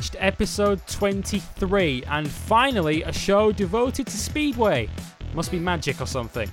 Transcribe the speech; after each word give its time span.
reached 0.00 0.16
episode 0.18 0.80
23, 0.86 2.04
and 2.08 2.26
finally 2.26 3.02
a 3.02 3.12
show 3.12 3.52
devoted 3.52 4.06
to 4.06 4.16
Speedway. 4.16 4.88
Must 5.34 5.50
be 5.50 5.58
magic 5.58 6.00
or 6.00 6.06
something. 6.06 6.50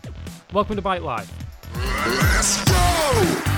Welcome 0.52 0.75
to 0.75 0.82
Bike 0.82 1.02
Live. 1.02 1.32
Let's 1.73 2.65
go! 2.65 3.54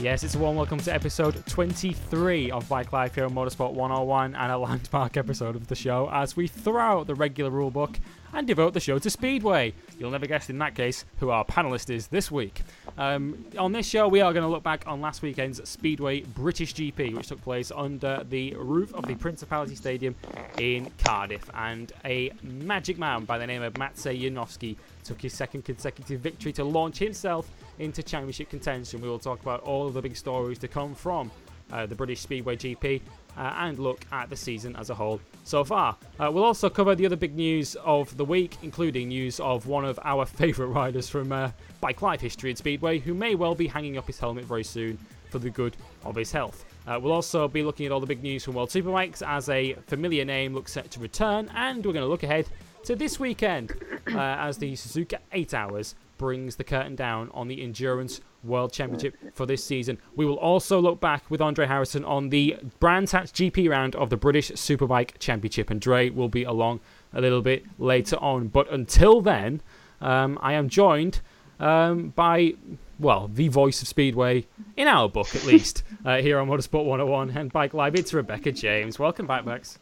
Yes, 0.00 0.24
it's 0.24 0.34
a 0.34 0.38
warm 0.38 0.56
welcome 0.56 0.80
to 0.80 0.92
episode 0.92 1.46
23 1.46 2.50
of 2.50 2.68
Bike 2.68 2.92
Life 2.92 3.14
here 3.14 3.24
on 3.24 3.30
Motorsport 3.30 3.72
101 3.72 4.34
and 4.34 4.52
a 4.52 4.58
landmark 4.64 5.16
episode 5.16 5.54
of 5.54 5.68
the 5.68 5.76
show 5.76 6.10
as 6.12 6.36
we 6.36 6.48
throw 6.48 6.80
out 6.80 7.06
the 7.06 7.14
regular 7.14 7.52
rulebook 7.52 8.00
and 8.34 8.46
devote 8.46 8.74
the 8.74 8.80
show 8.80 8.98
to 8.98 9.08
Speedway. 9.08 9.72
You'll 9.98 10.10
never 10.10 10.26
guess 10.26 10.50
in 10.50 10.58
that 10.58 10.74
case 10.74 11.04
who 11.20 11.30
our 11.30 11.44
panelist 11.44 11.88
is 11.88 12.08
this 12.08 12.30
week. 12.30 12.62
Um, 12.98 13.46
on 13.58 13.72
this 13.72 13.86
show, 13.86 14.08
we 14.08 14.20
are 14.20 14.32
going 14.32 14.42
to 14.42 14.48
look 14.48 14.64
back 14.64 14.84
on 14.86 15.00
last 15.00 15.22
weekend's 15.22 15.66
Speedway 15.68 16.22
British 16.22 16.74
GP, 16.74 17.16
which 17.16 17.28
took 17.28 17.40
place 17.42 17.70
under 17.74 18.24
the 18.28 18.54
roof 18.54 18.92
of 18.94 19.06
the 19.06 19.14
Principality 19.14 19.76
Stadium 19.76 20.14
in 20.58 20.90
Cardiff. 20.98 21.48
And 21.54 21.92
a 22.04 22.32
magic 22.42 22.98
man 22.98 23.24
by 23.24 23.38
the 23.38 23.46
name 23.46 23.62
of 23.62 23.74
Maciej 23.74 24.20
Janowski 24.20 24.76
took 25.04 25.22
his 25.22 25.32
second 25.32 25.64
consecutive 25.64 26.20
victory 26.20 26.52
to 26.54 26.64
launch 26.64 26.98
himself 26.98 27.48
into 27.78 28.02
championship 28.02 28.50
contention. 28.50 29.00
We 29.00 29.08
will 29.08 29.18
talk 29.18 29.40
about 29.42 29.60
all 29.60 29.86
of 29.86 29.94
the 29.94 30.02
big 30.02 30.16
stories 30.16 30.58
to 30.58 30.68
come 30.68 30.94
from 30.94 31.30
uh, 31.72 31.86
the 31.86 31.94
British 31.94 32.20
Speedway 32.20 32.56
GP 32.56 33.00
uh, 33.36 33.54
and 33.58 33.78
look 33.78 34.04
at 34.12 34.30
the 34.30 34.36
season 34.36 34.76
as 34.76 34.90
a 34.90 34.94
whole 34.94 35.20
so 35.44 35.64
far. 35.64 35.96
Uh, 36.18 36.30
we'll 36.32 36.44
also 36.44 36.70
cover 36.70 36.94
the 36.94 37.06
other 37.06 37.16
big 37.16 37.34
news 37.34 37.76
of 37.84 38.16
the 38.16 38.24
week, 38.24 38.56
including 38.62 39.08
news 39.08 39.40
of 39.40 39.66
one 39.66 39.84
of 39.84 39.98
our 40.04 40.24
favourite 40.40 40.70
riders 40.70 41.08
from 41.08 41.32
uh, 41.32 41.50
bike 41.80 42.02
life 42.02 42.20
history 42.20 42.50
at 42.50 42.58
Speedway 42.58 42.98
who 42.98 43.14
may 43.14 43.34
well 43.34 43.54
be 43.54 43.66
hanging 43.66 43.98
up 43.98 44.06
his 44.06 44.18
helmet 44.18 44.44
very 44.44 44.64
soon 44.64 44.98
for 45.30 45.38
the 45.38 45.50
good 45.50 45.76
of 46.04 46.14
his 46.14 46.30
health. 46.30 46.64
Uh, 46.86 46.98
we'll 47.02 47.12
also 47.12 47.48
be 47.48 47.62
looking 47.62 47.86
at 47.86 47.92
all 47.92 48.00
the 48.00 48.06
big 48.06 48.22
news 48.22 48.44
from 48.44 48.54
World 48.54 48.68
Superbikes 48.68 49.26
as 49.26 49.48
a 49.48 49.74
familiar 49.86 50.24
name 50.24 50.54
looks 50.54 50.72
set 50.72 50.90
to 50.92 51.00
return, 51.00 51.50
and 51.54 51.84
we're 51.84 51.92
going 51.92 52.04
to 52.04 52.08
look 52.08 52.22
ahead 52.22 52.46
to 52.84 52.94
this 52.94 53.18
weekend 53.18 53.72
uh, 54.12 54.18
as 54.18 54.58
the 54.58 54.74
Suzuka 54.74 55.18
8 55.32 55.54
Hours 55.54 55.94
brings 56.18 56.56
the 56.56 56.64
curtain 56.64 56.94
down 56.94 57.30
on 57.34 57.48
the 57.48 57.62
Endurance 57.62 58.20
World 58.44 58.72
Championship 58.72 59.16
for 59.34 59.46
this 59.46 59.64
season. 59.64 59.98
We 60.14 60.26
will 60.26 60.38
also 60.38 60.80
look 60.80 61.00
back 61.00 61.30
with 61.30 61.40
Andre 61.40 61.66
Harrison 61.66 62.04
on 62.04 62.28
the 62.28 62.56
Brands 62.80 63.12
Hatch 63.12 63.32
GP 63.32 63.68
round 63.68 63.96
of 63.96 64.10
the 64.10 64.16
British 64.16 64.50
Superbike 64.52 65.18
Championship, 65.18 65.70
and 65.70 65.80
Dre 65.80 66.10
will 66.10 66.28
be 66.28 66.44
along 66.44 66.80
a 67.12 67.20
little 67.20 67.42
bit 67.42 67.64
later 67.78 68.16
on. 68.16 68.48
But 68.48 68.70
until 68.70 69.20
then, 69.20 69.60
um, 70.00 70.38
I 70.42 70.54
am 70.54 70.68
joined 70.68 71.20
um, 71.60 72.10
by, 72.10 72.54
well, 72.98 73.30
the 73.32 73.48
voice 73.48 73.80
of 73.82 73.88
Speedway, 73.88 74.46
in 74.76 74.88
our 74.88 75.08
book 75.08 75.34
at 75.34 75.44
least, 75.44 75.82
uh, 76.04 76.18
here 76.18 76.38
on 76.38 76.48
Motorsport 76.48 76.84
101 76.84 77.30
and 77.30 77.52
Bike 77.52 77.74
Live. 77.74 77.94
It's 77.94 78.12
Rebecca 78.12 78.52
James. 78.52 78.98
Welcome 78.98 79.26
back, 79.26 79.44
Bex. 79.44 79.78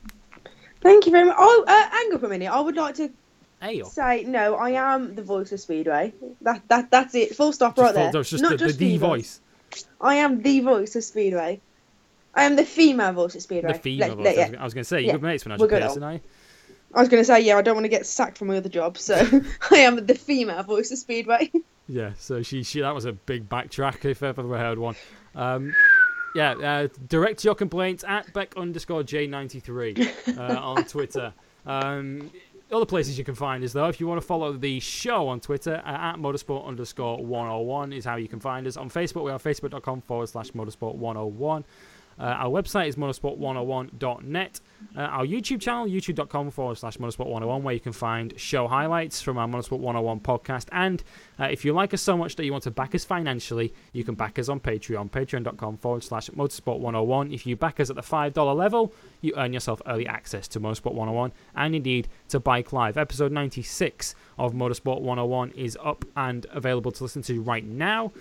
Thank 0.81 1.07
you 1.07 1.13
very 1.13 1.27
much. 1.27 1.37
Oh, 1.39 1.65
uh, 1.67 1.91
hang 1.91 2.13
up 2.13 2.23
a 2.23 2.29
minute. 2.29 2.51
I 2.51 2.61
would 2.61 2.77
like 2.77 2.97
to 2.97 3.11
Hey, 3.63 3.83
say 3.85 4.25
no. 4.25 4.57
I 4.57 4.71
am 4.71 5.15
the 5.15 5.23
voice 5.23 5.53
of 5.53 5.61
Speedway. 5.61 6.13
That 6.41 6.63
that 6.69 6.91
that's 6.91 7.15
it. 7.15 7.37
Full 7.37 7.53
stop 7.53 7.79
right 7.79 7.95
there. 7.95 8.11
That's 8.13 8.29
just 8.31 8.43
Not 8.43 8.51
the, 8.53 8.57
just 8.59 8.79
the, 8.79 8.93
the 8.93 8.99
voice. 8.99 9.41
I 10.01 10.17
am 10.17 10.43
the 10.43 10.61
voice 10.61 10.97
of 10.97 11.05
Speedway. 11.05 11.61
I 12.35 12.45
am 12.45 12.57
the 12.57 12.65
female 12.65 13.13
voice 13.13 13.35
of 13.37 13.43
Speedway. 13.43 13.73
The 13.75 13.79
female 13.79 14.09
Let- 14.09 14.17
voice. 14.17 14.25
let- 14.25 14.37
I 14.39 14.41
was- 14.43 14.51
yeah. 14.53 14.61
I 14.61 14.65
was 14.65 14.75
going 14.75 14.83
to 14.85 14.89
say, 14.89 14.97
you're 15.01 15.07
Yeah. 15.07 15.13
good 15.13 15.23
mates 15.23 15.45
when 15.45 15.53
I 15.53 15.55
was 15.55 15.61
We're 15.61 15.67
a 15.67 15.71
good 15.71 15.83
person, 15.83 16.03
on. 16.03 16.13
I. 16.15 16.21
I 16.95 17.01
was 17.01 17.09
going 17.09 17.21
to 17.23 17.25
say 17.25 17.41
yeah. 17.41 17.57
I 17.57 17.63
don't 17.63 17.75
want 17.75 17.85
to 17.85 17.89
get 17.89 18.05
sacked 18.05 18.37
from 18.37 18.49
my 18.49 18.57
other 18.59 18.69
job, 18.69 18.99
so 18.99 19.15
I 19.71 19.77
am 19.79 20.05
the 20.05 20.15
female 20.15 20.63
voice 20.63 20.91
of 20.91 20.99
Speedway. 20.99 21.51
Yeah, 21.89 22.13
so 22.17 22.43
she, 22.43 22.63
she 22.63 22.81
that 22.81 22.95
was 22.95 23.05
a 23.07 23.13
big 23.13 23.49
backtrack 23.49 24.05
if 24.05 24.23
I've 24.23 24.39
ever 24.39 24.57
heard 24.57 24.79
one. 24.79 24.95
Um, 25.35 25.75
yeah, 26.35 26.53
uh, 26.53 26.89
direct 27.09 27.45
your 27.45 27.57
complaints 27.57 28.05
at 28.07 28.33
Beck 28.33 28.57
underscore 28.57 29.03
J93 29.03 30.39
uh, 30.39 30.61
on 30.61 30.85
Twitter. 30.85 31.33
Um, 31.67 32.31
other 32.73 32.87
places 32.87 33.19
you 33.19 33.25
can 33.25 33.35
find 33.35 33.63
us 33.63 33.73
though, 33.73 33.89
if 33.89 34.01
you 34.01 34.07
want 34.07 34.21
to 34.21 34.27
follow 34.27 34.53
the 34.53 34.81
show 34.81 35.29
on 35.29 35.41
Twitter, 35.41 35.83
uh, 35.85 35.89
at 35.89 36.17
motorsport 36.17 36.67
underscore 36.67 37.25
101 37.25 37.93
is 37.93 38.05
how 38.05 38.17
you 38.17 38.29
can 38.29 38.41
find 38.41 38.67
us. 38.67 38.77
On 38.77 38.89
Facebook, 38.89 39.25
we 39.25 39.31
are 39.31 39.39
facebook.com 39.39 40.01
forward 40.03 40.29
slash 40.29 40.51
motorsport 40.51 40.95
101. 40.95 41.65
Uh, 42.19 42.25
our 42.25 42.51
website 42.51 42.89
is 42.89 42.97
motorsport101.net. 42.97 44.61
Uh, 44.97 45.01
our 45.01 45.27
YouTube 45.27 45.61
channel, 45.61 45.87
youtube.com 45.87 46.51
forward 46.51 46.77
slash 46.77 46.99
motorsport101, 46.99 47.63
where 47.63 47.75
you 47.75 47.81
can 47.81 47.93
find 47.93 48.39
show 48.39 48.69
highlights 48.69 49.23
from 49.23 49.39
our 49.39 49.49
Motorsport 49.49 49.79
101 49.79 50.21
podcast. 50.21 50.67
And 50.73 51.03
uh, 51.43 51.47
if 51.47 51.65
you 51.65 51.73
like 51.73 51.93
us 51.93 52.01
so 52.01 52.17
much 52.17 52.37
that 52.37 52.45
you 52.45 52.53
want 52.53 52.63
to 52.63 52.71
back 52.71 52.95
us 52.95 53.05
financially, 53.05 53.75
you 53.93 54.05
can 54.05 54.15
back 54.15 54.39
us 54.39 54.49
on 54.49 54.61
Patreon, 54.61 55.11
patreon.com 55.11 55.77
forward 55.79 56.05
slash 56.05 56.31
motorsport101. 56.31 57.35
If 57.35 57.47
you 57.47 57.57
back 57.57 57.81
us 57.81 57.91
at 57.91 57.97
the 57.97 58.03
$5 58.03 58.57
level, 58.57 58.93
you 59.21 59.33
earn 59.37 59.53
yourself 59.53 59.83
early 59.87 60.07
access 60.07 60.47
to 60.49 60.61
Motorsport 60.61 60.95
101 60.95 61.33
and 61.57 61.75
indeed 61.75 62.07
to 62.29 62.39
Bike 62.39 62.73
Live. 62.73 62.97
Episode 62.97 63.33
96 63.33 64.15
of 64.39 64.53
Motorsport 64.53 65.01
101 65.01 65.51
is 65.53 65.77
up 65.83 66.05
and 66.17 66.47
available 66.53 66.93
to 66.93 67.03
listen 67.03 67.23
to 67.23 67.41
right 67.43 67.65
now. 67.65 68.13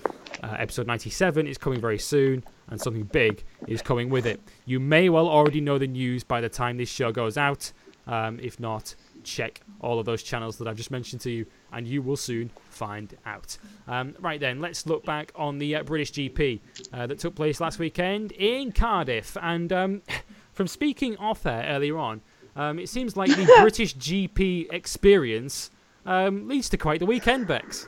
Uh, 0.42 0.56
episode 0.58 0.88
97 0.88 1.46
is 1.46 1.60
coming 1.60 1.80
very 1.80 2.00
soon, 2.00 2.44
and 2.70 2.82
something 2.82 3.04
big 3.04 3.44
is 3.68 3.84
coming 3.84 4.10
with 4.10 4.26
it. 4.26 4.42
You 4.66 4.80
may 4.80 5.10
well 5.10 5.30
already 5.30 5.62
know 5.62 5.78
the 5.78 5.86
news 5.86 6.24
by 6.24 6.42
the 6.42 6.50
time 6.50 6.78
this 6.78 6.90
show 6.90 7.12
goes 7.12 7.38
out. 7.38 7.72
Um, 8.08 8.40
if 8.42 8.60
not, 8.60 8.96
check 9.24 9.62
all 9.80 10.00
of 10.00 10.06
those 10.06 10.24
channels 10.24 10.58
that 10.58 10.68
I've 10.68 10.78
just 10.78 10.92
mentioned 10.92 11.22
to 11.22 11.32
you, 11.32 11.46
and 11.72 11.88
you 11.88 12.02
will 12.02 12.18
soon 12.18 12.52
find 12.70 13.16
out. 13.26 13.58
Um, 13.88 14.16
right 14.20 14.40
then, 14.40 14.60
let's 14.60 14.86
look 14.86 15.06
back 15.06 15.32
on 15.36 15.60
the 15.60 15.76
uh, 15.76 15.84
British 15.84 16.12
GP 16.12 16.60
uh, 16.94 17.08
that 17.08 17.20
took 17.20 17.36
place 17.36 17.60
last 17.60 17.80
weekend 17.80 18.32
in 18.34 18.72
Cardiff. 18.72 19.38
And 19.42 19.72
um, 19.72 20.02
from 20.54 20.68
speaking 20.68 21.18
off 21.18 21.46
air 21.46 21.66
earlier 21.68 21.98
on, 21.98 22.22
um, 22.56 22.80
it 22.80 22.90
seems 22.90 23.16
like 23.16 23.30
the 23.30 23.46
British 23.62 23.96
GP 23.96 24.74
experience 24.74 25.72
um, 26.06 26.48
leads 26.48 26.70
to 26.70 26.78
quite 26.78 27.00
the 27.00 27.06
weekend, 27.06 27.48
Bex. 27.48 27.88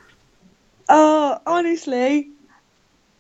Oh, 0.90 1.40
honestly, 1.46 2.30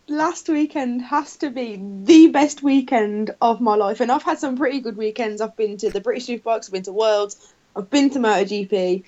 last 0.07 0.49
weekend 0.49 1.01
has 1.01 1.37
to 1.37 1.49
be 1.49 1.81
the 2.03 2.27
best 2.27 2.61
weekend 2.61 3.31
of 3.41 3.61
my 3.61 3.75
life, 3.75 3.99
and 3.99 4.11
I've 4.11 4.23
had 4.23 4.39
some 4.39 4.57
pretty 4.57 4.79
good 4.79 4.97
weekends. 4.97 5.41
I've 5.41 5.55
been 5.55 5.77
to 5.77 5.89
the 5.89 6.01
British 6.01 6.27
Superbikes, 6.27 6.67
I've 6.67 6.73
been 6.73 6.83
to 6.83 6.93
Worlds, 6.93 7.53
I've 7.75 7.89
been 7.89 8.09
to 8.11 8.19
MotoGP, 8.19 9.03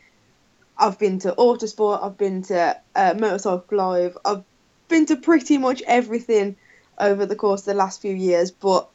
I've 0.78 1.00
been 1.00 1.20
to 1.20 1.34
Autosport, 1.34 2.04
I've 2.04 2.18
been 2.18 2.42
to 2.44 2.78
uh, 2.96 3.16
Motorcycle 3.18 3.78
Live, 3.78 4.18
I've 4.26 4.44
been 4.88 5.06
to 5.08 5.16
pretty 5.16 5.58
much 5.58 5.82
everything 5.88 6.56
over 7.00 7.26
the 7.26 7.36
course 7.36 7.62
of 7.62 7.66
the 7.66 7.74
last 7.74 8.02
few 8.02 8.14
years. 8.14 8.52
But 8.52 8.88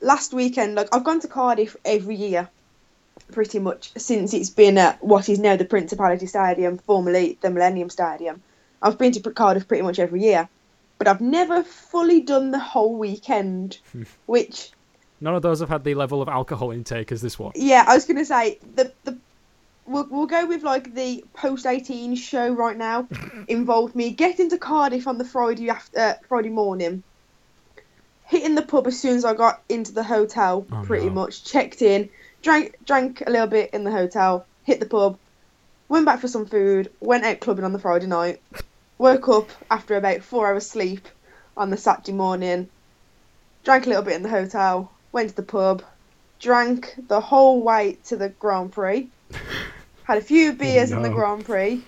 last 0.00 0.32
weekend, 0.32 0.74
like 0.74 0.88
I've 0.94 1.04
gone 1.04 1.20
to 1.20 1.28
Cardiff 1.28 1.76
every 1.84 2.16
year, 2.16 2.48
pretty 3.32 3.58
much 3.58 3.92
since 3.96 4.34
it's 4.34 4.50
been 4.50 4.78
at 4.78 5.02
what 5.02 5.28
is 5.28 5.38
now 5.38 5.56
the 5.56 5.64
Principality 5.64 6.26
Stadium, 6.26 6.78
formerly 6.78 7.38
the 7.40 7.50
Millennium 7.50 7.90
Stadium. 7.90 8.42
I've 8.82 8.98
been 8.98 9.12
to 9.12 9.30
Cardiff 9.30 9.68
pretty 9.68 9.82
much 9.82 9.98
every 9.98 10.22
year, 10.22 10.48
but 10.98 11.06
I've 11.06 11.20
never 11.20 11.62
fully 11.62 12.22
done 12.22 12.50
the 12.50 12.58
whole 12.58 12.96
weekend. 12.96 13.78
which, 14.26 14.70
None 15.20 15.34
of 15.34 15.42
those 15.42 15.60
have 15.60 15.68
had 15.68 15.84
the 15.84 15.94
level 15.94 16.22
of 16.22 16.28
alcohol 16.30 16.70
intake 16.70 17.12
as 17.12 17.20
this 17.20 17.38
one. 17.38 17.52
yeah, 17.54 17.84
I 17.86 17.94
was 17.94 18.06
gonna 18.06 18.24
say 18.24 18.58
the 18.74 18.90
the 19.04 19.18
we'll, 19.90 20.06
we'll 20.08 20.26
go 20.26 20.46
with 20.46 20.62
like 20.62 20.94
the 20.94 21.24
post 21.34 21.66
eighteen 21.66 22.14
show 22.14 22.52
right 22.52 22.76
now. 22.76 23.08
involved 23.48 23.94
me 23.94 24.10
getting 24.10 24.50
to 24.50 24.58
Cardiff 24.58 25.06
on 25.06 25.18
the 25.18 25.24
Friday 25.24 25.68
after 25.68 25.98
uh, 25.98 26.14
Friday 26.28 26.48
morning, 26.48 27.02
hitting 28.26 28.54
the 28.54 28.62
pub 28.62 28.86
as 28.86 28.98
soon 28.98 29.16
as 29.16 29.24
I 29.24 29.34
got 29.34 29.62
into 29.68 29.92
the 29.92 30.04
hotel. 30.04 30.66
Oh, 30.72 30.82
pretty 30.84 31.06
no. 31.06 31.12
much 31.12 31.44
checked 31.44 31.82
in, 31.82 32.08
drank 32.42 32.76
drank 32.84 33.22
a 33.26 33.30
little 33.30 33.48
bit 33.48 33.70
in 33.74 33.84
the 33.84 33.90
hotel, 33.90 34.46
hit 34.64 34.80
the 34.80 34.86
pub, 34.86 35.18
went 35.88 36.06
back 36.06 36.20
for 36.20 36.28
some 36.28 36.46
food, 36.46 36.90
went 37.00 37.24
out 37.24 37.40
clubbing 37.40 37.64
on 37.64 37.72
the 37.72 37.78
Friday 37.78 38.06
night, 38.06 38.40
woke 38.98 39.28
up 39.28 39.50
after 39.70 39.96
about 39.96 40.22
four 40.22 40.46
hours 40.46 40.68
sleep 40.68 41.08
on 41.56 41.70
the 41.70 41.76
Saturday 41.76 42.12
morning, 42.12 42.68
drank 43.64 43.86
a 43.86 43.88
little 43.88 44.04
bit 44.04 44.14
in 44.14 44.22
the 44.22 44.28
hotel, 44.28 44.92
went 45.12 45.30
to 45.30 45.36
the 45.36 45.42
pub, 45.42 45.82
drank 46.38 46.94
the 47.08 47.20
whole 47.20 47.62
way 47.62 47.98
to 48.04 48.16
the 48.16 48.28
Grand 48.28 48.72
Prix, 48.72 49.08
had 50.10 50.18
a 50.18 50.24
few 50.24 50.52
beers 50.52 50.90
in 50.90 51.02
the. 51.02 51.08
Grand 51.08 51.44
Prix, 51.44 51.80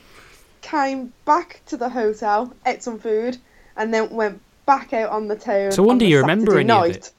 came 0.61 1.13
back 1.25 1.61
to 1.67 1.77
the 1.77 1.89
hotel, 1.89 2.55
ate 2.65 2.81
some 2.81 3.01
food, 3.01 3.37
and 3.77 3.93
then 3.93 4.11
went 4.11 4.41
back 4.65 4.93
out 4.93 5.11
on 5.11 5.27
the 5.27 5.35
town. 5.35 5.73
So 5.73 5.83
wonder 5.83 6.05
on 6.05 6.07
the 6.07 6.11
you 6.11 6.21
remember 6.21 6.53
Saturday 6.53 6.73
any 6.73 6.91
of 6.91 6.95
night. 6.95 7.13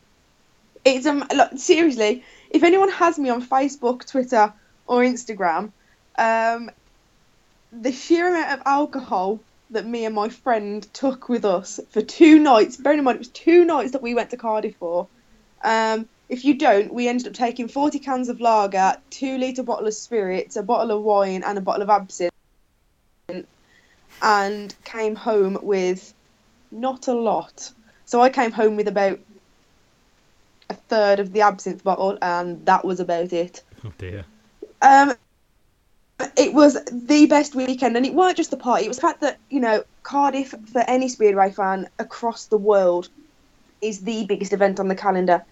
It's 0.85 1.05
um 1.05 1.25
look, 1.35 1.51
seriously. 1.57 2.23
If 2.49 2.63
anyone 2.63 2.89
has 2.89 3.19
me 3.19 3.29
on 3.29 3.45
Facebook, 3.45 4.09
Twitter, 4.09 4.53
or 4.87 5.01
Instagram, 5.01 5.73
um, 6.17 6.71
the 7.73 7.91
sheer 7.91 8.29
amount 8.29 8.61
of 8.61 8.65
alcohol 8.65 9.41
that 9.71 9.85
me 9.85 10.05
and 10.05 10.15
my 10.15 10.29
friend 10.29 10.87
took 10.93 11.27
with 11.27 11.43
us 11.43 11.81
for 11.89 12.01
two 12.01 12.39
nights. 12.39 12.77
Bearing 12.77 12.99
in 12.99 13.03
mind, 13.03 13.15
it 13.15 13.19
was 13.19 13.27
two 13.27 13.65
nights 13.65 13.91
that 13.91 14.01
we 14.01 14.13
went 14.13 14.29
to 14.29 14.37
Cardiff 14.37 14.77
for. 14.77 15.07
Um, 15.65 16.07
if 16.29 16.45
you 16.45 16.57
don't, 16.57 16.93
we 16.93 17.07
ended 17.07 17.27
up 17.27 17.33
taking 17.33 17.67
40 17.67 17.99
cans 17.99 18.29
of 18.29 18.39
lager, 18.39 18.97
two 19.09 19.37
litre 19.37 19.63
bottle 19.63 19.87
of 19.87 19.93
spirits, 19.93 20.55
a 20.55 20.63
bottle 20.63 20.91
of 20.91 21.03
wine, 21.03 21.43
and 21.43 21.57
a 21.57 21.61
bottle 21.61 21.83
of 21.83 21.89
absinthe. 21.89 22.31
and 24.21 24.75
came 24.85 25.15
home 25.15 25.59
with 25.61 26.13
not 26.71 27.07
a 27.07 27.13
lot. 27.13 27.71
So 28.05 28.21
I 28.21 28.29
came 28.29 28.51
home 28.51 28.75
with 28.75 28.87
about 28.87 29.19
a 30.69 30.73
third 30.73 31.19
of 31.19 31.33
the 31.33 31.41
absinthe 31.41 31.83
bottle, 31.83 32.17
and 32.21 32.65
that 32.65 32.85
was 32.85 32.99
about 32.99 33.33
it. 33.33 33.63
Oh 33.85 33.93
dear. 33.97 34.25
Um, 34.81 35.13
it 36.37 36.53
was 36.53 36.77
the 36.91 37.25
best 37.27 37.55
weekend, 37.55 37.97
and 37.97 38.05
it 38.05 38.13
weren't 38.13 38.37
just 38.37 38.51
the 38.51 38.57
party. 38.57 38.85
It 38.85 38.87
was 38.87 38.97
the 38.97 39.01
fact 39.01 39.21
that 39.21 39.39
you 39.49 39.59
know 39.59 39.83
Cardiff, 40.03 40.53
for 40.71 40.81
any 40.81 41.09
speedway 41.09 41.51
fan 41.51 41.89
across 41.99 42.45
the 42.45 42.57
world, 42.57 43.09
is 43.81 44.01
the 44.01 44.25
biggest 44.25 44.53
event 44.53 44.79
on 44.79 44.87
the 44.87 44.95
calendar. 44.95 45.43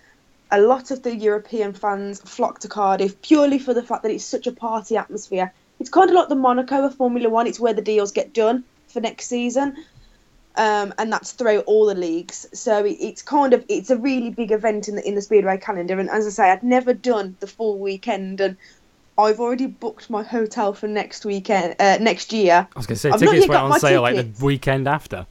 A 0.51 0.59
lot 0.59 0.91
of 0.91 1.03
the 1.03 1.15
European 1.15 1.73
fans 1.73 2.19
flock 2.21 2.59
to 2.59 2.67
Cardiff 2.67 3.21
purely 3.21 3.57
for 3.57 3.73
the 3.73 3.83
fact 3.83 4.03
that 4.03 4.11
it's 4.11 4.23
such 4.23 4.47
a 4.47 4.51
party 4.51 4.97
atmosphere. 4.97 5.53
It's 5.79 5.89
kind 5.89 6.09
of 6.09 6.15
like 6.15 6.29
the 6.29 6.35
Monaco 6.35 6.85
of 6.85 6.95
Formula 6.95 7.29
One. 7.29 7.47
It's 7.47 7.59
where 7.59 7.73
the 7.73 7.81
deals 7.81 8.11
get 8.11 8.33
done 8.33 8.63
for 8.87 8.99
next 8.99 9.27
season, 9.27 9.77
um, 10.57 10.93
and 10.97 11.11
that's 11.11 11.31
throughout 11.31 11.63
all 11.65 11.85
the 11.85 11.95
leagues. 11.95 12.47
So 12.53 12.85
it, 12.85 12.97
it's 12.99 13.21
kind 13.21 13.53
of 13.53 13.65
it's 13.69 13.89
a 13.89 13.97
really 13.97 14.29
big 14.29 14.51
event 14.51 14.87
in 14.87 14.95
the 14.95 15.07
in 15.07 15.15
the 15.15 15.21
speedway 15.21 15.57
calendar. 15.57 15.99
And 15.99 16.09
as 16.09 16.27
I 16.27 16.29
say, 16.29 16.51
I'd 16.51 16.63
never 16.63 16.93
done 16.93 17.35
the 17.39 17.47
full 17.47 17.79
weekend, 17.79 18.41
and 18.41 18.57
I've 19.17 19.39
already 19.39 19.67
booked 19.67 20.09
my 20.09 20.23
hotel 20.23 20.73
for 20.73 20.87
next 20.87 21.25
weekend, 21.25 21.75
uh, 21.79 21.97
next 21.99 22.33
year. 22.33 22.67
I 22.75 22.79
was 22.79 22.87
going 22.87 22.95
to 22.95 22.99
say 22.99 23.09
I've 23.09 23.19
tickets 23.19 23.47
went 23.47 23.61
on 23.61 23.79
sale 23.79 24.01
like 24.01 24.15
the 24.15 24.45
weekend 24.45 24.87
after. 24.87 25.25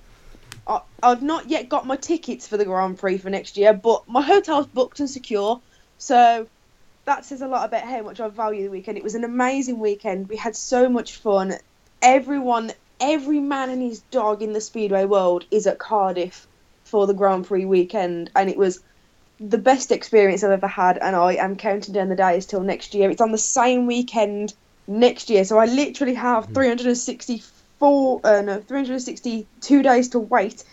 I, 0.67 0.81
I've 1.03 1.23
not 1.23 1.49
yet 1.49 1.69
got 1.69 1.87
my 1.87 1.97
tickets 1.97 2.47
for 2.47 2.57
the 2.57 2.65
Grand 2.65 2.99
Prix 2.99 3.19
for 3.19 3.31
next 3.31 3.57
year, 3.57 3.73
but 3.73 4.09
my 4.09 4.23
hotel's 4.23 4.67
booked 4.67 5.01
and 5.01 5.11
secure. 5.11 5.61
So 5.99 6.47
that 7.05 7.25
says 7.25 7.43
a 7.43 7.49
lot 7.49 7.67
about 7.67 7.83
how 7.83 8.03
much 8.03 8.21
I 8.21 8.29
value 8.29 8.65
the 8.65 8.71
weekend. 8.71 8.99
It 8.99 9.05
was 9.05 9.15
an 9.15 9.25
amazing 9.25 9.79
weekend. 9.79 10.29
We 10.29 10.37
had 10.37 10.57
so 10.57 10.89
much 10.89 11.17
fun. 11.17 11.55
Everyone, 12.03 12.73
every 13.01 13.41
man 13.41 13.71
and 13.71 13.83
his 13.83 14.01
dog 14.11 14.43
in 14.43 14.53
the 14.53 14.61
speedway 14.61 15.05
world 15.05 15.45
is 15.51 15.67
at 15.67 15.79
Cardiff 15.79 16.47
for 16.85 17.06
the 17.06 17.15
Grand 17.15 17.47
Prix 17.47 17.65
weekend, 17.65 18.31
and 18.35 18.51
it 18.51 18.56
was 18.56 18.81
the 19.39 19.59
best 19.59 19.91
experience 19.91 20.45
I've 20.45 20.51
ever 20.51 20.69
had. 20.69 20.99
And 20.99 21.17
I 21.17 21.35
am 21.35 21.56
counting 21.56 21.95
down 21.95 22.09
the 22.09 22.17
days 22.17 22.47
till 22.47 22.61
next 22.61 22.95
year. 22.95 23.11
It's 23.11 23.21
on 23.21 23.33
the 23.33 23.39
same 23.39 23.87
weekend 23.87 24.55
next 24.87 25.31
year, 25.31 25.45
so 25.45 25.59
I 25.59 25.67
literally 25.67 26.15
have 26.15 26.49
mm. 26.49 26.55
364, 27.81 28.21
uh, 28.25 28.43
no, 28.43 28.61
362 28.61 29.82
days 29.82 30.09
to 30.11 30.19
wait 30.19 30.65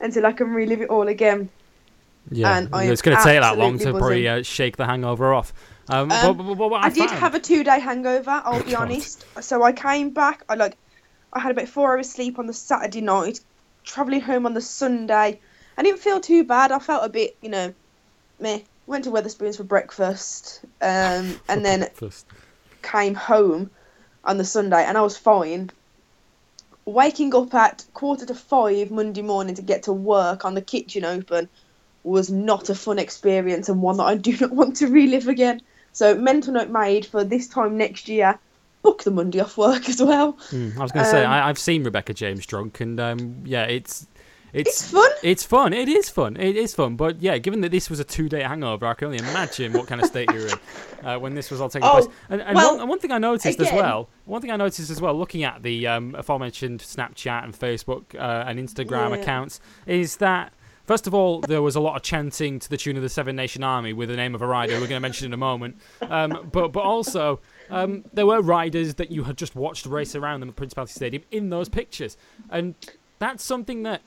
until 0.00 0.26
I 0.26 0.32
can 0.32 0.48
relive 0.52 0.80
it 0.80 0.88
all 0.88 1.06
again. 1.08 1.48
Yeah, 2.30 2.56
And 2.58 2.68
I 2.74 2.84
it's 2.84 3.02
going 3.02 3.16
to 3.16 3.22
take 3.22 3.40
that 3.40 3.56
long 3.58 3.78
to 3.78 3.90
probably 3.92 4.28
uh, 4.28 4.42
shake 4.42 4.76
the 4.76 4.86
hangover 4.86 5.32
off. 5.32 5.52
Um, 5.88 6.10
Um, 6.12 6.36
but, 6.36 6.42
but- 6.44 6.54
but 6.56 6.68
what 6.70 6.84
I 6.84 6.90
did 6.90 7.08
found- 7.08 7.20
have 7.20 7.34
a 7.34 7.40
two 7.40 7.64
day 7.64 7.80
hangover, 7.80 8.42
I'll 8.44 8.62
be 8.62 8.72
God. 8.72 8.82
honest. 8.82 9.24
So 9.42 9.62
I 9.62 9.72
came 9.72 10.10
back, 10.10 10.44
I 10.48 10.54
like 10.54 10.76
I 11.32 11.40
had 11.40 11.50
about 11.52 11.68
four 11.68 11.92
hours 11.92 12.10
sleep 12.10 12.38
on 12.38 12.46
the 12.46 12.52
Saturday 12.54 13.00
night, 13.02 13.40
travelling 13.84 14.20
home 14.22 14.46
on 14.46 14.54
the 14.54 14.60
Sunday. 14.62 15.40
I 15.76 15.82
didn't 15.82 16.00
feel 16.00 16.20
too 16.20 16.44
bad. 16.44 16.72
I 16.72 16.78
felt 16.78 17.04
a 17.04 17.08
bit, 17.10 17.36
you 17.42 17.50
know, 17.50 17.72
meh. 18.40 18.60
Went 18.86 19.04
to 19.04 19.10
Wetherspoons 19.10 19.58
for 19.58 19.64
breakfast, 19.64 20.60
um, 20.80 21.38
and 21.48 21.64
then 21.64 21.88
First. 21.94 22.26
came 22.82 23.14
home 23.14 23.70
on 24.24 24.38
the 24.38 24.44
Sunday, 24.44 24.82
and 24.84 24.96
I 24.96 25.02
was 25.02 25.16
fine. 25.18 25.70
Waking 26.88 27.34
up 27.34 27.52
at 27.52 27.84
quarter 27.92 28.24
to 28.24 28.34
five 28.34 28.90
Monday 28.90 29.20
morning 29.20 29.54
to 29.56 29.62
get 29.62 29.82
to 29.82 29.92
work 29.92 30.46
on 30.46 30.54
the 30.54 30.62
kitchen 30.62 31.04
open 31.04 31.46
was 32.02 32.30
not 32.30 32.70
a 32.70 32.74
fun 32.74 32.98
experience 32.98 33.68
and 33.68 33.82
one 33.82 33.98
that 33.98 34.04
I 34.04 34.14
do 34.14 34.34
not 34.40 34.52
want 34.52 34.76
to 34.76 34.86
relive 34.86 35.28
again. 35.28 35.60
So, 35.92 36.14
mental 36.14 36.54
note 36.54 36.70
made 36.70 37.04
for 37.04 37.24
this 37.24 37.46
time 37.46 37.76
next 37.76 38.08
year. 38.08 38.38
Book 38.80 39.02
the 39.02 39.10
Monday 39.10 39.40
off 39.40 39.58
work 39.58 39.86
as 39.90 40.00
well. 40.00 40.32
Hmm, 40.48 40.70
I 40.78 40.82
was 40.82 40.92
going 40.92 41.04
to 41.04 41.10
say 41.10 41.24
Um, 41.26 41.30
I, 41.30 41.48
I've 41.50 41.58
seen 41.58 41.84
Rebecca 41.84 42.14
James 42.14 42.46
drunk, 42.46 42.80
and 42.80 42.98
um, 42.98 43.42
yeah, 43.44 43.64
it's 43.64 44.06
it's 44.52 44.82
It's 44.82 44.90
fun. 44.90 45.10
It's 45.22 45.44
fun. 45.44 45.72
It 45.72 45.88
is 45.88 46.08
fun. 46.08 46.36
It 46.36 46.56
is 46.56 46.74
fun. 46.74 46.96
But 46.96 47.20
yeah, 47.22 47.38
given 47.38 47.60
that 47.62 47.70
this 47.70 47.90
was 47.90 48.00
a 48.00 48.04
two-day 48.04 48.42
hangover, 48.42 48.86
I 48.86 48.94
can 48.94 49.06
only 49.06 49.18
imagine 49.18 49.72
what 49.72 49.86
kind 49.86 50.00
of 50.00 50.06
state 50.06 50.32
you 50.32 50.40
were 50.40 50.46
in 50.48 51.06
uh, 51.06 51.18
when 51.18 51.34
this 51.34 51.50
was 51.50 51.60
all 51.60 51.68
taking 51.68 51.88
Oh, 51.88 51.92
place. 52.02 52.06
And, 52.30 52.40
and 52.42 52.54
well, 52.54 52.72
one, 52.72 52.80
and 52.80 52.88
one 52.88 52.98
thing 52.98 53.12
I 53.12 53.18
noticed 53.18 53.60
as 53.60 53.72
well, 53.72 54.08
one 54.24 54.40
thing 54.40 54.50
I 54.50 54.56
noticed 54.56 54.90
as 54.90 55.00
well, 55.00 55.14
looking 55.14 55.44
at 55.44 55.62
the 55.62 55.86
um, 55.86 56.14
aforementioned 56.14 56.80
Snapchat 56.80 57.44
and 57.44 57.52
Facebook 57.52 58.14
uh, 58.14 58.44
and 58.46 58.58
Instagram 58.58 59.10
Yeah. 59.10 59.16
accounts, 59.22 59.60
is 59.86 60.16
that. 60.18 60.52
First 60.86 61.06
of 61.06 61.12
all, 61.12 61.42
there 61.42 61.60
was 61.60 61.76
a 61.76 61.80
lot 61.80 61.96
of 61.96 62.02
chanting 62.02 62.58
to 62.60 62.70
the 62.70 62.78
tune 62.78 62.96
of 62.96 63.02
the 63.02 63.10
Seven 63.10 63.36
Nation 63.36 63.62
Army 63.62 63.92
with 63.92 64.08
the 64.08 64.16
name 64.16 64.34
of 64.34 64.40
a 64.40 64.46
rider 64.46 64.72
we're 64.80 64.86
going 64.86 64.92
to 64.96 65.00
mention 65.00 65.26
in 65.26 65.34
a 65.34 65.36
moment. 65.36 65.76
Um, 66.00 66.48
but 66.50 66.68
but 66.68 66.80
also, 66.80 67.40
um, 67.68 68.06
there 68.14 68.24
were 68.24 68.40
riders 68.40 68.94
that 68.94 69.10
you 69.10 69.24
had 69.24 69.36
just 69.36 69.54
watched 69.54 69.84
race 69.84 70.14
around 70.14 70.40
them 70.40 70.48
at 70.48 70.56
Principality 70.56 70.94
Stadium 70.94 71.24
in 71.30 71.50
those 71.50 71.68
pictures, 71.68 72.16
and 72.48 72.74
that's 73.18 73.44
something 73.44 73.82
that 73.82 74.00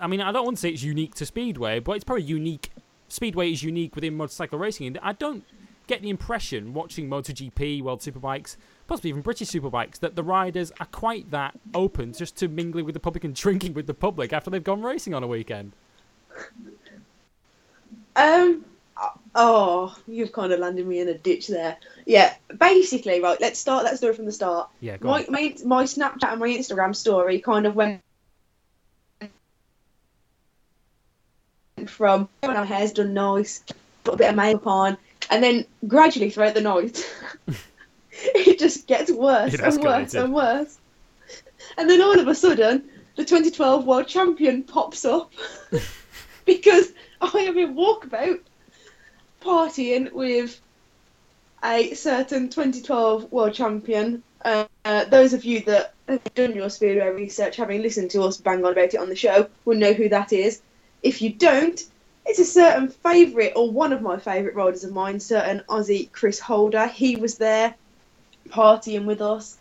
I 0.00 0.06
mean, 0.06 0.20
I 0.20 0.32
don't 0.32 0.44
want 0.44 0.56
to 0.56 0.60
say 0.60 0.70
it's 0.70 0.82
unique 0.82 1.14
to 1.16 1.26
Speedway, 1.26 1.80
but 1.80 1.92
it's 1.92 2.04
probably 2.04 2.24
unique. 2.24 2.70
Speedway 3.08 3.52
is 3.52 3.62
unique 3.62 3.94
within 3.94 4.16
motorcycle 4.16 4.58
racing. 4.58 4.86
And 4.86 4.98
I 5.02 5.12
don't 5.12 5.44
get 5.86 6.02
the 6.02 6.10
impression 6.10 6.74
watching 6.74 7.08
MotoGP, 7.08 7.82
World 7.82 8.00
Superbikes, 8.00 8.56
possibly 8.86 9.10
even 9.10 9.22
British 9.22 9.50
Superbikes, 9.50 9.98
that 10.00 10.16
the 10.16 10.22
riders 10.22 10.72
are 10.80 10.86
quite 10.86 11.30
that 11.30 11.58
open 11.74 12.12
just 12.12 12.36
to 12.36 12.48
mingling 12.48 12.84
with 12.84 12.94
the 12.94 13.00
public 13.00 13.24
and 13.24 13.34
drinking 13.44 13.74
with 13.74 13.86
the 13.86 13.94
public 13.94 14.32
after 14.32 14.50
they've 14.50 14.64
gone 14.64 14.82
racing 14.82 15.14
on 15.14 15.22
a 15.22 15.26
weekend. 15.26 15.72
Um. 18.16 18.64
Oh, 19.34 19.96
you've 20.06 20.32
kind 20.32 20.52
of 20.52 20.60
landed 20.60 20.86
me 20.86 21.00
in 21.00 21.08
a 21.08 21.14
ditch 21.14 21.48
there. 21.48 21.78
Yeah. 22.04 22.34
Basically, 22.60 23.20
right. 23.20 23.40
Let's 23.40 23.58
start. 23.58 23.84
Let's 23.84 24.00
do 24.00 24.12
from 24.12 24.26
the 24.26 24.32
start. 24.32 24.68
Yeah, 24.80 24.98
go 24.98 25.08
my, 25.08 25.24
on. 25.24 25.32
my 25.32 25.56
my 25.64 25.84
Snapchat 25.84 26.30
and 26.30 26.40
my 26.40 26.48
Instagram 26.48 26.94
story 26.94 27.40
kind 27.40 27.66
of 27.66 27.74
went 27.74 28.02
from 31.86 32.28
when 32.40 32.56
our 32.56 32.64
hair's 32.64 32.92
done 32.92 33.14
nice, 33.14 33.62
put 34.04 34.14
a 34.14 34.16
bit 34.16 34.30
of 34.30 34.36
makeup 34.36 34.66
on, 34.66 34.96
and 35.30 35.42
then 35.42 35.64
gradually 35.86 36.30
throughout 36.30 36.54
the 36.54 36.60
night, 36.60 37.08
it 38.12 38.58
just 38.58 38.86
gets 38.86 39.10
worse 39.10 39.54
and 39.54 39.82
worse 39.82 40.14
and 40.14 40.34
worse. 40.34 40.78
And 41.78 41.88
then 41.88 42.02
all 42.02 42.18
of 42.18 42.28
a 42.28 42.34
sudden, 42.34 42.88
the 43.16 43.24
2012 43.24 43.86
world 43.86 44.06
champion 44.06 44.62
pops 44.62 45.04
up 45.04 45.32
because 46.44 46.92
I 47.20 47.38
am 47.40 47.56
in 47.56 47.74
walkabout 47.74 48.40
partying 49.40 50.12
with 50.12 50.60
a 51.64 51.94
certain 51.94 52.48
2012 52.48 53.32
world 53.32 53.54
champion. 53.54 54.22
Uh, 54.44 54.66
uh, 54.84 55.04
those 55.04 55.32
of 55.32 55.44
you 55.44 55.60
that 55.60 55.94
have 56.08 56.34
done 56.34 56.54
your 56.54 56.68
Speedway 56.68 57.08
research, 57.08 57.56
having 57.56 57.80
listened 57.80 58.10
to 58.10 58.22
us 58.22 58.36
bang 58.36 58.64
on 58.64 58.72
about 58.72 58.94
it 58.94 59.00
on 59.00 59.08
the 59.08 59.16
show, 59.16 59.48
will 59.64 59.76
know 59.76 59.92
who 59.92 60.08
that 60.08 60.32
is. 60.32 60.60
If 61.02 61.22
you 61.22 61.32
don't, 61.32 61.82
it's 62.24 62.38
a 62.38 62.44
certain 62.44 62.88
favourite, 62.88 63.52
or 63.56 63.70
one 63.70 63.92
of 63.92 64.02
my 64.02 64.18
favourite 64.18 64.54
riders 64.54 64.84
of 64.84 64.92
mine, 64.92 65.20
certain 65.20 65.62
Aussie 65.68 66.10
Chris 66.12 66.38
Holder. 66.38 66.86
He 66.86 67.16
was 67.16 67.36
there 67.36 67.74
partying 68.48 69.04
with 69.04 69.20
us. 69.20 69.58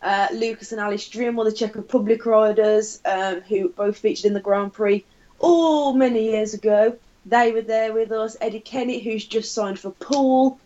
Uh, 0.00 0.28
Lucas 0.32 0.72
and 0.72 0.80
Alice 0.80 1.08
Dryml, 1.08 1.44
the 1.44 1.52
Czech 1.52 1.74
Republic 1.74 2.24
riders, 2.24 3.00
um, 3.04 3.40
who 3.42 3.68
both 3.68 3.98
featured 3.98 4.26
in 4.26 4.34
the 4.34 4.40
Grand 4.40 4.72
Prix 4.72 5.04
all 5.38 5.92
many 5.92 6.30
years 6.30 6.54
ago. 6.54 6.96
They 7.26 7.52
were 7.52 7.62
there 7.62 7.92
with 7.92 8.12
us. 8.12 8.36
Eddie 8.40 8.60
Kennett, 8.60 9.02
who's 9.02 9.26
just 9.26 9.52
signed 9.52 9.78
for 9.78 9.90
Poole, 9.90 10.58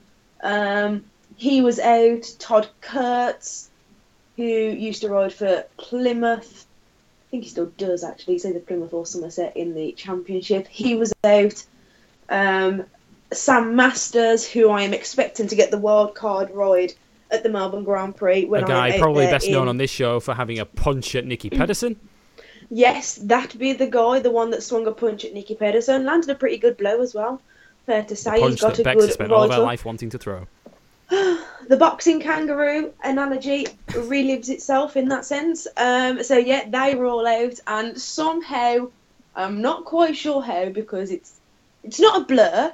um, 0.43 1.05
he 1.37 1.63
was 1.63 1.81
out. 1.81 2.31
Todd 2.39 2.69
Kurtz, 2.81 3.71
who 4.37 4.45
used 4.45 5.01
to 5.01 5.09
ride 5.09 5.33
for 5.33 5.65
Plymouth, 5.77 6.67
think 7.33 7.45
he 7.45 7.51
still 7.51 7.73
does 7.79 8.05
actually. 8.05 8.35
He's 8.35 8.47
either 8.47 8.61
Plymouth 8.61 8.93
or 8.93 9.07
Somerset 9.07 9.57
in 9.57 9.75
the 9.75 9.93
championship. 9.93 10.69
He 10.69 10.95
was 10.95 11.13
out. 11.25 11.65
Um, 12.29 12.85
Sam 13.33 13.75
Masters, 13.75 14.47
who 14.47 14.69
I 14.69 14.83
am 14.83 14.93
expecting 14.93 15.49
to 15.49 15.57
get 15.57 15.71
the 15.71 15.79
wild 15.79 16.15
card 16.15 16.51
ride 16.51 16.93
at 17.31 17.43
the 17.43 17.49
Melbourne 17.49 17.85
Grand 17.85 18.15
Prix. 18.15 18.45
When 18.45 18.63
a 18.63 18.67
guy 18.67 18.99
probably 18.99 19.27
best 19.27 19.51
known 19.51 19.67
on 19.67 19.79
this 19.79 19.91
show 19.91 20.21
for 20.21 20.35
having 20.35 20.59
a 20.59 20.67
punch 20.67 21.15
at 21.15 21.25
Nicki 21.25 21.49
Pedersen. 21.49 21.99
Yes, 22.69 23.15
that'd 23.15 23.59
be 23.59 23.73
the 23.73 23.87
guy, 23.87 24.21
the 24.21 24.31
one 24.31 24.51
that 24.51 24.63
swung 24.63 24.87
a 24.87 24.93
punch 24.93 25.25
at 25.25 25.33
Nicki 25.33 25.55
Pedersen. 25.55 26.05
Landed 26.05 26.29
a 26.29 26.35
pretty 26.35 26.59
good 26.59 26.77
blow 26.77 27.01
as 27.01 27.15
well. 27.15 27.41
Fair 27.87 28.05
to 28.05 28.15
say, 28.15 28.41
he's 28.41 28.61
got 28.61 28.75
that 28.75 28.81
a 28.81 28.85
Bex 28.85 29.01
has 29.01 29.07
good 29.07 29.15
spent 29.15 29.33
all 29.33 29.45
of 29.45 29.51
her 29.51 29.59
life 29.59 29.87
wanting 29.87 30.11
to 30.11 30.19
throw. 30.19 30.47
The 31.69 31.77
boxing 31.77 32.21
kangaroo 32.21 32.93
analogy 33.05 33.67
relives 33.89 34.49
itself 34.49 34.97
in 34.97 35.09
that 35.09 35.25
sense. 35.25 35.69
Um, 35.77 36.23
so 36.25 36.37
yeah, 36.37 36.69
they 36.69 36.97
were 36.97 37.07
all 37.07 37.27
out, 37.27 37.61
and 37.69 37.99
somehow, 37.99 38.89
I'm 39.37 39.63
not 39.63 39.85
quite 39.85 40.17
sure 40.17 40.43
how 40.43 40.71
because 40.71 41.13
it's 41.13 41.39
it's 41.85 42.01
not 42.01 42.23
a 42.23 42.25
blur, 42.25 42.73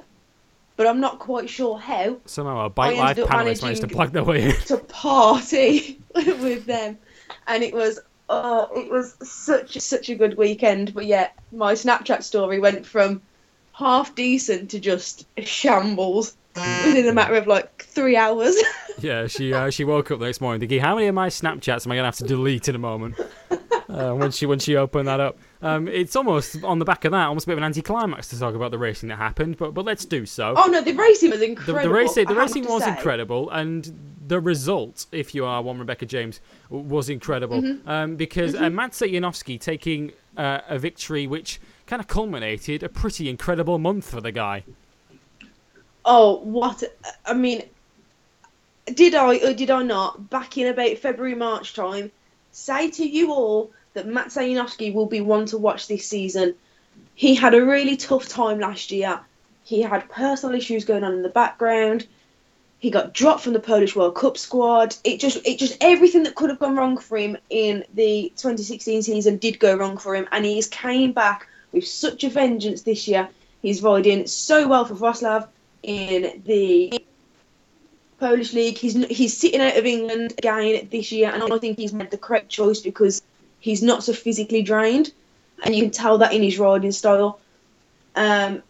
but 0.75 0.87
I'm 0.87 0.99
not 0.99 1.19
quite 1.19 1.49
sure 1.49 1.77
how 1.77 2.17
Somehow 2.25 2.57
our 2.57 2.69
Bike 2.69 2.97
Life 2.97 3.09
ended 3.19 3.25
panelists 3.27 3.61
managed 3.61 3.81
to 3.81 3.87
plug 3.87 4.11
their 4.11 4.23
way 4.23 4.49
in. 4.49 4.55
to 4.67 4.77
party 4.77 5.99
with 6.15 6.65
them, 6.65 6.97
and 7.45 7.63
it 7.63 7.75
was 7.75 7.99
oh, 8.27 8.69
it 8.75 8.91
was 8.91 9.15
such 9.21 9.77
such 9.79 10.09
a 10.09 10.15
good 10.15 10.35
weekend. 10.35 10.95
But 10.95 11.05
yeah, 11.05 11.29
my 11.51 11.73
Snapchat 11.73 12.23
story 12.23 12.59
went 12.59 12.87
from 12.87 13.21
half 13.73 14.15
decent 14.15 14.71
to 14.71 14.79
just 14.79 15.27
shambles 15.37 16.35
within 16.55 17.07
a 17.07 17.13
matter 17.13 17.35
of 17.35 17.47
like 17.47 17.83
three 17.83 18.15
hours. 18.17 18.55
Yeah, 19.01 19.27
she 19.27 19.53
uh, 19.53 19.69
she 19.69 19.85
woke 19.85 20.11
up 20.11 20.19
the 20.19 20.25
next 20.25 20.41
morning 20.41 20.59
thinking, 20.59 20.81
"How 20.81 20.93
many 20.93 21.07
of 21.07 21.15
my 21.15 21.29
Snapchats 21.29 21.85
am 21.85 21.91
I 21.93 21.95
gonna 21.95 22.07
have 22.09 22.17
to 22.17 22.25
delete 22.25 22.67
in 22.67 22.75
a 22.75 22.79
moment?" 22.79 23.15
Uh, 23.87 24.11
when 24.13 24.29
she 24.29 24.45
when 24.45 24.59
she 24.59 24.75
opened 24.75 25.07
that 25.07 25.21
up, 25.21 25.37
um, 25.61 25.87
it's 25.87 26.17
almost 26.17 26.61
on 26.65 26.79
the 26.79 26.85
back 26.85 27.05
of 27.05 27.13
that, 27.13 27.25
almost 27.27 27.45
a 27.45 27.47
bit 27.47 27.53
of 27.53 27.59
an 27.59 27.63
anticlimax 27.63 28.27
to 28.27 28.37
talk 28.37 28.55
about 28.55 28.71
the 28.71 28.77
racing 28.77 29.07
that 29.07 29.15
happened. 29.15 29.55
But 29.57 29.73
but 29.73 29.85
let's 29.85 30.03
do 30.03 30.25
so. 30.25 30.53
Oh 30.57 30.65
no, 30.67 30.81
the 30.81 30.91
racing 30.91 31.29
was 31.31 31.39
the, 31.39 31.45
incredible. 31.45 31.83
the 31.83 31.95
racing 31.95 32.25
the 32.25 32.31
I 32.31 32.33
have 32.33 32.41
racing 32.49 32.65
was 32.65 32.83
say. 32.83 32.89
incredible, 32.89 33.49
and 33.51 33.89
the 34.27 34.41
result, 34.41 35.05
if 35.13 35.33
you 35.33 35.45
are 35.45 35.61
one 35.61 35.79
Rebecca 35.79 36.05
James, 36.05 36.41
was 36.69 37.09
incredible 37.09 37.61
Mm-hmm. 37.61 37.89
um, 37.89 38.15
because 38.17 38.53
uh, 38.53 38.63
Maciej 38.63 39.13
Janowski 39.13 39.57
taking 39.61 40.11
uh, 40.35 40.59
a 40.67 40.77
victory 40.77 41.25
which 41.25 41.61
kind 41.87 42.01
of 42.01 42.07
culminated 42.09 42.83
a 42.83 42.89
pretty 42.89 43.29
incredible 43.29 43.79
month 43.79 44.09
for 44.11 44.19
the 44.19 44.33
guy. 44.33 44.65
Oh, 46.05 46.37
what? 46.37 46.83
I 47.25 47.33
mean, 47.33 47.63
did 48.93 49.15
I 49.15 49.37
or 49.37 49.53
did 49.53 49.69
I 49.69 49.83
not, 49.83 50.29
back 50.29 50.57
in 50.57 50.67
about 50.67 50.97
February, 50.97 51.35
March 51.35 51.73
time, 51.73 52.11
say 52.51 52.89
to 52.91 53.05
you 53.07 53.31
all 53.31 53.71
that 53.93 54.07
Matt 54.07 54.35
will 54.93 55.05
be 55.05 55.21
one 55.21 55.45
to 55.47 55.57
watch 55.57 55.87
this 55.87 56.07
season? 56.07 56.55
He 57.15 57.35
had 57.35 57.53
a 57.53 57.65
really 57.65 57.97
tough 57.97 58.27
time 58.27 58.59
last 58.59 58.91
year. 58.91 59.19
He 59.63 59.81
had 59.81 60.09
personal 60.09 60.55
issues 60.55 60.85
going 60.85 61.03
on 61.03 61.13
in 61.13 61.21
the 61.21 61.29
background. 61.29 62.07
He 62.79 62.89
got 62.89 63.13
dropped 63.13 63.41
from 63.41 63.53
the 63.53 63.59
Polish 63.59 63.95
World 63.95 64.15
Cup 64.15 64.37
squad. 64.37 64.95
It 65.03 65.19
just, 65.19 65.45
it 65.45 65.59
just 65.59 65.77
everything 65.81 66.23
that 66.23 66.35
could 66.35 66.49
have 66.49 66.59
gone 66.59 66.77
wrong 66.77 66.97
for 66.97 67.17
him 67.17 67.37
in 67.49 67.83
the 67.93 68.31
2016 68.37 69.03
season 69.03 69.37
did 69.37 69.59
go 69.59 69.75
wrong 69.75 69.97
for 69.97 70.15
him, 70.15 70.27
and 70.31 70.45
he's 70.45 70.67
came 70.67 71.11
back 71.11 71.47
with 71.73 71.85
such 71.85 72.23
a 72.23 72.29
vengeance 72.29 72.83
this 72.83 73.07
year. 73.07 73.27
He's 73.61 73.83
riding 73.83 74.25
so 74.27 74.67
well 74.67 74.85
for 74.85 74.95
Wrocław 74.95 75.49
in 75.83 76.41
the 76.45 77.03
Polish 78.19 78.53
league. 78.53 78.77
He's 78.77 78.93
he's 79.07 79.37
sitting 79.37 79.61
out 79.61 79.77
of 79.77 79.85
England 79.85 80.33
again 80.37 80.87
this 80.91 81.11
year, 81.11 81.31
and 81.31 81.41
I 81.41 81.57
think 81.57 81.77
he's 81.77 81.93
made 81.93 82.11
the 82.11 82.17
correct 82.17 82.49
choice 82.49 82.81
because 82.81 83.21
he's 83.59 83.81
not 83.81 84.03
so 84.03 84.13
physically 84.13 84.61
drained, 84.61 85.11
and 85.63 85.75
you 85.75 85.83
can 85.83 85.91
tell 85.91 86.19
that 86.19 86.33
in 86.33 86.43
his 86.43 86.59
riding 86.59 86.91
style. 86.91 87.39
Um, 88.15 88.61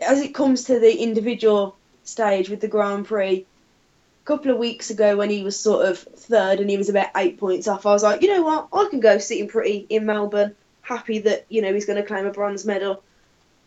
as 0.00 0.20
it 0.20 0.34
comes 0.34 0.64
to 0.64 0.78
the 0.78 0.96
individual 0.96 1.76
stage 2.04 2.48
with 2.48 2.60
the 2.60 2.68
Grand 2.68 3.06
Prix, 3.06 3.44
a 4.22 4.26
couple 4.26 4.50
of 4.50 4.58
weeks 4.58 4.90
ago 4.90 5.16
when 5.16 5.30
he 5.30 5.42
was 5.42 5.58
sort 5.58 5.86
of 5.86 5.98
third 5.98 6.60
and 6.60 6.68
he 6.68 6.76
was 6.76 6.88
about 6.88 7.08
eight 7.16 7.38
points 7.38 7.68
off, 7.68 7.86
I 7.86 7.92
was 7.92 8.02
like, 8.02 8.22
you 8.22 8.28
know 8.28 8.42
what, 8.42 8.68
I 8.72 8.88
can 8.90 9.00
go 9.00 9.18
sitting 9.18 9.48
pretty 9.48 9.86
in 9.88 10.06
Melbourne, 10.06 10.54
happy 10.82 11.20
that 11.20 11.46
you 11.48 11.62
know 11.62 11.72
he's 11.72 11.86
going 11.86 12.00
to 12.00 12.06
claim 12.06 12.26
a 12.26 12.30
bronze 12.30 12.64
medal. 12.64 13.02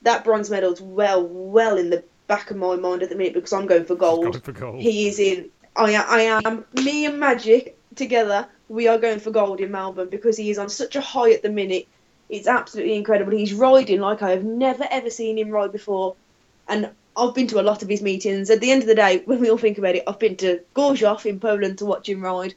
That 0.04 0.24
bronze 0.24 0.50
medal's 0.50 0.80
well, 0.80 1.26
well 1.26 1.78
in 1.78 1.90
the 1.90 2.04
back 2.28 2.52
of 2.52 2.58
my 2.58 2.76
mind 2.76 3.04
at 3.04 3.10
the 3.10 3.16
minute 3.16 3.34
because 3.34 3.54
I'm 3.54 3.66
going 3.66 3.86
for 3.86 3.96
gold. 3.96 4.24
Going 4.24 4.42
for 4.42 4.52
gold. 4.52 4.82
He 4.82 5.08
is 5.08 5.20
in. 5.20 5.50
I 5.76 5.92
am, 5.92 6.06
I 6.08 6.22
am. 6.46 6.66
Me 6.74 7.06
and 7.06 7.20
Magic 7.20 7.78
together. 7.96 8.48
We 8.70 8.88
are 8.88 8.98
going 8.98 9.20
for 9.20 9.32
gold 9.32 9.62
in 9.62 9.72
Melbourne 9.72 10.10
because 10.10 10.38
he 10.38 10.50
is 10.50 10.58
on 10.58 10.70
such 10.70 10.96
a 10.96 11.02
high 11.02 11.32
at 11.32 11.42
the 11.42 11.50
minute. 11.50 11.88
It's 12.30 12.48
absolutely 12.48 12.96
incredible. 12.96 13.32
He's 13.32 13.54
riding 13.54 14.02
like 14.02 14.22
I 14.22 14.32
have 14.32 14.44
never 14.44 14.86
ever 14.92 15.10
seen 15.10 15.38
him 15.38 15.50
ride 15.50 15.72
before, 15.72 16.16
and 16.68 16.90
I've 17.16 17.34
been 17.34 17.48
to 17.48 17.62
a 17.62 17.64
lot 17.64 17.82
of 17.82 17.90
his 17.90 18.02
meetings. 18.02 18.50
At 18.50 18.60
the 18.60 18.72
end 18.72 18.82
of 18.82 18.88
the 18.88 18.96
day, 18.96 19.22
when 19.26 19.40
we 19.40 19.50
all 19.50 19.58
think 19.58 19.78
about 19.78 19.96
it, 19.96 20.04
I've 20.06 20.20
been 20.20 20.36
to 20.38 20.60
Gorzów 20.76 21.26
in 21.26 21.40
Poland 21.40 21.78
to 21.78 21.86
watch 21.86 22.10
him 22.10 22.22
ride. 22.22 22.54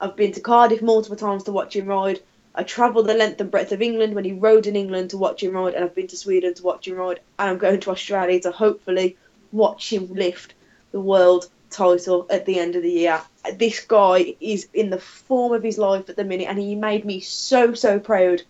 I've 0.00 0.16
been 0.16 0.32
to 0.32 0.40
Cardiff 0.40 0.80
multiple 0.80 1.16
times 1.16 1.44
to 1.44 1.52
watch 1.52 1.74
him 1.74 1.86
ride. 1.86 2.20
I 2.58 2.64
travelled 2.64 3.06
the 3.06 3.14
length 3.14 3.40
and 3.40 3.52
breadth 3.52 3.70
of 3.70 3.80
England 3.80 4.16
when 4.16 4.24
he 4.24 4.32
rode 4.32 4.66
in 4.66 4.74
England 4.74 5.10
to 5.10 5.16
watch 5.16 5.44
him 5.44 5.52
ride, 5.52 5.74
and 5.74 5.84
I've 5.84 5.94
been 5.94 6.08
to 6.08 6.16
Sweden 6.16 6.54
to 6.54 6.62
watch 6.64 6.88
him 6.88 6.96
ride, 6.96 7.20
and 7.38 7.48
I'm 7.48 7.56
going 7.56 7.78
to 7.78 7.90
Australia 7.92 8.40
to 8.40 8.50
hopefully 8.50 9.16
watch 9.52 9.92
him 9.92 10.12
lift 10.12 10.54
the 10.90 11.00
world 11.00 11.48
title 11.70 12.26
at 12.30 12.46
the 12.46 12.58
end 12.58 12.74
of 12.74 12.82
the 12.82 12.90
year. 12.90 13.20
This 13.54 13.84
guy 13.84 14.34
is 14.40 14.66
in 14.74 14.90
the 14.90 14.98
form 14.98 15.52
of 15.52 15.62
his 15.62 15.78
life 15.78 16.08
at 16.08 16.16
the 16.16 16.24
minute, 16.24 16.48
and 16.48 16.58
he 16.58 16.74
made 16.74 17.04
me 17.04 17.20
so 17.20 17.74
so 17.74 18.00
proud. 18.00 18.42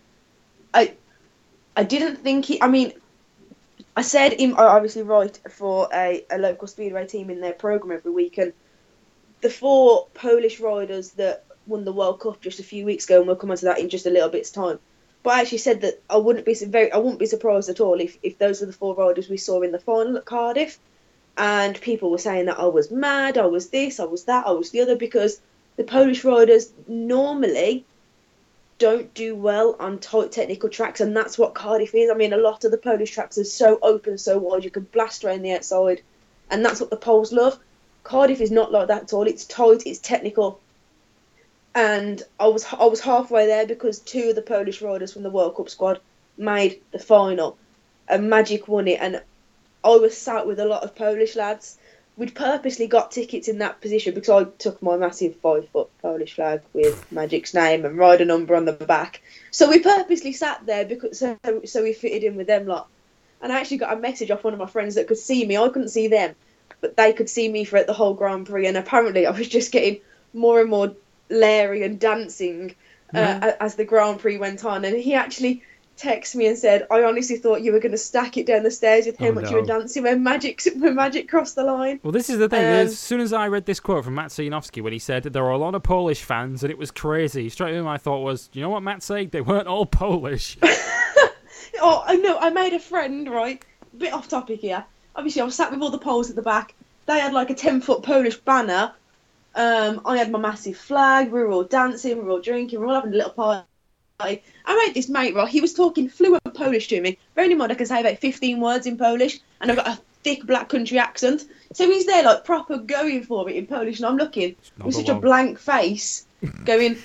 I 0.72 0.94
I 1.76 1.84
didn't 1.84 2.16
think 2.16 2.46
he. 2.46 2.62
I 2.62 2.68
mean, 2.68 2.94
I 3.94 4.00
said 4.00 4.40
him. 4.40 4.54
I 4.56 4.62
obviously 4.62 5.02
write 5.02 5.38
for 5.50 5.86
a, 5.92 6.24
a 6.30 6.38
local 6.38 6.66
speedway 6.66 7.06
team 7.06 7.28
in 7.28 7.42
their 7.42 7.52
program 7.52 7.92
every 7.94 8.12
week, 8.12 8.38
and 8.38 8.54
the 9.42 9.50
four 9.50 10.06
Polish 10.14 10.60
riders 10.60 11.10
that 11.10 11.44
won 11.68 11.84
the 11.84 11.92
World 11.92 12.20
Cup 12.20 12.40
just 12.40 12.60
a 12.60 12.64
few 12.64 12.84
weeks 12.84 13.04
ago, 13.04 13.18
and 13.18 13.26
we'll 13.26 13.36
come 13.36 13.50
on 13.50 13.56
to 13.58 13.66
that 13.66 13.78
in 13.78 13.88
just 13.88 14.06
a 14.06 14.10
little 14.10 14.28
bit's 14.28 14.50
time. 14.50 14.78
But 15.22 15.34
I 15.34 15.40
actually 15.40 15.58
said 15.58 15.82
that 15.82 16.02
I 16.08 16.16
wouldn't 16.16 16.46
be 16.46 16.54
very, 16.54 16.90
I 16.90 16.96
wouldn't 16.96 17.18
be 17.18 17.26
surprised 17.26 17.68
at 17.68 17.80
all 17.80 18.00
if, 18.00 18.16
if 18.22 18.38
those 18.38 18.60
were 18.60 18.66
the 18.66 18.72
four 18.72 18.94
riders 18.94 19.28
we 19.28 19.36
saw 19.36 19.62
in 19.62 19.72
the 19.72 19.78
final 19.78 20.16
at 20.16 20.24
Cardiff, 20.24 20.78
and 21.36 21.80
people 21.80 22.10
were 22.10 22.18
saying 22.18 22.46
that 22.46 22.58
I 22.58 22.66
was 22.66 22.90
mad, 22.90 23.38
I 23.38 23.46
was 23.46 23.68
this, 23.68 24.00
I 24.00 24.04
was 24.04 24.24
that, 24.24 24.46
I 24.46 24.52
was 24.52 24.70
the 24.70 24.80
other, 24.80 24.96
because 24.96 25.40
the 25.76 25.84
Polish 25.84 26.24
riders 26.24 26.72
normally 26.86 27.84
don't 28.78 29.12
do 29.12 29.34
well 29.34 29.76
on 29.80 29.98
tight 29.98 30.32
technical 30.32 30.68
tracks, 30.68 31.00
and 31.00 31.16
that's 31.16 31.36
what 31.36 31.54
Cardiff 31.54 31.94
is. 31.94 32.10
I 32.10 32.14
mean, 32.14 32.32
a 32.32 32.38
lot 32.38 32.64
of 32.64 32.70
the 32.70 32.78
Polish 32.78 33.10
tracks 33.10 33.38
are 33.38 33.44
so 33.44 33.78
open, 33.82 34.18
so 34.18 34.38
wide, 34.38 34.64
you 34.64 34.70
can 34.70 34.84
blast 34.84 35.24
around 35.24 35.42
the 35.42 35.52
outside, 35.52 36.00
and 36.50 36.64
that's 36.64 36.80
what 36.80 36.90
the 36.90 36.96
Poles 36.96 37.32
love. 37.32 37.58
Cardiff 38.04 38.40
is 38.40 38.50
not 38.50 38.72
like 38.72 38.88
that 38.88 39.02
at 39.02 39.12
all. 39.12 39.26
It's 39.26 39.44
tight, 39.44 39.82
it's 39.84 39.98
technical, 39.98 40.60
and 41.78 42.24
I 42.40 42.48
was 42.48 42.66
I 42.72 42.86
was 42.86 43.00
halfway 43.00 43.46
there 43.46 43.64
because 43.64 44.00
two 44.00 44.30
of 44.30 44.34
the 44.34 44.42
Polish 44.42 44.82
riders 44.82 45.12
from 45.12 45.22
the 45.22 45.30
World 45.30 45.54
Cup 45.54 45.70
squad 45.70 46.00
made 46.36 46.80
the 46.90 46.98
final, 46.98 47.56
and 48.08 48.28
Magic 48.28 48.66
won 48.66 48.88
it, 48.88 48.98
and 49.00 49.22
I 49.84 49.90
was 49.90 50.16
sat 50.16 50.44
with 50.44 50.58
a 50.58 50.64
lot 50.64 50.82
of 50.82 50.96
Polish 50.96 51.36
lads. 51.36 51.78
We'd 52.16 52.34
purposely 52.34 52.88
got 52.88 53.12
tickets 53.12 53.46
in 53.46 53.58
that 53.58 53.80
position 53.80 54.12
because 54.12 54.28
I 54.28 54.50
took 54.58 54.82
my 54.82 54.96
massive 54.96 55.36
five 55.36 55.68
foot 55.68 55.88
Polish 56.02 56.34
flag 56.34 56.62
with 56.72 57.12
Magic's 57.12 57.54
name 57.54 57.84
and 57.84 57.96
rider 57.96 58.24
number 58.24 58.56
on 58.56 58.64
the 58.64 58.72
back. 58.72 59.22
So 59.52 59.70
we 59.70 59.78
purposely 59.78 60.32
sat 60.32 60.66
there 60.66 60.84
because 60.84 61.20
so, 61.20 61.38
so 61.64 61.84
we 61.84 61.92
fitted 61.92 62.24
in 62.24 62.34
with 62.34 62.48
them 62.48 62.66
lot. 62.66 62.88
And 63.40 63.52
I 63.52 63.60
actually 63.60 63.76
got 63.76 63.96
a 63.96 64.00
message 64.00 64.32
off 64.32 64.42
one 64.42 64.52
of 64.52 64.58
my 64.58 64.66
friends 64.66 64.96
that 64.96 65.06
could 65.06 65.16
see 65.16 65.46
me. 65.46 65.56
I 65.56 65.68
couldn't 65.68 65.90
see 65.90 66.08
them, 66.08 66.34
but 66.80 66.96
they 66.96 67.12
could 67.12 67.30
see 67.30 67.48
me 67.48 67.64
throughout 67.64 67.86
the 67.86 67.92
whole 67.92 68.14
Grand 68.14 68.46
Prix. 68.46 68.66
And 68.66 68.76
apparently, 68.76 69.24
I 69.24 69.30
was 69.30 69.48
just 69.48 69.70
getting 69.70 70.00
more 70.34 70.60
and 70.60 70.68
more 70.68 70.96
leery 71.30 71.82
and 71.84 71.98
dancing 71.98 72.74
uh, 73.14 73.18
Yeah. 73.18 73.56
as 73.60 73.74
the 73.76 73.84
Grand 73.84 74.20
Prix 74.20 74.36
went 74.38 74.64
on. 74.64 74.84
And 74.84 74.96
he 74.96 75.14
actually 75.14 75.62
texted 75.96 76.36
me 76.36 76.46
and 76.46 76.56
said, 76.56 76.86
"I 76.92 77.02
honestly 77.02 77.36
thought 77.36 77.62
you 77.62 77.72
were 77.72 77.80
going 77.80 77.90
to 77.92 77.98
stack 77.98 78.36
it 78.36 78.46
down 78.46 78.62
the 78.62 78.70
stairs 78.70 79.06
with 79.06 79.18
how 79.18 79.26
Oh, 79.28 79.32
much 79.32 79.50
you 79.50 79.56
were 79.56 79.66
dancing 79.66 80.04
when 80.04 80.22
Magic 80.22 80.62
when 80.76 80.94
Magic 80.94 81.28
crossed 81.28 81.56
the 81.56 81.64
line." 81.64 81.98
Well, 82.04 82.12
this 82.12 82.30
is 82.30 82.38
the 82.38 82.48
thing. 82.48 82.60
Um, 82.60 82.72
as 82.86 82.96
soon 82.98 83.20
as 83.20 83.32
I 83.32 83.48
read 83.48 83.66
this 83.66 83.80
quote 83.80 84.04
from 84.04 84.14
Matt 84.14 84.28
Janowski 84.30 84.80
when 84.80 84.92
he 84.92 84.98
said 85.00 85.24
there 85.24 85.44
are 85.44 85.50
a 85.50 85.58
lot 85.58 85.74
of 85.74 85.82
Polish 85.82 86.22
fans 86.22 86.62
and 86.62 86.70
it 86.70 86.78
was 86.78 86.90
crazy, 86.92 87.48
straight 87.48 87.72
away 87.74 87.80
my 87.82 87.98
thought 87.98 88.20
was, 88.22 88.48
you 88.52 88.62
know 88.62 88.70
what 88.70 88.82
Matt 88.84 89.02
said? 89.02 89.32
They 89.32 89.40
weren't 89.40 89.66
all 89.66 89.86
Polish. 89.86 90.56
Oh, 91.80 92.04
no. 92.22 92.38
I 92.38 92.50
made 92.50 92.72
a 92.72 92.80
friend, 92.80 93.28
right? 93.28 93.62
Bit 93.96 94.12
off 94.12 94.28
topic 94.28 94.60
here. 94.60 94.84
Obviously, 95.14 95.42
I 95.42 95.44
was 95.44 95.54
sat 95.54 95.70
with 95.70 95.80
all 95.80 95.90
the 95.90 95.98
Poles 95.98 96.28
at 96.28 96.34
the 96.36 96.42
back. 96.42 96.74
They 97.06 97.20
had 97.20 97.32
like 97.32 97.50
a 97.50 97.54
10 97.54 97.80
foot 97.82 98.02
Polish 98.02 98.36
banner. 98.38 98.92
Um, 99.54 100.02
I 100.04 100.18
had 100.18 100.30
my 100.30 100.38
massive 100.38 100.76
flag. 100.76 101.32
We 101.32 101.40
were 101.40 101.50
all 101.50 101.64
dancing, 101.64 102.18
we 102.18 102.24
were 102.24 102.30
all 102.30 102.40
drinking, 102.40 102.78
we 102.78 102.86
were 102.86 102.92
all 102.92 103.00
having 103.00 103.12
a 103.12 103.16
little 103.16 103.32
party. 103.32 103.64
I 104.20 104.40
made 104.66 104.94
this 104.94 105.08
mate, 105.08 105.34
right? 105.34 105.48
He 105.48 105.60
was 105.60 105.74
talking 105.74 106.08
fluent 106.08 106.42
Polish 106.54 106.88
to 106.88 107.00
me. 107.00 107.18
Bearing 107.34 107.52
in 107.52 107.58
mind, 107.58 107.72
I 107.72 107.76
can 107.76 107.86
say 107.86 108.00
about 108.00 108.18
15 108.18 108.60
words 108.60 108.86
in 108.86 108.96
Polish, 108.96 109.38
and 109.60 109.70
I've 109.70 109.76
got 109.76 109.86
a 109.86 110.00
thick 110.24 110.44
black 110.44 110.68
country 110.68 110.98
accent. 110.98 111.44
So 111.72 111.86
he's 111.86 112.06
there, 112.06 112.24
like, 112.24 112.44
proper 112.44 112.78
going 112.78 113.22
for 113.22 113.48
it 113.48 113.56
in 113.56 113.66
Polish, 113.66 113.98
and 113.98 114.06
I'm 114.06 114.16
looking 114.16 114.56
with 114.82 114.94
such 114.94 115.08
a 115.08 115.14
blank 115.14 115.58
face, 115.58 116.26
going, 116.64 116.98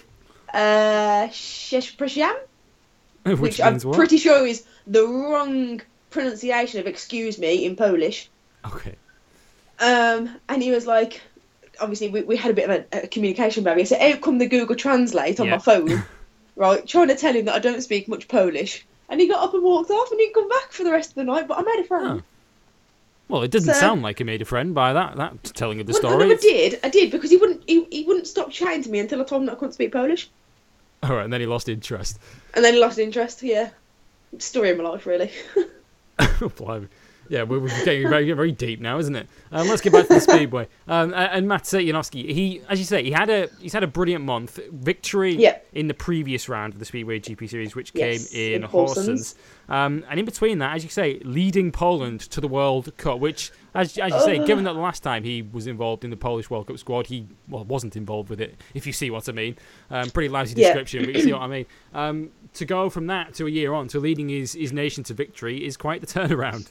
uh? 0.53 1.27
Which, 3.25 3.39
which 3.39 3.62
I'm 3.62 3.79
what? 3.79 3.95
pretty 3.95 4.17
sure 4.17 4.45
is 4.45 4.65
the 4.85 5.07
wrong 5.07 5.81
pronunciation 6.09 6.79
of 6.81 6.88
"excuse 6.88 7.39
me" 7.39 7.65
in 7.65 7.75
Polish. 7.77 8.29
Okay. 8.65 8.95
Um, 9.79 10.35
and 10.50 10.62
he 10.62 10.71
was 10.71 10.85
like, 10.85 11.21
obviously 11.83 12.09
we, 12.09 12.23
we 12.23 12.35
had 12.35 12.51
a 12.51 12.53
bit 12.53 12.69
of 12.69 12.85
a, 12.93 13.03
a 13.03 13.07
communication 13.07 13.63
barrier. 13.63 13.85
So 13.85 13.99
out 13.99 14.21
come 14.21 14.37
the 14.39 14.47
Google 14.47 14.75
Translate 14.75 15.39
on 15.39 15.45
Yeah. 15.47 15.53
my 15.53 15.57
phone, 15.59 16.03
right, 16.55 16.85
trying 16.87 17.09
to 17.09 17.15
tell 17.15 17.33
him 17.33 17.45
that 17.45 17.55
I 17.55 17.59
don't 17.59 17.81
speak 17.81 18.07
much 18.07 18.27
Polish. 18.27 18.85
And 19.09 19.21
he 19.21 19.27
got 19.27 19.43
up 19.43 19.53
and 19.53 19.61
walked 19.63 19.91
off, 19.91 20.09
and 20.11 20.19
he 20.19 20.25
didn't 20.27 20.35
come 20.35 20.49
back 20.49 20.71
for 20.71 20.83
the 20.83 20.91
rest 20.91 21.09
of 21.11 21.15
the 21.15 21.23
night. 21.25 21.47
But 21.47 21.59
I 21.59 21.61
made 21.61 21.79
a 21.83 21.87
friend. 21.87 22.21
Oh. 22.21 22.23
Well, 23.29 23.43
it 23.43 23.51
didn't 23.51 23.67
So- 23.67 23.73
sound 23.73 24.01
like 24.01 24.17
he 24.17 24.23
made 24.23 24.41
a 24.41 24.45
friend 24.45 24.73
by 24.73 24.93
that 24.93 25.15
that 25.17 25.43
telling 25.53 25.79
of 25.79 25.85
the 25.87 25.93
Well, 25.93 25.99
story. 26.13 26.27
no, 26.27 26.33
I 26.33 26.37
did, 26.37 26.79
I 26.83 26.89
did, 26.89 27.11
because 27.11 27.29
he 27.29 27.37
wouldn't, 27.37 27.63
he, 27.67 27.85
he 27.91 28.03
wouldn't 28.03 28.27
stop 28.27 28.49
chatting 28.51 28.81
to 28.83 28.89
me 28.89 28.99
until 28.99 29.21
I 29.21 29.23
told 29.25 29.41
him 29.41 29.45
that 29.47 29.53
I 29.53 29.55
couldn't 29.55 29.73
speak 29.73 29.91
Polish, 29.91 30.29
All 31.03 31.15
right, 31.15 31.23
and 31.23 31.31
then 31.31 31.41
he 31.41 31.47
lost 31.47 31.69
interest. 31.69 32.19
and 32.53 32.63
then 32.65 32.73
he 32.73 32.79
lost 32.79 32.97
interest. 32.99 33.41
Yeah, 33.43 33.69
story 34.39 34.71
of 34.71 34.77
my 34.77 34.83
life, 34.83 35.05
really. 35.05 35.31
Blimey. 36.57 36.87
Yeah, 37.33 37.41
we're, 37.41 37.57
we're 37.61 37.83
getting 37.83 38.07
very, 38.09 38.31
very 38.31 38.51
deep 38.51 38.79
now, 38.79 38.99
isn't 38.99 39.15
it? 39.15 39.27
Um, 39.51 39.67
let's 39.67 39.81
get 39.81 39.91
back 39.91 40.07
to 40.07 40.13
the 40.13 40.19
speedway. 40.31 40.67
Um, 40.87 41.15
and 41.15 41.47
Matt 41.47 41.63
Janowski, 41.63 42.29
he, 42.31 42.61
as 42.69 42.77
you 42.77 42.85
say, 42.85 43.01
he 43.01 43.09
had 43.09 43.27
a 43.31 43.49
he's 43.59 43.73
had 43.73 43.81
a 43.81 43.87
brilliant 43.87 44.23
month. 44.23 44.59
Victory 44.71 45.33
Yeah. 45.35 45.57
in 45.71 45.87
the 45.87 45.95
previous 45.95 46.47
round 46.47 46.73
of 46.73 46.79
the 46.79 46.85
Speedway 46.85 47.19
GP 47.19 47.49
Series, 47.49 47.75
which 47.75 47.91
Yes, 47.95 48.29
came 48.31 48.39
in 48.55 48.61
in 48.63 48.69
Horsens. 48.69 49.33
Um, 49.67 50.05
and 50.11 50.19
in 50.19 50.25
between 50.25 50.59
that, 50.59 50.75
as 50.75 50.83
you 50.83 50.91
say, 50.91 51.21
leading 51.23 51.71
Poland 51.71 52.19
to 52.21 52.39
the 52.39 52.47
World 52.47 52.95
Cup, 52.97 53.17
which, 53.19 53.49
as, 53.73 53.97
as 53.97 54.13
you 54.13 54.19
say, 54.19 54.45
given 54.45 54.63
that 54.65 54.73
the 54.73 54.79
last 54.79 55.01
time 55.01 55.23
he 55.23 55.41
was 55.41 55.65
involved 55.65 56.03
in 56.03 56.11
the 56.11 56.17
Polish 56.17 56.51
World 56.51 56.67
Cup 56.67 56.77
squad, 56.77 57.07
he 57.07 57.25
well 57.49 57.63
wasn't 57.63 57.95
involved 57.95 58.29
with 58.29 58.41
it. 58.41 58.61
If 58.75 58.85
you 58.85 58.93
see 58.93 59.09
what 59.09 59.27
I 59.27 59.31
mean, 59.31 59.57
um, 59.89 60.11
pretty 60.11 60.29
lousy 60.29 60.53
Yeah. 60.55 60.67
description, 60.67 61.05
but 61.05 61.15
you 61.15 61.21
see 61.23 61.33
what 61.33 61.41
I 61.41 61.47
mean. 61.47 61.65
Um, 61.95 62.29
to 62.53 62.65
go 62.65 62.91
from 62.91 63.07
that 63.07 63.33
to 63.35 63.47
a 63.47 63.49
year 63.49 63.73
on 63.73 63.87
to 63.87 63.99
leading 63.99 64.29
his, 64.29 64.53
his 64.53 64.71
nation 64.71 65.03
to 65.05 65.15
victory 65.15 65.65
is 65.65 65.77
quite 65.77 65.99
the 66.01 66.07
turnaround. 66.19 66.69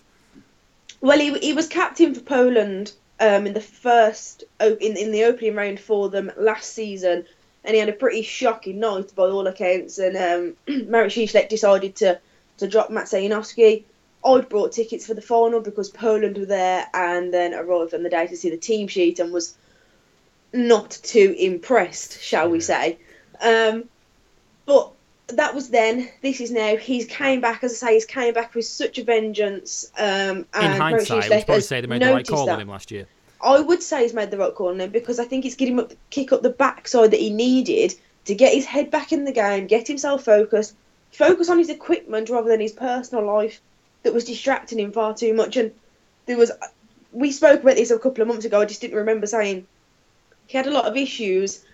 Well, 1.03 1.19
he, 1.19 1.37
he 1.41 1.53
was 1.53 1.67
captain 1.67 2.15
for 2.15 2.21
Poland 2.21 2.93
um, 3.19 3.47
in 3.47 3.55
the 3.55 3.61
first 3.61 4.45
in 4.61 4.97
in 4.97 5.11
the 5.11 5.25
opening 5.25 5.57
round 5.57 5.81
for 5.81 6.09
them 6.09 6.31
last 6.37 6.73
season, 6.73 7.27
and 7.65 7.75
he 7.75 7.81
had 7.81 7.89
a 7.89 7.93
pretty 7.93 8.23
shocking 8.23 8.79
night 8.79 9.13
by 9.15 9.25
all 9.25 9.49
accounts. 9.49 9.99
And 9.99 10.17
um, 10.17 10.87
Marek 10.89 11.13
Zizek 11.13 11.49
decided 11.49 11.97
to 11.97 12.21
to 12.59 12.69
drop 12.69 12.89
Maciej 12.89 13.29
Janowski. 13.29 13.83
I'd 14.25 14.49
brought 14.49 14.71
tickets 14.71 15.05
for 15.05 15.15
the 15.15 15.21
final 15.21 15.61
because 15.61 15.91
Poland 15.91 16.39
were 16.39 16.47
there, 16.47 16.87
and 16.95 17.35
then 17.35 17.53
arrived 17.53 17.95
on 17.95 18.05
the 18.05 18.09
day 18.09 18.29
to 18.29 18.37
see 18.37 18.51
the 18.51 18.57
team 18.57 18.87
sheet 18.87 19.19
and 19.19 19.33
was 19.33 19.57
not 20.53 20.91
too 21.03 21.35
impressed, 21.37 22.23
shall 22.23 22.49
we 22.49 22.61
say? 22.61 22.99
Um, 23.41 23.89
but 24.67 24.93
that 25.37 25.55
was 25.55 25.69
then. 25.71 26.09
This 26.21 26.41
is 26.41 26.51
now. 26.51 26.77
He's 26.77 27.07
came 27.07 27.41
back, 27.41 27.65
as 27.65 27.73
I 27.83 27.87
say, 27.87 27.95
he's 27.95 28.07
came 28.07 28.35
back 28.35 28.55
with 28.55 28.65
such 28.65 28.99
a 28.99 29.05
vengeance. 29.05 29.91
Um, 29.99 30.47
In 30.61 30.71
hindsight, 30.71 31.31
we'd 31.31 31.47
probably 31.47 31.62
say 31.62 31.81
they 31.81 31.87
made 31.87 32.03
the 32.03 32.12
right 32.12 32.27
call 32.27 32.47
that. 32.47 32.55
on 32.55 32.61
him 32.61 32.69
last 32.69 32.91
year. 32.91 33.07
I 33.43 33.61
would 33.61 33.83
say 33.83 34.03
he's 34.03 34.15
made 34.15 34.31
the 34.31 34.39
right 34.39 34.55
call 34.55 34.69
on 34.69 34.81
him 34.81 34.91
because 34.91 35.19
I 35.19 35.25
think 35.25 35.45
it's 35.45 35.57
getting 35.57 35.75
him 35.75 35.81
up, 35.81 35.93
kick 36.11 36.33
up 36.33 36.43
the 36.43 36.51
backside 36.51 37.11
that 37.11 37.21
he 37.21 37.31
needed 37.31 37.95
to 38.27 38.35
get 38.35 38.55
his 38.55 38.65
head 38.65 38.91
back 38.91 39.12
in 39.12 39.25
the 39.25 39.33
game, 39.33 39.67
get 39.67 39.89
himself 39.89 40.25
focused, 40.25 40.77
focus 41.11 41.51
on 41.51 41.59
his 41.59 41.69
equipment 41.69 42.31
rather 42.31 42.49
than 42.49 42.61
his 42.61 42.73
personal 42.73 43.25
life 43.25 43.61
that 44.05 44.15
was 44.15 44.25
distracting 44.25 44.79
him 44.79 44.93
far 44.93 45.15
too 45.15 45.35
much. 45.35 45.57
And 45.57 45.73
there 46.27 46.37
was, 46.37 46.53
we 47.11 47.33
spoke 47.33 47.62
about 47.62 47.77
this 47.77 47.91
a 47.91 47.99
couple 47.99 48.23
of 48.23 48.29
months 48.29 48.45
ago. 48.45 48.61
I 48.61 48.65
just 48.65 48.81
didn't 48.81 48.97
remember 48.97 49.27
saying 49.27 49.67
he 50.47 50.57
had 50.57 50.67
a 50.67 50.73
lot 50.73 50.87
of 50.87 50.97
issues, 50.97 51.65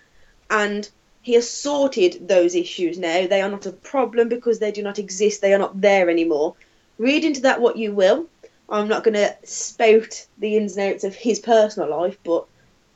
and 0.49 0.89
he 1.21 1.33
has 1.33 1.49
sorted 1.49 2.27
those 2.27 2.55
issues 2.55 2.97
now. 2.97 3.27
They 3.27 3.41
are 3.41 3.49
not 3.49 3.65
a 3.65 3.71
problem 3.71 4.29
because 4.29 4.59
they 4.59 4.71
do 4.71 4.81
not 4.81 4.99
exist. 4.99 5.41
They 5.41 5.53
are 5.53 5.59
not 5.59 5.79
there 5.79 6.09
anymore. 6.09 6.55
Read 6.97 7.23
into 7.23 7.41
that 7.41 7.61
what 7.61 7.77
you 7.77 7.93
will. 7.93 8.27
I'm 8.69 8.87
not 8.87 9.03
going 9.03 9.15
to 9.15 9.35
spout 9.43 10.25
the 10.37 10.55
ins 10.55 10.77
and 10.77 10.93
outs 10.93 11.03
of 11.03 11.15
his 11.15 11.39
personal 11.39 11.89
life, 11.89 12.17
but 12.23 12.45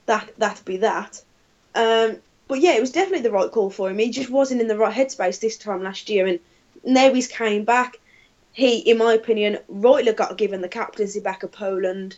that 0.06 0.32
that 0.38 0.64
be 0.66 0.78
that. 0.78 1.22
Um, 1.76 2.18
but 2.48 2.60
yeah, 2.60 2.74
it 2.74 2.82
was 2.82 2.92
definitely 2.92 3.24
the 3.24 3.32
right 3.32 3.52
call 3.52 3.70
for 3.70 3.90
him. 3.90 3.98
He 3.98 4.12
just 4.12 4.30
wasn't 4.30 4.62
in 4.62 4.68
the 4.68 4.78
right 4.78 4.96
headspace 4.96 5.40
this 5.40 5.58
time 5.58 5.84
last 5.84 6.10
year, 6.10 6.28
and 6.28 6.40
now 6.84 7.14
he's 7.14 7.28
came 7.28 7.64
back. 7.64 7.98
He, 8.52 8.78
in 8.78 9.00
my 9.00 9.14
opinion, 9.14 9.58
rightly 9.68 10.14
got 10.14 10.38
given 10.38 10.62
the 10.62 10.70
captaincy 10.70 11.20
back 11.20 11.44
of 11.44 11.52
Poland. 11.52 12.18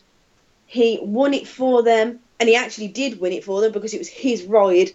He 0.66 0.98
won 1.00 1.32
it 1.32 1.48
for 1.48 1.82
them, 1.82 2.20
and 2.38 2.48
he 2.48 2.56
actually 2.56 2.88
did 2.88 3.20
win 3.20 3.32
it 3.32 3.44
for 3.44 3.60
them 3.60 3.72
because 3.72 3.94
it 3.94 3.98
was 3.98 4.08
his 4.08 4.44
ride. 4.44 4.90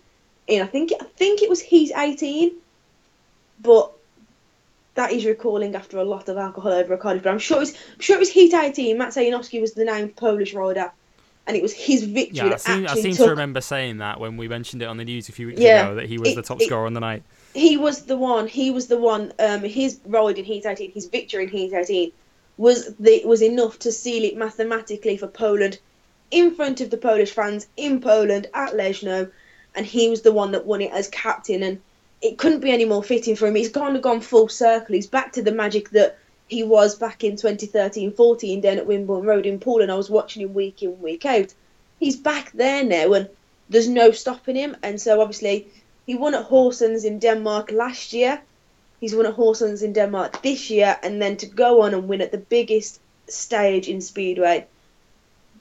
In 0.47 0.61
I 0.61 0.65
think 0.67 0.91
I 0.99 1.03
think 1.03 1.41
it 1.41 1.49
was 1.49 1.61
his 1.61 1.91
18, 1.91 2.51
but 3.61 3.91
that 4.95 5.11
is 5.13 5.25
recalling 5.25 5.75
after 5.75 5.97
a 5.97 6.03
lot 6.03 6.27
of 6.27 6.37
alcohol 6.37 6.73
over 6.73 6.93
a 6.93 6.97
Cardiff. 6.97 7.23
But 7.23 7.31
I'm 7.31 7.39
sure 7.39 7.57
it 7.57 7.61
was 7.61 7.73
I'm 7.95 7.99
sure 7.99 8.15
it 8.15 8.19
was 8.19 8.29
Heat 8.29 8.53
18. 8.53 8.97
Matt 8.97 9.09
Janowski 9.13 9.61
was 9.61 9.73
the 9.73 9.85
named 9.85 10.15
Polish 10.15 10.53
rider, 10.53 10.91
and 11.47 11.55
it 11.55 11.61
was 11.63 11.73
his 11.73 12.03
victory 12.03 12.37
Yeah, 12.37 12.45
I 12.45 12.49
that 12.49 12.59
seem, 12.61 12.87
I 12.87 12.93
seem 12.95 13.15
took 13.15 13.25
to 13.25 13.29
remember 13.31 13.61
saying 13.61 13.97
that 13.97 14.19
when 14.19 14.35
we 14.37 14.47
mentioned 14.47 14.81
it 14.81 14.85
on 14.85 14.97
the 14.97 15.05
news 15.05 15.29
a 15.29 15.31
few 15.31 15.47
weeks 15.47 15.59
Yeah, 15.61 15.85
ago 15.87 15.95
that 15.95 16.07
he 16.07 16.17
was 16.17 16.29
it- 16.29 16.35
the 16.35 16.41
top 16.41 16.61
it- 16.61 16.65
scorer 16.65 16.85
on 16.85 16.93
the 16.93 16.99
night. 16.99 17.23
he 17.53 17.77
was 17.77 18.03
the 18.05 18.17
one. 18.17 18.47
He 18.47 18.71
was 18.71 18.87
the 18.87 18.97
one. 18.97 19.31
Um, 19.39 19.61
his 19.63 19.99
ride 20.05 20.37
in 20.37 20.45
Heat 20.45 20.65
18, 20.65 20.91
his 20.91 21.05
victory 21.05 21.43
in 21.43 21.49
Heat 21.49 21.73
18, 21.73 22.11
was 22.57 22.93
the 22.95 23.21
was 23.25 23.41
enough 23.41 23.79
to 23.79 23.91
seal 23.91 24.23
it 24.23 24.35
mathematically 24.35 25.17
for 25.17 25.27
Poland, 25.27 25.79
in 26.31 26.53
front 26.55 26.81
of 26.81 26.89
the 26.89 26.97
Polish 26.97 27.31
fans 27.31 27.67
in 27.77 28.01
Poland 28.01 28.47
at 28.53 28.73
Leszno, 28.73 29.31
and 29.75 29.85
he 29.85 30.09
was 30.09 30.21
the 30.21 30.31
one 30.31 30.51
that 30.51 30.65
won 30.65 30.81
it 30.81 30.91
as 30.91 31.07
captain. 31.07 31.63
And 31.63 31.81
it 32.21 32.37
couldn't 32.37 32.59
be 32.59 32.71
any 32.71 32.85
more 32.85 33.03
fitting 33.03 33.35
for 33.35 33.47
him. 33.47 33.55
He's 33.55 33.69
kind 33.69 33.95
of 33.95 34.01
gone 34.01 34.21
full 34.21 34.49
circle. 34.49 34.95
He's 34.95 35.07
back 35.07 35.33
to 35.33 35.41
the 35.41 35.51
magic 35.51 35.89
that 35.91 36.17
he 36.47 36.63
was 36.63 36.95
back 36.95 37.23
in 37.23 37.33
2013-14 37.33 38.61
down 38.61 38.77
at 38.77 38.85
Wimbledon 38.85 39.25
Road 39.25 39.45
in 39.45 39.59
Poole, 39.59 39.81
and 39.81 39.91
I 39.91 39.95
was 39.95 40.09
watching 40.09 40.41
him 40.41 40.53
week 40.53 40.83
in 40.83 41.01
week 41.01 41.25
out. 41.25 41.53
He's 41.99 42.17
back 42.17 42.51
there 42.51 42.83
now, 42.83 43.13
and 43.13 43.29
there's 43.69 43.87
no 43.87 44.11
stopping 44.11 44.57
him. 44.57 44.75
And 44.83 44.99
so 44.99 45.21
obviously 45.21 45.67
he 46.05 46.15
won 46.15 46.35
at 46.35 46.49
Horsens 46.49 47.05
in 47.05 47.19
Denmark 47.19 47.71
last 47.71 48.11
year. 48.11 48.41
He's 48.99 49.15
won 49.15 49.25
at 49.25 49.35
Horsens 49.35 49.81
in 49.81 49.93
Denmark 49.93 50.41
this 50.43 50.69
year, 50.69 50.97
and 51.01 51.21
then 51.21 51.37
to 51.37 51.45
go 51.45 51.81
on 51.81 51.93
and 51.93 52.07
win 52.07 52.21
at 52.21 52.31
the 52.31 52.37
biggest 52.37 52.99
stage 53.27 53.87
in 53.87 54.01
Speedway, 54.01 54.67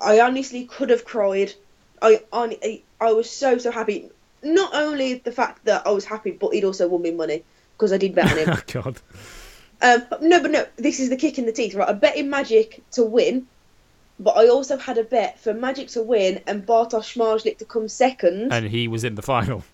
I 0.01 0.21
honestly 0.21 0.65
could 0.65 0.91
have 0.91 1.05
cried. 1.05 1.55
I 2.03 2.23
on 2.33 2.55
I 3.01 3.13
was 3.13 3.31
so 3.31 3.59
so 3.59 3.71
happy. 3.71 4.11
Not 4.43 4.75
only 4.75 5.15
the 5.15 5.33
fact 5.33 5.65
that 5.67 5.87
I 5.87 5.91
was 5.91 6.05
happy, 6.05 6.31
but 6.31 6.55
he'd 6.55 6.65
also 6.65 6.89
won 6.89 7.03
me 7.03 7.11
money 7.11 7.45
because 7.77 7.93
I 7.93 7.99
did 7.99 8.15
bet 8.15 8.33
on 8.33 8.39
him. 8.39 8.49
oh, 8.53 8.63
God. 8.67 9.01
Um, 9.83 10.03
but 10.11 10.23
no, 10.23 10.41
but 10.41 10.51
no, 10.51 10.67
this 10.77 11.01
is 11.01 11.09
the 11.09 11.17
kick 11.17 11.39
in 11.39 11.47
the 11.47 11.53
teeth, 11.53 11.75
right? 11.75 11.89
I 11.89 11.93
bet 11.93 12.17
in 12.17 12.29
Magic 12.29 12.83
to 12.93 13.05
win, 13.05 13.47
but 14.19 14.37
I 14.37 14.49
also 14.49 14.77
had 14.77 14.99
a 14.99 15.05
bet 15.05 15.41
for 15.41 15.55
Magic 15.55 15.89
to 15.89 16.03
win 16.03 16.43
and 16.47 16.67
Bartosz 16.67 17.15
Zmarzlik 17.15 17.59
to 17.59 17.65
come 17.65 17.89
second. 17.89 18.53
And 18.53 18.67
he 18.67 18.89
was 18.89 19.05
in 19.05 19.15
the 19.15 19.23
final. 19.23 19.65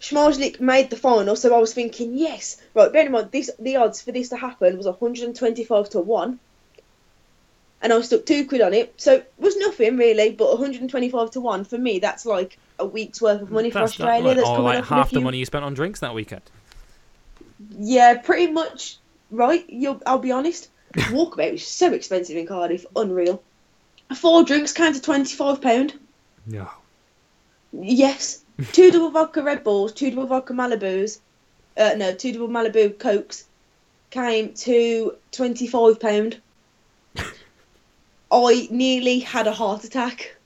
Zmarzlik 0.00 0.60
made 0.60 0.90
the 0.90 0.96
final, 0.96 1.36
so 1.36 1.54
I 1.54 1.60
was 1.60 1.74
thinking, 1.74 2.16
yes, 2.16 2.56
right. 2.74 2.92
Bear 2.92 3.06
in 3.06 3.12
mind, 3.12 3.30
this 3.30 3.50
the 3.58 3.76
odds 3.76 4.00
for 4.00 4.10
this 4.10 4.30
to 4.30 4.36
happen 4.36 4.76
was 4.76 4.86
125 4.86 5.90
to 5.90 6.00
one, 6.00 6.40
and 7.82 7.92
I 7.92 8.00
stuck 8.00 8.24
two 8.24 8.46
quid 8.46 8.60
on 8.60 8.72
it, 8.72 8.94
so 8.96 9.14
it 9.14 9.32
was 9.38 9.56
nothing 9.56 9.96
really. 9.96 10.30
But 10.30 10.48
125 10.48 11.32
to 11.32 11.40
one 11.40 11.64
for 11.64 11.76
me, 11.76 11.98
that's 11.98 12.24
like 12.24 12.58
a 12.78 12.86
week's 12.86 13.20
worth 13.20 13.42
of 13.42 13.50
money 13.50 13.70
for 13.70 13.80
That's 13.80 13.92
Australia. 13.92 14.34
that's 14.34 14.48
or 14.48 14.56
coming 14.56 14.64
like 14.64 14.78
up 14.78 14.86
in 14.90 14.92
a 14.92 14.96
half 14.96 15.10
the 15.10 15.20
money 15.20 15.38
you 15.38 15.44
spent 15.44 15.64
on 15.64 15.74
drinks 15.74 16.00
that 16.00 16.14
weekend. 16.14 16.42
Yeah, 17.78 18.18
pretty 18.18 18.52
much. 18.52 18.98
Right, 19.30 19.64
You'll, 19.68 20.00
I'll 20.06 20.18
be 20.18 20.32
honest. 20.32 20.68
Walkabout 20.94 21.54
is 21.54 21.66
so 21.66 21.92
expensive 21.92 22.36
in 22.36 22.46
Cardiff, 22.46 22.84
unreal. 22.94 23.42
Four 24.14 24.44
drinks 24.44 24.72
came 24.72 24.92
to 24.92 25.00
twenty 25.00 25.34
five 25.34 25.60
pound. 25.60 25.98
No. 26.46 26.68
Yes, 27.72 28.44
two 28.72 28.90
double 28.90 29.10
vodka 29.10 29.42
Red 29.42 29.64
Bulls, 29.64 29.92
two 29.92 30.10
double 30.10 30.26
vodka 30.26 30.52
Malibus, 30.52 31.18
uh, 31.78 31.94
no, 31.96 32.14
two 32.14 32.32
double 32.32 32.48
Malibu 32.48 32.98
Cokes 32.98 33.44
came 34.10 34.52
to 34.52 35.16
twenty 35.30 35.66
five 35.66 35.98
pound. 35.98 36.40
I 38.32 38.66
nearly 38.70 39.18
had 39.20 39.46
a 39.46 39.52
heart 39.52 39.84
attack 39.84 40.36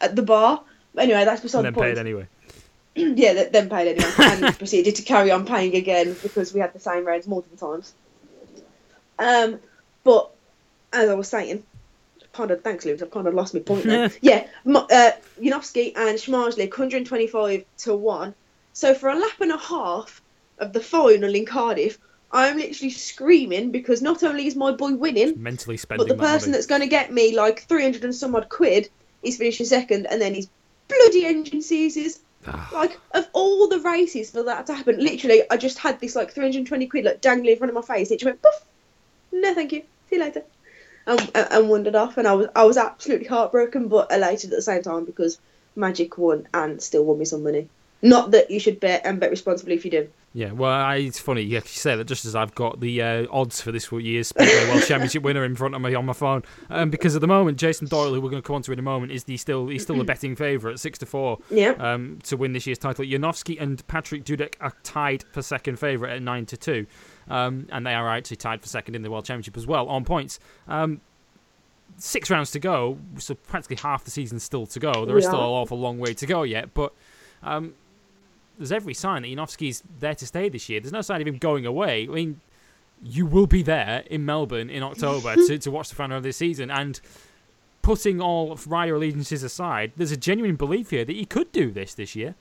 at 0.00 0.14
the 0.14 0.22
bar. 0.22 0.62
Anyway, 0.96 1.24
that's 1.24 1.40
beside 1.40 1.64
And 1.64 1.74
the 1.74 1.80
point. 1.80 1.94
paid 1.94 1.98
anyway. 1.98 2.26
yeah, 2.94 3.32
th- 3.32 3.52
then 3.52 3.68
paid 3.68 3.88
anyway, 3.88 4.12
and 4.18 4.58
proceeded 4.58 4.96
to 4.96 5.02
carry 5.02 5.30
on 5.30 5.44
paying 5.46 5.74
again 5.74 6.14
because 6.22 6.54
we 6.54 6.60
had 6.60 6.72
the 6.72 6.80
same 6.80 7.04
rounds 7.04 7.26
multiple 7.26 7.72
times. 7.72 7.94
Um, 9.18 9.60
but 10.04 10.30
as 10.92 11.08
I 11.08 11.14
was 11.14 11.28
saying, 11.28 11.64
kind 12.32 12.50
of 12.50 12.62
thanks, 12.62 12.84
Luke. 12.84 13.02
I've 13.02 13.10
kind 13.10 13.26
of 13.26 13.34
lost 13.34 13.54
my 13.54 13.60
point 13.60 13.84
there. 13.84 14.10
yeah, 14.20 14.46
uh, 14.66 15.10
and 15.36 16.18
Zmarzlik, 16.18 16.70
125 16.70 17.64
to 17.78 17.94
one. 17.94 18.34
So 18.72 18.94
for 18.94 19.08
a 19.10 19.14
lap 19.14 19.40
and 19.40 19.52
a 19.52 19.58
half 19.58 20.22
of 20.58 20.72
the 20.72 20.80
final 20.80 21.34
in 21.34 21.44
Cardiff, 21.46 21.98
I'm 22.32 22.56
literally 22.56 22.90
screaming 22.90 23.70
because 23.70 24.00
not 24.00 24.22
only 24.22 24.46
is 24.46 24.56
my 24.56 24.72
boy 24.72 24.94
winning, 24.94 25.42
Mentally 25.42 25.76
spending 25.76 26.06
but 26.06 26.12
the 26.12 26.18
that 26.18 26.26
person 26.26 26.50
money. 26.50 26.56
that's 26.56 26.66
going 26.66 26.80
to 26.80 26.86
get 26.86 27.12
me 27.12 27.36
like 27.36 27.60
300 27.64 28.04
and 28.04 28.14
some 28.14 28.34
odd 28.34 28.48
quid 28.48 28.88
is 29.22 29.36
finishing 29.36 29.66
second, 29.66 30.06
and 30.06 30.20
then 30.20 30.34
his 30.34 30.48
bloody 30.88 31.26
engine 31.26 31.62
seizes. 31.62 32.20
Ah. 32.44 32.68
like, 32.72 32.98
of 33.12 33.28
all 33.34 33.68
the 33.68 33.78
races 33.80 34.30
for 34.30 34.42
that 34.42 34.66
to 34.66 34.74
happen, 34.74 34.98
literally, 34.98 35.42
I 35.50 35.56
just 35.56 35.78
had 35.78 36.00
this 36.00 36.16
like 36.16 36.32
320 36.32 36.86
quid 36.88 37.04
like 37.04 37.20
dangling 37.20 37.52
in 37.52 37.58
front 37.58 37.68
of 37.68 37.74
my 37.74 37.94
face. 37.94 38.10
It 38.10 38.18
just 38.18 38.24
went 38.24 38.42
poof. 38.42 38.64
No, 39.30 39.54
thank 39.54 39.72
you. 39.72 39.82
See 40.10 40.16
you 40.16 40.22
later. 40.22 40.42
And, 41.06 41.20
and, 41.34 41.48
and 41.50 41.68
wandered 41.68 41.94
off, 41.94 42.16
and 42.16 42.26
I 42.26 42.32
was 42.32 42.48
I 42.56 42.64
was 42.64 42.76
absolutely 42.76 43.26
heartbroken, 43.28 43.88
but 43.88 44.10
elated 44.10 44.52
at 44.52 44.56
the 44.56 44.62
same 44.62 44.82
time 44.82 45.04
because 45.04 45.38
Magic 45.76 46.16
won 46.18 46.48
and 46.54 46.82
still 46.82 47.04
won 47.04 47.18
me 47.18 47.24
some 47.24 47.42
money. 47.42 47.68
Not 48.02 48.32
that 48.32 48.50
you 48.50 48.58
should 48.58 48.80
bet 48.80 49.02
and 49.04 49.20
bet 49.20 49.30
responsibly 49.30 49.74
if 49.74 49.84
you 49.84 49.90
do. 49.90 50.08
Yeah, 50.34 50.50
well, 50.52 50.70
I, 50.72 50.96
it's 50.96 51.18
funny. 51.20 51.42
Yeah, 51.42 51.58
You 51.58 51.68
say 51.68 51.94
that 51.94 52.04
just 52.04 52.24
as 52.24 52.34
I've 52.34 52.54
got 52.54 52.80
the 52.80 53.02
uh, 53.02 53.26
odds 53.30 53.60
for 53.60 53.70
this 53.70 53.92
year's 53.92 54.28
Speedway 54.28 54.66
World 54.70 54.82
Championship 54.86 55.22
winner 55.22 55.44
in 55.44 55.54
front 55.54 55.74
of 55.74 55.82
me 55.82 55.94
on 55.94 56.06
my 56.06 56.14
phone, 56.14 56.42
um, 56.70 56.88
because 56.90 57.14
at 57.14 57.20
the 57.20 57.26
moment 57.26 57.58
Jason 57.58 57.86
Doyle, 57.86 58.14
who 58.14 58.20
we're 58.20 58.30
going 58.30 58.42
to 58.42 58.46
come 58.46 58.56
on 58.56 58.62
to 58.62 58.72
in 58.72 58.78
a 58.78 58.82
moment, 58.82 59.12
is 59.12 59.24
the 59.24 59.36
still 59.36 59.68
he's 59.68 59.82
still 59.82 60.00
a 60.00 60.04
betting 60.12 60.34
favourite, 60.34 60.80
six 60.80 60.98
to 61.00 61.06
four, 61.06 61.38
Yeah. 61.50 61.72
um, 61.78 62.18
to 62.24 62.36
win 62.38 62.54
this 62.54 62.66
year's 62.66 62.78
title. 62.78 63.04
Janowski 63.04 63.60
and 63.60 63.86
Patryk 63.88 64.24
Dudek 64.24 64.54
are 64.60 64.72
tied 64.82 65.22
for 65.32 65.42
second 65.42 65.78
favourite 65.78 66.14
at 66.14 66.22
nine 66.22 66.46
to 66.46 66.56
two, 66.56 66.86
um, 67.28 67.66
and 67.70 67.86
they 67.86 67.92
are 67.94 68.08
actually 68.08 68.38
tied 68.38 68.62
for 68.62 68.68
second 68.68 68.96
in 68.96 69.02
the 69.02 69.10
World 69.10 69.26
Championship 69.26 69.56
as 69.58 69.66
well 69.66 69.86
on 69.88 70.02
points. 70.04 70.40
Um, 70.66 71.02
six 71.98 72.30
rounds 72.30 72.50
to 72.52 72.58
go, 72.58 72.98
so 73.18 73.34
practically 73.34 73.76
half 73.76 74.04
the 74.04 74.10
season 74.10 74.40
still 74.40 74.66
to 74.66 74.80
go. 74.80 75.04
There 75.04 75.18
is 75.18 75.24
still 75.26 75.38
Yeah. 75.38 75.44
an 75.44 75.50
awful 75.50 75.78
long 75.78 75.98
way 75.98 76.14
to 76.14 76.26
go 76.26 76.42
yet, 76.42 76.72
but 76.74 76.94
um, 77.42 77.74
there's 78.62 78.72
every 78.72 78.94
sign 78.94 79.22
that 79.22 79.28
Janowski's 79.28 79.82
there 80.00 80.14
to 80.14 80.26
stay 80.26 80.48
this 80.48 80.68
year. 80.68 80.80
There's 80.80 80.92
no 80.92 81.02
sign 81.02 81.20
of 81.20 81.26
him 81.26 81.38
going 81.38 81.66
away. 81.66 82.04
I 82.08 82.12
mean, 82.12 82.40
you 83.02 83.26
will 83.26 83.46
be 83.46 83.62
there 83.62 84.04
in 84.10 84.24
Melbourne 84.24 84.70
in 84.70 84.82
October 84.82 85.34
to, 85.46 85.58
to 85.58 85.70
watch 85.70 85.88
the 85.90 85.94
final 85.96 86.16
of 86.16 86.22
this 86.22 86.36
season, 86.36 86.70
and 86.70 87.00
putting 87.82 88.20
all 88.20 88.58
rider 88.66 88.94
allegiances 88.94 89.42
aside, 89.42 89.92
there's 89.96 90.12
a 90.12 90.16
genuine 90.16 90.56
belief 90.56 90.90
here 90.90 91.04
that 91.04 91.16
he 91.16 91.24
could 91.24 91.50
do 91.52 91.70
this 91.72 91.94
this 91.94 92.14
year. 92.14 92.34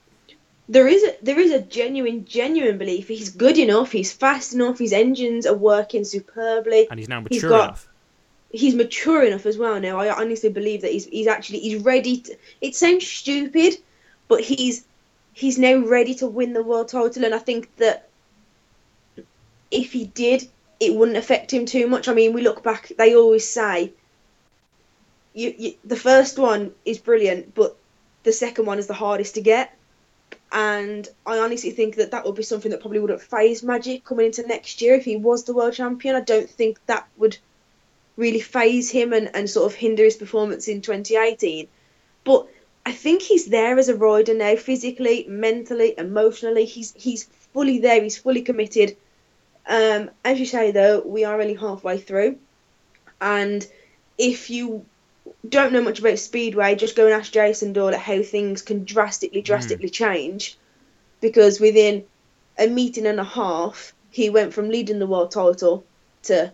there 0.69 0.87
is 0.87 1.03
a 1.03 1.15
there 1.23 1.39
is 1.39 1.51
a 1.51 1.61
genuine 1.61 2.23
genuine 2.25 2.77
belief 2.77 3.07
he's 3.07 3.29
good 3.31 3.57
enough 3.57 3.91
he's 3.91 4.13
fast 4.13 4.53
enough 4.53 4.77
his 4.77 4.93
engines 4.93 5.45
are 5.47 5.55
working 5.57 6.03
superbly 6.05 6.87
And 6.91 6.99
he's 6.99 7.09
now 7.09 7.19
He's 7.27 7.41
mature 7.41 7.49
got- 7.49 7.63
enough. 7.69 7.87
he's 8.51 8.75
mature 8.75 9.23
enough 9.23 9.45
as 9.47 9.57
well 9.57 9.79
now 9.81 9.97
i 9.99 10.07
honestly 10.21 10.49
believe 10.49 10.81
that 10.83 10.91
he's 10.91 11.05
he's 11.05 11.27
actually 11.27 11.59
he's 11.59 11.81
ready 11.83 12.17
to 12.25 12.37
it 12.61 12.75
sounds 12.75 13.05
stupid 13.07 13.73
but 14.27 14.39
he's 14.41 14.85
he's 15.33 15.57
now 15.57 15.77
ready 15.77 16.13
to 16.15 16.27
win 16.27 16.53
the 16.53 16.63
world 16.63 16.87
title 16.87 17.25
and 17.25 17.33
i 17.33 17.39
think 17.39 17.73
that 17.77 18.09
if 19.69 19.91
he 19.91 20.05
did 20.05 20.47
it 20.79 20.93
wouldn't 20.95 21.17
affect 21.17 21.51
him 21.51 21.65
too 21.65 21.87
much 21.87 22.07
i 22.07 22.13
mean 22.13 22.33
we 22.33 22.41
look 22.41 22.63
back 22.63 22.91
they 22.97 23.15
always 23.15 23.47
say 23.47 23.91
you, 25.33 25.53
you 25.57 25.73
the 25.85 25.95
first 25.95 26.37
one 26.37 26.71
is 26.85 26.97
brilliant 26.97 27.53
but 27.55 27.75
the 28.23 28.33
second 28.33 28.65
one 28.65 28.79
is 28.79 28.87
the 28.87 28.93
hardest 28.93 29.35
to 29.35 29.41
get 29.41 29.75
and 30.51 31.07
I 31.25 31.37
honestly 31.39 31.71
think 31.71 31.95
that 31.95 32.11
that 32.11 32.25
would 32.25 32.35
be 32.35 32.43
something 32.43 32.71
that 32.71 32.81
probably 32.81 32.99
wouldn't 32.99 33.21
phase 33.21 33.63
Magic 33.63 34.03
coming 34.03 34.27
into 34.27 34.45
next 34.45 34.81
year 34.81 34.95
if 34.95 35.05
he 35.05 35.15
was 35.15 35.45
the 35.45 35.53
world 35.53 35.73
champion. 35.73 36.15
I 36.15 36.21
don't 36.21 36.49
think 36.49 36.77
that 36.87 37.07
would 37.17 37.37
really 38.17 38.41
phase 38.41 38.89
him 38.89 39.13
and, 39.13 39.33
and 39.33 39.49
sort 39.49 39.71
of 39.71 39.77
hinder 39.77 40.03
his 40.03 40.17
performance 40.17 40.67
in 40.67 40.81
2018. 40.81 41.67
But 42.25 42.47
I 42.85 42.93
think 42.93 43.21
he's 43.21 43.45
there 43.45 43.77
as 43.77 43.89
a 43.89 43.95
rider 43.95 44.33
now, 44.33 44.55
physically, 44.55 45.25
mentally, 45.27 45.93
emotionally. 45.97 46.65
He's 46.65 46.93
he's 46.93 47.25
fully 47.53 47.79
there. 47.79 48.01
He's 48.01 48.17
fully 48.17 48.41
committed. 48.41 48.97
Um, 49.67 50.09
as 50.25 50.39
you 50.39 50.45
say, 50.45 50.71
though, 50.71 51.01
we 51.01 51.23
are 51.23 51.39
only 51.39 51.53
halfway 51.53 51.99
through, 51.99 52.37
and 53.19 53.65
if 54.17 54.49
you 54.49 54.85
don't 55.47 55.73
know 55.73 55.81
much 55.81 55.99
about 55.99 56.19
speedway, 56.19 56.75
just 56.75 56.95
go 56.95 57.05
and 57.05 57.13
ask 57.13 57.31
Jason 57.31 57.73
Doyle 57.73 57.97
how 57.97 58.21
things 58.21 58.61
can 58.61 58.83
drastically, 58.83 59.41
drastically 59.41 59.89
change. 59.89 60.57
Because 61.19 61.59
within 61.59 62.05
a 62.57 62.67
meeting 62.67 63.05
and 63.05 63.19
a 63.19 63.23
half, 63.23 63.93
he 64.09 64.29
went 64.29 64.53
from 64.53 64.69
leading 64.69 64.99
the 64.99 65.07
world 65.07 65.31
title 65.31 65.85
to 66.23 66.51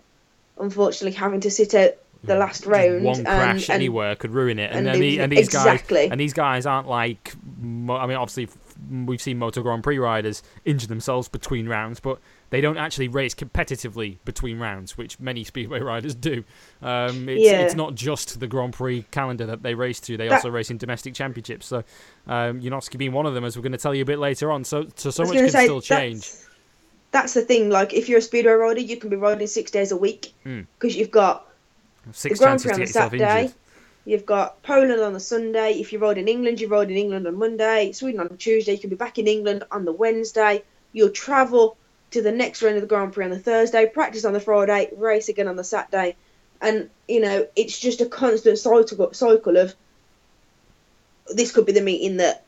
unfortunately 0.58 1.16
having 1.16 1.40
to 1.40 1.50
sit 1.50 1.74
out 1.74 1.92
the 2.24 2.34
last 2.36 2.66
round. 2.66 3.04
One 3.04 3.16
and- 3.18 3.26
crash 3.26 3.68
and- 3.68 3.74
anywhere 3.76 4.14
could 4.16 4.32
ruin 4.32 4.58
it, 4.58 4.70
and, 4.70 4.80
and 4.80 4.88
and, 4.88 5.02
the, 5.02 5.20
and 5.20 5.32
these 5.32 5.46
Exactly. 5.46 6.02
guys 6.04 6.10
and 6.12 6.20
these 6.20 6.32
guys 6.32 6.66
aren't 6.66 6.88
like. 6.88 7.34
I 7.60 7.62
mean, 7.62 8.16
obviously, 8.16 8.48
we've 8.90 9.20
seen 9.22 9.38
Moto 9.38 9.62
Grand 9.62 9.82
Prix 9.82 9.98
riders 9.98 10.42
injure 10.64 10.86
themselves 10.86 11.28
between 11.28 11.68
rounds, 11.68 12.00
but 12.00 12.18
they 12.50 12.60
don't 12.60 12.76
actually 12.78 13.08
race 13.08 13.34
competitively 13.34 14.18
between 14.24 14.58
rounds, 14.58 14.96
which 14.96 15.18
many 15.20 15.44
speedway 15.52 15.80
riders 15.80 16.14
do. 16.14 16.44
Um, 16.82 17.28
it's, 17.28 17.44
Yeah. 17.44 17.60
it's 17.62 17.74
not 17.74 17.94
just 17.94 18.40
the 18.40 18.46
Grand 18.46 18.72
Prix 18.74 19.02
calendar 19.10 19.46
that 19.46 19.62
they 19.62 19.74
race 19.74 20.00
to; 20.00 20.16
they 20.16 20.28
That- 20.28 20.36
also 20.36 20.50
race 20.50 20.70
in 20.70 20.78
domestic 20.78 21.14
championships. 21.14 21.66
So, 21.66 21.78
um, 22.26 22.60
Janowski 22.60 22.98
being 22.98 23.12
one 23.12 23.26
of 23.26 23.34
them, 23.34 23.44
as 23.44 23.56
we're 23.56 23.62
going 23.62 23.72
to 23.72 23.78
tell 23.78 23.94
you 23.94 24.02
a 24.02 24.06
bit 24.06 24.18
later 24.18 24.50
on. 24.50 24.64
So, 24.64 24.86
so 24.96 25.10
so 25.10 25.24
much 25.24 25.32
can 25.34 25.48
say, 25.50 25.64
still 25.64 25.80
change. 25.80 26.20
That's, 26.20 26.44
that's 27.10 27.34
the 27.34 27.42
thing. 27.42 27.70
Like, 27.70 27.94
if 27.94 28.08
you're 28.08 28.18
a 28.18 28.22
speedway 28.22 28.52
rider, 28.52 28.80
you 28.80 28.96
can 28.96 29.08
be 29.10 29.16
riding 29.16 29.46
six 29.46 29.70
days 29.70 29.92
a 29.92 29.96
week 29.96 30.32
Mm. 30.46 30.66
because 30.78 30.96
you've 30.96 31.10
got 31.10 31.46
Six 32.12 32.38
the 32.38 32.44
Grand 32.44 32.62
Prix 32.62 32.72
on 32.72 32.86
Saturday. 32.86 33.40
injured. 33.42 33.54
You've 34.04 34.26
got 34.26 34.62
Poland 34.62 35.00
on 35.02 35.12
the 35.12 35.20
Sunday. 35.20 35.72
If 35.72 35.92
you 35.92 35.98
ride 35.98 36.16
in 36.16 36.28
England, 36.28 36.60
you 36.60 36.68
ride 36.68 36.90
in 36.90 36.96
England 36.96 37.26
on 37.26 37.38
Monday. 37.38 37.92
Sweden 37.92 38.20
on 38.20 38.28
the 38.28 38.36
Tuesday. 38.36 38.72
You 38.72 38.78
can 38.78 38.90
be 38.90 38.96
back 38.96 39.18
in 39.18 39.26
England 39.26 39.64
on 39.70 39.84
the 39.84 39.92
Wednesday. 39.92 40.64
You'll 40.92 41.10
travel 41.10 41.76
to 42.12 42.22
the 42.22 42.32
next 42.32 42.62
round 42.62 42.76
of 42.76 42.80
the 42.80 42.88
Grand 42.88 43.12
Prix 43.12 43.24
on 43.24 43.30
the 43.30 43.38
Thursday, 43.38 43.86
practice 43.86 44.24
on 44.24 44.32
the 44.32 44.40
Friday, 44.40 44.90
race 44.96 45.28
again 45.28 45.46
on 45.46 45.56
the 45.56 45.64
Saturday. 45.64 46.16
And, 46.60 46.88
you 47.06 47.20
know, 47.20 47.46
it's 47.54 47.78
just 47.78 48.00
a 48.00 48.06
constant 48.06 48.58
cycle, 48.58 49.12
cycle 49.12 49.58
of 49.58 49.74
this 51.28 51.52
could 51.52 51.66
be 51.66 51.72
the 51.72 51.82
meeting 51.82 52.16
that 52.16 52.44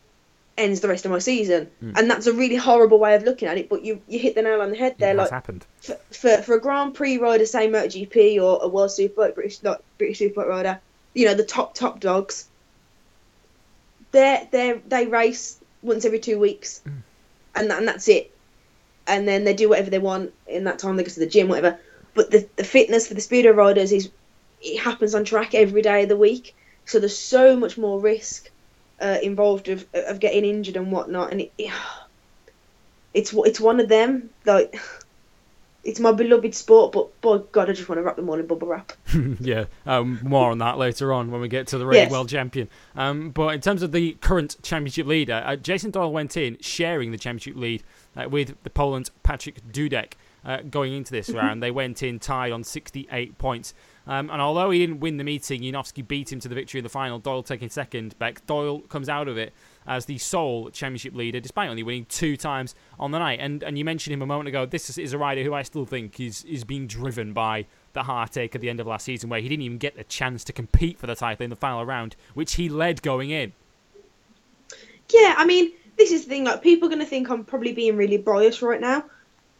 ends 0.60 0.80
the 0.80 0.88
rest 0.88 1.04
of 1.04 1.10
my 1.10 1.18
season. 1.18 1.70
Hmm. 1.80 1.92
And 1.96 2.10
that's 2.10 2.26
a 2.26 2.32
really 2.32 2.56
horrible 2.56 2.98
way 2.98 3.14
of 3.14 3.22
looking 3.24 3.48
at 3.48 3.58
it, 3.58 3.68
but 3.68 3.84
you, 3.84 4.00
you 4.06 4.18
hit 4.18 4.34
the 4.34 4.42
nail 4.42 4.60
on 4.60 4.70
the 4.70 4.76
head 4.76 4.96
there. 4.98 5.10
Has 5.10 5.18
like, 5.18 5.30
happened. 5.30 5.64
for, 5.80 5.94
for, 6.10 6.42
for 6.42 6.54
a 6.54 6.60
Grand 6.60 6.94
Prix 6.94 7.18
rider, 7.18 7.46
say 7.46 7.68
MotoGP 7.68 8.42
or 8.42 8.60
a 8.62 8.68
World 8.68 8.90
Superbike, 8.90 9.34
British 9.34 9.62
not 9.62 9.82
British 9.98 10.20
Superbike 10.20 10.48
rider, 10.48 10.80
you 11.14 11.26
know 11.26 11.34
the 11.34 11.44
top 11.44 11.74
top 11.74 12.00
dogs. 12.00 12.46
They 14.12 14.48
they 14.50 14.80
they 14.86 15.06
race 15.06 15.58
once 15.82 16.04
every 16.04 16.18
two 16.18 16.38
weeks, 16.38 16.82
and 17.54 17.70
that, 17.70 17.78
and 17.78 17.88
that's 17.88 18.08
it. 18.08 18.34
And 19.06 19.26
then 19.26 19.44
they 19.44 19.54
do 19.54 19.68
whatever 19.68 19.90
they 19.90 19.98
want 19.98 20.32
in 20.46 20.64
that 20.64 20.78
time. 20.78 20.96
They 20.96 21.02
go 21.02 21.10
to 21.10 21.20
the 21.20 21.26
gym, 21.26 21.48
whatever. 21.48 21.78
But 22.14 22.30
the 22.30 22.48
the 22.56 22.64
fitness 22.64 23.08
for 23.08 23.14
the 23.14 23.20
speedo 23.20 23.54
riders 23.54 23.92
is 23.92 24.10
it 24.60 24.80
happens 24.80 25.14
on 25.14 25.24
track 25.24 25.54
every 25.54 25.82
day 25.82 26.02
of 26.02 26.08
the 26.08 26.16
week. 26.16 26.54
So 26.84 26.98
there's 26.98 27.18
so 27.18 27.56
much 27.56 27.78
more 27.78 28.00
risk 28.00 28.50
uh, 29.00 29.18
involved 29.22 29.68
of 29.68 29.86
of 29.94 30.20
getting 30.20 30.44
injured 30.44 30.76
and 30.76 30.92
whatnot. 30.92 31.32
And 31.32 31.40
it, 31.42 31.52
it's 33.14 33.32
it's 33.34 33.60
one 33.60 33.80
of 33.80 33.88
them 33.88 34.30
like 34.44 34.80
it's 35.84 35.98
my 35.98 36.12
beloved 36.12 36.54
sport, 36.54 36.92
but 36.92 37.20
by 37.22 37.38
God, 37.52 37.70
I 37.70 37.72
just 37.72 37.88
want 37.88 37.98
to 37.98 38.02
wrap 38.02 38.16
them 38.16 38.28
all 38.28 38.38
in 38.38 38.46
bubble 38.46 38.68
wrap. 38.68 38.92
yeah, 39.40 39.64
um, 39.86 40.20
more 40.22 40.50
on 40.50 40.58
that 40.58 40.76
later 40.76 41.10
on 41.12 41.30
when 41.30 41.40
we 41.40 41.48
get 41.48 41.68
to 41.68 41.78
the 41.78 41.86
reigning 41.86 42.04
Yes. 42.04 42.12
world 42.12 42.28
champion. 42.28 42.68
Um, 42.94 43.30
but 43.30 43.54
in 43.54 43.60
terms 43.62 43.82
of 43.82 43.90
the 43.92 44.12
current 44.20 44.56
championship 44.62 45.06
leader, 45.06 45.42
uh, 45.44 45.56
Jason 45.56 45.90
Doyle 45.90 46.12
went 46.12 46.36
in 46.36 46.58
sharing 46.60 47.12
the 47.12 47.18
championship 47.18 47.56
lead 47.56 47.82
uh, 48.14 48.28
with 48.28 48.62
the 48.62 48.70
Poland's 48.70 49.10
Patryk 49.24 49.60
Dudek. 49.72 50.12
Uh, 50.42 50.58
going 50.70 50.94
into 50.94 51.12
this 51.12 51.28
round, 51.30 51.62
they 51.62 51.70
went 51.70 52.02
in 52.02 52.18
tied 52.18 52.50
on 52.50 52.64
68 52.64 53.36
points. 53.36 53.74
Um, 54.06 54.30
and 54.30 54.40
although 54.40 54.70
he 54.70 54.78
didn't 54.78 55.00
win 55.00 55.18
the 55.18 55.24
meeting, 55.24 55.60
Janowski 55.60 56.06
beat 56.06 56.32
him 56.32 56.40
to 56.40 56.48
the 56.48 56.54
victory 56.54 56.78
in 56.78 56.84
the 56.84 56.90
final. 56.90 57.18
Doyle 57.18 57.42
taking 57.42 57.68
second. 57.68 58.18
Beck 58.18 58.44
Doyle 58.46 58.80
comes 58.80 59.08
out 59.08 59.28
of 59.28 59.38
it 59.38 59.52
as 59.86 60.06
the 60.06 60.18
sole 60.18 60.70
championship 60.70 61.14
leader, 61.14 61.38
despite 61.38 61.68
only 61.68 61.82
winning 61.82 62.06
two 62.06 62.36
times 62.36 62.74
on 62.98 63.10
the 63.10 63.18
night. 63.18 63.38
And 63.40 63.62
and 63.62 63.78
you 63.78 63.84
mentioned 63.84 64.14
him 64.14 64.22
a 64.22 64.26
moment 64.26 64.48
ago. 64.48 64.66
This 64.66 64.90
is, 64.90 64.98
is 64.98 65.12
a 65.12 65.18
rider 65.18 65.42
who 65.42 65.54
I 65.54 65.62
still 65.62 65.84
think 65.84 66.18
is 66.18 66.44
is 66.44 66.64
being 66.64 66.86
driven 66.86 67.32
by 67.32 67.66
the 67.92 68.02
heartache 68.04 68.54
at 68.54 68.60
the 68.60 68.70
end 68.70 68.80
of 68.80 68.86
last 68.86 69.04
season, 69.04 69.28
where 69.30 69.40
he 69.40 69.48
didn't 69.48 69.62
even 69.62 69.78
get 69.78 69.96
the 69.96 70.04
chance 70.04 70.44
to 70.44 70.52
compete 70.52 70.98
for 70.98 71.06
the 71.06 71.14
title 71.14 71.44
in 71.44 71.50
the 71.50 71.56
final 71.56 71.84
round, 71.84 72.16
which 72.34 72.54
he 72.54 72.68
led 72.68 73.02
going 73.02 73.30
in. 73.30 73.52
Yeah, 75.12 75.34
I 75.36 75.44
mean, 75.44 75.72
this 75.98 76.12
is 76.12 76.24
the 76.24 76.28
thing. 76.28 76.44
Like, 76.44 76.62
people 76.62 76.86
are 76.86 76.90
going 76.90 77.00
to 77.00 77.06
think 77.06 77.28
I'm 77.28 77.44
probably 77.44 77.72
being 77.72 77.96
really 77.96 78.16
biased 78.16 78.62
right 78.62 78.80
now, 78.80 79.04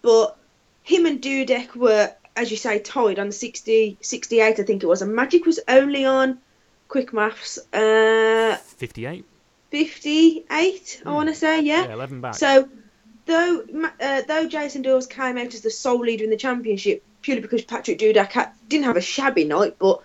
but 0.01 0.37
him 0.85 1.07
and 1.07 1.21
Dudek 1.21 1.75
were, 1.75 2.13
as 2.37 2.51
you 2.51 2.57
say, 2.57 2.79
tied 2.79 3.19
on 3.19 3.33
60, 3.33 3.99
68, 4.01 4.61
I 4.61 4.63
think 4.63 4.83
it 4.83 4.87
was. 4.87 5.03
And 5.03 5.15
Magic 5.15 5.47
was 5.47 5.61
only 5.69 6.05
on 6.05 6.39
quick 6.89 7.13
maths, 7.13 7.59
uh, 7.73 8.57
58, 8.57 9.25
58, 9.71 11.03
I 11.07 11.13
want 11.13 11.29
to 11.29 11.35
say, 11.35 11.61
yeah. 11.63 11.87
yeah, 11.87 11.93
11 11.95 12.21
back. 12.21 12.35
So, 12.35 12.69
though 13.27 13.65
uh, 14.01 14.23
though 14.27 14.49
Jason 14.49 14.83
Dawes 14.83 15.07
came 15.07 15.39
out 15.39 15.55
as 15.55 15.61
the 15.61 15.71
sole 15.71 16.01
leader 16.01 16.25
in 16.25 16.31
the 16.31 16.37
championship 16.37 17.05
purely 17.23 17.43
because 17.43 17.65
Patryk 17.65 17.99
Dudek 17.99 18.33
had, 18.33 18.51
didn't 18.69 18.87
have 18.87 18.97
a 18.97 19.01
shabby 19.01 19.45
night, 19.45 19.77
but 19.79 20.03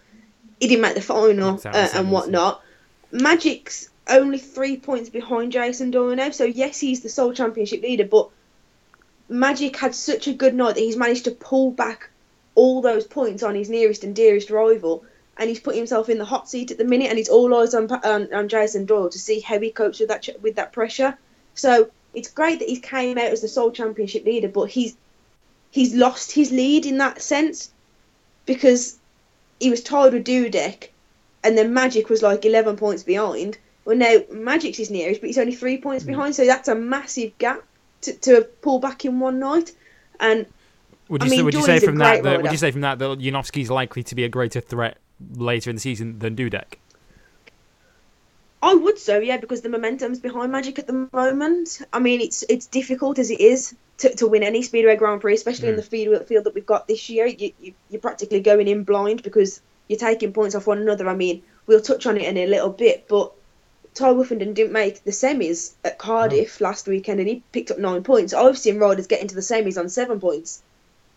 he 0.59 0.67
didn't 0.67 0.81
make 0.81 0.95
the 0.95 1.01
final 1.01 1.59
how 1.63 1.69
uh, 1.69 1.89
and 1.93 2.11
whatnot. 2.11 2.61
Magic's 3.11 3.89
only 4.07 4.37
three 4.37 4.77
points 4.77 5.09
behind 5.09 5.51
Jason 5.51 5.91
Doyle 5.91 6.15
now, 6.15 6.29
so 6.31 6.43
yes, 6.43 6.79
he's 6.79 7.01
the 7.01 7.09
sole 7.09 7.33
championship 7.33 7.81
leader, 7.81 8.05
but 8.05 8.29
Magic 9.27 9.75
had 9.77 9.95
such 9.95 10.27
a 10.27 10.33
good 10.33 10.53
night 10.53 10.75
that 10.75 10.81
he's 10.81 10.97
managed 10.97 11.25
to 11.25 11.31
pull 11.31 11.71
back 11.71 12.09
all 12.55 12.81
those 12.81 13.05
points 13.05 13.43
on 13.43 13.55
his 13.55 13.69
nearest 13.69 14.03
and 14.03 14.15
dearest 14.15 14.49
rival, 14.49 15.03
and 15.37 15.49
he's 15.49 15.59
put 15.59 15.75
himself 15.75 16.09
in 16.09 16.17
the 16.17 16.25
hot 16.25 16.49
seat 16.49 16.71
at 16.71 16.77
the 16.77 16.85
minute, 16.85 17.09
and 17.09 17.19
it's 17.19 17.29
all 17.29 17.53
eyes 17.55 17.73
on 17.73 17.91
on, 17.91 18.33
on 18.33 18.49
Jason 18.49 18.85
Doyle 18.85 19.09
to 19.09 19.19
see 19.19 19.41
how 19.41 19.59
he 19.59 19.71
copes 19.71 19.99
with 19.99 20.09
that 20.09 20.27
with 20.41 20.55
that 20.55 20.73
pressure. 20.73 21.17
So 21.53 21.91
it's 22.13 22.31
great 22.31 22.59
that 22.59 22.69
he 22.69 22.79
came 22.79 23.17
out 23.17 23.25
as 23.25 23.41
the 23.41 23.47
sole 23.47 23.71
championship 23.71 24.25
leader, 24.25 24.47
but 24.47 24.69
he's 24.69 24.95
he's 25.71 25.93
lost 25.93 26.31
his 26.31 26.51
lead 26.51 26.85
in 26.85 26.97
that 26.97 27.21
sense 27.21 27.71
because 28.45 28.97
he 29.59 29.69
was 29.69 29.83
tied 29.83 30.13
with 30.13 30.25
Dudek, 30.25 30.89
and 31.43 31.57
then 31.57 31.73
Magic 31.73 32.09
was 32.09 32.21
like 32.21 32.45
eleven 32.45 32.77
points 32.77 33.03
behind. 33.03 33.57
Well, 33.83 33.97
now 33.97 34.17
Magic's 34.31 34.77
his 34.77 34.89
nearest, 34.89 35.21
but 35.21 35.27
he's 35.27 35.37
only 35.37 35.53
three 35.53 35.77
points 35.77 36.03
hmm. 36.03 36.11
behind, 36.11 36.35
so 36.35 36.45
that's 36.45 36.67
a 36.67 36.75
massive 36.75 37.37
gap 37.37 37.63
to, 38.01 38.13
to 38.13 38.47
pull 38.61 38.79
back 38.79 39.05
in 39.05 39.19
one 39.19 39.39
night. 39.39 39.73
And 40.19 40.45
would 41.09 41.21
I 41.21 41.25
you, 41.25 41.31
say, 41.31 41.41
would 41.43 41.53
you 41.53 41.61
say 41.63 41.79
from 41.79 41.97
that, 41.97 42.23
that 42.23 42.41
would 42.41 42.51
you 42.51 42.57
say 42.57 42.71
from 42.71 42.81
that 42.81 42.99
that 42.99 43.19
Janowski's 43.19 43.69
likely 43.69 44.03
to 44.03 44.15
be 44.15 44.23
a 44.23 44.29
greater 44.29 44.61
threat 44.61 44.97
later 45.35 45.69
in 45.69 45.75
the 45.77 45.81
season 45.81 46.19
than 46.19 46.35
Dudek? 46.35 46.75
I 48.61 48.73
would 48.73 48.97
so, 48.97 49.19
yeah, 49.19 49.37
because 49.37 49.61
the 49.61 49.69
momentum's 49.69 50.19
behind 50.19 50.51
Magic 50.51 50.79
at 50.79 50.87
the 50.87 51.07
moment. 51.13 51.81
I 51.93 51.99
mean, 51.99 52.21
it's 52.21 52.43
it's 52.49 52.65
difficult 52.65 53.19
as 53.19 53.29
it 53.29 53.39
is 53.39 53.75
to, 53.99 54.15
to 54.15 54.27
win 54.27 54.41
any 54.41 54.63
Speedway 54.63 54.95
Grand 54.95 55.21
Prix, 55.21 55.35
especially 55.35 55.69
in 55.69 55.75
Mm. 55.75 55.77
the 55.77 55.83
field, 55.83 56.27
field 56.27 56.45
that 56.45 56.55
we've 56.55 56.65
got 56.65 56.87
this 56.87 57.07
year. 57.09 57.27
You, 57.27 57.51
you, 57.59 57.73
you're 57.89 58.01
practically 58.01 58.39
going 58.39 58.67
in 58.67 58.83
blind 58.83 59.21
because 59.21 59.61
you're 59.87 59.99
taking 59.99 60.33
points 60.33 60.55
off 60.55 60.65
one 60.65 60.79
another. 60.79 61.07
I 61.07 61.15
mean, 61.15 61.43
we'll 61.67 61.81
touch 61.81 62.07
on 62.07 62.17
it 62.17 62.23
in 62.23 62.37
a 62.37 62.47
little 62.47 62.71
bit, 62.71 63.07
but 63.07 63.33
Tai 63.93 64.13
Woffinden 64.13 64.55
didn't 64.55 64.73
make 64.73 65.03
the 65.03 65.11
semis 65.11 65.73
at 65.83 65.99
Cardiff 65.99 66.59
last 66.59 66.87
weekend 66.87 67.19
and 67.19 67.29
he 67.29 67.43
picked 67.51 67.69
up 67.69 67.77
nine 67.77 68.03
points. 68.03 68.33
I've 68.33 68.57
seen 68.57 68.79
riders 68.79 69.07
get 69.07 69.21
into 69.21 69.35
the 69.35 69.41
semis 69.41 69.77
on 69.77 69.89
seven 69.89 70.19
points. 70.19 70.63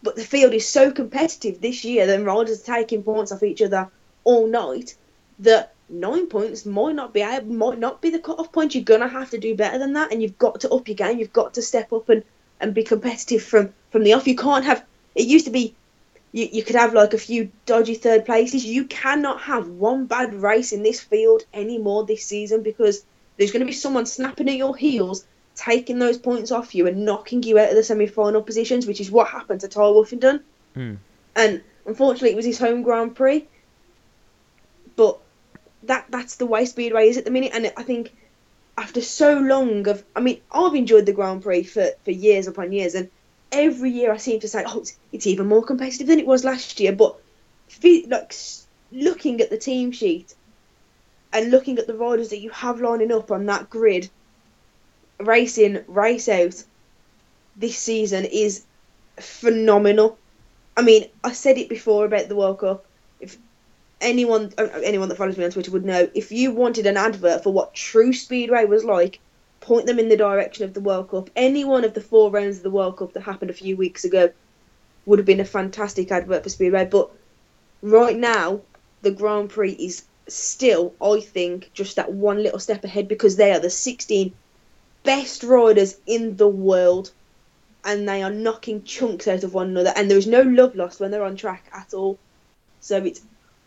But 0.02 0.16
the 0.16 0.24
field 0.24 0.54
is 0.54 0.68
so 0.68 0.90
competitive 0.92 1.61
this 1.61 1.84
year 1.84 2.06
that 2.06 2.24
riders 2.24 2.62
are 2.62 2.74
taking 2.76 3.02
points 3.02 3.32
off 3.32 3.42
each 3.42 3.62
other 3.62 3.90
all 4.24 4.46
night 4.46 4.94
that 5.40 5.74
nine 5.88 6.26
points 6.26 6.66
might 6.66 6.94
not 6.94 7.14
be 7.14 7.22
might 7.46 7.78
not 7.78 8.00
be 8.00 8.11
the 8.11 8.18
cut 8.18 8.38
off 8.38 8.52
point. 8.52 8.74
You're 8.74 8.84
gonna 8.84 9.08
have 9.08 9.30
to 9.30 9.38
do 9.38 9.54
better 9.54 9.78
than 9.78 9.94
that 9.94 10.12
and 10.12 10.22
you've 10.22 10.38
got 10.38 10.61
to 10.61 10.70
up 10.70 10.88
your 10.88 10.94
game, 10.94 11.18
you've 11.18 11.32
got 11.32 11.54
to 11.54 11.62
step 11.62 11.92
up 11.92 12.08
and, 12.08 12.22
and 12.61 12.74
be 12.74 12.84
competitive 12.84 13.42
from, 13.42 13.72
from 13.90 14.04
the 14.04 14.12
off. 14.12 14.28
You 14.28 14.37
can't 14.37 14.64
have 14.64 14.84
it 15.14 15.26
used 15.26 15.46
to 15.46 15.50
be 15.50 15.74
you, 16.32 16.48
you 16.52 16.62
could 16.62 16.76
have 16.76 16.94
like 16.94 17.14
a 17.14 17.18
few 17.18 17.50
dodgy 17.66 17.94
third 17.94 18.24
places. 18.26 18.64
You 18.64 18.84
cannot 18.84 19.40
have 19.42 19.68
one 19.68 20.06
bad 20.06 20.34
race 20.34 20.72
in 20.72 20.82
this 20.82 21.00
field 21.00 21.42
anymore 21.54 22.04
this 22.04 22.24
season 22.24 22.62
because 22.62 23.04
there's 23.37 23.52
going 23.52 23.61
to 23.61 23.66
be 23.66 23.72
someone 23.72 24.06
snapping 24.06 24.48
at 24.48 24.56
your 24.56 24.76
heels, 24.76 25.24
taking 25.58 25.98
those 25.98 26.16
points 26.16 26.52
off 26.52 26.74
you 26.74 26.86
and 26.86 27.04
knocking 27.04 27.42
you 27.42 27.58
out 27.58 27.68
of 27.68 27.74
the 27.74 27.82
semi-final 27.82 28.42
positions, 28.42 28.86
which 28.86 29.00
is 29.00 29.10
what 29.10 29.28
happened 29.28 29.60
to 29.60 29.68
Tai 29.68 29.80
Woffinden. 29.80 30.40
Hmm. 30.74 30.94
And 31.34 31.62
unfortunately, 31.84 32.30
it 32.30 32.36
was 32.36 32.44
his 32.44 32.60
home 32.60 32.82
Grand 32.82 33.16
Prix. 33.16 33.46
But 34.94 35.18
that 35.82 36.06
that's 36.10 36.36
the 36.36 36.46
way 36.46 36.64
Speedway 36.64 37.08
is 37.08 37.18
at 37.18 37.24
the 37.24 37.30
minute, 37.30 37.52
and 37.54 37.72
I 37.76 37.82
think 37.82 38.14
after 38.76 39.00
so 39.00 39.38
long 39.38 39.88
of, 39.88 40.04
I 40.14 40.20
mean, 40.20 40.40
I've 40.52 40.74
enjoyed 40.76 41.06
the 41.06 41.12
Grand 41.12 41.42
Prix 41.42 41.64
for, 41.64 41.88
for 42.04 42.12
years 42.12 42.46
upon 42.46 42.72
years, 42.72 42.94
and 42.94 43.10
every 43.50 43.90
year 43.90 44.12
I 44.12 44.18
seem 44.18 44.38
to 44.40 44.48
say, 44.48 44.62
oh, 44.64 44.78
it's, 44.80 44.96
it's 45.10 45.26
even 45.26 45.46
more 45.46 45.64
competitive 45.64 46.06
than 46.06 46.20
it 46.20 46.26
was 46.26 46.44
last 46.44 46.78
year. 46.78 46.92
But 46.92 47.16
like 48.08 48.34
looking 48.92 49.40
at 49.40 49.50
the 49.50 49.58
team 49.58 49.90
sheet 49.90 50.34
and 51.32 51.50
looking 51.50 51.78
at 51.78 51.86
the 51.86 51.94
riders 51.94 52.28
that 52.28 52.40
you 52.40 52.50
have 52.50 52.80
lining 52.80 53.12
up 53.12 53.30
on 53.32 53.46
that 53.46 53.68
grid, 53.68 54.08
racing 55.18 55.85
race 55.87 56.28
out 56.28 56.62
this 57.57 57.76
season 57.76 58.24
is 58.24 58.64
phenomenal. 59.18 60.18
I 60.76 60.83
mean, 60.83 61.09
I 61.24 61.33
said 61.33 61.59
it 61.59 61.68
before 61.68 62.04
about 62.07 62.28
the 62.28 62.37
World 62.37 62.61
Cup. 62.61 62.87
If 63.20 63.37
anyone 64.00 64.52
uh, 64.59 64.68
anyone 64.85 65.09
that 65.09 65.16
follows 65.16 65.37
me 65.37 65.44
on 65.44 65.50
Twitter 65.50 65.72
would 65.72 65.85
know, 65.85 66.09
if 66.14 66.31
you 66.31 66.52
wanted 66.52 66.87
an 66.87 66.96
advert 66.96 67.42
for 67.42 67.52
what 67.52 67.74
true 67.74 68.12
speedway 68.12 68.64
was 68.64 68.85
like, 68.85 69.18
point 69.61 69.87
them 69.87 69.98
in 69.98 70.09
the 70.09 70.16
direction 70.16 70.64
of 70.64 70.74
the 70.74 70.81
World 70.81 71.11
Cup. 71.11 71.31
Any 71.35 71.64
one 71.64 71.85
of 71.85 71.94
the 71.94 72.00
four 72.00 72.31
rounds 72.31 72.59
of 72.59 72.62
the 72.62 72.70
World 72.70 72.96
Cup 72.96 73.12
that 73.12 73.22
happened 73.22 73.50
a 73.50 73.54
few 73.54 73.76
weeks 73.76 74.04
ago 74.04 74.31
would 75.04 75.18
have 75.18 75.26
been 75.26 75.40
a 75.40 75.44
fantastic 75.44 76.12
advert 76.12 76.42
for 76.42 76.48
Speedway. 76.48 76.85
But 76.85 77.11
right 77.83 78.16
now, 78.16 78.61
the 79.02 79.11
Grand 79.11 79.50
Prix 79.50 79.72
is 79.72 80.04
still, 80.28 80.94
I 81.02 81.20
think, 81.20 81.70
just 81.72 81.96
that 81.96 82.12
one 82.12 82.42
little 82.42 82.59
step 82.59 82.85
ahead 82.85 83.09
because 83.09 83.37
they 83.37 83.52
are 83.52 83.59
the 83.59 83.70
16 83.70 84.33
best 85.08 85.42
riders 85.42 85.96
in 86.06 86.36
the 86.36 86.46
world 86.46 87.10
and 87.82 88.06
they 88.06 88.22
are 88.22 88.30
knocking 88.30 88.82
chunks 88.84 89.26
out 89.26 89.42
of 89.42 89.54
one 89.54 89.70
another. 89.70 89.90
And 89.96 90.10
there 90.10 90.18
is 90.18 90.26
no 90.26 90.42
love 90.42 90.76
lost 90.76 91.00
when 91.00 91.10
they're 91.10 91.24
on 91.24 91.34
track 91.34 91.64
at 91.72 91.94
all. 91.94 92.18
So 92.80 93.02
it's, 93.02 93.22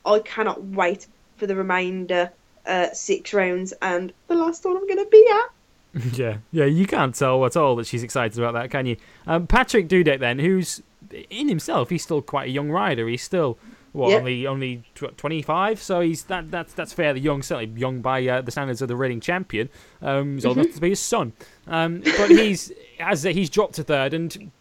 I 0.06 0.20
cannot 0.20 0.64
wait 0.64 1.08
for 1.38 1.48
the 1.48 1.56
remainder 1.56 2.32
uh, 2.68 2.92
six 2.94 3.34
rounds 3.34 3.74
and 3.82 4.14
the 4.28 4.36
last 4.36 4.64
one 4.64 4.78
I'm 4.78 4.86
going 4.86 5.04
to 5.04 5.10
be 5.10 5.28
at. 5.32 6.14
yeah, 6.14 6.38
yeah, 6.52 6.66
you 6.66 6.86
can't 6.86 7.16
tell 7.16 7.44
at 7.48 7.58
all 7.58 7.76
that 7.78 7.88
she's 7.88 8.04
excited 8.04 8.38
about 8.38 8.54
that, 8.54 8.70
can 8.70 8.86
you? 8.86 8.98
Um, 9.26 9.48
Patryk 9.48 9.88
Dudek, 9.88 10.20
then, 10.20 10.38
who's 10.38 10.84
in 11.32 11.50
himself, 11.50 11.90
he's 11.90 12.04
still 12.04 12.22
quite 12.22 12.50
a 12.50 12.52
young 12.52 12.70
rider. 12.70 13.08
He's 13.08 13.24
still 13.24 13.58
what 13.94 14.10
Yeah. 14.12 14.18
only 14.18 14.48
only 14.48 14.84
twenty 14.96 15.42
five, 15.42 15.82
so 15.82 16.02
he's 16.02 16.24
that 16.24 16.50
that's 16.52 16.74
that's 16.74 16.94
fairly 16.94 17.20
young, 17.20 17.42
certainly 17.42 17.80
young 17.80 18.02
by 18.02 18.26
uh, 18.28 18.42
the 18.42 18.52
standards 18.52 18.82
of 18.82 18.88
the 18.88 18.96
reigning 18.96 19.20
champion. 19.20 19.70
Um, 20.02 20.36
he's 20.36 20.46
old 20.46 20.58
enough 20.58 20.74
to 20.76 20.82
be 20.82 20.90
his 20.90 21.00
son, 21.00 21.34
um, 21.68 22.02
but 22.18 22.30
he's 22.30 22.72
as 23.00 23.24
he's 23.24 23.50
dropped 23.50 23.76
to 23.76 23.84
third, 23.84 24.14
and 24.14 24.52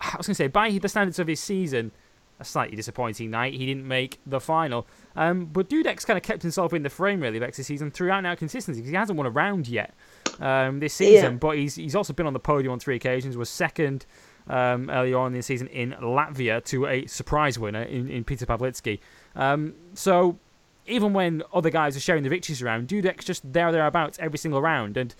I 0.00 0.16
was 0.16 0.26
going 0.26 0.34
to 0.34 0.34
say 0.34 0.46
by 0.46 0.70
the 0.78 0.88
standards 0.88 1.18
of 1.18 1.26
his 1.26 1.40
season, 1.40 1.90
a 2.38 2.44
slightly 2.44 2.76
disappointing 2.76 3.30
night. 3.30 3.54
He 3.54 3.66
didn't 3.66 3.88
make 3.88 4.18
the 4.26 4.40
final. 4.40 4.86
Um, 5.16 5.46
but 5.46 5.70
Dudek's 5.70 6.04
kind 6.04 6.18
of 6.18 6.22
kept 6.22 6.42
himself 6.42 6.74
in 6.74 6.82
the 6.82 6.90
frame 6.90 7.20
really 7.20 7.38
next 7.40 7.56
season 7.62 7.90
throughout 7.90 8.20
now 8.20 8.34
consistency 8.34 8.80
because 8.82 8.90
he 8.90 8.96
hasn't 8.96 9.16
won 9.16 9.26
a 9.26 9.30
round 9.30 9.66
yet 9.66 9.94
um, 10.40 10.78
this 10.78 10.92
season. 10.92 11.32
Yeah. 11.32 11.38
But 11.38 11.56
he's 11.56 11.74
he's 11.76 11.96
also 11.96 12.12
been 12.12 12.26
on 12.26 12.34
the 12.34 12.38
podium 12.38 12.72
on 12.72 12.78
three 12.78 12.96
occasions. 12.96 13.36
Was 13.36 13.48
second 13.48 14.04
um, 14.48 14.90
earlier 14.90 15.18
on 15.18 15.28
in 15.28 15.32
the 15.34 15.42
season 15.42 15.66
in 15.68 15.92
Latvia 16.00 16.64
to 16.66 16.86
a 16.86 17.06
surprise 17.06 17.58
winner 17.58 17.82
in, 17.82 18.08
in 18.08 18.24
Peter 18.24 18.46
Pawlicki. 18.46 19.00
Um, 19.34 19.74
so 19.94 20.38
even 20.86 21.12
when 21.12 21.42
other 21.52 21.70
guys 21.70 21.96
are 21.96 22.00
sharing 22.00 22.22
the 22.22 22.28
victories 22.28 22.62
around, 22.62 22.88
Dudek's 22.88 23.24
just 23.24 23.52
there 23.52 23.72
thereabouts 23.72 24.18
every 24.20 24.38
single 24.38 24.62
round, 24.62 24.96
and 24.96 25.14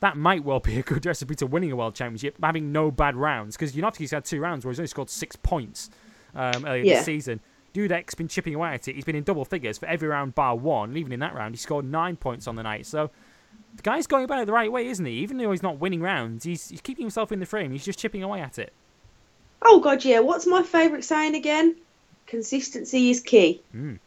that 0.00 0.16
might 0.16 0.44
well 0.44 0.60
be 0.60 0.78
a 0.78 0.82
good 0.82 1.04
recipe 1.04 1.34
to 1.36 1.46
winning 1.46 1.72
a 1.72 1.76
world 1.76 1.94
championship, 1.94 2.36
having 2.42 2.70
no 2.70 2.90
bad 2.90 3.16
rounds. 3.16 3.56
Because 3.56 3.72
Janowski's 3.72 4.12
had 4.12 4.24
two 4.24 4.40
rounds 4.40 4.64
where 4.64 4.70
he's 4.70 4.78
only 4.78 4.86
scored 4.86 5.10
six 5.10 5.34
points 5.34 5.90
um, 6.34 6.64
earlier 6.64 6.84
Yeah. 6.84 6.94
this 6.96 7.06
season. 7.06 7.40
Dudek's 7.74 8.14
been 8.14 8.28
chipping 8.28 8.54
away 8.54 8.70
at 8.74 8.88
it. 8.88 8.94
He's 8.94 9.04
been 9.04 9.16
in 9.16 9.24
double 9.24 9.44
figures 9.44 9.76
for 9.78 9.86
every 9.86 10.08
round 10.08 10.34
bar 10.34 10.56
one, 10.56 10.90
and 10.90 10.98
even 10.98 11.12
in 11.12 11.20
that 11.20 11.34
round, 11.34 11.54
he 11.54 11.58
scored 11.58 11.84
nine 11.84 12.16
points 12.16 12.46
on 12.46 12.54
the 12.56 12.62
night. 12.62 12.86
So 12.86 13.10
the 13.76 13.82
guy's 13.82 14.06
going 14.06 14.24
about 14.24 14.40
it 14.40 14.46
the 14.46 14.52
right 14.52 14.70
way, 14.70 14.86
isn't 14.88 15.04
he? 15.04 15.12
Even 15.14 15.38
though 15.38 15.50
he's 15.50 15.62
not 15.62 15.78
winning 15.78 16.00
rounds, 16.00 16.44
he's, 16.44 16.68
he's 16.68 16.80
keeping 16.80 17.04
himself 17.04 17.30
in 17.32 17.38
the 17.40 17.46
frame. 17.46 17.70
He's 17.70 17.84
just 17.84 17.98
chipping 17.98 18.22
away 18.22 18.40
at 18.40 18.58
it. 18.58 18.72
Oh 19.62 19.80
god, 19.80 20.04
yeah. 20.04 20.20
What's 20.20 20.46
my 20.46 20.62
favourite 20.62 21.04
saying 21.04 21.34
again? 21.34 21.76
Consistency 22.26 23.10
is 23.10 23.20
key. 23.20 23.62
Mm. 23.74 23.98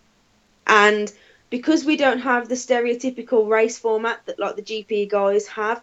And 0.67 1.11
because 1.49 1.83
we 1.85 1.97
don't 1.97 2.19
have 2.19 2.47
the 2.47 2.55
stereotypical 2.55 3.49
race 3.49 3.77
format 3.77 4.25
that 4.25 4.39
like 4.39 4.55
the 4.55 4.61
GP 4.61 5.09
guys 5.09 5.47
have, 5.47 5.81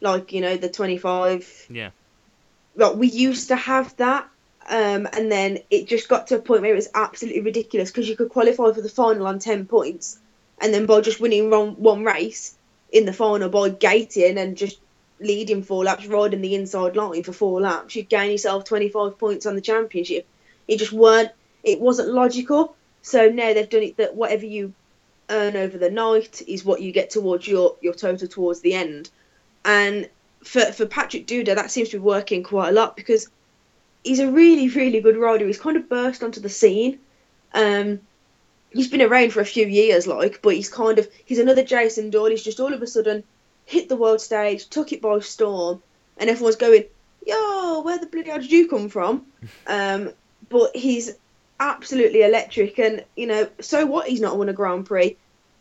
like 0.00 0.32
you 0.32 0.40
know 0.40 0.56
the 0.56 0.68
25, 0.68 1.66
Yeah. 1.70 1.90
like 2.76 2.94
we 2.94 3.08
used 3.08 3.48
to 3.48 3.56
have 3.56 3.96
that, 3.96 4.28
um, 4.68 5.08
and 5.12 5.32
then 5.32 5.58
it 5.70 5.88
just 5.88 6.08
got 6.08 6.28
to 6.28 6.36
a 6.36 6.38
point 6.40 6.62
where 6.62 6.72
it 6.72 6.76
was 6.76 6.88
absolutely 6.94 7.40
ridiculous 7.40 7.90
because 7.90 8.08
you 8.08 8.16
could 8.16 8.28
qualify 8.28 8.70
for 8.72 8.80
the 8.80 8.88
final 8.88 9.26
on 9.26 9.38
10 9.40 9.66
points, 9.66 10.18
and 10.60 10.72
then 10.72 10.86
by 10.86 11.00
just 11.00 11.20
winning 11.20 11.50
one, 11.50 11.70
one 11.70 12.04
race 12.04 12.54
in 12.90 13.04
the 13.04 13.12
final 13.12 13.48
by 13.48 13.68
gating 13.68 14.38
and 14.38 14.56
just 14.56 14.80
leading 15.20 15.62
four 15.62 15.84
laps, 15.84 16.06
riding 16.06 16.40
the 16.40 16.54
inside 16.54 16.96
line 16.96 17.22
for 17.22 17.32
four 17.32 17.60
laps, 17.60 17.96
you'd 17.96 18.08
gain 18.08 18.30
yourself 18.30 18.64
25 18.64 19.18
points 19.18 19.46
on 19.46 19.54
the 19.54 19.60
championship. 19.60 20.26
It 20.66 20.78
just 20.78 20.92
weren't, 20.92 21.30
it 21.64 21.80
wasn't 21.80 22.08
logical. 22.08 22.74
So 23.02 23.28
now 23.28 23.52
they've 23.52 23.68
done 23.68 23.82
it 23.82 23.96
that 23.96 24.14
whatever 24.14 24.46
you 24.46 24.72
earn 25.30 25.56
over 25.56 25.76
the 25.76 25.90
night 25.90 26.42
is 26.46 26.64
what 26.64 26.80
you 26.80 26.92
get 26.92 27.10
towards 27.10 27.46
your, 27.46 27.76
your 27.80 27.94
total 27.94 28.28
towards 28.28 28.60
the 28.60 28.74
end. 28.74 29.10
And 29.64 30.08
for, 30.44 30.60
for 30.72 30.86
Patrick 30.86 31.26
Duda, 31.26 31.54
that 31.54 31.70
seems 31.70 31.90
to 31.90 31.98
be 31.98 32.02
working 32.04 32.42
quite 32.42 32.70
a 32.70 32.72
lot 32.72 32.96
because 32.96 33.28
he's 34.04 34.20
a 34.20 34.30
really, 34.30 34.68
really 34.68 35.00
good 35.00 35.16
rider. 35.16 35.46
He's 35.46 35.60
kind 35.60 35.76
of 35.76 35.88
burst 35.88 36.22
onto 36.22 36.40
the 36.40 36.48
scene. 36.48 36.98
Um, 37.52 38.00
he's 38.72 38.88
been 38.88 39.02
around 39.02 39.32
for 39.32 39.40
a 39.40 39.46
few 39.46 39.66
years, 39.66 40.06
like, 40.06 40.40
but 40.42 40.54
he's 40.54 40.68
kind 40.68 40.98
of 40.98 41.08
he's 41.24 41.38
another 41.38 41.64
Jason 41.64 42.10
Doyle. 42.10 42.30
He's 42.30 42.44
just 42.44 42.60
all 42.60 42.72
of 42.72 42.82
a 42.82 42.86
sudden 42.86 43.24
hit 43.66 43.88
the 43.88 43.96
world 43.96 44.20
stage, 44.20 44.66
took 44.68 44.92
it 44.92 45.02
by 45.02 45.18
storm, 45.20 45.82
and 46.16 46.30
everyone's 46.30 46.56
going, 46.56 46.84
"Yo, 47.26 47.82
where 47.82 47.98
the 47.98 48.06
bloody 48.06 48.30
hell 48.30 48.40
did 48.40 48.50
you 48.50 48.68
come 48.68 48.88
from?" 48.88 49.26
um, 49.66 50.10
but 50.48 50.74
he's 50.76 51.12
absolutely 51.60 52.22
electric, 52.22 52.78
and 52.78 53.04
you 53.16 53.26
know, 53.26 53.48
so 53.60 53.86
what? 53.86 54.08
He's 54.08 54.20
not 54.20 54.38
won 54.38 54.48
a 54.48 54.52
Grand 54.52 54.86
Prix. 54.86 55.16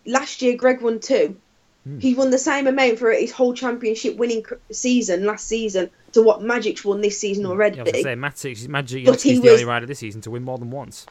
Last 0.06 0.42
year, 0.42 0.56
Greg 0.56 0.82
won 0.82 1.00
two. 1.00 1.38
Hmm. 1.84 2.00
He 2.00 2.14
won 2.14 2.32
the 2.32 2.38
same 2.38 2.68
amount 2.68 3.00
for 3.00 3.12
his 3.12 3.32
whole 3.32 3.54
championship 3.54 4.18
winning 4.18 4.46
season 4.72 5.26
last 5.26 5.48
season 5.48 5.90
to 6.14 6.22
what 6.22 6.42
Magic's 6.42 6.84
won 6.84 7.02
this 7.02 7.20
season 7.20 7.46
already. 7.46 7.78
Yeah, 7.78 7.84
I 7.84 7.92
was 7.92 8.04
say, 8.04 8.16
Magic, 8.16 8.70
Magic 8.70 9.06
Janowski's 9.06 9.42
the 9.42 9.50
only 9.50 9.66
rider 9.66 9.86
this 9.86 10.00
season 10.00 10.22
to 10.22 10.32
win 10.32 10.44
more 10.44 10.58
than 10.58 10.72
once. 10.72 11.06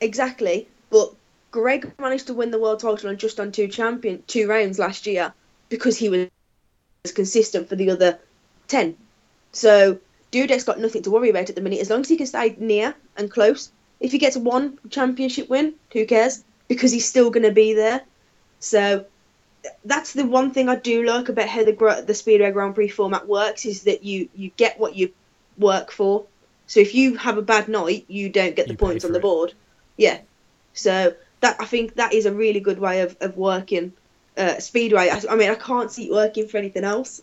Exactly, 0.00 0.68
but 0.90 1.12
Greg 1.50 1.92
managed 1.98 2.26
to 2.26 2.34
win 2.34 2.50
the 2.50 2.58
world 2.58 2.80
title 2.80 3.08
on 3.08 3.16
just 3.16 3.40
on 3.40 3.52
two 3.52 3.68
champion 3.68 4.22
two 4.26 4.46
rounds 4.48 4.78
last 4.78 5.06
year 5.06 5.32
because 5.68 5.96
he 5.96 6.08
was 6.08 6.28
consistent 7.14 7.68
for 7.68 7.76
the 7.76 7.90
other 7.90 8.18
ten. 8.66 8.96
So 9.52 9.98
Dudek's 10.30 10.64
got 10.64 10.78
nothing 10.78 11.02
to 11.02 11.10
worry 11.10 11.30
about 11.30 11.48
at 11.48 11.56
the 11.56 11.62
minute 11.62 11.80
as 11.80 11.90
long 11.90 12.00
as 12.00 12.08
he 12.08 12.16
can 12.16 12.26
stay 12.26 12.54
near 12.58 12.94
and 13.16 13.30
close. 13.30 13.70
If 14.00 14.12
he 14.12 14.18
gets 14.18 14.36
one 14.36 14.78
championship 14.90 15.48
win, 15.48 15.74
who 15.92 16.06
cares? 16.06 16.44
Because 16.68 16.92
he's 16.92 17.08
still 17.08 17.30
going 17.30 17.46
to 17.46 17.52
be 17.52 17.72
there. 17.74 18.02
So 18.60 19.06
that's 19.84 20.12
the 20.12 20.26
one 20.26 20.52
thing 20.52 20.68
I 20.68 20.76
do 20.76 21.04
like 21.04 21.28
about 21.28 21.48
how 21.48 21.64
the 21.64 22.04
the 22.06 22.14
Speedway 22.14 22.50
Grand 22.52 22.74
Prix 22.74 22.88
format 22.88 23.26
works 23.26 23.64
is 23.64 23.84
that 23.84 24.04
you 24.04 24.28
you 24.34 24.50
get 24.56 24.78
what 24.78 24.96
you 24.96 25.12
work 25.56 25.90
for. 25.90 26.26
So 26.66 26.80
if 26.80 26.94
you 26.94 27.16
have 27.16 27.38
a 27.38 27.42
bad 27.42 27.68
night, 27.68 28.04
you 28.08 28.28
don't 28.28 28.54
get 28.54 28.66
the 28.66 28.74
You 28.74 28.78
points 28.78 29.04
on 29.04 29.12
the 29.12 29.18
it. 29.18 29.22
board. 29.22 29.54
Yeah. 29.96 30.18
So 30.74 31.14
that 31.40 31.56
I 31.60 31.64
think 31.66 31.94
that 31.94 32.12
is 32.12 32.26
a 32.26 32.32
really 32.32 32.60
good 32.60 32.78
way 32.78 33.02
of, 33.02 33.16
of 33.20 33.36
working 33.36 33.92
uh, 34.36 34.58
Speedway. 34.58 35.08
I, 35.08 35.20
I 35.30 35.36
mean, 35.36 35.50
I 35.50 35.54
can't 35.54 35.90
see 35.90 36.06
it 36.06 36.12
working 36.12 36.48
for 36.48 36.58
anything 36.58 36.84
else, 36.84 37.20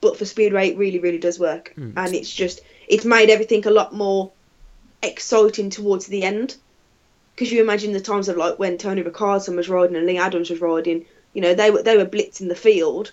but 0.00 0.16
for 0.16 0.24
Speedway, 0.24 0.70
it 0.70 0.78
really, 0.78 0.98
really 0.98 1.18
does 1.18 1.38
work. 1.38 1.74
Mm. 1.76 1.94
And 1.96 2.14
it's 2.14 2.32
just 2.32 2.60
it's 2.88 3.04
made 3.04 3.30
everything 3.30 3.66
a 3.66 3.70
lot 3.70 3.94
more 3.94 4.30
exciting 5.02 5.70
towards 5.70 6.06
the 6.06 6.22
end. 6.22 6.56
because 7.38 7.52
you 7.52 7.60
imagine 7.60 7.92
the 7.92 8.00
times 8.00 8.28
of 8.28 8.36
like 8.36 8.58
when 8.58 8.76
Tony 8.78 9.02
Rickardsson 9.02 9.54
was 9.54 9.68
riding 9.68 9.94
and 9.94 10.06
Leigh 10.06 10.18
Adams 10.18 10.50
was 10.50 10.60
riding, 10.60 11.04
you 11.32 11.40
know, 11.40 11.54
they 11.54 11.70
were 11.70 11.82
they 11.82 11.96
were 11.96 12.04
blitzing 12.04 12.48
the 12.48 12.56
field, 12.56 13.12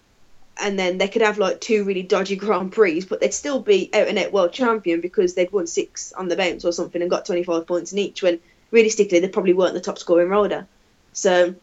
and 0.58 0.80
then 0.80 0.98
they 0.98 1.08
could 1.08 1.22
have 1.22 1.38
like 1.38 1.62
two 1.62 1.84
really 1.84 2.02
dodgy 2.02 2.36
Grand 2.46 2.72
Prix, 2.72 3.06
but 3.06 3.20
they'd 3.20 3.34
still 3.34 3.60
be 3.60 3.90
out 3.94 4.08
and 4.08 4.18
out 4.18 4.32
world 4.32 4.52
champion 4.52 5.00
because 5.00 5.36
they'd 5.36 5.52
won 5.52 5.68
six 5.68 6.12
on 6.14 6.28
the 6.28 6.36
bounce 6.36 6.66
or 6.66 6.72
something 6.72 7.02
and 7.02 7.12
got 7.12 7.26
25 7.26 7.68
points 7.68 7.94
in 7.94 8.00
each. 8.00 8.24
When 8.24 8.40
realistically, 8.76 9.20
they 9.20 9.30
probably 9.30 9.54
weren't 9.54 9.74
the 9.74 9.82
top 9.82 9.98
scoring 9.98 10.30
rider. 10.30 10.68
So 11.14 11.56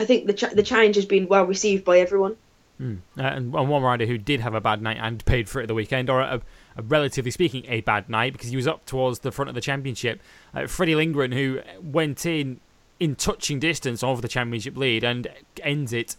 I 0.00 0.04
think 0.04 0.26
the 0.26 0.32
ch- 0.32 0.50
the 0.52 0.64
change 0.64 0.96
has 0.96 1.06
been 1.06 1.28
well 1.28 1.44
received 1.44 1.84
by 1.84 2.00
everyone. 2.00 2.36
Mm. 2.80 2.98
Uh, 3.16 3.22
and, 3.22 3.54
and 3.54 3.68
one 3.68 3.82
rider 3.82 4.06
who 4.06 4.18
did 4.18 4.40
have 4.40 4.54
a 4.54 4.60
bad 4.60 4.80
night 4.80 4.98
and 5.00 5.24
paid 5.24 5.48
for 5.48 5.60
it 5.60 5.66
the 5.66 5.74
weekend, 5.74 6.08
or 6.08 6.20
a, 6.20 6.40
a 6.76 6.82
relatively 6.82 7.30
speaking, 7.30 7.64
a 7.68 7.82
bad 7.82 8.08
night 8.08 8.32
because 8.32 8.50
he 8.50 8.56
was 8.56 8.66
up 8.66 8.86
towards 8.86 9.20
the 9.20 9.30
front 9.30 9.48
of 9.48 9.54
the 9.54 9.60
championship. 9.60 10.20
Uh, 10.54 10.66
Freddie 10.66 10.94
Lindgren, 10.94 11.32
who 11.32 11.60
went 11.82 12.24
in 12.24 12.60
in 12.98 13.14
touching 13.14 13.60
distance 13.60 14.02
of 14.02 14.22
the 14.22 14.28
championship 14.28 14.76
lead 14.76 15.04
and 15.04 15.28
ends 15.62 15.92
it 15.92 16.16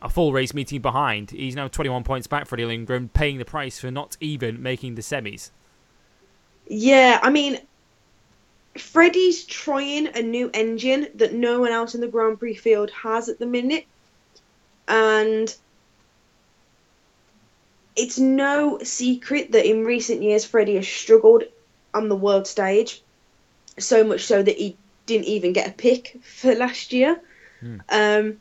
a 0.00 0.08
full 0.08 0.32
race 0.32 0.54
meeting 0.54 0.80
behind. 0.80 1.30
He's 1.30 1.54
now 1.54 1.68
21 1.68 2.04
points 2.04 2.26
back, 2.26 2.46
Freddie 2.46 2.64
Lindgren, 2.64 3.08
paying 3.08 3.38
the 3.38 3.44
price 3.44 3.78
for 3.78 3.90
not 3.90 4.16
even 4.20 4.62
making 4.62 4.94
the 4.94 5.02
semis. 5.02 5.50
Yeah, 6.68 7.20
I 7.22 7.30
mean, 7.30 7.58
Freddie's 8.76 9.44
trying 9.44 10.08
a 10.08 10.22
new 10.22 10.50
engine 10.54 11.08
that 11.16 11.34
no 11.34 11.60
one 11.60 11.72
else 11.72 11.94
in 11.94 12.00
the 12.00 12.08
Grand 12.08 12.38
Prix 12.38 12.54
field 12.54 12.90
has 12.90 13.28
at 13.28 13.38
the 13.38 13.46
minute. 13.46 13.86
And 14.88 15.54
it's 17.94 18.18
no 18.18 18.78
secret 18.82 19.52
that 19.52 19.68
in 19.68 19.84
recent 19.84 20.22
years 20.22 20.44
Freddie 20.44 20.76
has 20.76 20.88
struggled 20.88 21.44
on 21.92 22.08
the 22.08 22.16
world 22.16 22.46
stage, 22.46 23.02
so 23.78 24.04
much 24.04 24.24
so 24.24 24.42
that 24.42 24.56
he 24.56 24.76
didn't 25.04 25.26
even 25.26 25.52
get 25.52 25.68
a 25.68 25.72
pick 25.72 26.18
for 26.22 26.54
last 26.54 26.92
year. 26.92 27.20
Hmm. 27.60 27.76
Um, 27.90 28.40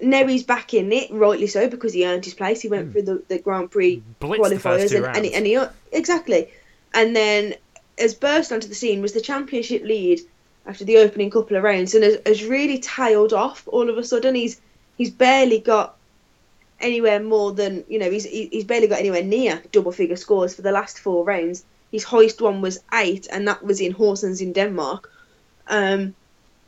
now 0.00 0.26
he's 0.26 0.44
back 0.44 0.72
in 0.72 0.92
it, 0.92 1.10
rightly 1.10 1.46
so, 1.46 1.68
because 1.68 1.92
he 1.92 2.06
earned 2.06 2.24
his 2.24 2.34
place. 2.34 2.60
He 2.60 2.68
went 2.68 2.92
through 2.92 3.02
the, 3.02 3.22
the 3.28 3.38
Grand 3.38 3.70
Prix 3.70 4.02
first 4.20 4.40
qualifiers 4.40 4.94
and, 4.94 5.04
and, 5.04 5.24
he, 5.24 5.34
and 5.34 5.46
he 5.46 5.58
exactly, 5.92 6.48
and 6.94 7.14
then 7.14 7.54
has 8.00 8.14
burst 8.14 8.52
onto 8.52 8.68
the 8.68 8.74
scene 8.74 9.02
was 9.02 9.12
the 9.12 9.20
championship 9.20 9.82
lead 9.84 10.20
after 10.66 10.84
the 10.84 10.98
opening 10.98 11.30
couple 11.30 11.56
of 11.56 11.62
rounds 11.62 11.94
and 11.94 12.04
has, 12.04 12.18
has 12.26 12.44
really 12.44 12.78
tailed 12.80 13.32
off 13.32 13.64
all 13.68 13.88
of 13.90 13.98
a 13.98 14.04
sudden. 14.04 14.34
He's 14.34 14.60
he's 14.96 15.10
barely 15.10 15.60
got 15.60 15.98
anywhere 16.80 17.22
more 17.22 17.52
than 17.52 17.84
you 17.88 17.98
know 17.98 18.10
he's 18.10 18.24
he's 18.24 18.64
barely 18.64 18.86
got 18.88 19.00
anywhere 19.00 19.22
near 19.22 19.62
double 19.72 19.92
figure 19.92 20.16
scores 20.16 20.54
for 20.54 20.62
the 20.62 20.72
last 20.72 20.98
four 20.98 21.24
rounds. 21.24 21.64
His 21.92 22.04
highest 22.04 22.40
one 22.40 22.60
was 22.62 22.78
eight, 22.94 23.26
and 23.32 23.48
that 23.48 23.64
was 23.64 23.80
in 23.80 23.92
Horsens 23.94 24.40
in 24.40 24.52
Denmark. 24.52 25.08
Um, 25.68 26.16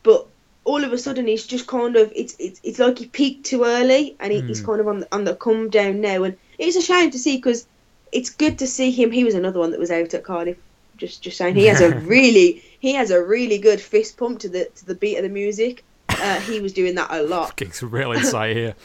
but 0.05 0.29
all 0.65 0.85
of 0.85 0.93
a 0.93 0.99
sudden, 0.99 1.27
he's 1.27 1.47
just 1.47 1.67
kind 1.67 1.97
of 1.97 2.13
it's 2.15 2.37
it's, 2.39 2.61
it's 2.65 2.79
like 2.79 2.99
he 2.99 3.09
peaked 3.09 3.47
too 3.47 3.65
early, 3.65 4.17
and 4.21 4.33
he, 4.33 4.43
he's 4.47 4.61
Hmm. 4.61 4.67
kind 4.67 4.81
of 4.81 4.89
on 4.89 5.01
the, 5.01 5.09
on 5.15 5.25
the 5.25 5.37
come 5.37 5.71
down 5.71 6.01
now. 6.01 6.25
And 6.25 6.39
it's 6.59 6.77
a 6.77 6.83
shame 6.83 7.11
to 7.13 7.19
see 7.19 7.37
because 7.37 7.67
it's 8.13 8.31
good 8.31 8.59
to 8.59 8.67
see 8.67 8.91
him. 8.91 9.11
He 9.13 9.25
was 9.25 9.35
another 9.35 9.61
one 9.61 9.71
that 9.73 9.81
was 9.81 9.91
out 9.91 10.15
at 10.15 10.25
Cardiff. 10.25 10.59
Just 11.03 11.21
just 11.21 11.37
saying, 11.37 11.57
he 11.57 11.67
has 11.67 11.81
a 11.81 11.91
really 12.15 12.63
he 12.79 12.95
has 12.95 13.11
a 13.11 13.21
really 13.21 13.59
good 13.59 13.81
fist 13.81 14.17
pump 14.17 14.39
to 14.41 14.49
the 14.49 14.67
to 14.77 14.87
the 14.87 14.95
beat 14.95 15.17
of 15.17 15.25
the 15.25 15.29
music. 15.29 15.85
Uh, 16.09 16.39
he 16.39 16.61
was 16.61 16.73
doing 16.73 16.95
that 16.95 17.11
a 17.11 17.25
lot. 17.25 17.57
Getting 17.57 17.73
some 17.73 17.91
real 17.91 18.13
insight 18.13 18.57
here. 18.57 18.77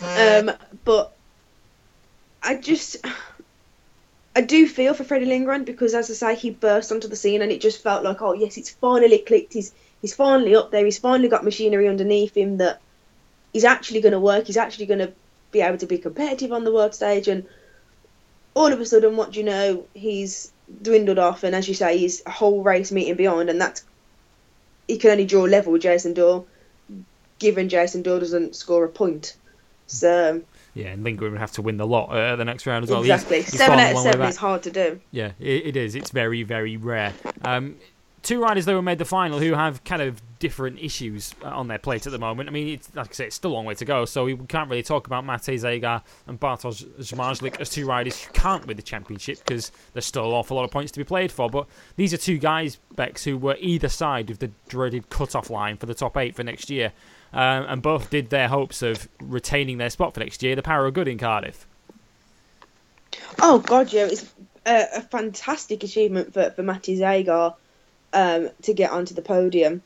Um, 0.00 0.52
but 0.84 1.12
I 2.44 2.54
just 2.54 2.98
I 4.36 4.40
do 4.40 4.68
feel 4.68 4.94
for 4.94 5.02
Freddie 5.02 5.26
Lindgren 5.26 5.64
because, 5.64 5.94
as 5.94 6.08
I 6.12 6.14
say, 6.14 6.40
he 6.40 6.50
burst 6.50 6.92
onto 6.92 7.08
the 7.08 7.16
scene 7.16 7.42
and 7.42 7.50
it 7.50 7.60
just 7.60 7.82
felt 7.82 8.04
like, 8.04 8.22
oh 8.22 8.34
yes, 8.34 8.56
it's 8.56 8.70
finally 8.70 9.18
clicked. 9.18 9.52
He's 9.52 9.74
he's 10.00 10.14
finally 10.14 10.54
up 10.54 10.70
there. 10.70 10.84
He's 10.84 10.98
finally 10.98 11.28
got 11.28 11.42
machinery 11.42 11.88
underneath 11.88 12.36
him 12.36 12.58
that 12.58 12.80
he's 13.52 13.64
actually 13.64 14.00
going 14.00 14.12
to 14.12 14.20
work. 14.20 14.46
He's 14.46 14.56
actually 14.56 14.86
going 14.86 15.00
to 15.00 15.12
be 15.50 15.60
able 15.60 15.78
to 15.78 15.86
be 15.86 15.98
competitive 15.98 16.52
on 16.52 16.62
the 16.62 16.72
world 16.72 16.94
stage. 16.94 17.26
And 17.26 17.46
all 18.54 18.72
of 18.72 18.80
a 18.80 18.86
sudden, 18.86 19.16
what 19.16 19.32
do 19.32 19.40
you 19.40 19.44
know? 19.44 19.86
He's 19.92 20.52
dwindled 20.82 21.18
off, 21.18 21.44
and 21.44 21.54
as 21.54 21.68
you 21.68 21.74
say, 21.74 21.98
he's 21.98 22.22
a 22.26 22.30
whole 22.30 22.62
race 22.62 22.92
meeting 22.92 23.14
beyond, 23.14 23.50
and 23.50 23.60
that's 23.60 23.84
he 24.86 24.98
can 24.98 25.10
only 25.10 25.26
draw 25.26 25.42
level 25.42 25.72
with 25.72 25.82
Jason 25.82 26.14
Doyle, 26.14 26.46
given 27.38 27.68
Jason 27.68 28.02
Doyle 28.02 28.20
doesn't 28.20 28.56
score 28.56 28.84
a 28.84 28.88
point. 28.88 29.36
So 29.86 30.42
Yeah, 30.74 30.88
and 30.88 31.04
Lindgren 31.04 31.32
would 31.32 31.40
have 31.40 31.52
to 31.52 31.62
win 31.62 31.76
the 31.76 31.86
lot 31.86 32.10
uh, 32.10 32.36
the 32.36 32.44
next 32.44 32.66
round 32.66 32.84
as 32.84 32.90
well. 32.90 33.00
Exactly, 33.00 33.42
he's 33.42 33.56
seven 33.56 33.78
fallen 33.78 33.96
out 33.96 33.96
of 33.96 34.02
seven 34.02 34.28
is 34.28 34.36
hard 34.36 34.62
to 34.64 34.70
do. 34.70 35.00
Yeah, 35.10 35.32
it, 35.38 35.66
it 35.66 35.76
is. 35.76 35.94
It's 35.94 36.10
very, 36.10 36.42
very 36.42 36.76
rare. 36.76 37.14
Um, 37.42 37.76
two 38.28 38.42
riders 38.42 38.66
though 38.66 38.74
who 38.74 38.82
made 38.82 38.98
the 38.98 39.06
final 39.06 39.38
who 39.38 39.54
have 39.54 39.82
kind 39.84 40.02
of 40.02 40.20
different 40.38 40.78
issues 40.78 41.34
uh, 41.42 41.48
on 41.48 41.66
their 41.66 41.78
plate 41.78 42.06
at 42.06 42.12
the 42.12 42.18
moment. 42.18 42.46
I 42.46 42.52
mean, 42.52 42.68
it's 42.68 42.94
like 42.94 43.08
I 43.08 43.12
say, 43.12 43.26
it's 43.26 43.36
still 43.36 43.52
a 43.52 43.54
long 43.54 43.64
way 43.64 43.74
to 43.74 43.84
go, 43.86 44.04
so 44.04 44.26
we 44.26 44.36
can't 44.36 44.68
really 44.68 44.82
talk 44.82 45.06
about 45.06 45.24
Matej 45.24 45.54
Zagar 45.54 46.02
and 46.26 46.38
Bartosz 46.38 46.84
Zmarzlik 46.98 47.58
as 47.58 47.70
two 47.70 47.86
riders 47.86 48.22
who 48.22 48.30
can't 48.34 48.66
win 48.66 48.76
the 48.76 48.82
championship 48.82 49.38
because 49.38 49.72
there's 49.94 50.04
still 50.04 50.26
an 50.26 50.32
awful 50.32 50.58
lot 50.58 50.64
of 50.64 50.70
points 50.70 50.92
to 50.92 51.00
be 51.00 51.04
played 51.04 51.32
for. 51.32 51.48
But 51.48 51.66
these 51.96 52.12
are 52.12 52.18
two 52.18 52.36
guys, 52.36 52.78
Bex, 52.94 53.24
who 53.24 53.38
were 53.38 53.56
either 53.60 53.88
side 53.88 54.28
of 54.28 54.40
the 54.40 54.50
dreaded 54.68 55.08
cut-off 55.08 55.48
line 55.48 55.78
for 55.78 55.86
the 55.86 55.94
top 55.94 56.14
eight 56.18 56.36
for 56.36 56.42
next 56.44 56.68
year, 56.68 56.92
um, 57.32 57.64
and 57.66 57.80
both 57.80 58.10
did 58.10 58.28
their 58.28 58.48
hopes 58.48 58.82
of 58.82 59.08
retaining 59.22 59.78
their 59.78 59.90
spot 59.90 60.12
for 60.12 60.20
next 60.20 60.42
year. 60.42 60.54
The 60.54 60.62
power 60.62 60.86
of 60.86 60.92
good 60.92 61.08
in 61.08 61.16
Cardiff. 61.16 61.66
Oh 63.40 63.58
God, 63.58 63.90
yeah, 63.90 64.04
it's 64.04 64.30
a, 64.66 64.84
a 64.96 65.00
fantastic 65.00 65.82
achievement 65.82 66.34
for 66.34 66.50
for 66.50 66.62
Zagar 66.62 67.54
um, 68.12 68.50
to 68.62 68.74
get 68.74 68.90
onto 68.90 69.14
the 69.14 69.22
podium, 69.22 69.82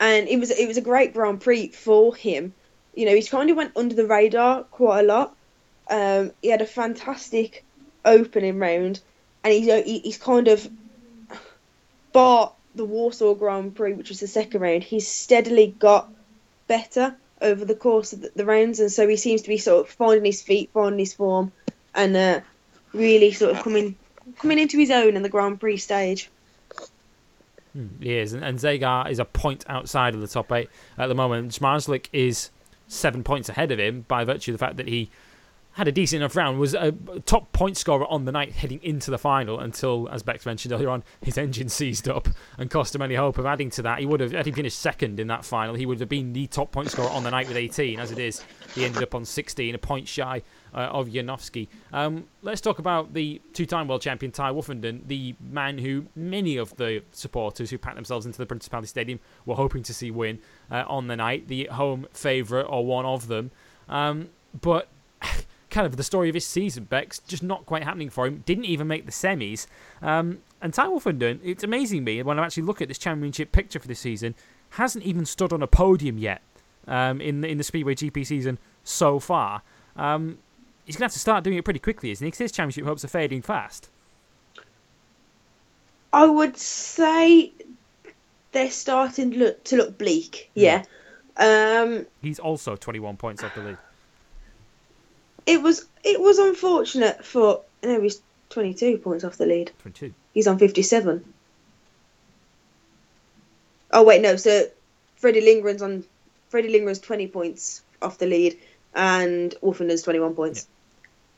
and 0.00 0.28
it 0.28 0.38
was 0.38 0.50
it 0.50 0.66
was 0.66 0.76
a 0.76 0.82
great 0.82 1.14
Grand 1.14 1.40
Prix 1.40 1.68
for 1.68 2.14
him. 2.14 2.54
You 2.94 3.06
know, 3.06 3.14
he's 3.14 3.28
kind 3.28 3.50
of 3.50 3.56
went 3.56 3.76
under 3.76 3.94
the 3.94 4.06
radar 4.06 4.64
quite 4.64 5.00
a 5.00 5.06
lot. 5.06 5.36
Um, 5.88 6.32
he 6.42 6.48
had 6.48 6.60
a 6.60 6.66
fantastic 6.66 7.64
opening 8.04 8.58
round, 8.58 9.00
and 9.44 9.52
he's 9.52 9.66
he, 9.84 10.00
he's 10.00 10.18
kind 10.18 10.48
of 10.48 10.68
bar 12.12 12.52
the 12.74 12.84
Warsaw 12.84 13.34
Grand 13.34 13.74
Prix, 13.74 13.94
which 13.94 14.08
was 14.08 14.20
the 14.20 14.26
second 14.26 14.60
round. 14.60 14.84
He's 14.84 15.08
steadily 15.08 15.74
got 15.78 16.10
better 16.66 17.14
over 17.40 17.64
the 17.64 17.74
course 17.74 18.12
of 18.12 18.20
the, 18.20 18.32
the 18.34 18.44
rounds, 18.44 18.80
and 18.80 18.90
so 18.90 19.06
he 19.06 19.16
seems 19.16 19.42
to 19.42 19.48
be 19.48 19.58
sort 19.58 19.86
of 19.86 19.92
finding 19.92 20.24
his 20.24 20.42
feet, 20.42 20.70
finding 20.72 20.98
his 20.98 21.14
form, 21.14 21.52
and 21.94 22.16
uh, 22.16 22.40
really 22.92 23.32
sort 23.32 23.56
of 23.56 23.62
coming 23.62 23.96
coming 24.38 24.58
into 24.58 24.78
his 24.78 24.90
own 24.90 25.16
in 25.16 25.22
the 25.22 25.28
Grand 25.28 25.60
Prix 25.60 25.78
stage. 25.78 26.30
He 28.00 28.16
is, 28.16 28.32
and, 28.32 28.44
and 28.44 28.58
Zagar 28.58 29.10
is 29.10 29.18
a 29.18 29.24
point 29.24 29.64
outside 29.68 30.14
of 30.14 30.20
the 30.20 30.28
top 30.28 30.50
eight 30.52 30.68
at 30.96 31.06
the 31.06 31.14
moment. 31.14 31.52
Zmarzlik 31.52 32.08
is 32.12 32.50
seven 32.86 33.22
points 33.22 33.48
ahead 33.48 33.70
of 33.70 33.78
him 33.78 34.04
by 34.08 34.24
virtue 34.24 34.52
of 34.52 34.58
the 34.58 34.64
fact 34.64 34.76
that 34.78 34.88
he 34.88 35.10
had 35.78 35.86
a 35.86 35.92
decent 35.92 36.20
enough 36.22 36.34
round, 36.34 36.58
was 36.58 36.74
a 36.74 36.90
top 37.24 37.52
point 37.52 37.76
scorer 37.76 38.04
on 38.06 38.24
the 38.24 38.32
night 38.32 38.50
heading 38.50 38.80
into 38.82 39.12
the 39.12 39.16
final 39.16 39.60
until, 39.60 40.08
as 40.10 40.24
Bex 40.24 40.44
mentioned 40.44 40.72
earlier 40.72 40.90
on, 40.90 41.04
his 41.22 41.38
engine 41.38 41.68
seized 41.68 42.08
up 42.08 42.28
and 42.58 42.68
cost 42.68 42.96
him 42.96 43.00
any 43.00 43.14
hope 43.14 43.38
of 43.38 43.46
adding 43.46 43.70
to 43.70 43.82
that. 43.82 44.00
He 44.00 44.06
would 44.06 44.18
have, 44.18 44.32
had 44.32 44.44
he 44.44 44.50
finished 44.50 44.80
second 44.80 45.20
in 45.20 45.28
that 45.28 45.44
final, 45.44 45.76
he 45.76 45.86
would 45.86 46.00
have 46.00 46.08
been 46.08 46.32
the 46.32 46.48
top 46.48 46.72
point 46.72 46.90
scorer 46.90 47.08
on 47.10 47.22
the 47.22 47.30
night 47.30 47.46
with 47.46 47.56
18. 47.56 48.00
As 48.00 48.10
it 48.10 48.18
is, 48.18 48.42
he 48.74 48.84
ended 48.84 49.04
up 49.04 49.14
on 49.14 49.24
16, 49.24 49.76
a 49.76 49.78
point 49.78 50.08
shy 50.08 50.42
uh, 50.74 50.78
of 50.78 51.06
Janowski. 51.06 51.68
Um, 51.92 52.24
let's 52.42 52.60
talk 52.60 52.80
about 52.80 53.14
the 53.14 53.40
two-time 53.52 53.86
world 53.86 54.02
champion 54.02 54.32
Tai 54.32 54.50
Woffinden, 54.50 55.06
the 55.06 55.36
man 55.40 55.78
who 55.78 56.06
many 56.16 56.56
of 56.56 56.74
the 56.74 57.04
supporters 57.12 57.70
who 57.70 57.78
packed 57.78 57.94
themselves 57.94 58.26
into 58.26 58.38
the 58.38 58.46
Principality 58.46 58.88
Stadium 58.88 59.20
were 59.46 59.54
hoping 59.54 59.84
to 59.84 59.94
see 59.94 60.10
win 60.10 60.40
uh, 60.72 60.82
on 60.88 61.06
the 61.06 61.14
night, 61.14 61.46
the 61.46 61.66
home 61.66 62.08
favourite 62.12 62.64
or 62.64 62.84
one 62.84 63.06
of 63.06 63.28
them. 63.28 63.52
Um, 63.88 64.30
but 64.60 64.88
kind 65.70 65.86
of 65.86 65.96
the 65.96 66.02
story 66.02 66.28
of 66.28 66.34
his 66.34 66.46
season, 66.46 66.84
Bex, 66.84 67.18
just 67.20 67.42
not 67.42 67.66
quite 67.66 67.82
happening 67.84 68.10
for 68.10 68.26
him. 68.26 68.42
Didn't 68.46 68.64
even 68.64 68.86
make 68.86 69.06
the 69.06 69.12
semis. 69.12 69.66
Um, 70.02 70.38
and 70.60 70.72
Tai 70.74 70.86
Woffinden, 70.86 71.40
it's 71.44 71.62
amazing 71.62 72.04
me 72.04 72.22
when 72.22 72.38
I 72.38 72.44
actually 72.44 72.64
look 72.64 72.80
at 72.82 72.88
this 72.88 72.98
championship 72.98 73.52
picture 73.52 73.78
for 73.78 73.88
this 73.88 74.00
season, 74.00 74.34
hasn't 74.70 75.04
even 75.04 75.24
stood 75.24 75.52
on 75.52 75.62
a 75.62 75.66
podium 75.66 76.18
yet 76.18 76.42
um, 76.86 77.20
in 77.20 77.42
the, 77.42 77.48
in 77.48 77.58
the 77.58 77.64
Speedway 77.64 77.94
GP 77.94 78.26
season 78.26 78.58
so 78.84 79.18
far. 79.18 79.62
Um, 79.96 80.38
he's 80.84 80.96
going 80.96 81.00
to 81.00 81.04
have 81.06 81.12
to 81.12 81.18
start 81.18 81.44
doing 81.44 81.56
it 81.56 81.64
pretty 81.64 81.80
quickly, 81.80 82.10
isn't 82.10 82.24
he? 82.24 82.30
'Cause 82.30 82.38
his 82.38 82.52
championship 82.52 82.84
hopes 82.84 83.04
are 83.04 83.08
fading 83.08 83.42
fast. 83.42 83.88
I 86.12 86.24
would 86.26 86.56
say 86.56 87.52
they're 88.52 88.70
starting 88.70 89.32
to 89.32 89.38
look, 89.38 89.64
to 89.64 89.76
look 89.76 89.98
bleak. 89.98 90.50
Yeah. 90.54 90.84
Um, 91.36 92.06
He's 92.22 92.38
also 92.38 92.74
21 92.76 93.16
points 93.16 93.44
off 93.44 93.54
the 93.54 93.62
lead. 93.62 93.78
It 95.48 95.62
was 95.62 95.86
it 96.04 96.20
was 96.20 96.38
unfortunate 96.38 97.24
for 97.24 97.62
no, 97.82 98.00
he's 98.00 98.20
twenty 98.50 98.74
two 98.74 98.98
points 98.98 99.24
off 99.24 99.38
the 99.38 99.46
lead. 99.46 99.72
22. 99.80 100.12
He's 100.34 100.46
on 100.46 100.58
fifty 100.58 100.82
seven. 100.82 101.24
Oh 103.90 104.04
wait, 104.04 104.20
no. 104.20 104.36
So 104.36 104.66
Freddie 105.16 105.40
Lindgren's 105.40 105.80
on 105.80 106.04
Freddie 106.50 106.68
Lindgren's 106.70 106.98
twenty 106.98 107.26
points 107.26 107.82
off 108.02 108.18
the 108.18 108.26
lead, 108.26 108.58
and 108.94 109.54
Woffinden's 109.62 110.02
twenty 110.02 110.20
one 110.20 110.34
points. 110.34 110.68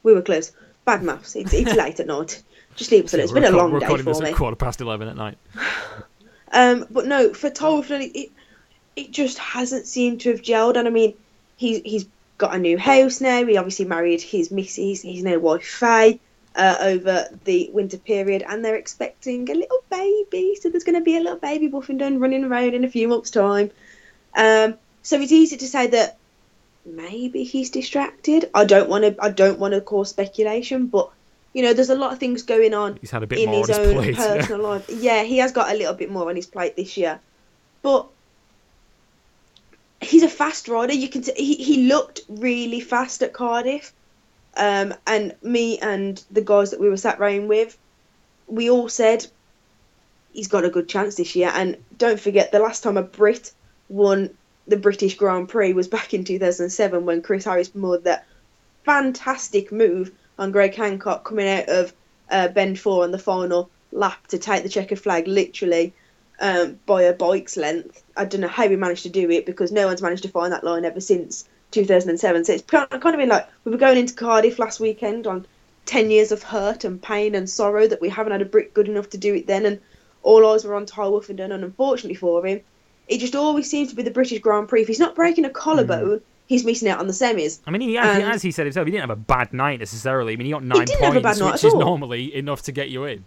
We 0.02 0.12
were 0.12 0.22
close. 0.22 0.50
Bad 0.84 1.04
maths. 1.04 1.36
It's, 1.36 1.52
it's 1.52 1.74
late 1.76 2.00
at 2.00 2.08
night. 2.08 2.42
Just 2.74 2.90
leave 2.90 3.04
us 3.04 3.14
alone. 3.14 3.24
It's 3.24 3.32
been 3.32 3.44
a 3.44 3.50
long 3.50 3.70
day 3.70 3.86
recording 3.86 4.12
for 4.12 4.22
me. 4.22 4.30
at 4.30 4.34
quarter 4.34 4.56
past 4.56 4.80
11 4.80 5.08
at 5.08 5.16
night. 5.16 5.38
Um, 6.52 6.84
but 6.90 7.06
no, 7.06 7.32
for 7.32 7.48
Tolford, 7.48 8.00
it 8.00 8.32
it 8.96 9.12
just 9.12 9.38
hasn't 9.38 9.86
seemed 9.86 10.22
to 10.22 10.30
have 10.30 10.42
gelled. 10.42 10.76
And 10.76 10.88
I 10.88 10.90
mean, 10.90 11.14
he's 11.56 11.80
he's 11.84 12.06
got 12.40 12.54
a 12.54 12.58
new 12.58 12.78
house 12.78 13.20
now. 13.20 13.44
He 13.44 13.56
obviously 13.56 13.84
married 13.84 14.20
his 14.20 14.50
missus, 14.50 15.02
his 15.02 15.22
new 15.22 15.38
wife 15.38 15.64
Faye, 15.64 16.18
uh, 16.56 16.76
over 16.80 17.28
the 17.44 17.70
winter 17.72 17.98
period, 17.98 18.42
and 18.48 18.64
they're 18.64 18.74
expecting 18.74 19.48
a 19.48 19.54
little 19.54 19.84
baby. 19.90 20.56
So 20.60 20.70
there's 20.70 20.84
going 20.84 20.98
to 20.98 21.04
be 21.04 21.16
a 21.16 21.20
little 21.20 21.38
baby 21.38 21.68
Woffinden 21.68 22.20
running 22.20 22.44
around 22.44 22.74
in 22.74 22.82
a 22.82 22.90
few 22.90 23.06
months' 23.06 23.30
time. 23.30 23.70
Um, 24.34 24.74
so 25.02 25.20
it's 25.20 25.32
easy 25.32 25.58
to 25.58 25.68
say 25.68 25.86
that 25.88 26.18
maybe 26.84 27.44
he's 27.44 27.70
distracted. 27.70 28.50
I 28.54 28.64
don't 28.64 28.88
want 28.88 29.04
to. 29.04 29.22
I 29.22 29.30
don't 29.30 29.58
want 29.58 29.74
to 29.74 29.80
cause 29.80 30.10
speculation, 30.10 30.86
but 30.86 31.10
you 31.52 31.62
know, 31.62 31.74
there's 31.74 31.90
a 31.90 31.94
lot 31.94 32.12
of 32.12 32.18
things 32.18 32.42
going 32.42 32.74
on 32.74 32.96
He's 33.00 33.10
had 33.10 33.22
a 33.22 33.26
bit 33.26 33.40
in 33.40 33.50
more 33.50 33.66
his 33.66 33.70
on 33.70 33.80
his 33.80 33.88
own 33.88 33.94
plate. 33.96 34.16
yeah. 34.16 34.36
personal 34.36 34.60
life. 34.60 34.88
Yeah, 34.88 35.22
he 35.24 35.38
has 35.38 35.52
got 35.52 35.70
a 35.72 35.76
little 35.76 35.94
bit 35.94 36.10
more 36.10 36.28
on 36.30 36.36
his 36.36 36.46
plate 36.46 36.76
this 36.76 36.96
year, 36.96 37.20
but 37.82 38.08
he's 40.00 40.22
a 40.22 40.28
fast 40.28 40.68
rider. 40.68 40.92
You 40.92 41.08
can 41.08 41.22
t- 41.22 41.32
he 41.36 41.54
he 41.54 41.86
looked 41.86 42.20
really 42.28 42.80
fast 42.80 43.22
at 43.22 43.32
Cardiff, 43.32 43.92
um, 44.56 44.94
and 45.06 45.34
me 45.42 45.78
and 45.78 46.22
the 46.30 46.42
guys 46.42 46.70
that 46.70 46.80
we 46.80 46.88
were 46.88 46.96
sat 46.96 47.18
round 47.18 47.48
with, 47.48 47.76
we 48.46 48.70
all 48.70 48.88
said 48.88 49.26
he's 50.32 50.48
got 50.48 50.64
a 50.64 50.70
good 50.70 50.88
chance 50.88 51.16
this 51.16 51.36
year. 51.36 51.50
And 51.52 51.76
don't 51.96 52.20
forget, 52.20 52.52
the 52.52 52.58
last 52.58 52.82
time 52.82 52.96
a 52.96 53.02
Brit 53.02 53.52
won 53.88 54.30
the 54.66 54.76
British 54.76 55.16
Grand 55.16 55.48
Prix 55.48 55.72
was 55.72 55.88
back 55.88 56.14
in 56.14 56.24
2007 56.24 57.04
when 57.04 57.22
Chris 57.22 57.44
Harris 57.44 57.74
made 57.74 58.04
that 58.04 58.26
fantastic 58.84 59.72
move 59.72 60.12
on 60.38 60.52
Greg 60.52 60.74
Hancock 60.74 61.24
coming 61.24 61.48
out 61.48 61.68
of 61.68 61.92
uh, 62.30 62.48
Bend 62.48 62.78
4 62.78 63.04
on 63.04 63.10
the 63.10 63.18
final 63.18 63.68
lap 63.92 64.26
to 64.28 64.38
take 64.38 64.62
the 64.62 64.68
checkered 64.68 65.00
flag 65.00 65.26
literally 65.26 65.92
um, 66.40 66.78
by 66.86 67.02
a 67.02 67.12
bike's 67.12 67.56
length. 67.56 68.02
I 68.16 68.24
don't 68.24 68.40
know 68.40 68.48
how 68.48 68.66
we 68.66 68.76
managed 68.76 69.02
to 69.04 69.08
do 69.08 69.30
it 69.30 69.46
because 69.46 69.70
no 69.72 69.86
one's 69.86 70.02
managed 70.02 70.22
to 70.22 70.28
find 70.28 70.52
that 70.52 70.64
line 70.64 70.84
ever 70.84 71.00
since 71.00 71.48
2007. 71.72 72.44
So 72.44 72.52
it's 72.54 72.62
kind 72.64 72.86
of 72.92 73.00
been 73.16 73.28
like 73.28 73.48
we 73.64 73.72
were 73.72 73.78
going 73.78 73.98
into 73.98 74.14
Cardiff 74.14 74.58
last 74.58 74.80
weekend 74.80 75.26
on 75.26 75.46
10 75.86 76.10
years 76.10 76.32
of 76.32 76.42
hurt 76.42 76.84
and 76.84 77.02
pain 77.02 77.34
and 77.34 77.48
sorrow 77.48 77.86
that 77.86 78.00
we 78.00 78.08
haven't 78.08 78.32
had 78.32 78.42
a 78.42 78.46
brick 78.46 78.74
good 78.74 78.88
enough 78.88 79.10
to 79.10 79.18
do 79.18 79.34
it 79.34 79.46
then, 79.46 79.66
and 79.66 79.80
all 80.22 80.46
eyes 80.52 80.64
were 80.64 80.74
on 80.74 80.86
Tai 80.86 81.04
Woffinden, 81.04 81.52
and 81.52 81.64
unfortunately 81.64 82.14
for 82.14 82.44
him, 82.46 82.60
it 83.08 83.18
just 83.18 83.34
always 83.34 83.68
seems 83.68 83.88
to 83.90 83.96
be 83.96 84.02
the 84.02 84.10
British 84.10 84.38
Grand 84.40 84.68
Prix. 84.68 84.82
If 84.82 84.88
he's 84.88 85.00
not 85.00 85.14
breaking 85.16 85.44
a 85.46 85.50
collarbone, 85.50 86.20
he's 86.46 86.64
missing 86.64 86.88
out 86.88 87.00
on 87.00 87.06
the 87.06 87.12
semis. 87.12 87.58
I 87.66 87.70
mean, 87.70 87.80
he, 87.80 87.98
as, 87.98 88.16
he- 88.16 88.22
as 88.22 88.42
he 88.42 88.50
said 88.52 88.66
himself, 88.66 88.86
he 88.86 88.92
didn't 88.92 89.08
have 89.08 89.10
a 89.10 89.20
bad 89.20 89.52
night 89.52 89.80
necessarily. 89.80 90.34
I 90.34 90.36
mean, 90.36 90.44
he 90.46 90.52
got 90.52 90.62
nine 90.62 90.84
didn't 90.86 91.02
have 91.02 91.16
a 91.16 91.20
points, 91.20 91.38
bad 91.38 91.44
night 91.44 91.52
which 91.54 91.64
is 91.64 91.74
normally 91.74 92.34
enough 92.34 92.62
to 92.62 92.72
get 92.72 92.88
you 92.90 93.04
in. 93.04 93.24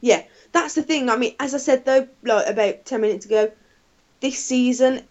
Yeah, 0.00 0.24
that's 0.52 0.74
the 0.74 0.82
thing. 0.82 1.08
I 1.10 1.16
mean, 1.16 1.34
as 1.38 1.54
I 1.54 1.58
said 1.58 1.84
though, 1.84 2.08
like 2.22 2.48
about 2.48 2.84
ten 2.84 3.00
minutes 3.00 3.26
ago, 3.26 3.52
this 4.20 4.42
season, 4.42 5.02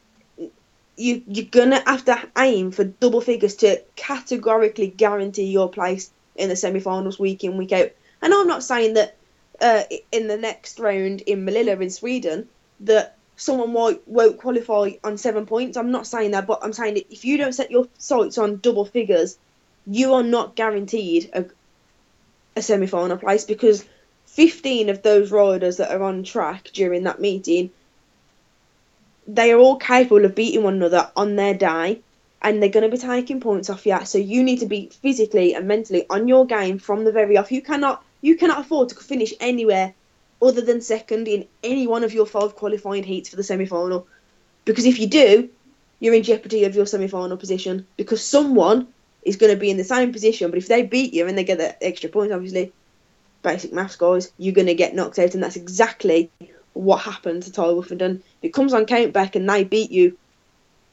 you 0.98 1.24
you're 1.28 1.46
gonna 1.46 1.84
have 1.86 2.06
to 2.06 2.30
aim 2.38 2.72
for 2.72 2.84
double 2.84 3.22
figures 3.22 3.56
to 3.58 3.82
categorically 3.96 4.88
guarantee 4.88 5.46
your 5.52 5.70
place 5.70 6.12
in 6.36 6.50
the 6.50 6.56
semi-finals 6.56 7.20
week 7.20 7.44
in 7.44 7.58
week 7.58 7.72
out. 7.72 7.92
And 8.22 8.34
I'm 8.34 8.48
not 8.48 8.64
saying 8.64 8.96
that 8.96 9.16
uh, 9.62 9.84
in 10.12 10.28
the 10.28 10.38
next 10.38 10.80
round 10.80 11.22
in 11.22 11.46
Målilla 11.46 11.80
in 11.82 11.90
Sweden 11.90 12.48
that 12.82 13.18
someone 13.38 13.74
won't, 13.74 14.08
won't 14.08 14.38
qualify 14.38 14.92
on 15.04 15.18
seven 15.18 15.46
points. 15.46 15.78
I'm 15.78 15.92
not 15.92 16.08
saying 16.08 16.32
that, 16.32 16.48
but 16.48 16.60
I'm 16.62 16.74
saying 16.74 16.96
that 16.96 17.12
if 17.12 17.26
you 17.26 17.38
don't 17.38 17.54
set 17.54 17.72
your 17.72 17.88
sights 17.98 18.38
on 18.38 18.60
double 18.60 18.86
figures, 18.86 19.38
you 19.86 20.14
are 20.14 20.24
not 20.24 20.56
guaranteed 20.56 21.30
a, 21.34 21.46
a 22.56 22.62
semi-final 22.62 23.18
place 23.18 23.46
because 23.46 23.86
15 24.36 24.90
of 24.90 25.02
those 25.02 25.32
riders 25.32 25.78
that 25.78 25.92
are 25.92 26.04
on 26.04 26.22
track 26.22 26.70
during 26.74 27.04
that 27.04 27.22
meeting, 27.22 27.72
they 29.26 29.54
are 29.54 29.58
all 29.58 29.78
capable 29.78 30.26
of 30.26 30.36
beating 30.36 30.62
one 30.62 30.76
another 30.76 31.10
on 31.16 31.38
their 31.38 31.54
day, 31.54 32.02
and 32.42 32.62
they're 32.62 32.70
going 32.70 32.84
to 32.84 32.96
be 32.96 33.02
taking 33.02 33.40
points 33.40 33.70
off 33.70 33.86
you. 33.86 33.98
So 34.04 34.18
you 34.18 34.44
need 34.44 34.60
to 34.60 34.66
be 34.66 34.90
physically 35.02 35.56
and 35.56 35.70
mentally 35.70 36.06
on 36.10 36.28
your 36.28 36.46
game 36.46 36.80
from 36.80 37.06
the 37.06 37.14
very 37.14 37.38
off. 37.38 37.50
You 37.50 37.62
cannot 37.62 38.04
you 38.22 38.36
cannot 38.36 38.60
afford 38.60 38.90
to 38.90 38.96
finish 38.96 39.34
anywhere 39.40 39.94
other 40.42 40.62
than 40.62 40.82
second 40.82 41.30
in 41.30 41.48
any 41.64 41.88
one 41.88 42.04
of 42.04 42.14
your 42.14 42.26
five 42.26 42.58
qualifying 42.58 43.04
heats 43.04 43.30
for 43.30 43.38
the 43.38 43.44
semi-final, 43.44 44.06
because 44.66 44.86
if 44.86 45.00
you 45.00 45.08
do, 45.08 45.50
you're 46.02 46.14
in 46.14 46.24
jeopardy 46.24 46.66
of 46.66 46.76
your 46.76 46.86
semi-final 46.86 47.38
position 47.38 47.88
because 47.96 48.22
someone 48.22 48.90
is 49.24 49.38
going 49.38 49.54
to 49.54 49.60
be 49.60 49.72
in 49.72 49.78
the 49.78 49.84
same 49.86 50.12
position. 50.12 50.50
But 50.52 50.58
if 50.58 50.68
they 50.68 50.84
beat 50.84 51.14
you 51.14 51.26
and 51.26 51.38
they 51.38 51.46
get 51.46 51.58
the 51.58 51.82
extra 51.82 52.10
points, 52.10 52.34
obviously 52.34 52.74
basic 53.46 53.72
maths 53.72 53.96
guys, 53.96 54.34
you're 54.38 54.54
going 54.54 54.68
to 54.68 54.74
get 54.74 54.96
knocked 54.96 55.20
out, 55.20 55.34
and 55.36 55.44
that's 55.44 55.56
exactly 55.56 56.30
what 56.74 56.98
happened 56.98 57.44
to 57.44 57.52
Tai 57.52 57.68
Woffinden. 57.68 58.18
If 58.18 58.44
it 58.50 58.54
comes 58.54 58.74
on 58.74 58.86
count 58.86 59.14
back 59.14 59.36
and 59.36 59.48
they 59.48 59.64
beat 59.64 59.92
you 59.92 60.18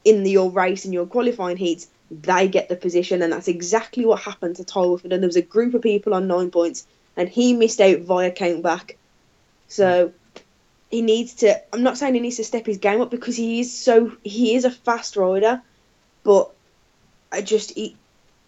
in 0.04 0.22
the, 0.22 0.30
your 0.30 0.50
race 0.50 0.84
and 0.84 0.94
your 0.94 1.06
qualifying 1.06 1.56
heats, 1.56 1.88
they 2.10 2.46
get 2.46 2.68
the 2.68 2.76
position, 2.76 3.22
and 3.22 3.32
that's 3.32 3.48
exactly 3.48 4.04
what 4.04 4.20
happened 4.20 4.56
to 4.56 4.64
Tai 4.64 4.80
Woffinden. 4.80 5.20
There 5.20 5.26
was 5.26 5.36
a 5.36 5.42
group 5.42 5.74
of 5.74 5.82
people 5.82 6.14
on 6.14 6.28
nine 6.28 6.50
points, 6.50 6.86
and 7.16 7.28
he 7.28 7.54
missed 7.54 7.80
out 7.80 8.00
via 8.00 8.30
count 8.30 8.62
back. 8.62 8.96
So 9.68 10.12
he 10.90 11.00
needs 11.00 11.34
to. 11.36 11.60
I'm 11.72 11.82
not 11.82 11.96
saying 11.96 12.14
he 12.14 12.20
needs 12.20 12.36
to 12.36 12.44
step 12.44 12.66
his 12.66 12.78
game 12.78 13.00
up 13.00 13.10
because 13.10 13.36
he 13.36 13.60
is 13.60 13.76
so 13.76 14.12
he 14.22 14.54
is 14.54 14.66
a 14.66 14.70
fast 14.70 15.16
rider, 15.16 15.62
but 16.22 16.50
I 17.32 17.40
just 17.40 17.72
he 17.72 17.96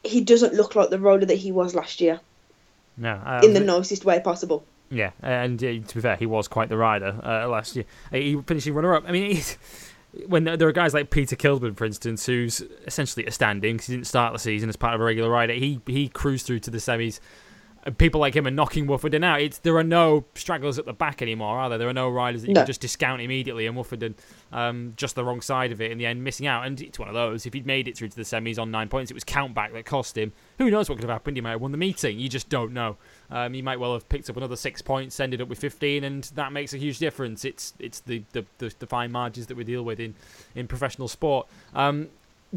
he 0.03 0.21
doesn't 0.21 0.53
look 0.53 0.75
like 0.75 0.91
the 0.91 0.99
rider 0.99 1.25
that 1.25 1.35
he 1.37 1.51
was 1.51 1.75
last 1.75 2.03
year 2.03 2.21
No, 2.97 3.41
in 3.43 3.53
the 3.55 3.61
nicest 3.61 4.05
way 4.05 4.21
possible. 4.21 4.65
Yeah, 4.91 5.11
and 5.23 5.63
uh, 5.65 5.67
to 5.87 5.95
be 5.95 6.01
fair, 6.01 6.17
he 6.17 6.27
was 6.27 6.47
quite 6.47 6.69
the 6.69 6.77
rider 6.77 7.19
uh, 7.25 7.49
last 7.49 7.75
year. 7.75 7.85
He 8.13 8.41
finishing 8.47 8.75
runner 8.75 8.95
up. 8.95 9.05
I 9.09 9.13
mean, 9.13 9.35
he's, 9.35 9.59
when 10.27 10.45
there 10.45 10.69
are 10.69 10.73
guys 10.73 10.95
like 10.95 11.11
Peter 11.11 11.35
Kildemand, 11.35 11.77
for 11.77 11.85
instance, 11.85 12.27
who's 12.27 12.61
essentially 12.87 13.27
a 13.27 13.33
standing 13.33 13.79
'cause 13.79 13.87
he 13.87 13.95
didn't 13.95 14.07
start 14.07 14.33
the 14.33 14.39
season 14.39 14.69
as 14.69 14.77
part 14.77 14.95
of 14.95 15.01
a 15.01 15.05
regular 15.05 15.29
rider. 15.31 15.55
He 15.55 15.81
he 15.87 16.09
cruised 16.09 16.47
through 16.47 16.61
to 16.61 16.71
the 16.71 16.79
semis. 16.79 17.19
People 17.99 18.21
like 18.21 18.35
him 18.35 18.47
are 18.47 18.51
knocking 18.51 18.87
Woffinden 18.87 19.23
out. 19.23 19.43
It's 19.43 19.59
there 19.59 19.77
are 19.77 19.85
no 19.85 20.25
stragglers 20.35 20.79
at 20.79 20.87
the 20.87 20.95
back 20.95 21.21
anymore, 21.21 21.59
are 21.59 21.69
there? 21.69 21.77
There 21.77 21.89
are 21.89 21.93
no 21.93 22.09
riders 22.09 22.41
that 22.43 22.49
you 22.49 22.55
No. 22.55 22.61
can 22.63 22.67
just 22.67 22.81
discount 22.81 23.21
immediately, 23.21 23.67
and 23.67 23.77
Woffinden 23.77 24.15
um, 24.53 24.95
just 24.97 25.15
the 25.17 25.25
wrong 25.25 25.41
side 25.43 25.71
of 25.71 25.81
it 25.83 25.91
in 25.93 25.99
the 25.99 26.07
end, 26.07 26.25
missing 26.25 26.47
out. 26.47 26.67
And 26.67 26.81
it's 26.81 26.99
one 26.99 27.09
of 27.09 27.15
those. 27.15 27.45
If 27.45 27.53
he'd 27.53 27.67
made 27.67 27.87
it 27.87 27.97
through 27.97 28.09
to 28.09 28.17
the 28.17 28.23
semis 28.23 28.59
on 28.59 28.71
nine 28.71 28.89
points, 28.89 29.11
it 29.11 29.15
was 29.15 29.25
count 29.25 29.55
back 29.55 29.73
that 29.75 29.85
cost 29.85 30.17
him. 30.17 30.33
Who 30.59 30.71
knows 30.71 30.89
what 30.89 30.97
could 30.97 31.05
have 31.05 31.15
happened? 31.15 31.37
He 31.37 31.41
might 31.43 31.51
have 31.51 31.61
won 31.61 31.73
the 31.73 31.79
meeting. 31.79 32.19
You 32.19 32.29
just 32.31 32.49
don't 32.49 32.73
know. 32.73 32.97
Um, 33.31 33.53
he 33.53 33.61
might 33.61 33.79
well 33.79 33.93
have 33.93 34.09
picked 34.09 34.31
up 34.31 34.37
another 34.39 34.57
six 34.57 34.81
points, 34.81 35.21
ended 35.21 35.43
up 35.43 35.49
with 35.49 35.59
15, 35.59 36.05
and 36.05 36.25
that 36.37 36.53
makes 36.53 36.73
a 36.73 36.79
huge 36.79 36.99
difference. 36.99 37.45
It's 37.45 37.75
it's 37.79 38.01
the 38.01 38.23
the, 38.33 38.47
the, 38.59 38.73
the 38.79 38.87
fine 38.87 39.13
margins 39.13 39.47
that 39.49 39.57
we 39.57 39.65
deal 39.65 39.83
with 39.83 40.01
in, 40.01 40.15
in 40.55 40.67
professional 40.69 41.09
sport. 41.09 41.49
Um, 41.75 42.09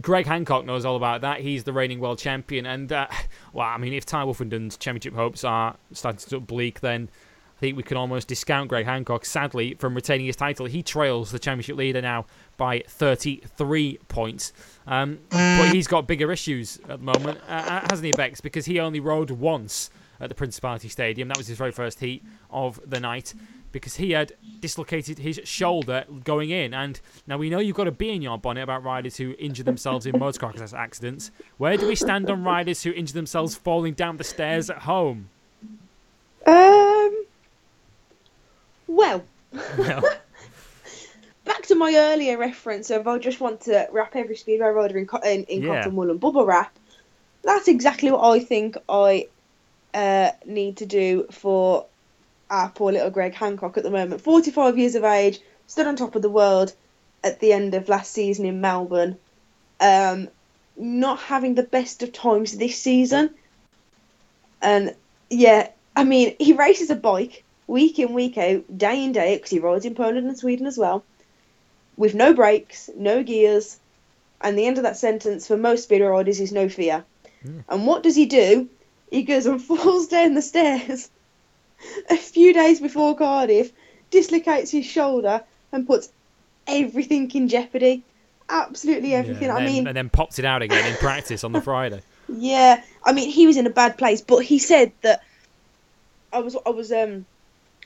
Greg 0.01 0.25
Hancock 0.25 0.65
knows 0.65 0.85
all 0.85 0.95
about 0.95 1.21
that. 1.21 1.41
He's 1.41 1.63
the 1.63 1.73
reigning 1.73 1.99
world 1.99 2.19
champion, 2.19 2.65
and 2.65 2.91
uh, 2.91 3.07
well, 3.53 3.67
I 3.67 3.77
mean, 3.77 3.93
if 3.93 4.05
Tai 4.05 4.25
Woffinden's 4.25 4.77
championship 4.77 5.13
hopes 5.13 5.43
are 5.43 5.75
starting 5.91 6.19
to 6.19 6.35
look 6.35 6.47
bleak, 6.47 6.81
then 6.81 7.09
I 7.57 7.59
think 7.59 7.77
we 7.77 7.83
can 7.83 7.97
almost 7.97 8.27
discount 8.27 8.69
Greg 8.69 8.85
Hancock. 8.85 9.25
Sadly, 9.25 9.73
from 9.75 9.95
retaining 9.95 10.27
his 10.27 10.35
title, 10.35 10.67
he 10.67 10.83
trails 10.83 11.31
the 11.31 11.39
championship 11.39 11.75
leader 11.75 12.01
now 12.01 12.25
by 12.55 12.83
33 12.87 13.97
points. 14.07 14.53
Um, 14.85 15.19
but 15.29 15.69
he's 15.73 15.87
got 15.87 16.07
bigger 16.07 16.31
issues 16.31 16.77
at 16.87 16.99
the 16.99 17.05
moment, 17.05 17.39
uh, 17.47 17.81
hasn't 17.89 18.05
he, 18.05 18.11
Bex? 18.11 18.41
Because 18.41 18.65
he 18.65 18.79
only 18.79 18.99
rode 18.99 19.31
once 19.31 19.89
at 20.19 20.29
the 20.29 20.35
Principality 20.35 20.87
Stadium. 20.87 21.27
That 21.29 21.37
was 21.37 21.47
his 21.47 21.57
very 21.57 21.71
first 21.71 21.99
heat 21.99 22.23
of 22.51 22.79
the 22.85 22.99
night 22.99 23.33
because 23.71 23.95
he 23.95 24.11
had 24.11 24.33
dislocated 24.59 25.19
his 25.19 25.39
shoulder 25.43 26.05
going 26.23 26.49
in. 26.49 26.73
And 26.73 26.99
now 27.27 27.37
we 27.37 27.49
know 27.49 27.59
you've 27.59 27.75
got 27.75 27.83
to 27.85 27.91
be 27.91 28.09
in 28.11 28.21
your 28.21 28.37
bonnet 28.37 28.63
about 28.63 28.83
riders 28.83 29.17
who 29.17 29.35
injure 29.37 29.63
themselves 29.63 30.05
in 30.05 30.15
motocross 30.15 30.73
accidents. 30.77 31.31
Where 31.57 31.77
do 31.77 31.87
we 31.87 31.95
stand 31.95 32.29
on 32.29 32.43
riders 32.43 32.83
who 32.83 32.91
injure 32.91 33.13
themselves 33.13 33.55
falling 33.55 33.93
down 33.93 34.17
the 34.17 34.23
stairs 34.23 34.69
at 34.69 34.79
home? 34.79 35.29
Um. 36.45 37.25
Well, 38.87 39.23
Well, 39.77 40.01
back 41.45 41.63
to 41.63 41.75
my 41.75 41.93
earlier 41.95 42.37
reference 42.37 42.89
of 42.89 43.07
I 43.07 43.17
just 43.19 43.39
want 43.39 43.61
to 43.61 43.87
wrap 43.91 44.15
every 44.15 44.35
speedway 44.35 44.67
rider 44.69 44.97
in, 44.97 45.07
in, 45.25 45.43
in 45.43 45.63
Yeah. 45.63 45.75
cotton 45.83 45.95
wool 45.95 46.09
and 46.09 46.19
bubble 46.19 46.45
wrap. 46.45 46.73
That's 47.43 47.67
exactly 47.67 48.11
what 48.11 48.23
I 48.23 48.39
think 48.39 48.77
I 48.89 49.27
uh, 49.93 50.31
need 50.45 50.77
to 50.77 50.85
do 50.85 51.27
for 51.31 51.85
our 52.49 52.69
poor 52.69 52.91
little 52.91 53.09
Greg 53.09 53.33
Hancock 53.33 53.77
at 53.77 53.83
the 53.83 53.91
moment. 53.91 54.21
45 54.21 54.77
years 54.77 54.95
of 54.95 55.03
age, 55.03 55.39
stood 55.67 55.87
on 55.87 55.95
top 55.95 56.15
of 56.15 56.21
the 56.21 56.29
world 56.29 56.73
at 57.23 57.39
the 57.39 57.51
end 57.51 57.73
of 57.73 57.89
last 57.89 58.11
season 58.11 58.45
in 58.45 58.61
Melbourne. 58.61 59.17
Um, 59.79 60.29
not 60.77 61.19
having 61.19 61.55
the 61.55 61.63
best 61.63 62.03
of 62.03 62.13
times 62.13 62.57
this 62.57 62.79
season. 62.79 63.31
And 64.61 64.95
yeah, 65.29 65.69
I 65.95 66.03
mean, 66.03 66.35
he 66.39 66.53
races 66.53 66.89
a 66.89 66.95
bike 66.95 67.43
week 67.67 67.99
in, 67.99 68.13
week 68.13 68.37
out, 68.37 68.77
day 68.77 69.03
in, 69.03 69.11
day 69.11 69.33
out, 69.33 69.37
because 69.37 69.49
he 69.51 69.59
rides 69.59 69.85
in 69.85 69.95
Poland 69.95 70.27
and 70.27 70.37
Sweden 70.37 70.67
as 70.67 70.77
well, 70.77 71.03
with 71.97 72.15
no 72.15 72.33
brakes, 72.33 72.89
no 72.95 73.23
gears, 73.23 73.79
and 74.39 74.57
the 74.57 74.65
end 74.65 74.77
of 74.77 74.83
that 74.83 74.97
sentence 74.97 75.47
for 75.47 75.57
most 75.57 75.83
speeder 75.83 76.09
riders 76.09 76.39
is 76.39 76.51
no 76.51 76.69
fear. 76.69 77.03
And 77.69 77.87
what 77.87 78.03
does 78.03 78.15
he 78.15 78.25
do? 78.25 78.69
He 79.09 79.23
goes 79.23 79.45
and 79.45 79.61
falls 79.63 80.07
down 80.07 80.33
the 80.33 80.41
stairs 80.41 81.09
a 82.09 82.17
few 82.17 82.53
days 82.53 82.79
before 82.79 83.15
Cardiff, 83.15 83.71
dislocates 84.09 84.71
his 84.71 84.85
shoulder 84.85 85.43
and 85.71 85.85
puts 85.85 86.09
everything 86.67 87.29
in 87.31 87.47
jeopardy. 87.47 88.03
Absolutely 88.49 89.13
everything. 89.13 89.47
Yeah, 89.49 89.55
I 89.55 89.57
and 89.57 89.67
then- 89.67 89.73
mean, 89.73 89.87
and 89.87 89.97
then 89.97 90.09
pops 90.09 90.39
it 90.39 90.45
out 90.45 90.61
again 90.61 90.85
in 90.89 90.97
practice 90.97 91.43
on 91.43 91.51
the 91.51 91.61
Friday. 91.61 92.01
yeah, 92.29 92.81
I 93.03 93.13
mean, 93.13 93.29
he 93.29 93.47
was 93.47 93.57
in 93.57 93.67
a 93.67 93.71
bad 93.71 93.97
place, 93.97 94.21
but 94.21 94.39
he 94.39 94.59
said 94.59 94.91
that 95.01 95.23
I 96.31 96.39
was 96.39 96.55
I 96.65 96.69
was 96.69 96.91
um 96.91 97.25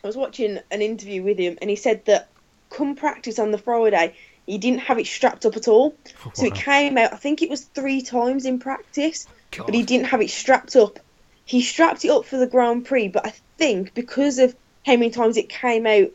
I 0.04 0.08
was 0.08 0.16
watching 0.18 0.60
an 0.72 0.82
interview 0.82 1.24
with 1.24 1.38
him, 1.38 1.58
and 1.62 1.70
he 1.70 1.76
said 1.76 2.06
that 2.06 2.30
come 2.70 2.96
practice 2.96 3.38
on 3.40 3.52
the 3.52 3.58
Friday, 3.58 4.16
he 4.46 4.58
didn't 4.58 4.80
have 4.82 4.98
it 4.98 5.08
strapped 5.08 5.46
up 5.46 5.56
at 5.58 5.68
all. 5.68 5.96
So 6.34 6.46
it 6.46 6.56
came 6.56 6.98
out. 6.98 7.14
I 7.14 7.18
think 7.18 7.42
it 7.42 7.50
was 7.50 7.62
three 7.62 8.02
times 8.02 8.46
in 8.46 8.60
practice, 8.60 9.28
God. 9.52 9.66
but 9.66 9.76
he 9.76 9.84
didn't 9.84 10.08
have 10.08 10.22
it 10.22 10.30
strapped 10.30 10.76
up. 10.76 11.00
He 11.46 11.62
strapped 11.62 12.06
it 12.06 12.10
up 12.10 12.26
for 12.26 12.38
the 12.38 12.48
Grand 12.48 12.86
Prix, 12.86 13.10
but 13.10 13.26
I 13.26 13.34
think 13.58 13.94
because 13.94 14.40
of 14.40 14.56
how 14.86 14.94
many 14.94 15.10
times 15.10 15.38
it 15.38 15.50
came 15.50 15.86
out 15.86 16.12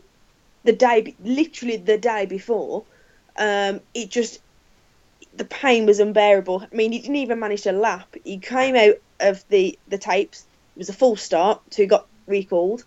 the 0.65 0.73
day, 0.73 1.15
literally 1.23 1.77
the 1.77 1.99
day 1.99 2.27
before, 2.27 2.85
um, 3.39 3.81
it 3.95 4.11
just 4.11 4.41
the 5.37 5.45
pain 5.45 5.87
was 5.87 6.01
unbearable. 6.01 6.67
I 6.71 6.75
mean, 6.75 6.93
he 6.93 6.99
didn't 6.99 7.17
even 7.17 7.39
manage 7.39 7.63
to 7.63 7.73
lap. 7.73 8.17
He 8.25 8.39
came 8.39 8.75
out 8.77 8.97
of 9.21 9.45
the 9.49 9.79
the 9.89 9.99
tapes. 9.99 10.47
It 10.75 10.79
was 10.81 10.89
a 10.89 10.95
full 10.95 11.17
start, 11.17 11.61
so 11.71 11.83
he 11.83 11.87
got 11.87 12.07
recalled. 12.27 12.85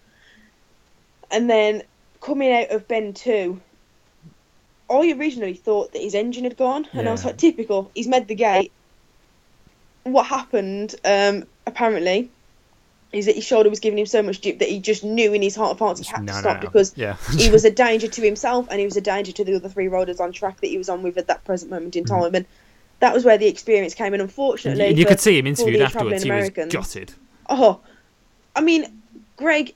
And 1.31 1.49
then 1.49 1.83
coming 2.21 2.51
out 2.51 2.71
of 2.71 2.87
Ben 2.87 3.13
two, 3.13 3.61
I 4.89 5.13
originally 5.17 5.53
thought 5.53 5.93
that 5.93 6.01
his 6.01 6.15
engine 6.15 6.43
had 6.43 6.57
gone, 6.57 6.87
and 6.93 7.07
I 7.07 7.11
was 7.11 7.25
like, 7.25 7.37
typical. 7.37 7.91
He's 7.93 8.07
made 8.07 8.27
the 8.27 8.35
gate. 8.35 8.71
What 10.03 10.25
happened? 10.25 10.95
Um, 11.05 11.45
apparently, 11.69 12.29
is 13.11 13.25
that 13.25 13.35
his 13.35 13.45
shoulder 13.45 13.69
was 13.69 13.79
giving 13.79 13.97
him 13.97 14.05
so 14.05 14.21
much 14.21 14.41
jip 14.41 14.59
that 14.59 14.69
he 14.69 14.79
just 14.79 15.03
knew 15.03 15.33
in 15.33 15.41
his 15.41 15.55
heart 15.55 15.71
of 15.71 15.79
hearts 15.79 15.99
he 15.99 16.05
had 16.05 16.23
No, 16.23 16.33
to 16.33 16.39
stop 16.39 16.61
no. 16.61 16.67
because 16.67 16.93
yeah. 16.95 17.15
he 17.35 17.49
was 17.49 17.65
a 17.65 17.71
danger 17.85 18.07
to 18.07 18.21
himself 18.21 18.67
and 18.69 18.79
he 18.79 18.85
was 18.85 18.97
a 18.97 19.01
danger 19.01 19.31
to 19.31 19.43
the 19.43 19.55
other 19.55 19.69
three 19.69 19.87
riders 19.87 20.19
on 20.19 20.31
track 20.31 20.61
that 20.61 20.67
he 20.67 20.77
was 20.77 20.89
on 20.89 21.01
with 21.01 21.17
at 21.17 21.27
that 21.27 21.43
present 21.43 21.71
moment 21.71 21.95
in 21.95 22.03
mm. 22.03 22.07
time. 22.07 22.35
And 22.35 22.45
that 22.99 23.13
was 23.13 23.25
where 23.25 23.37
the 23.37 23.47
experience 23.47 23.95
came 23.95 24.13
in. 24.13 24.21
Unfortunately, 24.21 24.87
And 24.87 24.97
you 24.97 25.05
could 25.05 25.19
see 25.19 25.37
him 25.39 25.47
interviewed 25.47 25.81
afterwards. 25.81 26.23
He 26.23 26.31
was 26.31 26.49
gutted. 26.49 27.13
Oh, 27.49 27.79
I 28.55 28.61
mean, 28.61 29.01
Greg, 29.37 29.73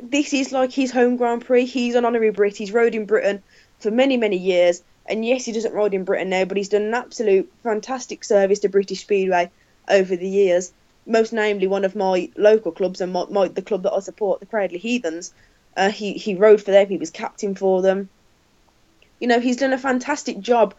this 0.00 0.32
is 0.32 0.52
like 0.52 0.70
his 0.70 0.90
home 0.90 1.16
Grand 1.16 1.44
Prix. 1.44 1.64
He's 1.64 1.94
an 1.94 2.04
honorary 2.04 2.30
Brit. 2.30 2.56
He's 2.56 2.72
rode 2.72 2.94
in 2.94 3.06
Britain 3.06 3.42
for 3.80 3.90
many, 3.90 4.16
many 4.16 4.36
years. 4.36 4.82
And 5.06 5.24
yes, 5.24 5.46
he 5.46 5.52
doesn't 5.52 5.72
ride 5.72 5.94
in 5.94 6.04
Britain 6.04 6.28
now, 6.28 6.44
but 6.44 6.56
he's 6.56 6.68
done 6.68 6.82
an 6.82 6.94
absolute 6.94 7.50
fantastic 7.62 8.22
service 8.22 8.60
to 8.60 8.68
British 8.68 9.00
Speedway 9.00 9.50
over 9.88 10.14
the 10.14 10.28
years. 10.28 10.72
Most 11.08 11.32
namely, 11.32 11.66
one 11.66 11.84
of 11.84 11.96
my 11.96 12.30
local 12.36 12.70
clubs 12.70 13.00
and 13.00 13.12
my, 13.12 13.24
my, 13.30 13.48
the 13.48 13.62
club 13.62 13.82
that 13.82 13.92
I 13.92 13.98
support, 14.00 14.38
the 14.38 14.46
Cradley 14.46 14.78
Heathens. 14.78 15.32
Uh, 15.76 15.90
he 15.90 16.12
he 16.12 16.34
rode 16.34 16.62
for 16.62 16.70
them. 16.70 16.88
He 16.88 16.98
was 16.98 17.10
captain 17.10 17.54
for 17.54 17.82
them. 17.82 18.08
You 19.18 19.26
know, 19.26 19.40
he's 19.40 19.56
done 19.56 19.72
a 19.72 19.78
fantastic 19.78 20.38
job 20.38 20.74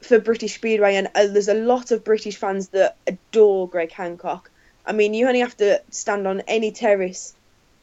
for 0.00 0.18
British 0.18 0.56
Speedway, 0.56 0.96
and 0.96 1.08
uh, 1.14 1.28
there's 1.28 1.48
a 1.48 1.54
lot 1.54 1.92
of 1.92 2.04
British 2.04 2.36
fans 2.36 2.68
that 2.68 2.96
adore 3.06 3.68
Greg 3.68 3.92
Hancock. 3.92 4.50
I 4.84 4.92
mean, 4.92 5.14
you 5.14 5.26
only 5.28 5.40
have 5.40 5.56
to 5.58 5.80
stand 5.90 6.26
on 6.26 6.42
any 6.48 6.72
terrace 6.72 7.34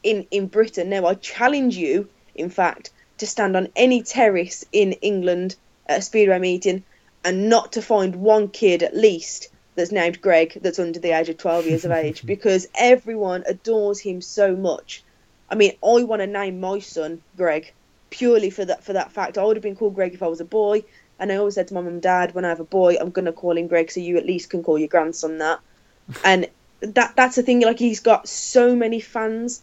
in, 0.02 0.26
in 0.30 0.46
Britain. 0.46 0.90
Now, 0.90 1.06
I 1.06 1.14
challenge 1.14 1.76
you, 1.76 2.08
in 2.34 2.50
fact, 2.50 2.90
to 3.18 3.26
stand 3.26 3.56
on 3.56 3.68
any 3.74 4.02
terrace 4.02 4.64
in 4.70 4.92
England 4.92 5.56
at 5.86 6.00
a 6.00 6.02
Speedway 6.02 6.38
meeting 6.38 6.84
and 7.24 7.48
not 7.48 7.72
to 7.72 7.82
find 7.82 8.16
one 8.16 8.48
kid 8.48 8.82
at 8.82 8.96
least 8.96 9.48
that's 9.80 9.92
named 9.92 10.20
Greg 10.20 10.58
that's 10.60 10.78
under 10.78 11.00
the 11.00 11.10
age 11.10 11.28
of 11.28 11.38
12 11.38 11.66
years 11.66 11.84
of 11.84 11.90
age 11.90 12.22
because 12.26 12.68
everyone 12.74 13.44
adores 13.46 13.98
him 13.98 14.20
so 14.20 14.54
much. 14.54 15.02
I 15.48 15.54
mean, 15.54 15.72
I 15.82 16.04
want 16.04 16.20
to 16.20 16.26
name 16.26 16.60
my 16.60 16.78
son 16.78 17.22
Greg 17.36 17.72
purely 18.10 18.50
for 18.50 18.64
that 18.64 18.84
for 18.84 18.92
that 18.92 19.12
fact. 19.12 19.38
I 19.38 19.44
would 19.44 19.56
have 19.56 19.62
been 19.62 19.76
called 19.76 19.94
Greg 19.94 20.14
if 20.14 20.22
I 20.22 20.28
was 20.28 20.40
a 20.40 20.44
boy, 20.44 20.84
and 21.18 21.32
I 21.32 21.36
always 21.36 21.54
said 21.54 21.68
to 21.68 21.74
mum 21.74 21.86
and 21.86 22.02
dad, 22.02 22.34
when 22.34 22.44
I 22.44 22.50
have 22.50 22.60
a 22.60 22.64
boy, 22.64 22.96
I'm 23.00 23.10
gonna 23.10 23.32
call 23.32 23.56
him 23.56 23.66
Greg, 23.66 23.90
so 23.90 24.00
you 24.00 24.16
at 24.18 24.26
least 24.26 24.50
can 24.50 24.62
call 24.62 24.78
your 24.78 24.88
grandson 24.88 25.38
that. 25.38 25.60
and 26.24 26.48
that 26.80 27.14
that's 27.16 27.36
the 27.36 27.42
thing. 27.42 27.60
Like 27.62 27.78
he's 27.78 28.00
got 28.00 28.28
so 28.28 28.76
many 28.76 29.00
fans 29.00 29.62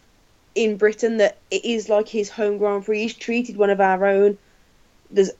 in 0.55 0.77
Britain 0.77 1.17
that 1.17 1.37
it 1.51 1.63
is 1.63 1.89
like 1.89 2.07
his 2.07 2.29
home 2.29 2.57
Grand 2.57 2.85
Prix. 2.85 3.03
He's 3.03 3.13
treated 3.13 3.57
one 3.57 3.69
of 3.69 3.79
our 3.79 4.05
own. 4.05 4.37
There's 5.11 5.31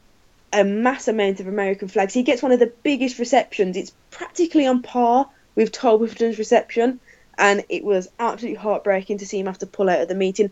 a 0.58 0.64
mass 0.64 1.08
amount 1.08 1.40
of 1.40 1.48
American 1.48 1.88
flags. 1.88 2.14
He 2.14 2.24
gets 2.24 2.42
one 2.42 2.52
of 2.52 2.60
the 2.60 2.74
biggest 2.82 3.20
receptions. 3.20 3.78
It's 3.78 3.94
practically 4.10 4.66
on 4.66 4.82
par 4.82 5.30
with 5.56 5.72
Tai 5.72 5.98
Woffinden's 5.98 6.40
reception, 6.40 7.00
and 7.38 7.64
it 7.70 7.84
was 7.84 8.10
absolutely 8.20 8.58
heartbreaking 8.58 9.20
to 9.20 9.26
see 9.28 9.40
him 9.40 9.46
have 9.46 9.60
to 9.60 9.68
pull 9.68 9.90
out 9.90 10.02
of 10.02 10.08
the 10.08 10.16
meeting. 10.16 10.50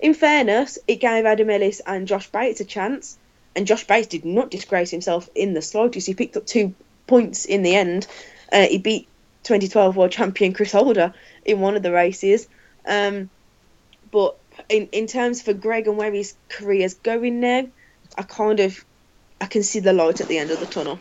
In 0.00 0.12
fairness, 0.14 0.78
it 0.88 0.96
gave 0.96 1.24
Adam 1.24 1.50
Ellis 1.50 1.80
and 1.86 2.08
Josh 2.08 2.28
Bates 2.30 2.60
a 2.60 2.64
chance, 2.64 3.16
and 3.54 3.66
Josh 3.66 3.86
Bates 3.86 4.08
did 4.08 4.24
not 4.24 4.50
disgrace 4.50 4.90
himself 4.90 5.28
in 5.36 5.54
the 5.54 5.62
slightest. 5.62 6.08
He 6.08 6.14
picked 6.14 6.36
up 6.36 6.46
two 6.46 6.74
points 7.06 7.44
in 7.44 7.62
the 7.62 7.76
end. 7.76 8.08
Uh, 8.52 8.66
he 8.66 8.78
beat 8.78 9.06
2012 9.44 9.96
world 9.96 10.10
champion 10.10 10.52
Chris 10.52 10.72
Holder 10.72 11.14
in 11.44 11.60
one 11.60 11.76
of 11.76 11.82
the 11.82 11.92
races. 11.92 12.48
Um, 12.86 13.30
but 14.10 14.36
in 14.68 14.88
in 14.92 15.06
terms 15.06 15.42
for 15.42 15.52
Greg 15.52 15.86
and 15.86 15.96
where 15.96 16.12
his 16.12 16.34
career's 16.48 16.94
going 16.94 17.40
now, 17.40 17.68
I 18.18 18.22
kind 18.22 18.60
of 18.60 18.84
I 19.40 19.46
can 19.46 19.62
see 19.62 19.80
the 19.80 19.92
light 19.92 20.20
at 20.20 20.28
the 20.28 20.38
end 20.38 20.50
of 20.50 20.60
the 20.60 20.66
tunnel. 20.66 21.00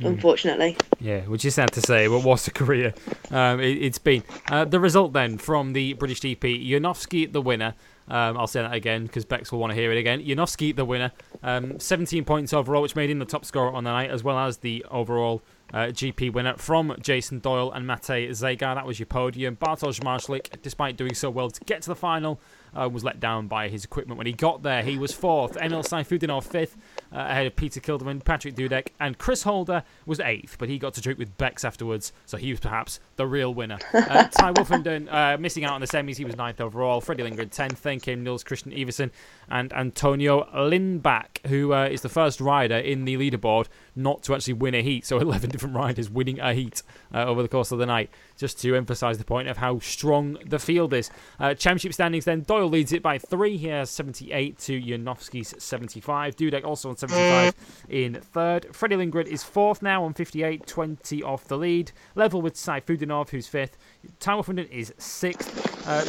Unfortunately, 0.00 0.76
Yeah, 0.98 1.20
which 1.20 1.44
is 1.44 1.54
sad 1.54 1.72
to 1.72 1.80
say, 1.80 2.08
but 2.08 2.24
what's 2.24 2.48
a 2.48 2.50
career 2.62 2.94
um, 3.30 3.60
it, 3.60 3.78
it's 3.80 3.98
been. 3.98 4.22
Uh, 4.48 4.64
the 4.64 4.80
result 4.80 5.12
then 5.12 5.38
from 5.38 5.72
the 5.72 5.92
British 5.94 6.20
GP, 6.20 6.68
Janowski 6.68 7.32
the 7.32 7.40
winner. 7.40 7.74
Um, 8.06 8.36
I'll 8.36 8.46
say 8.46 8.60
that 8.60 8.74
again 8.74 9.04
because 9.04 9.24
Bex 9.24 9.50
will 9.50 9.60
want 9.60 9.70
to 9.72 9.76
hear 9.76 9.90
it 9.90 9.98
again. 9.98 10.20
Janowski 10.22 10.74
the 10.76 10.84
winner, 10.84 11.12
um, 11.42 11.78
17 11.78 12.24
points 12.24 12.52
overall, 12.52 12.82
which 12.82 12.96
made 12.96 13.08
him 13.08 13.18
the 13.18 13.24
top 13.24 13.44
scorer 13.44 13.72
on 13.72 13.84
the 13.84 13.92
night, 13.92 14.10
as 14.10 14.22
well 14.22 14.38
as 14.38 14.58
the 14.58 14.84
overall 14.90 15.42
uh, 15.72 15.86
GP 15.86 16.32
winner 16.32 16.54
from 16.56 16.94
Jason 17.00 17.38
Doyle 17.38 17.72
and 17.72 17.86
Matej 17.86 18.28
Zagar. 18.30 18.74
That 18.74 18.86
was 18.86 18.98
your 18.98 19.06
podium. 19.06 19.56
Bartosz 19.56 20.00
Zmarzlik, 20.00 20.60
despite 20.60 20.96
doing 20.96 21.14
so 21.14 21.30
well 21.30 21.50
to 21.50 21.60
get 21.64 21.82
to 21.82 21.88
the 21.88 21.96
final, 21.96 22.40
uh, 22.78 22.88
was 22.88 23.04
let 23.04 23.20
down 23.20 23.48
by 23.48 23.68
his 23.68 23.84
equipment 23.84 24.18
when 24.18 24.26
he 24.26 24.32
got 24.32 24.62
there. 24.62 24.82
He 24.82 24.98
was 24.98 25.12
fourth. 25.12 25.56
Emil 25.56 25.82
Sayfutdinov 25.82 26.44
fifth, 26.44 26.76
uh, 27.14 27.26
ahead 27.28 27.46
of 27.46 27.54
Peter 27.54 27.80
Kildemand, 27.80 28.24
Patryk 28.24 28.54
Dudek, 28.54 28.88
and 28.98 29.16
Chris 29.16 29.44
Holder 29.44 29.84
was 30.04 30.20
eighth, 30.20 30.56
but 30.58 30.68
he 30.68 30.78
got 30.78 30.94
to 30.94 31.00
drink 31.00 31.18
with 31.18 31.36
Bex 31.38 31.64
afterwards, 31.64 32.12
so 32.26 32.36
he 32.36 32.50
was 32.50 32.60
perhaps 32.60 33.00
the 33.16 33.26
real 33.26 33.54
winner. 33.54 33.78
Uh, 33.92 34.24
Tai 34.38 34.52
Woffinden 34.52 35.12
uh, 35.12 35.38
missing 35.38 35.64
out 35.64 35.72
on 35.72 35.80
the 35.80 35.86
semis. 35.86 36.16
He 36.16 36.24
was 36.24 36.36
ninth 36.36 36.60
overall. 36.60 37.00
Freddie 37.00 37.22
Lindgren 37.22 37.50
tenth. 37.50 37.82
Then 37.82 38.00
came 38.00 38.24
Niels 38.24 38.42
Kristian 38.42 38.76
Iversen 38.76 39.10
and 39.48 39.72
Antonio 39.72 40.44
Lindbäck, 40.54 41.46
who 41.46 41.72
uh, 41.72 41.86
is 41.86 42.02
the 42.02 42.08
first 42.08 42.40
rider 42.40 42.76
in 42.76 43.04
the 43.04 43.16
leaderboard 43.16 43.66
not 43.96 44.22
to 44.24 44.34
actually 44.34 44.54
win 44.54 44.74
a 44.74 44.82
heat. 44.82 45.06
So 45.06 45.18
11 45.24 45.50
different 45.50 45.74
riders 45.74 46.10
winning 46.10 46.40
a 46.40 46.54
heat 46.54 46.82
uh, 47.12 47.24
over 47.24 47.42
the 47.42 47.48
course 47.48 47.72
of 47.72 47.78
the 47.78 47.86
night, 47.86 48.10
just 48.36 48.60
to 48.62 48.74
emphasise 48.74 49.18
the 49.18 49.24
point 49.24 49.48
of 49.48 49.58
how 49.58 49.78
strong 49.78 50.38
the 50.46 50.58
field 50.58 50.92
is. 50.92 51.10
Uh, 51.38 51.54
championship 51.54 51.94
standings 51.94 52.24
then, 52.24 52.42
Doyle 52.42 52.68
leads 52.68 52.92
it 52.92 53.02
by 53.02 53.18
three. 53.18 53.56
He 53.56 53.68
has 53.68 53.90
78 53.90 54.58
to 54.60 54.80
Janowski's 54.80 55.54
75. 55.62 56.36
Dudek 56.36 56.64
also 56.64 56.90
on 56.90 56.96
75 56.96 57.54
in 57.88 58.14
third. 58.14 58.74
Freddie 58.74 58.96
Lindgren 58.96 59.26
is 59.26 59.42
fourth 59.42 59.82
now 59.82 60.04
on 60.04 60.14
58, 60.14 60.66
20 60.66 61.22
off 61.22 61.44
the 61.44 61.56
lead. 61.56 61.92
Level 62.14 62.42
with 62.42 62.54
Sayfutdinov, 62.54 63.30
who's 63.30 63.46
fifth. 63.46 63.76
Tai 64.20 64.34
Woffinden 64.34 64.70
is 64.70 64.92
sixth. 64.98 65.64
Uh, 65.86 66.00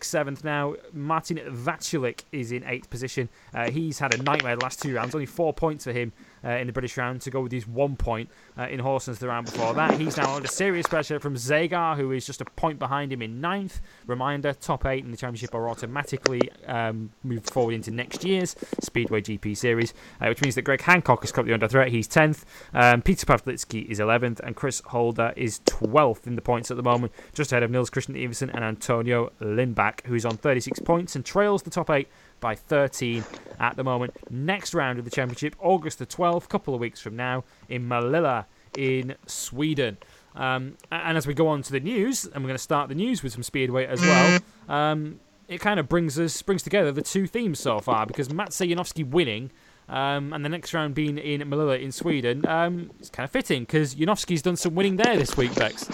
seventh 0.00 0.44
now. 0.44 0.74
Martin 0.92 1.38
Vaculik 1.38 2.24
is 2.32 2.52
in 2.52 2.64
eighth 2.64 2.88
position. 2.88 3.28
Uh, 3.54 3.70
he's 3.70 3.98
had 3.98 4.14
a 4.14 4.22
nightmare 4.22 4.56
the 4.56 4.62
last 4.62 4.82
two 4.82 4.94
rounds. 4.94 5.14
Only 5.14 5.26
four 5.26 5.52
points 5.52 5.84
for 5.84 5.92
him 5.92 6.12
uh, 6.44 6.50
in 6.50 6.66
the 6.66 6.72
British 6.72 6.96
round 6.96 7.20
to 7.22 7.30
go 7.30 7.40
with 7.40 7.52
his 7.52 7.66
one 7.66 7.96
point 7.96 8.28
uh, 8.58 8.66
in 8.68 8.80
Horsens 8.80 9.18
the 9.18 9.28
round 9.28 9.46
before 9.46 9.74
that. 9.74 9.98
He's 9.98 10.16
now 10.16 10.36
under 10.36 10.48
serious 10.48 10.86
pressure 10.86 11.20
from 11.20 11.34
Zagar, 11.34 11.96
who 11.96 12.12
is 12.12 12.26
just 12.26 12.40
a 12.40 12.44
point 12.44 12.78
behind 12.78 13.12
him 13.12 13.22
in 13.22 13.40
ninth. 13.40 13.80
Reminder: 14.06 14.52
top 14.52 14.86
eight 14.86 15.04
in 15.04 15.10
the 15.10 15.16
championship 15.16 15.54
are 15.54 15.68
automatically 15.68 16.50
um, 16.66 17.10
moved 17.22 17.50
forward 17.50 17.74
into 17.74 17.90
next 17.90 18.24
year's 18.24 18.56
Speedway 18.80 19.20
GP 19.20 19.56
Series, 19.56 19.94
uh, 20.20 20.26
which 20.26 20.42
means 20.42 20.54
that 20.54 20.62
Greg 20.62 20.80
Hancock 20.82 21.24
is 21.24 21.32
currently 21.32 21.54
under 21.54 21.68
threat. 21.68 21.88
He's 21.88 22.06
tenth. 22.06 22.44
Um, 22.74 23.02
Peter 23.02 23.26
Pawlicki 23.26 23.86
is 23.86 24.00
eleventh, 24.00 24.40
and 24.40 24.56
Chris 24.56 24.80
Holder 24.86 25.32
is 25.36 25.60
twelfth 25.66 26.26
in 26.26 26.36
the 26.36 26.42
points 26.42 26.70
at 26.70 26.76
the 26.76 26.82
moment, 26.82 27.12
just 27.34 27.52
ahead 27.52 27.62
of 27.62 27.70
Niels 27.70 27.90
Kristian 27.90 28.16
Iversen 28.20 28.50
and 28.54 28.64
Antonio 28.64 29.32
Lindbäck, 29.40 30.06
who's 30.06 30.24
on 30.24 30.36
36 30.36 30.80
points 30.80 31.16
and 31.16 31.24
trails 31.24 31.62
the 31.62 31.70
top 31.70 31.90
eight 31.90 32.08
by 32.40 32.54
13 32.54 33.24
at 33.58 33.76
the 33.76 33.84
moment. 33.84 34.16
Next 34.30 34.74
round 34.74 34.98
of 34.98 35.04
the 35.04 35.10
championship, 35.10 35.54
August 35.60 35.98
the 35.98 36.06
12th, 36.06 36.48
couple 36.48 36.74
of 36.74 36.80
weeks 36.80 37.00
from 37.00 37.16
now, 37.16 37.44
in 37.68 37.86
Målilla 37.86 38.46
in 38.76 39.14
Sweden. 39.26 39.98
Um, 40.34 40.76
and 40.90 41.16
as 41.16 41.26
we 41.26 41.34
go 41.34 41.48
on 41.48 41.62
to 41.62 41.72
the 41.72 41.80
news, 41.80 42.24
and 42.24 42.36
we're 42.36 42.48
going 42.48 42.54
to 42.54 42.58
start 42.58 42.88
the 42.88 42.94
news 42.94 43.22
with 43.22 43.32
some 43.32 43.42
speedway 43.42 43.86
as 43.86 44.00
well. 44.00 44.40
Um, 44.68 45.20
it 45.48 45.60
kind 45.60 45.80
of 45.80 45.88
brings 45.88 46.18
us 46.18 46.40
brings 46.42 46.62
together 46.62 46.92
the 46.92 47.02
two 47.02 47.26
themes 47.26 47.58
so 47.58 47.80
far 47.80 48.06
because 48.06 48.32
Matt 48.32 48.50
Janowski 48.50 49.08
winning. 49.08 49.50
Um, 49.88 50.32
and 50.32 50.44
the 50.44 50.48
next 50.48 50.72
round 50.72 50.94
being 50.94 51.18
in 51.18 51.40
Målilla 51.40 51.82
in 51.82 51.90
Sweden, 51.90 52.46
um, 52.46 52.92
it's 53.00 53.10
kind 53.10 53.24
of 53.24 53.32
fitting 53.32 53.62
because 53.62 53.96
Janowski's 53.96 54.40
done 54.40 54.54
some 54.54 54.76
winning 54.76 54.94
there 54.94 55.16
this 55.16 55.36
week, 55.36 55.52
Bex. 55.56 55.88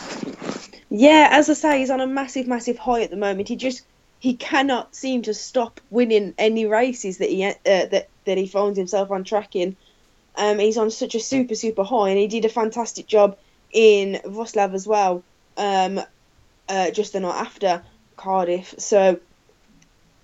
yeah, 0.90 1.28
as 1.32 1.48
I 1.48 1.54
say, 1.54 1.78
he's 1.78 1.88
on 1.88 2.02
a 2.02 2.06
massive, 2.06 2.46
massive 2.46 2.76
high 2.76 3.00
at 3.00 3.10
the 3.10 3.16
moment. 3.16 3.48
He 3.48 3.56
just 3.56 3.86
he 4.26 4.34
cannot 4.34 4.92
seem 4.92 5.22
to 5.22 5.32
stop 5.32 5.80
winning 5.88 6.34
any 6.36 6.66
races 6.66 7.18
that 7.18 7.30
he 7.30 7.44
uh, 7.44 7.54
that 7.64 8.08
that 8.24 8.36
he 8.36 8.48
finds 8.48 8.76
himself 8.76 9.12
on 9.12 9.22
track 9.22 9.54
in. 9.54 9.76
Um, 10.34 10.58
he's 10.58 10.78
on 10.78 10.90
such 10.90 11.14
a 11.14 11.20
super 11.20 11.54
super 11.54 11.84
high, 11.84 12.08
and 12.08 12.18
he 12.18 12.26
did 12.26 12.44
a 12.44 12.48
fantastic 12.48 13.06
job 13.06 13.38
in 13.70 14.20
Wrocław 14.24 14.74
as 14.74 14.84
well. 14.84 15.22
Um, 15.56 16.00
uh, 16.68 16.90
just 16.90 17.12
the 17.12 17.20
night 17.20 17.40
after 17.40 17.84
Cardiff, 18.16 18.74
so 18.78 19.20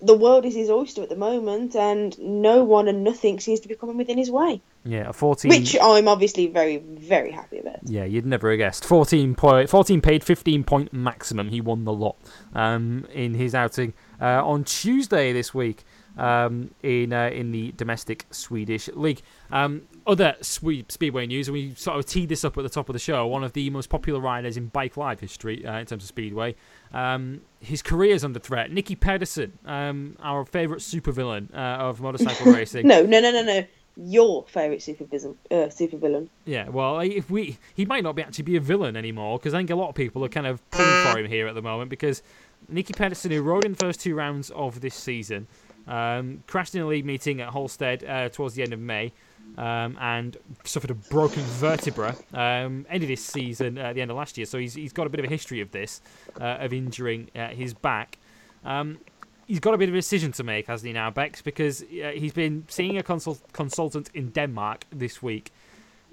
the 0.03 0.13
world 0.13 0.45
is 0.45 0.53
his 0.53 0.69
oyster 0.69 1.01
at 1.01 1.09
the 1.09 1.15
moment, 1.15 1.75
and 1.75 2.17
no 2.19 2.63
one 2.63 2.87
and 2.87 3.03
nothing 3.03 3.39
seems 3.39 3.61
to 3.61 3.67
be 3.67 3.75
coming 3.75 3.97
within 3.97 4.17
his 4.17 4.29
way. 4.29 4.61
Yeah, 4.83 5.09
a 5.09 5.13
14. 5.13 5.49
Which 5.49 5.77
I'm 5.81 6.09
obviously 6.09 6.47
very, 6.47 6.77
very 6.77 7.31
happy 7.31 7.59
about. 7.59 7.79
Yeah, 7.83 8.03
you'd 8.03 8.25
never 8.25 8.49
have 8.49 8.57
guessed. 8.57 8.83
14, 8.83 9.33
point, 9.35 9.69
14 9.69 10.01
paid, 10.01 10.23
15 10.23 10.63
point 10.65 10.93
maximum. 10.93 11.49
He 11.49 11.61
won 11.61 11.85
the 11.85 11.93
lot 11.93 12.17
um, 12.53 13.07
in 13.13 13.33
his 13.33 13.55
outing 13.55 13.93
uh, 14.21 14.45
on 14.45 14.65
Tuesday 14.65 15.31
this 15.31 15.53
week 15.53 15.85
um, 16.17 16.71
in 16.83 17.13
uh, 17.13 17.29
in 17.33 17.51
the 17.51 17.71
domestic 17.73 18.25
Swedish 18.31 18.87
league. 18.89 19.21
Um, 19.51 19.83
other 20.05 20.35
sweep 20.41 20.91
speedway 20.91 21.25
news, 21.25 21.47
and 21.47 21.53
we 21.53 21.73
sort 21.75 21.97
of 21.97 22.05
teed 22.05 22.29
this 22.29 22.43
up 22.43 22.57
at 22.57 22.63
the 22.63 22.69
top 22.69 22.89
of 22.89 22.93
the 22.93 22.99
show. 22.99 23.25
One 23.27 23.43
of 23.43 23.53
the 23.53 23.69
most 23.69 23.89
popular 23.89 24.19
riders 24.19 24.57
in 24.57 24.67
bike 24.67 24.97
live 24.97 25.19
history 25.19 25.65
uh, 25.65 25.79
in 25.79 25.85
terms 25.85 26.03
of 26.03 26.07
speedway. 26.07 26.55
Um, 26.93 27.41
his 27.59 27.81
career 27.81 28.13
is 28.13 28.23
under 28.23 28.39
threat. 28.39 28.71
Nicki 28.71 28.95
Pedersen, 28.95 29.57
um, 29.65 30.17
our 30.21 30.45
favourite 30.45 30.81
supervillain 30.81 31.53
uh, 31.53 31.57
of 31.57 32.01
motorcycle 32.01 32.51
racing. 32.53 32.87
No, 32.87 33.03
no, 33.03 33.19
no, 33.19 33.31
no, 33.31 33.43
no. 33.43 33.65
Your 33.95 34.43
favourite 34.47 34.79
supervillain. 34.79 35.35
Uh, 35.51 35.67
supervillain. 35.67 36.27
Yeah, 36.45 36.67
well, 36.69 36.99
if 36.99 37.29
we, 37.29 37.59
he 37.75 37.85
might 37.85 38.03
not 38.03 38.15
be 38.15 38.23
actually 38.23 38.43
be 38.43 38.55
a 38.55 38.59
villain 38.59 38.95
anymore 38.95 39.37
because 39.37 39.53
I 39.53 39.59
think 39.59 39.69
a 39.69 39.75
lot 39.75 39.89
of 39.89 39.95
people 39.95 40.25
are 40.25 40.29
kind 40.29 40.47
of 40.47 40.67
pulling 40.71 41.11
for 41.11 41.19
him 41.19 41.27
here 41.27 41.47
at 41.47 41.53
the 41.53 41.61
moment 41.61 41.91
because 41.91 42.23
Nicki 42.67 42.93
Pedersen, 42.93 43.31
who 43.31 43.41
rode 43.41 43.65
in 43.65 43.73
the 43.73 43.77
first 43.77 44.01
two 44.01 44.15
rounds 44.15 44.49
of 44.51 44.81
this 44.81 44.95
season, 44.95 45.47
um, 45.87 46.43
crashed 46.47 46.75
in 46.75 46.81
a 46.81 46.87
league 46.87 47.05
meeting 47.05 47.41
at 47.41 47.51
Holsted 47.51 48.07
uh, 48.07 48.29
towards 48.29 48.55
the 48.55 48.63
end 48.63 48.73
of 48.73 48.79
May. 48.79 49.13
Um, 49.57 49.97
and 49.99 50.37
suffered 50.63 50.89
a 50.89 50.95
broken 50.95 51.43
vertebra. 51.43 52.15
Um, 52.33 52.87
ended 52.89 53.09
his 53.09 53.23
season 53.23 53.77
at 53.77 53.93
the 53.93 54.01
end 54.01 54.09
of 54.09 54.17
last 54.17 54.37
year, 54.37 54.45
so 54.45 54.57
he's 54.57 54.73
he's 54.73 54.93
got 54.93 55.05
a 55.05 55.09
bit 55.09 55.19
of 55.19 55.25
a 55.25 55.29
history 55.29 55.59
of 55.59 55.69
this, 55.71 56.01
uh, 56.39 56.57
of 56.59 56.73
injuring 56.73 57.29
uh, 57.35 57.49
his 57.49 57.73
back. 57.73 58.17
Um, 58.63 58.99
he's 59.45 59.59
got 59.59 59.73
a 59.73 59.77
bit 59.77 59.89
of 59.89 59.95
a 59.95 59.97
decision 59.97 60.31
to 60.33 60.43
make, 60.43 60.67
hasn't 60.67 60.87
he 60.87 60.93
now, 60.93 61.11
Bex? 61.11 61.41
Because 61.41 61.83
uh, 61.83 62.11
he's 62.15 62.33
been 62.33 62.65
seeing 62.67 62.97
a 62.97 63.03
consult- 63.03 63.43
consultant 63.51 64.09
in 64.13 64.29
Denmark 64.29 64.85
this 64.91 65.21
week, 65.21 65.51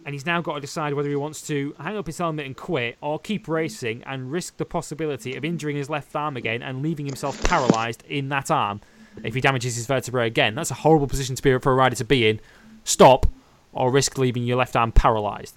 and 0.04 0.14
he's 0.14 0.26
now 0.26 0.42
got 0.42 0.54
to 0.54 0.60
decide 0.60 0.92
whether 0.94 1.08
he 1.08 1.16
wants 1.16 1.46
to 1.46 1.74
hang 1.78 1.96
up 1.96 2.06
his 2.06 2.18
helmet 2.18 2.46
and 2.46 2.56
quit, 2.56 2.98
or 3.00 3.18
keep 3.18 3.48
racing 3.48 4.02
and 4.04 4.32
risk 4.32 4.56
the 4.56 4.66
possibility 4.66 5.36
of 5.36 5.44
injuring 5.44 5.76
his 5.76 5.88
left 5.88 6.14
arm 6.14 6.36
again 6.36 6.62
and 6.62 6.82
leaving 6.82 7.06
himself 7.06 7.42
paralysed 7.44 8.02
in 8.02 8.28
that 8.28 8.50
arm 8.50 8.80
if 9.24 9.34
he 9.34 9.40
damages 9.40 9.76
his 9.76 9.86
vertebrae 9.86 10.26
again. 10.26 10.54
That's 10.54 10.70
a 10.70 10.74
horrible 10.74 11.06
position 11.06 11.34
to 11.36 11.42
be 11.42 11.58
for 11.58 11.72
a 11.72 11.74
rider 11.74 11.96
to 11.96 12.04
be 12.04 12.28
in 12.28 12.40
stop 12.84 13.26
or 13.72 13.90
risk 13.90 14.18
leaving 14.18 14.44
your 14.44 14.56
left 14.56 14.76
arm 14.76 14.92
paralyzed? 14.92 15.54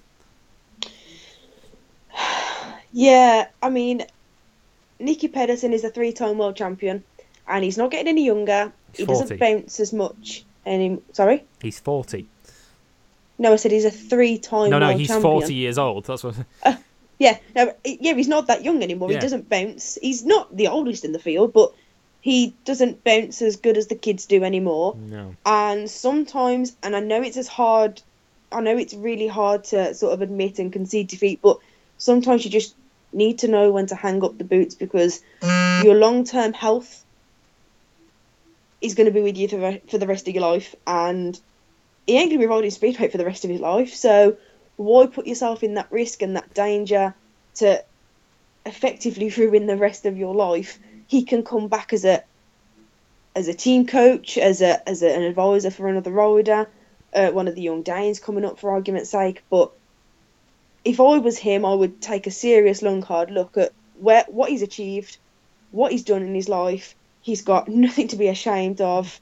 Yeah, 2.96 3.48
I 3.60 3.70
mean, 3.70 4.04
Nicki 5.00 5.26
Pedersen 5.26 5.72
is 5.72 5.82
a 5.82 5.90
three-time 5.90 6.38
world 6.38 6.54
champion, 6.54 7.02
and 7.48 7.64
he's 7.64 7.76
not 7.76 7.90
getting 7.90 8.06
any 8.06 8.24
younger. 8.24 8.72
He's 8.92 8.98
he 8.98 9.04
40. 9.06 9.20
doesn't 9.20 9.40
bounce 9.40 9.80
as 9.80 9.92
much. 9.92 10.44
Any 10.64 11.02
sorry? 11.12 11.42
He's 11.60 11.80
40. 11.80 12.28
No, 13.36 13.52
I 13.52 13.56
said 13.56 13.72
he's 13.72 13.84
a 13.84 13.90
three-time. 13.90 14.70
No, 14.70 14.78
no, 14.78 14.96
he's 14.96 15.08
champion. 15.08 15.40
40 15.40 15.54
years 15.54 15.76
old. 15.76 16.04
That's 16.04 16.22
what. 16.22 16.36
Uh, 16.62 16.76
yeah, 17.18 17.38
no, 17.56 17.74
yeah, 17.84 18.14
he's 18.14 18.28
not 18.28 18.46
that 18.46 18.62
young 18.62 18.80
anymore. 18.80 19.10
Yeah. 19.10 19.16
He 19.16 19.22
doesn't 19.22 19.48
bounce. 19.48 19.98
He's 20.00 20.24
not 20.24 20.56
the 20.56 20.68
oldest 20.68 21.04
in 21.04 21.10
the 21.10 21.18
field, 21.18 21.52
but 21.52 21.74
he 22.24 22.56
doesn't 22.64 23.04
bounce 23.04 23.42
as 23.42 23.56
good 23.56 23.76
as 23.76 23.88
the 23.88 23.94
kids 23.94 24.24
do 24.24 24.42
anymore. 24.44 24.96
No. 24.98 25.34
And 25.44 25.90
sometimes, 25.90 26.74
and 26.82 26.96
I 26.96 27.00
know 27.00 27.20
it's 27.20 27.36
as 27.36 27.48
hard, 27.48 28.00
I 28.50 28.62
know 28.62 28.78
it's 28.78 28.94
really 28.94 29.28
hard 29.28 29.64
to 29.64 29.92
sort 29.92 30.14
of 30.14 30.22
admit 30.22 30.58
and 30.58 30.72
concede 30.72 31.08
defeat, 31.08 31.40
but 31.42 31.58
sometimes 31.98 32.42
you 32.42 32.50
just 32.50 32.76
need 33.12 33.40
to 33.40 33.48
know 33.48 33.70
when 33.70 33.88
to 33.88 33.94
hang 33.94 34.24
up 34.24 34.38
the 34.38 34.44
boots 34.44 34.74
because 34.74 35.20
your 35.42 35.96
long 35.96 36.24
term 36.24 36.54
health 36.54 37.04
is 38.80 38.94
going 38.94 39.04
to 39.06 39.12
be 39.12 39.20
with 39.20 39.36
you 39.36 39.46
for, 39.48 39.58
the- 39.58 39.82
for 39.90 39.98
the 39.98 40.06
rest 40.06 40.26
of 40.26 40.32
your 40.34 40.40
life, 40.50 40.74
and 40.86 41.38
he 42.06 42.14
ain't 42.14 42.30
going 42.30 42.40
to 42.40 42.46
be 42.46 42.50
riding 42.50 42.70
speedway 42.70 43.10
for 43.10 43.18
the 43.18 43.26
rest 43.26 43.44
of 43.44 43.50
his 43.50 43.60
life. 43.60 43.92
So 43.92 44.38
why 44.76 45.08
put 45.08 45.26
yourself 45.26 45.62
in 45.62 45.74
that 45.74 45.92
risk 45.92 46.22
and 46.22 46.36
that 46.36 46.54
danger 46.54 47.14
to 47.56 47.84
effectively 48.64 49.28
ruin 49.36 49.66
the 49.66 49.76
rest 49.76 50.06
of 50.06 50.16
your 50.16 50.34
life? 50.34 50.78
He 51.14 51.22
can 51.22 51.44
come 51.44 51.68
back 51.68 51.92
as 51.92 52.04
a 52.04 52.24
as 53.36 53.46
a 53.46 53.54
team 53.54 53.86
coach, 53.86 54.36
as 54.36 54.60
a 54.60 54.88
as 54.88 55.00
a, 55.00 55.14
an 55.14 55.22
advisor 55.22 55.70
for 55.70 55.86
another 55.86 56.10
rider, 56.10 56.68
uh, 57.14 57.30
one 57.30 57.46
of 57.46 57.54
the 57.54 57.62
young 57.62 57.82
Danes 57.82 58.18
coming 58.18 58.44
up 58.44 58.58
for 58.58 58.72
argument's 58.72 59.10
sake. 59.10 59.44
But 59.48 59.70
if 60.84 60.98
I 60.98 61.18
was 61.18 61.38
him, 61.38 61.64
I 61.64 61.72
would 61.72 62.02
take 62.02 62.26
a 62.26 62.32
serious, 62.32 62.82
long, 62.82 63.00
hard 63.00 63.30
look 63.30 63.56
at 63.56 63.70
where 64.00 64.24
what 64.26 64.50
he's 64.50 64.62
achieved, 64.62 65.18
what 65.70 65.92
he's 65.92 66.02
done 66.02 66.22
in 66.22 66.34
his 66.34 66.48
life. 66.48 66.96
He's 67.22 67.42
got 67.42 67.68
nothing 67.68 68.08
to 68.08 68.16
be 68.16 68.26
ashamed 68.26 68.80
of. 68.80 69.20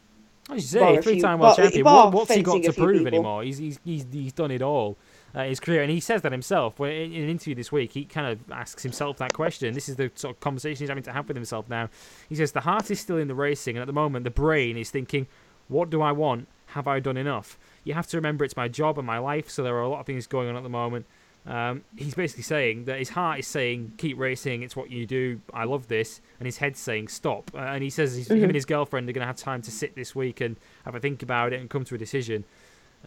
As 0.49 0.72
you 0.72 0.80
say, 0.80 1.03
three-time 1.03 1.40
world 1.40 1.57
champion. 1.57 1.84
What, 1.84 2.14
what's 2.14 2.32
he 2.32 2.43
got 2.43 2.62
to 2.62 2.72
prove 2.72 3.07
anymore? 3.07 3.43
He's, 3.43 3.59
he's, 3.59 3.78
he's, 3.84 4.07
he's 4.11 4.32
done 4.32 4.51
it 4.51 4.62
all. 4.62 4.97
Uh, 5.35 5.45
his 5.45 5.61
career, 5.61 5.80
and 5.80 5.91
he 5.91 5.99
says 5.99 6.20
that 6.22 6.33
himself. 6.33 6.78
When 6.78 6.93
in, 6.93 7.14
an 7.14 7.28
interview 7.30 7.55
this 7.55 7.72
week, 7.72 7.93
he 7.93 8.05
kind 8.05 8.26
of 8.26 8.53
asks 8.53 8.83
himself 8.83 9.16
that 9.16 9.33
question. 9.33 9.72
This 9.72 9.89
is 9.89 9.97
the 9.97 10.11
sort 10.14 10.37
of 10.37 10.41
conversation 10.41 10.83
he's 10.83 10.91
having 10.91 11.05
to 11.05 11.12
have 11.12 11.26
with 11.26 11.37
himself 11.37 11.70
now. 11.70 11.89
He 12.28 12.35
says 12.35 12.53
the 12.53 12.61
heart 12.61 12.91
is 12.91 13.01
still 13.01 13.16
in 13.16 13.28
the 13.28 13.35
racing, 13.35 13.76
and 13.76 13.83
at 13.83 13.87
the 13.87 13.95
moment, 13.95 14.24
the 14.24 14.30
brain 14.30 14.76
is 14.76 14.91
thinking, 14.91 15.26
"What 15.68 15.89
do 15.89 16.03
I 16.03 16.12
want? 16.12 16.49
Have 16.66 16.87
I 16.87 17.01
done 17.01 17.16
enough?" 17.16 17.59
You 17.83 17.95
have 17.95 18.07
to 18.09 18.18
remember 18.18 18.45
it's 18.45 18.57
my 18.57 18.68
job 18.68 18.99
and 18.99 19.07
my 19.07 19.18
life, 19.18 19.49
so 19.49 19.62
there 19.62 19.74
are 19.74 19.83
a 19.83 19.89
lot 19.89 20.01
of 20.01 20.07
things 20.07 20.26
going 20.26 20.51
on 20.51 20.57
at 20.57 20.62
the 20.62 20.68
moment. 20.68 21.07
Um, 21.45 21.83
he's 21.97 22.14
basically 22.14 22.45
saying 22.45 22.85
that 22.85 22.99
his 22.99 23.09
heart 23.09 23.39
is 23.39 23.47
saying, 23.47 23.95
"Keep 23.97 24.18
racing. 24.18 24.62
It's 24.62 24.76
what 24.76 24.91
you 24.91 25.07
do. 25.07 25.41
I 25.55 25.64
love 25.64 25.89
this," 25.89 26.20
and 26.41 26.47
his 26.47 26.59
head's 26.59 26.78
saying, 26.78 27.09
"Stop." 27.09 27.51
Uh, 27.55 27.59
and 27.59 27.83
he 27.83 27.89
says 27.89 28.14
he's, 28.14 28.30
him 28.30 28.45
and 28.45 28.55
his 28.55 28.66
girlfriend 28.66 29.09
are 29.09 29.12
going 29.12 29.22
to 29.22 29.26
have 29.26 29.37
time 29.37 29.62
to 29.62 29.70
sit 29.70 29.97
this 29.97 30.14
week 30.14 30.43
and 30.43 30.57
have 30.85 30.95
a 30.95 31.01
think 31.01 31.22
about 31.22 31.55
it 31.55 31.61
and 31.61 31.70
come 31.70 31.85
to 31.85 31.95
a 31.95 31.99
decision. 31.99 32.45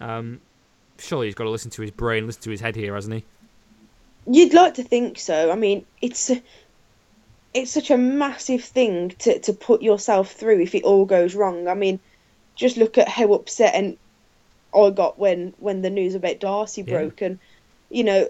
Um, 0.02 0.42
surely 1.00 1.28
he's 1.28 1.36
got 1.36 1.46
to 1.46 1.50
listen 1.50 1.72
to 1.72 1.82
his 1.82 1.92
brain, 1.92 2.26
listen 2.26 2.44
to 2.44 2.52
his 2.52 2.62
head 2.62 2.76
here, 2.76 2.96
hasn't 2.96 3.16
he? 3.16 3.26
You'd 4.28 4.54
like 4.54 4.76
to 4.76 4.84
think 4.84 5.20
so. 5.20 5.52
I 5.52 5.56
mean, 5.56 5.86
it's 6.02 6.32
it's 7.54 7.72
such 7.72 7.90
a 7.90 7.98
massive 7.98 8.64
thing 8.64 9.10
to, 9.20 9.40
to 9.40 9.54
put 9.54 9.82
yourself 9.82 10.32
through 10.32 10.62
if 10.62 10.76
it 10.76 10.84
all 10.84 11.06
goes 11.06 11.36
wrong. 11.36 11.68
I 11.68 11.74
mean, 11.74 12.00
just 12.56 12.78
look 12.78 12.98
at 12.98 13.08
how 13.08 13.34
upset 13.34 13.76
and 13.76 13.98
I 14.76 14.90
got 14.90 15.18
when 15.18 15.54
when 15.58 15.82
the 15.82 15.90
news 15.90 16.16
about 16.16 16.40
Darcy 16.40 16.84
Yeah. 16.86 17.00
broke, 17.00 17.22
and 17.22 17.40
you 17.90 18.04
know, 18.04 18.28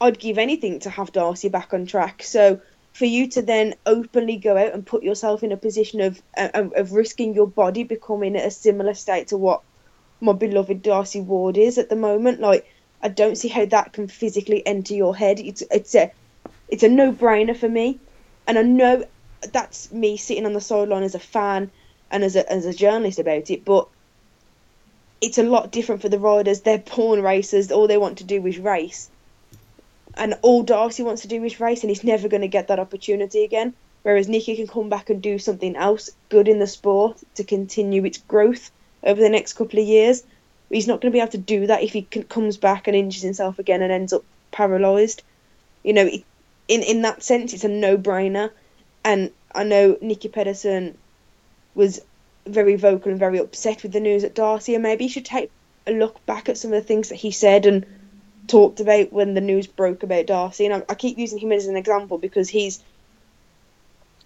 I'd 0.00 0.18
give 0.18 0.38
anything 0.38 0.80
to 0.80 0.90
have 0.90 1.12
Darcy 1.12 1.48
back 1.48 1.74
on 1.74 1.86
track. 1.86 2.22
So 2.22 2.60
for 2.94 3.04
you 3.04 3.28
to 3.30 3.42
then 3.42 3.74
openly 3.86 4.36
go 4.36 4.56
out 4.56 4.74
and 4.74 4.86
put 4.86 5.02
yourself 5.02 5.42
in 5.42 5.52
a 5.52 5.56
position 5.56 6.00
of 6.00 6.22
of, 6.36 6.72
of 6.74 6.92
risking 6.92 7.34
your 7.34 7.46
body 7.46 7.84
becoming 7.84 8.36
a 8.36 8.50
similar 8.50 8.94
state 8.94 9.28
to 9.28 9.36
what 9.36 9.62
my 10.22 10.32
beloved 10.32 10.82
Darcy 10.82 11.20
Ward 11.20 11.58
is 11.58 11.78
at 11.78 11.88
the 11.88 11.96
moment, 11.96 12.40
like 12.40 12.64
I 13.02 13.08
don't 13.08 13.36
see 13.36 13.48
how 13.48 13.66
that 13.66 13.92
can 13.92 14.06
physically 14.06 14.64
enter 14.64 14.94
your 14.94 15.16
head. 15.16 15.40
It's 15.40 15.64
it's 15.70 15.94
a 15.96 16.12
it's 16.68 16.84
a 16.84 16.88
no 16.88 17.12
brainer 17.12 17.56
for 17.56 17.68
me, 17.68 17.98
and 18.46 18.56
I 18.56 18.62
know 18.62 19.04
that's 19.52 19.90
me 19.90 20.16
sitting 20.16 20.46
on 20.46 20.52
the 20.52 20.60
sideline 20.60 21.02
as 21.02 21.16
a 21.16 21.18
fan 21.18 21.72
and 22.10 22.22
as 22.22 22.36
a 22.36 22.50
as 22.50 22.64
a 22.66 22.72
journalist 22.72 23.18
about 23.18 23.50
it, 23.50 23.64
but 23.64 23.88
it's 25.20 25.38
a 25.38 25.42
lot 25.42 25.72
different 25.72 26.02
for 26.02 26.08
the 26.08 26.20
riders. 26.20 26.60
They're 26.60 26.78
born 26.78 27.20
racers. 27.20 27.72
All 27.72 27.88
they 27.88 27.98
want 27.98 28.18
to 28.18 28.24
do 28.24 28.46
is 28.46 28.58
race, 28.58 29.10
and 30.14 30.38
all 30.42 30.62
Darcy 30.62 31.02
wants 31.02 31.22
to 31.22 31.28
do 31.28 31.42
is 31.42 31.58
race, 31.58 31.82
and 31.82 31.90
he's 31.90 32.04
never 32.04 32.28
going 32.28 32.42
to 32.42 32.48
get 32.48 32.68
that 32.68 32.78
opportunity 32.78 33.42
again. 33.42 33.74
Whereas 34.04 34.28
Nicki 34.28 34.54
can 34.54 34.68
come 34.68 34.88
back 34.88 35.10
and 35.10 35.20
do 35.20 35.38
something 35.38 35.74
else 35.74 36.10
good 36.28 36.46
in 36.46 36.60
the 36.60 36.66
sport 36.68 37.18
to 37.34 37.44
continue 37.44 38.04
its 38.04 38.18
growth 38.18 38.70
over 39.04 39.20
the 39.20 39.28
next 39.28 39.54
couple 39.54 39.78
of 39.78 39.86
years. 39.86 40.22
He's 40.70 40.86
not 40.86 41.00
going 41.00 41.12
to 41.12 41.16
be 41.16 41.20
able 41.20 41.32
to 41.32 41.38
do 41.38 41.66
that 41.66 41.82
if 41.82 41.92
he 41.92 42.02
can, 42.02 42.22
comes 42.24 42.56
back 42.56 42.86
and 42.86 42.96
injures 42.96 43.22
himself 43.22 43.58
again 43.58 43.82
and 43.82 43.92
ends 43.92 44.12
up 44.12 44.24
paralysed. 44.52 45.22
You 45.82 45.92
know, 45.92 46.08
in 46.68 46.82
in 46.82 47.02
that 47.02 47.22
sense, 47.22 47.52
it's 47.52 47.64
a 47.64 47.68
no-brainer. 47.68 48.50
And 49.04 49.32
I 49.54 49.64
know 49.64 49.98
Nicki 50.00 50.28
Pedersen 50.28 50.96
was 51.74 52.00
very 52.46 52.76
vocal 52.76 53.10
and 53.10 53.18
very 53.18 53.38
upset 53.38 53.82
with 53.82 53.92
the 53.92 54.00
news 54.00 54.24
at 54.24 54.34
Darcy, 54.34 54.74
and 54.74 54.82
maybe 54.82 55.04
he 55.04 55.10
should 55.10 55.24
take 55.24 55.50
a 55.86 55.92
look 55.92 56.24
back 56.26 56.48
at 56.48 56.56
some 56.56 56.72
of 56.72 56.80
the 56.80 56.86
things 56.86 57.08
that 57.08 57.16
he 57.16 57.32
said 57.32 57.66
and 57.66 57.84
talked 58.46 58.80
about 58.80 59.12
when 59.12 59.34
the 59.34 59.40
news 59.40 59.66
broke 59.66 60.02
about 60.02 60.26
Darcy. 60.26 60.66
And 60.66 60.74
I, 60.74 60.82
I 60.88 60.94
keep 60.94 61.18
using 61.18 61.38
him 61.38 61.52
as 61.52 61.66
an 61.66 61.76
example 61.76 62.18
because 62.18 62.48
he's 62.48 62.82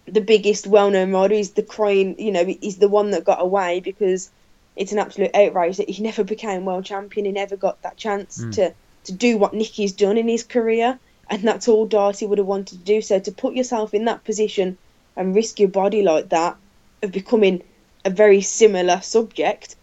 the 0.05 0.21
biggest 0.21 0.65
well-known 0.65 1.11
rider. 1.11 1.35
He's 1.35 1.51
the 1.51 1.63
crying, 1.63 2.19
you 2.19 2.31
know, 2.31 2.45
he's 2.45 2.77
the 2.77 2.87
one 2.87 3.11
that 3.11 3.25
got 3.25 3.41
away 3.41 3.79
because 3.81 4.29
it's 4.77 4.91
an 4.91 4.99
absolute 4.99 5.31
outrage 5.35 5.77
that 5.77 5.89
he 5.89 6.01
never 6.03 6.23
became 6.23 6.65
world 6.65 6.85
champion. 6.85 7.25
He 7.25 7.31
never 7.31 7.55
got 7.57 7.81
that 7.81 7.97
chance 7.97 8.37
Mm. 8.37 8.53
to 8.55 8.73
to 9.05 9.11
do 9.13 9.37
what 9.37 9.53
Nicki's 9.53 9.93
done 9.93 10.17
in 10.17 10.27
his 10.27 10.43
career, 10.43 10.99
and 11.29 11.41
that's 11.43 11.67
all 11.67 11.85
Darcy 11.85 12.25
would 12.25 12.37
have 12.39 12.47
wanted 12.47 12.77
to 12.79 12.83
do. 12.83 13.01
So 13.01 13.19
to 13.19 13.31
put 13.31 13.53
yourself 13.55 13.93
in 13.93 14.05
that 14.05 14.23
position 14.25 14.77
and 15.15 15.33
risk 15.33 15.59
your 15.59 15.69
body 15.69 16.01
like 16.03 16.29
that, 16.29 16.57
of 17.01 17.11
becoming 17.11 17.63
a 18.05 18.09
very 18.09 18.41
similar 18.41 18.99
subject, 19.01 19.75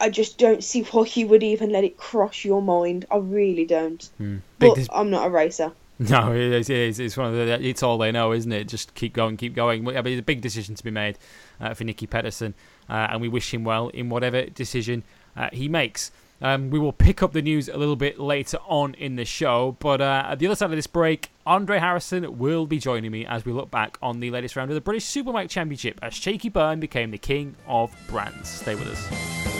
I 0.00 0.10
just 0.10 0.38
don't 0.38 0.62
see 0.62 0.82
why 0.82 1.06
you 1.14 1.26
would 1.26 1.42
even 1.42 1.70
let 1.70 1.84
it 1.84 1.96
cross 1.96 2.44
your 2.44 2.62
mind. 2.62 3.04
I 3.10 3.16
really 3.16 3.64
don't. 3.64 4.08
Big 4.18 4.40
But 4.58 4.74
dis- 4.76 4.88
I'm 4.92 5.10
not 5.10 5.26
a 5.26 5.30
racer. 5.30 5.72
No, 6.00 6.30
it 6.32 6.52
is, 6.52 6.70
it 6.70 6.76
is. 6.76 7.00
It's 7.00 7.16
one 7.16 7.26
of 7.26 7.34
the. 7.34 7.60
It's 7.60 7.82
all 7.82 7.98
they 7.98 8.12
know, 8.12 8.32
isn't 8.32 8.52
it? 8.52 8.68
Just 8.68 8.94
keep 8.94 9.12
going, 9.14 9.36
keep 9.36 9.52
going. 9.56 9.84
I 9.88 10.00
mean, 10.00 10.12
it's 10.12 10.20
a 10.20 10.22
big 10.22 10.40
decision 10.40 10.76
to 10.76 10.84
be 10.84 10.92
made 10.92 11.18
uh, 11.60 11.74
for 11.74 11.82
Nicki 11.82 12.06
Pedersen, 12.06 12.54
and 12.92 13.20
we 13.20 13.28
wish 13.28 13.52
him 13.52 13.64
well 13.64 13.88
in 13.88 14.08
whatever 14.08 14.44
decision 14.46 15.02
uh, 15.36 15.48
he 15.52 15.68
makes. 15.68 16.10
Um, 16.40 16.70
we 16.70 16.78
will 16.78 16.92
pick 16.92 17.22
up 17.22 17.32
the 17.32 17.42
news 17.42 17.68
a 17.68 17.76
little 17.76 17.96
bit 17.96 18.20
later 18.20 18.58
on 18.66 18.94
in 18.94 19.16
the 19.16 19.24
show, 19.24 19.76
but 19.80 20.00
uh, 20.00 20.26
at 20.28 20.38
the 20.38 20.46
other 20.46 20.54
side 20.54 20.70
of 20.70 20.76
this 20.76 20.86
break, 20.86 21.30
Andre 21.44 21.78
Harrison 21.78 22.38
will 22.38 22.64
be 22.64 22.78
joining 22.78 23.10
me 23.10 23.26
as 23.26 23.44
we 23.44 23.52
look 23.52 23.70
back 23.70 23.98
on 24.00 24.20
the 24.20 24.30
latest 24.30 24.54
round 24.54 24.70
of 24.70 24.76
the 24.76 24.80
British 24.80 25.04
Superbike 25.04 25.50
Championship 25.50 25.98
as 26.00 26.14
Shaky 26.14 26.48
Byrne 26.48 26.78
became 26.78 27.10
the 27.10 27.18
king 27.18 27.56
of 27.66 27.94
brands. 28.08 28.48
Stay 28.48 28.76
with 28.76 28.86
us. 28.86 29.57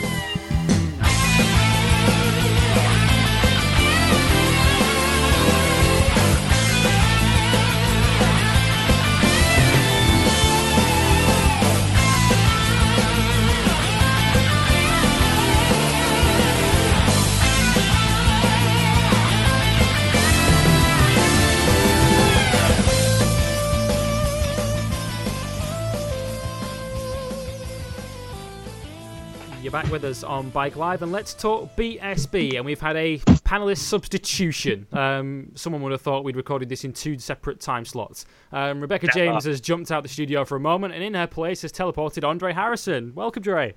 Back 29.89 30.03
with 30.03 30.05
us 30.05 30.23
on 30.23 30.51
Bike 30.51 30.77
Live, 30.77 31.01
and 31.01 31.13
let's 31.13 31.33
talk 31.33 31.75
BSB. 31.75 32.57
And 32.57 32.65
we've 32.65 32.81
had 32.81 32.97
a 32.97 33.19
panelist 33.19 33.79
substitution. 33.79 34.87
Um, 34.93 35.53
someone 35.55 35.81
would 35.83 35.93
have 35.93 36.03
thought 36.03 36.25
we'd 36.25 36.37
recorded 36.37 36.69
this 36.69 36.85
in 36.85 36.93
two 36.93 37.19
separate 37.19 37.59
time 37.59 37.87
slots. 37.87 38.27
Um, 38.53 38.81
Rebecca 38.83 39.07
Never. 39.07 39.19
James 39.19 39.45
has 39.45 39.63
jumped 39.63 39.91
out 39.91 40.03
the 40.03 40.09
studio 40.09 40.45
for 40.45 40.57
a 40.57 40.61
moment, 40.61 40.93
and 40.93 41.03
in 41.03 41.15
her 41.15 41.27
place 41.27 41.63
has 41.63 41.73
teleported 41.73 42.27
Andre 42.27 42.53
Harrison. 42.53 43.15
Welcome, 43.15 43.43
Dre. 43.43 43.75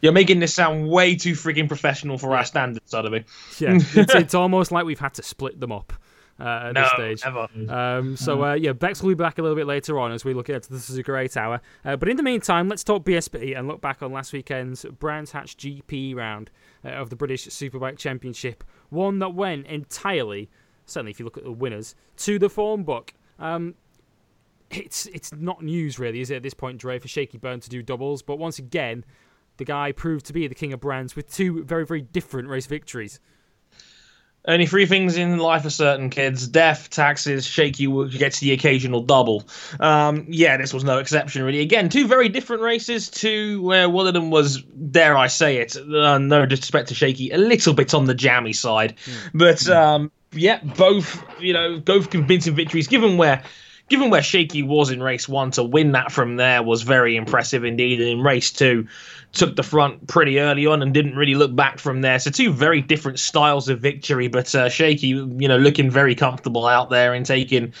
You're 0.00 0.12
making 0.12 0.40
this 0.40 0.54
sound 0.54 0.88
way 0.88 1.16
too 1.16 1.32
freaking 1.32 1.68
professional 1.68 2.16
for 2.16 2.34
our 2.34 2.44
standards, 2.44 2.90
Sotheby. 2.90 3.24
Yeah, 3.58 3.74
it's, 3.74 4.14
it's 4.14 4.34
almost 4.34 4.72
like 4.72 4.86
we've 4.86 5.00
had 5.00 5.14
to 5.14 5.22
split 5.22 5.60
them 5.60 5.70
up 5.70 5.92
at 6.38 6.72
No, 6.72 6.82
this 6.82 6.90
stage. 7.20 7.24
never. 7.24 7.72
Um, 7.72 8.16
so 8.16 8.42
uh, 8.44 8.54
yeah, 8.54 8.72
Bex 8.72 9.02
will 9.02 9.10
be 9.10 9.14
back 9.14 9.38
a 9.38 9.42
little 9.42 9.56
bit 9.56 9.66
later 9.66 9.98
on 9.98 10.12
as 10.12 10.24
we 10.24 10.34
look 10.34 10.50
at 10.50 10.64
this 10.64 10.90
is 10.90 10.96
a 10.96 11.02
great 11.02 11.36
hour. 11.36 11.60
Uh, 11.84 11.96
but 11.96 12.08
in 12.08 12.16
the 12.16 12.22
meantime, 12.22 12.68
let's 12.68 12.82
talk 12.84 13.04
BSB 13.04 13.56
and 13.56 13.68
look 13.68 13.80
back 13.80 14.02
on 14.02 14.12
last 14.12 14.32
weekend's 14.32 14.84
Brands 14.98 15.32
Hatch 15.32 15.56
GP 15.56 16.14
round 16.16 16.50
uh, 16.84 16.88
of 16.90 17.10
the 17.10 17.16
British 17.16 17.46
Superbike 17.48 17.98
Championship, 17.98 18.64
one 18.90 19.18
that 19.20 19.34
went 19.34 19.66
entirely, 19.66 20.48
certainly 20.86 21.10
if 21.12 21.18
you 21.18 21.24
look 21.24 21.36
at 21.38 21.44
the 21.44 21.52
winners, 21.52 21.94
to 22.18 22.38
the 22.38 22.48
form 22.48 22.82
book. 22.84 23.14
Um, 23.38 23.74
it's 24.70 25.06
it's 25.06 25.32
not 25.34 25.62
news 25.62 25.98
really, 25.98 26.20
is 26.22 26.30
it 26.30 26.36
at 26.36 26.42
this 26.42 26.54
point, 26.54 26.78
Dre, 26.78 26.98
for 26.98 27.06
Shaky 27.08 27.36
Byrne 27.38 27.60
to 27.60 27.68
do 27.68 27.82
doubles? 27.82 28.22
But 28.22 28.38
once 28.38 28.58
again, 28.58 29.04
the 29.58 29.64
guy 29.66 29.92
proved 29.92 30.24
to 30.26 30.32
be 30.32 30.46
the 30.48 30.54
king 30.54 30.72
of 30.72 30.80
brands 30.80 31.14
with 31.14 31.30
two 31.30 31.62
very 31.64 31.84
very 31.84 32.00
different 32.00 32.48
race 32.48 32.66
victories. 32.66 33.20
Only 34.44 34.66
three 34.66 34.86
things 34.86 35.16
in 35.16 35.38
life 35.38 35.64
are 35.64 35.70
certain, 35.70 36.10
kids: 36.10 36.48
death, 36.48 36.90
taxes, 36.90 37.46
shaky 37.46 37.86
wo- 37.86 38.08
gets 38.08 38.40
the 38.40 38.52
occasional 38.52 39.00
double. 39.00 39.44
Um, 39.78 40.26
yeah, 40.28 40.56
this 40.56 40.74
was 40.74 40.82
no 40.82 40.98
exception, 40.98 41.44
really. 41.44 41.60
Again, 41.60 41.88
two 41.88 42.08
very 42.08 42.28
different 42.28 42.62
races. 42.62 43.08
Two 43.08 43.62
where 43.62 43.88
one 43.88 44.08
of 44.08 44.14
them 44.14 44.30
was, 44.30 44.62
dare 44.62 45.16
I 45.16 45.28
say 45.28 45.58
it, 45.58 45.76
uh, 45.76 46.18
no 46.18 46.44
disrespect 46.44 46.88
to 46.88 46.94
Shaky, 46.94 47.30
a 47.30 47.38
little 47.38 47.72
bit 47.72 47.94
on 47.94 48.06
the 48.06 48.14
jammy 48.14 48.52
side, 48.52 48.96
but 49.32 49.68
um, 49.68 50.10
yeah, 50.32 50.58
both 50.76 51.22
you 51.40 51.52
know, 51.52 51.78
both 51.78 52.10
convincing 52.10 52.56
victories. 52.56 52.88
Given 52.88 53.16
where. 53.16 53.42
Given 53.88 54.10
where 54.10 54.22
Shaky 54.22 54.62
was 54.62 54.90
in 54.90 55.02
race 55.02 55.28
one, 55.28 55.50
to 55.50 55.62
win 55.62 55.92
that 55.92 56.12
from 56.12 56.36
there 56.36 56.62
was 56.62 56.80
very 56.80 57.14
impressive 57.14 57.62
indeed. 57.62 58.00
And 58.00 58.08
in 58.08 58.20
race 58.22 58.50
two, 58.50 58.86
took 59.32 59.56
the 59.56 59.62
front 59.62 60.06
pretty 60.06 60.38
early 60.38 60.66
on 60.66 60.82
and 60.82 60.92
didn't 60.92 61.16
really 61.16 61.34
look 61.34 61.54
back 61.54 61.78
from 61.78 62.02
there. 62.02 62.18
So 62.18 62.30
two 62.30 62.52
very 62.52 62.82
different 62.82 63.18
styles 63.18 63.68
of 63.68 63.80
victory, 63.80 64.28
but 64.28 64.54
uh, 64.54 64.68
Shaky, 64.68 65.08
you 65.08 65.48
know, 65.48 65.56
looking 65.56 65.90
very 65.90 66.14
comfortable 66.14 66.66
out 66.66 66.90
there 66.90 67.14
and 67.14 67.24
taking 67.24 67.72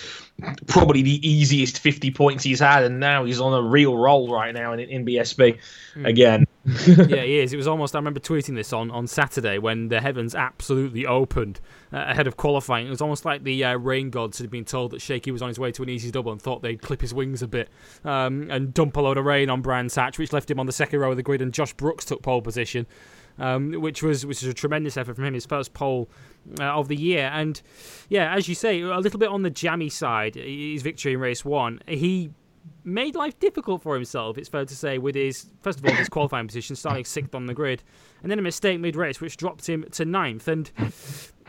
probably 0.66 1.02
the 1.02 1.26
easiest 1.28 1.78
50 1.78 2.10
points 2.12 2.42
he's 2.44 2.60
had, 2.60 2.84
and 2.84 2.98
now 2.98 3.24
he's 3.24 3.40
on 3.40 3.52
a 3.52 3.62
real 3.62 3.96
roll 3.96 4.32
right 4.32 4.52
now 4.54 4.72
in, 4.72 4.80
in 4.80 5.04
BSB 5.04 5.58
again. 6.04 6.46
yeah, 6.86 7.22
he 7.22 7.40
is. 7.40 7.52
It 7.52 7.56
was 7.56 7.66
almost. 7.66 7.94
I 7.94 7.98
remember 7.98 8.20
tweeting 8.20 8.54
this 8.54 8.72
on, 8.72 8.90
on 8.90 9.06
Saturday 9.06 9.58
when 9.58 9.88
the 9.88 10.00
heavens 10.00 10.34
absolutely 10.34 11.06
opened 11.06 11.60
uh, 11.92 12.04
ahead 12.08 12.26
of 12.26 12.36
qualifying. 12.36 12.86
It 12.86 12.90
was 12.90 13.00
almost 13.00 13.24
like 13.24 13.42
the 13.42 13.64
uh, 13.64 13.76
rain 13.76 14.10
gods 14.10 14.38
had 14.38 14.48
been 14.48 14.64
told 14.64 14.92
that 14.92 15.00
Shaky 15.00 15.32
was 15.32 15.42
on 15.42 15.48
his 15.48 15.58
way 15.58 15.72
to 15.72 15.82
an 15.82 15.88
easy 15.88 16.10
double 16.10 16.30
and 16.30 16.40
thought 16.40 16.62
they'd 16.62 16.80
clip 16.80 17.00
his 17.00 17.12
wings 17.12 17.42
a 17.42 17.48
bit 17.48 17.68
um, 18.04 18.48
and 18.48 18.72
dump 18.72 18.96
a 18.96 19.00
load 19.00 19.18
of 19.18 19.24
rain 19.24 19.50
on 19.50 19.60
Brands 19.60 19.94
Hatch, 19.96 20.18
which 20.18 20.32
left 20.32 20.50
him 20.50 20.60
on 20.60 20.66
the 20.66 20.72
second 20.72 21.00
row 21.00 21.10
of 21.10 21.16
the 21.16 21.22
grid. 21.22 21.41
And 21.42 21.52
Josh 21.52 21.72
Brooks 21.74 22.04
took 22.04 22.22
pole 22.22 22.42
position, 22.42 22.86
um, 23.38 23.72
which 23.72 24.02
was 24.02 24.24
which 24.24 24.42
was 24.42 24.50
a 24.50 24.54
tremendous 24.54 24.96
effort 24.96 25.16
from 25.16 25.24
him, 25.24 25.34
his 25.34 25.46
first 25.46 25.74
pole 25.74 26.08
uh, 26.58 26.64
of 26.64 26.88
the 26.88 26.96
year. 26.96 27.30
And 27.32 27.60
yeah, 28.08 28.34
as 28.34 28.48
you 28.48 28.54
say, 28.54 28.80
a 28.80 28.98
little 28.98 29.18
bit 29.18 29.28
on 29.28 29.42
the 29.42 29.50
jammy 29.50 29.88
side, 29.88 30.34
his 30.36 30.82
victory 30.82 31.14
in 31.14 31.20
race 31.20 31.44
one, 31.44 31.80
he 31.86 32.30
made 32.84 33.14
life 33.14 33.38
difficult 33.38 33.82
for 33.82 33.94
himself, 33.94 34.38
it's 34.38 34.48
fair 34.48 34.64
to 34.64 34.76
say, 34.76 34.98
with 34.98 35.14
his, 35.14 35.46
first 35.62 35.78
of 35.78 35.86
all, 35.86 35.92
his 35.92 36.08
qualifying 36.08 36.46
position, 36.46 36.76
starting 36.76 37.04
sixth 37.04 37.34
on 37.34 37.46
the 37.46 37.54
grid, 37.54 37.82
and 38.22 38.30
then 38.30 38.38
a 38.38 38.42
mistake 38.42 38.80
mid 38.80 38.96
race, 38.96 39.20
which 39.20 39.36
dropped 39.36 39.68
him 39.68 39.84
to 39.92 40.04
ninth. 40.04 40.48
And 40.48 40.70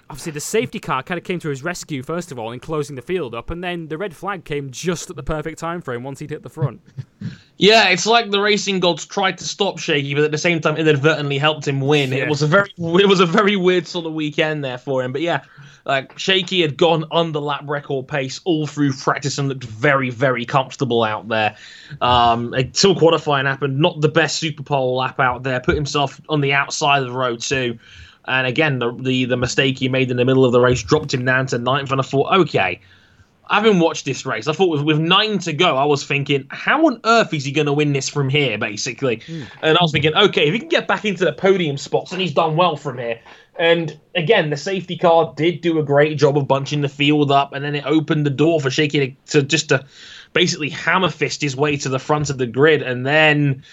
obviously, 0.10 0.32
the 0.32 0.40
safety 0.40 0.80
car 0.80 1.04
kind 1.04 1.18
of 1.18 1.24
came 1.24 1.40
to 1.40 1.50
his 1.50 1.64
rescue, 1.64 2.04
first 2.04 2.32
of 2.32 2.40
all, 2.40 2.52
in 2.52 2.60
closing 2.60 2.96
the 2.96 3.02
field 3.02 3.34
up, 3.36 3.50
and 3.50 3.64
then 3.64 3.88
the 3.88 3.98
red 3.98 4.16
flag 4.16 4.46
came 4.46 4.72
just 4.72 5.10
at 5.10 5.16
the 5.16 5.24
perfect 5.24 5.60
time 5.60 5.82
frame 5.82 6.04
once 6.04 6.20
he'd 6.20 6.30
hit 6.30 6.44
the 6.44 6.50
front. 6.50 6.82
Yeah, 7.58 7.90
it's 7.90 8.06
like 8.06 8.32
the 8.32 8.42
racing 8.42 8.80
gods 8.80 9.06
tried 9.06 9.38
to 9.38 9.44
stop 9.44 9.78
Shaky, 9.78 10.16
but 10.16 10.24
at 10.24 10.32
the 10.32 10.38
same 10.38 10.60
time 10.60 10.76
inadvertently 10.76 11.38
helped 11.38 11.68
him 11.68 11.82
win. 11.82 12.12
Yeah. 12.12 12.24
It 12.24 12.30
was 12.30 12.42
a 12.42 12.48
very, 12.48 12.74
it 12.78 13.08
was 13.08 13.20
a 13.20 13.26
very 13.26 13.56
weird 13.56 13.88
sort 13.88 14.06
of 14.06 14.14
weekend 14.14 14.64
there 14.64 14.78
for 14.78 15.04
him. 15.04 15.12
But 15.12 15.22
yeah, 15.22 15.44
like 15.86 16.18
Shaky 16.18 16.62
had 16.62 16.78
gone 16.78 17.06
under 17.12 17.40
lap 17.40 17.64
record 17.66 18.08
pace 18.08 18.40
all 18.46 18.66
through 18.66 18.94
practice 18.94 19.38
and 19.38 19.50
looked 19.50 19.66
very, 19.66 20.10
very 20.10 20.46
comfortable 20.46 21.04
out 21.04 21.28
there. 21.28 21.56
Um, 22.02 22.54
until 22.54 22.96
qualifying 22.96 23.46
happened, 23.46 23.80
not 23.80 24.02
the 24.02 24.10
best 24.10 24.38
Super 24.40 24.64
Pole 24.64 24.98
lap 24.98 25.20
out 25.20 25.44
there. 25.44 25.60
Put 25.60 25.76
himself 25.76 26.20
on 26.30 26.42
the 26.42 26.54
outside 26.54 27.04
of 27.04 27.10
the 27.10 27.18
road 27.18 27.42
too. 27.42 27.78
And 28.26 28.48
again, 28.48 28.80
the, 28.80 28.94
the 28.94 29.26
the 29.26 29.38
mistake 29.38 29.78
he 29.78 29.90
made 29.90 30.10
in 30.10 30.18
the 30.18 30.26
middle 30.26 30.46
of 30.46 30.54
the 30.54 30.62
race 30.62 30.82
dropped 30.82 31.14
him 31.14 31.26
down 31.26 31.46
to 31.48 31.58
ninth. 31.58 31.92
And 31.92 32.00
I 32.00 32.04
thought, 32.04 32.34
okay, 32.34 32.80
having 33.50 33.80
watched 33.80 34.06
this 34.06 34.26
race, 34.26 34.48
I 34.48 34.54
thought 34.54 34.70
with, 34.70 34.82
with 34.84 35.00
nine 35.00 35.40
to 35.40 35.54
go, 35.54 35.78
I 35.78 35.86
was 35.86 36.04
thinking, 36.04 36.46
how 36.50 36.86
on 36.88 37.00
earth 37.06 37.34
is 37.34 37.46
he 37.46 37.52
going 37.52 37.68
to 37.68 37.74
win 37.74 37.94
this 37.94 38.10
from 38.10 38.30
here, 38.30 38.58
basically? 38.58 39.22
Hmm. 39.26 39.44
And 39.62 39.78
I 39.78 39.82
was 39.82 39.92
thinking, 39.92 40.16
okay, 40.16 40.48
if 40.48 40.54
he 40.54 40.60
can 40.60 40.70
get 40.70 40.88
back 40.88 41.06
into 41.06 41.26
the 41.26 41.34
podium 41.34 41.78
spots, 41.78 42.12
and 42.12 42.22
he's 42.22 42.34
done 42.34 42.56
well 42.56 42.76
from 42.76 42.98
here. 42.98 43.20
And 43.58 44.00
again, 44.16 44.50
the 44.50 44.58
safety 44.58 44.98
car 44.98 45.34
did 45.36 45.62
do 45.62 45.78
a 45.80 45.84
great 45.84 46.18
job 46.18 46.38
of 46.38 46.48
bunching 46.48 46.82
the 46.82 46.90
field 46.90 47.32
up, 47.32 47.54
and 47.54 47.64
then 47.64 47.76
it 47.76 47.86
opened 47.86 48.26
the 48.26 48.32
door 48.32 48.60
for 48.60 48.70
Shaky 48.70 49.16
to, 49.26 49.32
to 49.32 49.44
just 49.44 49.70
to 49.70 49.86
basically 50.34 50.70
hammer 50.70 51.10
fist 51.10 51.42
his 51.42 51.56
way 51.56 51.78
to 51.78 51.90
the 51.90 52.00
front 52.00 52.30
of 52.30 52.38
the 52.38 52.48
grid. 52.48 52.82
And 52.82 53.06
then, 53.06 53.64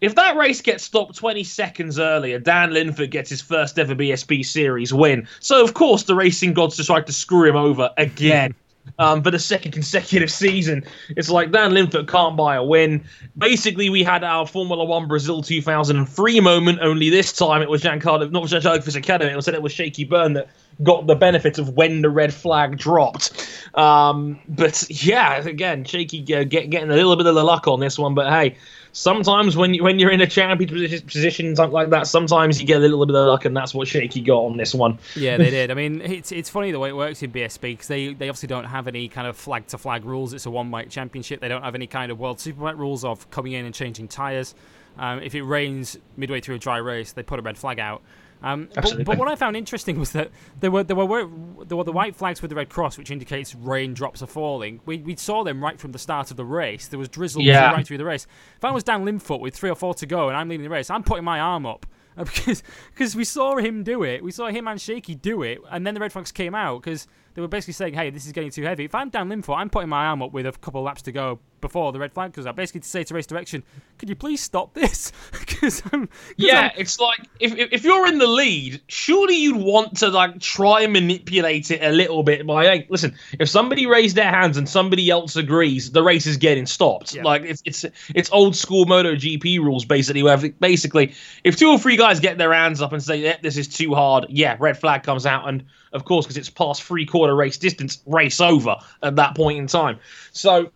if 0.00 0.14
that 0.16 0.36
race 0.36 0.60
gets 0.60 0.84
stopped 0.84 1.16
20 1.16 1.42
seconds 1.44 1.98
earlier, 1.98 2.38
Dan 2.38 2.72
Linfoot 2.72 3.10
gets 3.10 3.30
his 3.30 3.40
first 3.40 3.78
ever 3.78 3.94
BSB 3.94 4.44
Series 4.44 4.92
win. 4.92 5.26
So, 5.40 5.64
of 5.64 5.72
course, 5.72 6.02
the 6.02 6.14
racing 6.14 6.52
gods 6.52 6.76
decide 6.76 7.06
to 7.06 7.12
screw 7.12 7.48
him 7.48 7.56
over 7.56 7.90
again. 7.96 8.54
Um, 8.98 9.22
for 9.22 9.30
the 9.30 9.38
second 9.38 9.72
consecutive 9.72 10.30
season, 10.44 10.84
it's 11.10 11.28
like 11.28 11.50
Dan 11.50 11.72
Linfoot 11.72 12.08
can't 12.08 12.36
buy 12.36 12.56
a 12.56 12.62
win. 12.62 13.04
Basically, 13.36 13.90
we 13.90 14.02
had 14.02 14.22
our 14.22 14.46
Formula 14.46 14.84
One 14.84 15.08
Brazil 15.08 15.42
2003 15.42 16.40
moment. 16.40 16.78
Only 16.80 17.10
this 17.10 17.32
time, 17.32 17.62
it 17.62 17.68
was 17.68 17.82
Giancarlo, 17.82 18.30
not 18.30 18.44
Giancarlo 18.44 18.78
Fisichella. 18.78 19.30
It 19.30 19.36
was 19.36 19.48
it 19.48 19.62
was 19.62 19.72
Shaky 19.72 20.04
Byrne 20.04 20.34
that 20.34 20.48
got 20.82 21.06
the 21.06 21.14
benefit 21.14 21.58
of 21.58 21.70
when 21.70 22.02
the 22.02 22.10
red 22.10 22.32
flag 22.32 22.78
dropped. 22.78 23.48
Um, 23.74 24.38
but 24.48 24.84
yeah, 24.88 25.36
again, 25.38 25.84
Shaky 25.84 26.22
uh, 26.34 26.44
get, 26.44 26.70
getting 26.70 26.90
a 26.90 26.94
little 26.94 27.16
bit 27.16 27.26
of 27.26 27.34
the 27.34 27.44
luck 27.44 27.66
on 27.66 27.80
this 27.80 27.98
one. 27.98 28.14
But 28.14 28.30
hey, 28.30 28.56
sometimes 28.94 29.56
when 29.56 29.74
you, 29.74 29.84
when 29.84 29.98
you're 29.98 30.10
in 30.10 30.22
a 30.22 30.26
champion 30.26 30.70
posi- 30.70 31.04
position, 31.06 31.54
something 31.54 31.72
like 31.72 31.90
that, 31.90 32.06
sometimes 32.06 32.60
you 32.60 32.66
get 32.66 32.78
a 32.78 32.80
little 32.80 33.04
bit 33.04 33.14
of 33.14 33.26
luck, 33.26 33.44
and 33.44 33.54
that's 33.54 33.74
what 33.74 33.86
Shaky 33.86 34.22
got 34.22 34.38
on 34.38 34.56
this 34.56 34.72
one. 34.72 34.98
Yeah, 35.14 35.36
they 35.36 35.50
did. 35.50 35.70
I 35.70 35.74
mean, 35.74 36.00
it's 36.00 36.32
it's 36.32 36.48
funny 36.48 36.70
the 36.70 36.78
way 36.78 36.88
it 36.88 36.96
works 36.96 37.22
in 37.22 37.30
BSB 37.30 37.60
because 37.60 37.88
they, 37.88 38.14
they 38.14 38.28
obviously 38.28 38.46
don't 38.46 38.64
have 38.64 38.88
any 38.88 39.08
kind 39.08 39.26
of 39.26 39.36
flag 39.36 39.66
to 39.68 39.78
flag 39.78 40.06
rules. 40.06 40.32
It's 40.32 40.46
a 40.46 40.50
one 40.50 40.70
bike 40.70 40.88
championship. 40.88 41.40
They 41.40 41.48
don't 41.48 41.62
have 41.62 41.74
any 41.74 41.86
kind 41.86 42.10
of 42.10 42.18
world 42.18 42.38
superbike 42.38 42.78
rules 42.78 43.04
of 43.04 43.30
coming 43.30 43.52
in 43.52 43.66
and 43.66 43.74
changing 43.74 44.08
tyres. 44.08 44.54
Um, 44.96 45.20
if 45.20 45.34
it 45.34 45.42
rains 45.42 45.98
midway 46.16 46.40
through 46.40 46.54
a 46.54 46.58
dry 46.58 46.76
race, 46.78 47.12
they 47.12 47.22
put 47.22 47.38
a 47.38 47.42
red 47.42 47.58
flag 47.58 47.80
out. 47.80 48.02
Um, 48.42 48.68
but, 48.74 49.04
but 49.04 49.18
what 49.18 49.28
I 49.28 49.36
found 49.36 49.56
interesting 49.56 49.98
was 49.98 50.12
that 50.12 50.30
there 50.60 50.70
were 50.70 50.82
there 50.84 50.96
were 50.96 51.28
there 51.64 51.76
were 51.76 51.84
the 51.84 51.92
white 51.92 52.14
flags 52.14 52.42
with 52.42 52.50
the 52.50 52.54
red 52.56 52.68
cross, 52.68 52.98
which 52.98 53.10
indicates 53.10 53.54
raindrops 53.54 54.22
are 54.22 54.26
falling. 54.26 54.80
We, 54.84 54.98
we 54.98 55.16
saw 55.16 55.44
them 55.44 55.62
right 55.62 55.78
from 55.80 55.92
the 55.92 55.98
start 55.98 56.30
of 56.30 56.36
the 56.36 56.44
race. 56.44 56.88
There 56.88 56.98
was 56.98 57.08
drizzle 57.08 57.40
Yeah. 57.42 57.72
right 57.72 57.86
through 57.86 57.98
the 57.98 58.04
race. 58.04 58.26
If 58.56 58.64
I 58.64 58.70
was 58.70 58.84
Dan 58.84 59.04
Linfoot 59.04 59.40
with 59.40 59.54
three 59.54 59.70
or 59.70 59.76
four 59.76 59.94
to 59.94 60.06
go 60.06 60.28
and 60.28 60.36
I'm 60.36 60.48
leading 60.48 60.64
the 60.64 60.70
race, 60.70 60.90
I'm 60.90 61.02
putting 61.02 61.24
my 61.24 61.40
arm 61.40 61.64
up. 61.66 61.86
Because 62.16 62.62
because 62.92 63.16
we 63.16 63.24
saw 63.24 63.56
him 63.56 63.82
do 63.82 64.04
it, 64.04 64.22
we 64.22 64.30
saw 64.30 64.46
him 64.48 64.68
and 64.68 64.80
Shaky 64.80 65.16
do 65.16 65.42
it, 65.42 65.58
and 65.70 65.84
then 65.84 65.94
the 65.94 66.00
red 66.00 66.12
flags 66.12 66.30
came 66.30 66.54
out 66.54 66.80
because 66.82 67.08
they 67.34 67.42
were 67.42 67.48
basically 67.48 67.74
saying, 67.74 67.94
"Hey, 67.94 68.10
this 68.10 68.26
is 68.26 68.32
getting 68.32 68.50
too 68.50 68.62
heavy." 68.62 68.84
If 68.84 68.94
I'm 68.94 69.10
Dan 69.10 69.28
Linfoot, 69.28 69.56
I'm 69.56 69.70
putting 69.70 69.88
my 69.88 70.06
arm 70.06 70.22
up 70.22 70.32
with 70.32 70.46
a 70.46 70.52
couple 70.52 70.80
of 70.80 70.84
laps 70.86 71.02
to 71.02 71.12
go 71.12 71.38
before 71.60 71.92
the 71.92 71.98
red 71.98 72.12
flag 72.12 72.32
comes 72.34 72.46
out, 72.46 72.54
basically 72.56 72.80
to 72.82 72.88
say 72.88 73.02
to 73.04 73.14
race 73.14 73.26
direction, 73.26 73.62
"Could 73.98 74.08
you 74.08 74.14
please 74.16 74.40
stop 74.40 74.74
this?" 74.74 75.12
Because 75.54 75.82
I'm 75.92 76.08
'cause 76.08 76.16
Yeah, 76.36 76.60
I'm- 76.60 76.70
it's 76.76 77.00
like 77.00 77.20
if, 77.40 77.54
if 77.56 77.72
if 77.72 77.84
you're 77.84 78.06
in 78.06 78.18
the 78.18 78.26
lead, 78.26 78.82
surely 78.86 79.36
you'd 79.36 79.56
want 79.56 79.96
to 79.98 80.08
like 80.08 80.40
try 80.40 80.82
and 80.82 80.92
manipulate 80.92 81.70
it 81.70 81.82
a 81.82 81.90
little 81.90 82.22
bit 82.22 82.46
by 82.46 82.64
hey, 82.64 82.86
listen, 82.90 83.14
if 83.38 83.48
somebody 83.48 83.86
raised 83.86 84.14
their 84.16 84.30
hands 84.30 84.56
and 84.58 84.68
somebody 84.68 85.08
else 85.10 85.36
agrees, 85.36 85.90
the 85.92 86.02
race 86.02 86.26
is 86.26 86.36
getting 86.36 86.66
stopped. 86.66 87.14
Yeah. 87.14 87.22
Like 87.22 87.42
it's 87.42 87.62
it's 87.64 87.84
it's 88.14 88.30
old 88.30 88.54
school 88.56 88.84
MotoGP 88.84 89.58
rules 89.58 89.84
basically 89.86 90.22
where 90.22 90.36
basically 90.60 91.14
if 91.44 91.56
two 91.56 91.68
or 91.70 91.78
three 91.78 91.96
guys 91.96 92.20
get 92.20 92.36
their 92.36 92.52
hands 92.52 92.82
up 92.82 92.92
and 92.92 93.02
say, 93.02 93.16
yeah, 93.16 93.36
this 93.42 93.56
is 93.56 93.68
too 93.68 93.94
hard, 93.94 94.26
yeah, 94.28 94.56
red 94.60 94.76
flag 94.78 95.02
comes 95.02 95.24
out 95.24 95.48
and 95.48 95.64
of 95.94 96.04
course 96.04 96.26
because 96.26 96.36
it's 96.36 96.50
past 96.50 96.82
three 96.82 97.06
quarter 97.06 97.34
race 97.34 97.56
distance, 97.56 98.02
race 98.06 98.40
over 98.40 98.76
at 99.02 99.16
that 99.16 99.34
point 99.34 99.58
in 99.58 99.66
time. 99.66 99.98
So 100.32 100.70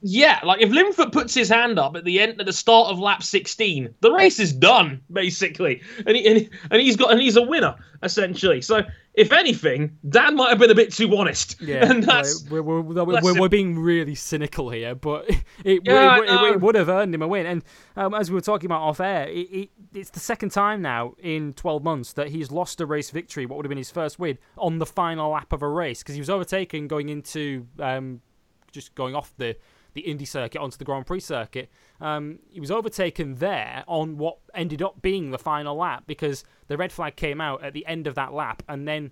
yeah, 0.00 0.40
like 0.44 0.60
if 0.60 0.70
Linfoot 0.70 1.12
puts 1.12 1.34
his 1.34 1.48
hand 1.48 1.78
up 1.78 1.96
at 1.96 2.04
the 2.04 2.20
end 2.20 2.40
at 2.40 2.46
the 2.46 2.52
start 2.52 2.88
of 2.88 2.98
lap 3.00 3.22
16, 3.22 3.94
the 4.00 4.12
race 4.12 4.38
is 4.38 4.52
done 4.52 5.00
basically, 5.10 5.82
and 6.06 6.16
he, 6.16 6.26
and, 6.26 6.50
and 6.70 6.80
he's 6.80 6.96
got 6.96 7.10
and 7.10 7.20
he's 7.20 7.36
a 7.36 7.42
winner 7.42 7.74
essentially. 8.02 8.60
So 8.60 8.82
if 9.14 9.32
anything, 9.32 9.98
Dan 10.08 10.36
might 10.36 10.50
have 10.50 10.60
been 10.60 10.70
a 10.70 10.74
bit 10.74 10.92
too 10.92 11.16
honest. 11.16 11.60
Yeah, 11.60 11.84
and 11.90 12.04
that's 12.04 12.48
we're, 12.48 12.62
we're, 12.62 12.80
we're, 12.80 13.40
we're, 13.40 13.48
being 13.48 13.76
really 13.76 14.14
cynical 14.14 14.70
here, 14.70 14.94
but 14.94 15.28
it, 15.64 15.82
Yeah, 15.84 16.18
it, 16.18 16.22
it, 16.22 16.54
it, 16.54 16.60
would 16.60 16.76
have 16.76 16.88
earned 16.88 17.12
him 17.12 17.22
a 17.22 17.28
win. 17.28 17.46
And 17.46 17.64
um, 17.96 18.14
as 18.14 18.30
we 18.30 18.34
were 18.34 18.40
talking 18.40 18.66
about 18.66 18.82
off 18.82 19.00
air, 19.00 19.28
it, 19.28 19.48
it, 19.50 19.70
it's 19.92 20.10
the 20.10 20.20
second 20.20 20.50
time 20.50 20.80
now 20.80 21.14
in 21.18 21.54
12 21.54 21.82
months 21.82 22.12
that 22.12 22.28
he's 22.28 22.52
lost 22.52 22.80
a 22.80 22.86
race 22.86 23.10
victory, 23.10 23.46
what 23.46 23.56
would 23.56 23.64
have 23.64 23.70
been 23.70 23.78
his 23.78 23.90
first 23.90 24.20
win, 24.20 24.38
on 24.56 24.78
the 24.78 24.86
final 24.86 25.30
lap 25.30 25.52
of 25.52 25.62
a 25.62 25.68
race, 25.68 26.04
because 26.04 26.14
he 26.14 26.20
was 26.20 26.30
overtaken 26.30 26.86
going 26.86 27.08
into 27.08 27.66
um, 27.80 28.20
just 28.70 28.94
going 28.94 29.16
off 29.16 29.32
the 29.38 29.56
the 29.98 30.08
Indy 30.08 30.24
circuit 30.24 30.60
onto 30.60 30.76
the 30.76 30.84
Grand 30.84 31.06
Prix 31.06 31.20
circuit. 31.20 31.68
Um, 32.00 32.38
he 32.48 32.60
was 32.60 32.70
overtaken 32.70 33.36
there 33.36 33.82
on 33.88 34.16
what 34.16 34.38
ended 34.54 34.80
up 34.80 35.02
being 35.02 35.32
the 35.32 35.38
final 35.38 35.76
lap 35.76 36.04
because 36.06 36.44
the 36.68 36.76
red 36.76 36.92
flag 36.92 37.16
came 37.16 37.40
out 37.40 37.64
at 37.64 37.72
the 37.72 37.84
end 37.86 38.06
of 38.06 38.14
that 38.14 38.32
lap, 38.32 38.62
and 38.68 38.86
then 38.86 39.10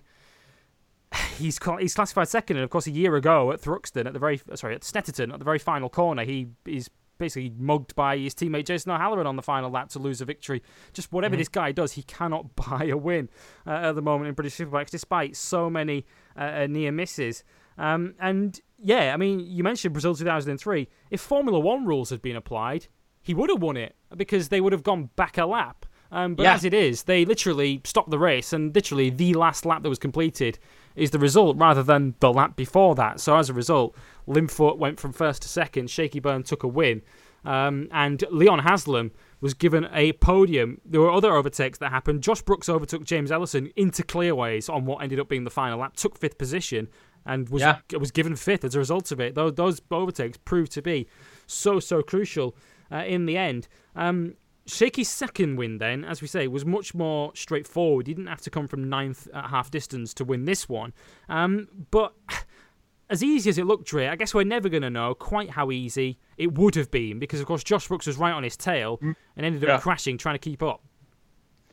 he's 1.37 1.59
he's 1.79 1.93
classified 1.93 2.29
second. 2.29 2.57
And 2.57 2.63
of 2.63 2.69
course, 2.69 2.87
a 2.87 2.91
year 2.91 3.15
ago 3.17 3.51
at 3.51 3.61
Thruxton, 3.61 4.05
at 4.05 4.13
the 4.13 4.19
very 4.19 4.39
sorry 4.55 4.75
at 4.75 4.81
Snetterton, 4.81 5.33
at 5.33 5.39
the 5.39 5.45
very 5.45 5.59
final 5.59 5.89
corner, 5.89 6.23
he 6.23 6.47
is 6.65 6.89
basically 7.17 7.51
mugged 7.57 7.95
by 7.95 8.17
his 8.17 8.33
teammate 8.33 8.65
Jason 8.65 8.91
O'Halloran 8.91 9.27
on 9.27 9.35
the 9.35 9.41
final 9.41 9.69
lap 9.69 9.89
to 9.89 9.99
lose 9.99 10.21
a 10.21 10.25
victory. 10.25 10.63
Just 10.93 11.11
whatever 11.11 11.35
this 11.35 11.49
guy 11.49 11.73
does, 11.73 11.93
he 11.93 12.03
cannot 12.03 12.55
buy 12.69 12.85
a 12.85 12.95
win 12.95 13.27
uh, 13.65 13.71
at 13.71 13.95
the 13.95 14.01
moment 14.01 14.29
in 14.29 14.35
British 14.35 14.55
Superbikes, 14.55 14.91
despite 14.91 15.35
so 15.35 15.69
many 15.69 16.05
uh, 16.37 16.43
uh, 16.43 16.67
near 16.67 16.93
misses. 16.93 17.43
Um, 17.77 18.15
and 18.19 18.61
yeah, 18.83 19.13
I 19.13 19.17
mean, 19.17 19.39
you 19.39 19.63
mentioned 19.63 19.93
Brazil 19.93 20.15
2003. 20.15 20.87
If 21.11 21.21
Formula 21.21 21.59
One 21.59 21.85
rules 21.85 22.09
had 22.09 22.21
been 22.21 22.35
applied, 22.35 22.87
he 23.21 23.33
would 23.33 23.49
have 23.49 23.61
won 23.61 23.77
it 23.77 23.95
because 24.15 24.49
they 24.49 24.61
would 24.61 24.73
have 24.73 24.83
gone 24.83 25.09
back 25.15 25.37
a 25.37 25.45
lap. 25.45 25.85
Um, 26.09 26.35
but 26.35 26.43
Yeah. 26.43 26.53
as 26.53 26.63
it 26.63 26.73
is, 26.73 27.03
they 27.03 27.25
literally 27.25 27.81
stopped 27.83 28.09
the 28.11 28.19
race, 28.19 28.53
and 28.53 28.73
literally 28.73 29.09
the 29.09 29.33
last 29.33 29.65
lap 29.65 29.83
that 29.83 29.89
was 29.89 29.99
completed 29.99 30.57
is 30.95 31.11
the 31.11 31.19
result 31.19 31.57
rather 31.57 31.83
than 31.83 32.15
the 32.21 32.31
lap 32.31 32.55
before 32.55 32.95
that. 32.95 33.19
So 33.19 33.35
as 33.35 33.49
a 33.49 33.53
result, 33.53 33.93
Linfoot 34.27 34.77
went 34.77 34.99
from 34.99 35.11
first 35.11 35.41
to 35.41 35.49
second. 35.49 35.89
Shaky 35.89 36.19
Byrne 36.21 36.43
took 36.43 36.63
a 36.63 36.67
win, 36.67 37.01
um, 37.43 37.89
and 37.91 38.23
Leon 38.31 38.59
Haslam 38.59 39.11
was 39.41 39.53
given 39.53 39.87
a 39.93 40.13
podium. 40.13 40.79
There 40.85 41.01
were 41.01 41.11
other 41.11 41.33
overtakes 41.35 41.77
that 41.79 41.91
happened. 41.91 42.23
Josh 42.23 42.41
Brooks 42.41 42.69
overtook 42.69 43.03
James 43.03 43.31
Ellison 43.31 43.69
into 43.75 44.01
clearways 44.01 44.69
on 44.69 44.85
what 44.85 45.03
ended 45.03 45.19
up 45.19 45.27
being 45.27 45.43
the 45.43 45.51
final 45.51 45.79
lap, 45.79 45.95
took 45.97 46.17
fifth 46.17 46.37
position, 46.37 46.87
and 47.27 47.47
was 47.49 47.61
Yeah. 47.61 47.79
was 47.99 48.09
given 48.11 48.35
fifth 48.35 48.63
as 48.63 48.73
a 48.73 48.79
result 48.79 49.11
of 49.11 49.19
it. 49.19 49.35
Those, 49.35 49.53
those 49.53 49.81
overtakes 49.91 50.37
proved 50.43 50.71
to 50.71 50.81
be 50.81 51.07
so 51.45 51.79
so 51.79 52.01
crucial 52.01 52.55
uh, 52.91 53.03
in 53.05 53.25
the 53.27 53.37
end. 53.37 53.67
Um, 53.95 54.33
Shaky's 54.65 55.07
second 55.09 55.55
win, 55.55 55.77
then, 55.77 56.03
as 56.03 56.21
we 56.21 56.27
say, 56.27 56.47
was 56.47 56.65
much 56.65 56.93
more 56.93 57.31
straightforward. 57.35 58.07
He 58.07 58.13
didn't 58.13 58.27
have 58.27 58.41
to 58.41 58.49
come 58.49 58.67
from 58.67 58.89
ninth 58.89 59.27
at 59.33 59.45
half 59.49 59.71
distance 59.71 60.13
to 60.15 60.25
win 60.25 60.43
this 60.43 60.67
one. 60.67 60.91
Um, 61.29 61.69
but 61.89 62.13
as 63.09 63.23
easy 63.23 63.49
as 63.49 63.57
it 63.57 63.65
looked, 63.65 63.87
Dre, 63.87 64.07
I 64.07 64.15
guess 64.17 64.33
we're 64.33 64.43
never 64.43 64.67
going 64.67 64.83
to 64.83 64.89
know 64.89 65.13
quite 65.13 65.51
how 65.51 65.71
easy 65.71 66.19
it 66.37 66.53
would 66.57 66.75
have 66.75 66.91
been 66.91 67.17
because, 67.19 67.39
of 67.39 67.45
course, 67.45 67.63
Josh 67.63 67.87
Brooks 67.87 68.07
was 68.07 68.17
right 68.17 68.33
on 68.33 68.43
his 68.43 68.57
tail 68.57 68.99
and 69.01 69.15
ended 69.45 69.63
up 69.63 69.67
Yeah. 69.69 69.79
crashing 69.79 70.17
trying 70.17 70.35
to 70.35 70.39
keep 70.39 70.61
up. 70.61 70.83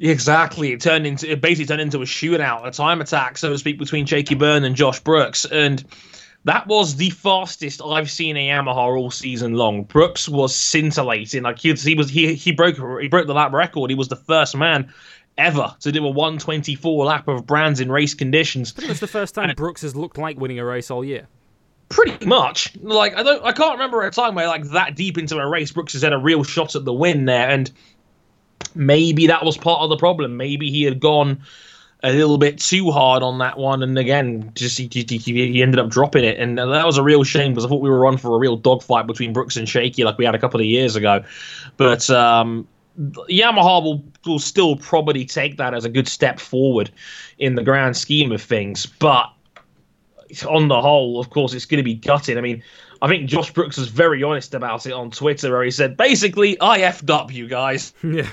Exactly. 0.01 0.73
It 0.73 0.81
turned 0.81 1.07
into 1.07 1.31
it 1.31 1.41
basically 1.41 1.67
turned 1.67 1.81
into 1.81 2.03
a 2.03 2.05
shootout, 2.05 2.67
a 2.67 2.71
time 2.71 3.01
attack, 3.01 3.39
so 3.39 3.51
to 3.51 3.59
speak, 3.59 3.79
between 3.79 4.07
Shaky 4.07 4.35
Byrne 4.35 4.65
and 4.65 4.75
Josh 4.75 5.01
Brooks. 5.01 5.45
And 5.45 5.85
that 6.45 6.67
was 6.67 6.97
the 6.97 7.11
fastest 7.11 7.81
I've 7.85 8.11
seen 8.11 8.37
a 8.37 8.49
Yamaha 8.49 8.97
all 8.97 9.11
season 9.11 9.55
long. 9.55 9.85
Brooks 9.85 10.29
was 10.29 10.55
scintillating. 10.55 11.43
Like 11.43 11.59
he, 11.59 11.73
he 11.73 11.95
was 11.95 12.11
he 12.11 12.35
he 12.35 12.53
broke 12.53 12.77
he 13.01 13.09
broke 13.09 13.27
the 13.27 13.35
lap 13.35 13.53
record. 13.53 13.91
He 13.91 13.97
was 13.97 14.09
the 14.09 14.17
first 14.17 14.57
man 14.57 14.93
ever 15.39 15.75
to 15.81 15.91
do 15.91 16.05
a 16.05 16.11
124 16.11 17.05
lap 17.05 17.29
of 17.29 17.47
brands 17.47 17.81
in 17.81 17.91
race 17.91 18.15
conditions. 18.15 18.73
Pretty 18.73 18.89
much 18.89 19.01
the 19.01 19.07
first 19.07 19.35
time 19.35 19.53
Brooks 19.57 19.83
has 19.83 19.95
looked 19.97 20.19
like 20.19 20.39
winning 20.39 20.59
a 20.59 20.65
race 20.65 20.91
all 20.91 21.05
year. 21.05 21.29
Pretty 21.89 22.27
much. 22.27 22.77
Like 22.77 23.17
I 23.17 23.23
don't 23.23 23.45
I 23.45 23.53
can't 23.53 23.75
remember 23.75 24.03
a 24.03 24.11
time 24.11 24.35
where 24.35 24.49
like 24.49 24.65
that 24.71 24.97
deep 24.97 25.19
into 25.19 25.39
a 25.39 25.49
race 25.49 25.71
Brooks 25.71 25.93
has 25.93 26.03
had 26.03 26.13
a 26.13 26.19
real 26.19 26.43
shot 26.43 26.75
at 26.75 26.85
the 26.85 26.93
win 26.93 27.25
there 27.27 27.49
and 27.49 27.71
maybe 28.75 29.27
that 29.27 29.45
was 29.45 29.57
part 29.57 29.83
of 29.83 29.91
the 29.91 29.97
problem. 29.97 30.37
Maybe 30.37 30.70
he 30.70 30.83
had 30.83 31.01
gone 31.01 31.43
a 32.03 32.12
little 32.12 32.37
bit 32.37 32.59
too 32.59 32.91
hard 32.91 33.22
on 33.22 33.39
that 33.39 33.57
one 33.57 33.83
and 33.83 33.97
again 33.99 34.53
just 34.55 34.77
he, 34.77 34.89
he, 34.93 35.62
ended 35.62 35.81
up 35.81 35.89
dropping 35.89 36.22
it 36.22 36.39
and 36.39 36.59
that 36.59 36.85
was 36.85 36.99
a 36.99 37.03
real 37.03 37.25
shame 37.25 37.53
because 37.53 37.64
I 37.64 37.68
thought 37.68 37.81
we 37.81 37.89
were 37.89 38.05
on 38.05 38.18
for 38.18 38.37
a 38.37 38.39
real 38.39 38.59
dogfight 38.59 39.07
between 39.07 39.33
Brooks 39.33 39.57
and 39.57 39.66
Shaky 39.66 40.05
like 40.05 40.18
we 40.18 40.27
had 40.27 40.35
a 40.35 40.39
couple 40.39 40.61
of 40.61 40.66
years 40.66 40.97
ago. 40.97 41.25
But 41.79 42.11
um 42.11 42.68
Yamaha 42.99 43.83
will, 43.83 44.05
will 44.25 44.39
still 44.39 44.77
probably 44.77 45.25
take 45.25 45.57
that 45.57 45.75
as 45.75 45.85
a 45.85 45.89
good 45.89 46.07
step 46.07 46.39
forward 46.39 46.91
in 47.39 47.55
the 47.55 47.62
grand 47.62 47.97
scheme 47.97 48.31
of 48.31 48.43
things. 48.43 48.87
But 48.87 49.33
on 50.49 50.68
the 50.68 50.81
whole, 50.81 51.18
of 51.20 51.31
course, 51.31 51.55
it's 51.55 51.64
going 51.64 51.79
to 51.79 51.85
be 51.85 51.95
gutting. 51.95 52.39
I 52.39 52.41
mean, 52.41 52.62
I 53.03 53.09
think 53.09 53.29
Josh 53.29 53.53
Brooks 53.53 53.77
was 53.77 53.89
very 53.89 54.22
honest 54.22 54.55
about 54.55 54.87
it 54.87 54.93
on 54.93 55.11
Twitter, 55.11 55.51
where 55.51 55.64
he 55.64 55.70
said, 55.70 55.97
basically, 55.97 56.59
I 56.61 56.81
effed 56.81 57.11
up, 57.11 57.33
you 57.33 57.49
guys. 57.49 57.93
yeah. 58.03 58.29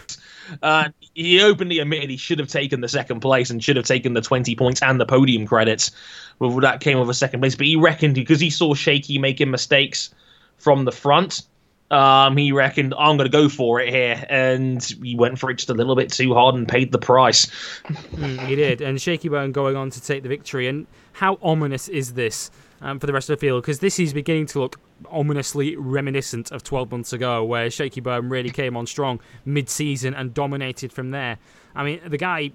Uh, 0.61 0.89
he 1.13 1.41
openly 1.41 1.79
admitted 1.79 2.09
he 2.09 2.17
should 2.17 2.39
have 2.39 2.47
taken 2.47 2.81
the 2.81 2.87
second 2.87 3.19
place 3.19 3.49
and 3.49 3.63
should 3.63 3.75
have 3.75 3.85
taken 3.85 4.13
the 4.13 4.21
20 4.21 4.55
points 4.55 4.81
and 4.81 4.99
the 4.99 5.05
podium 5.05 5.45
credits. 5.45 5.91
Well, 6.39 6.51
that 6.61 6.81
came 6.81 6.99
with 6.99 7.09
a 7.09 7.13
second 7.13 7.41
place. 7.41 7.55
But 7.55 7.67
he 7.67 7.75
reckoned, 7.75 8.15
because 8.15 8.39
he 8.39 8.49
saw 8.49 8.73
Shaky 8.73 9.17
making 9.17 9.51
mistakes 9.51 10.13
from 10.57 10.85
the 10.85 10.91
front, 10.91 11.43
um, 11.91 12.37
he 12.37 12.51
reckoned, 12.51 12.93
I'm 12.97 13.17
going 13.17 13.29
to 13.29 13.37
go 13.37 13.49
for 13.49 13.81
it 13.81 13.89
here. 13.89 14.25
And 14.29 14.81
he 14.83 15.15
went 15.15 15.39
for 15.39 15.49
it 15.51 15.55
just 15.55 15.69
a 15.69 15.73
little 15.73 15.95
bit 15.95 16.11
too 16.11 16.33
hard 16.33 16.55
and 16.55 16.67
paid 16.67 16.91
the 16.91 16.99
price. 16.99 17.47
Mm, 17.85 18.47
he 18.47 18.55
did, 18.55 18.81
and 18.81 19.01
Shaky 19.01 19.29
Byrne 19.29 19.51
going 19.51 19.75
on 19.75 19.89
to 19.89 20.01
take 20.01 20.23
the 20.23 20.29
victory. 20.29 20.67
And 20.67 20.87
how 21.13 21.37
ominous 21.41 21.87
is 21.89 22.13
this 22.13 22.49
um, 22.81 22.99
for 22.99 23.07
the 23.07 23.13
rest 23.13 23.29
of 23.29 23.37
the 23.37 23.41
field? 23.41 23.61
Because 23.63 23.79
this 23.79 23.99
is 23.99 24.13
beginning 24.13 24.45
to 24.47 24.59
look 24.59 24.79
ominously 25.09 25.75
reminiscent 25.75 26.51
of 26.51 26.63
12 26.63 26.91
months 26.91 27.13
ago, 27.13 27.43
where 27.43 27.69
Shaky 27.69 28.01
Byrne 28.01 28.29
really 28.29 28.49
came 28.49 28.75
on 28.77 28.85
strong 28.85 29.19
mid-season 29.45 30.13
and 30.13 30.33
dominated 30.33 30.91
from 30.91 31.11
there. 31.11 31.37
I 31.75 31.83
mean, 31.83 32.01
the 32.05 32.17
guy 32.17 32.51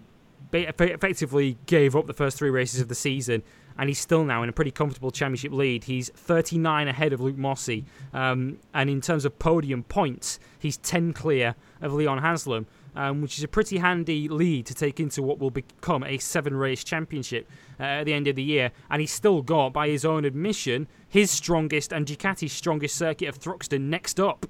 effectively 0.53 1.59
gave 1.67 1.97
up 1.97 2.07
the 2.07 2.13
first 2.13 2.39
three 2.39 2.51
races 2.51 2.81
of 2.81 2.89
the 2.89 2.95
season. 2.95 3.43
And 3.79 3.91
he's 3.91 3.99
still 3.99 4.25
now 4.25 4.43
in 4.43 4.49
a 4.49 4.53
pretty 4.53 4.71
comfortable 4.71 5.11
championship 5.11 5.53
lead. 5.53 5.85
He's 5.85 6.09
39 6.09 6.89
ahead 6.89 7.13
of 7.13 7.21
Luke 7.21 7.37
Mossey. 7.37 7.85
Um, 8.15 8.59
and 8.73 8.89
in 8.89 9.03
terms 9.03 9.27
of 9.27 9.39
podium 9.39 9.83
points, 9.83 10.39
he's 10.59 10.79
10 10.79 11.13
clear 11.13 11.55
of 11.83 11.93
Leon 11.93 12.19
Haslam 12.19 12.67
um, 12.97 13.21
which 13.21 13.37
is 13.39 13.45
a 13.45 13.49
pretty 13.49 13.79
handy 13.79 14.29
lead 14.29 14.67
to 14.67 14.75
take 14.75 14.99
into 14.99 15.23
what 15.23 15.39
will 15.39 15.51
become 15.51 16.03
a 16.03 16.19
seven 16.19 16.57
race 16.57 16.83
championship 16.83 17.49
uh, 17.79 17.85
at 17.85 18.05
the 18.05 18.15
end 18.15 18.27
of 18.27 18.37
the 18.37 18.43
year. 18.43 18.73
And 18.91 19.01
he's 19.01 19.13
still 19.13 19.43
got, 19.43 19.73
by 19.73 19.89
his 19.89 20.05
own 20.05 20.25
admission, 20.25 20.89
his 21.17 21.31
strongest 21.31 21.95
and 21.95 22.05
Ducati's 22.05 22.53
strongest 22.53 22.95
circuit 22.95 23.27
of 23.27 23.41
Thruxton 23.41 23.89
next 23.89 24.21
up. 24.21 24.45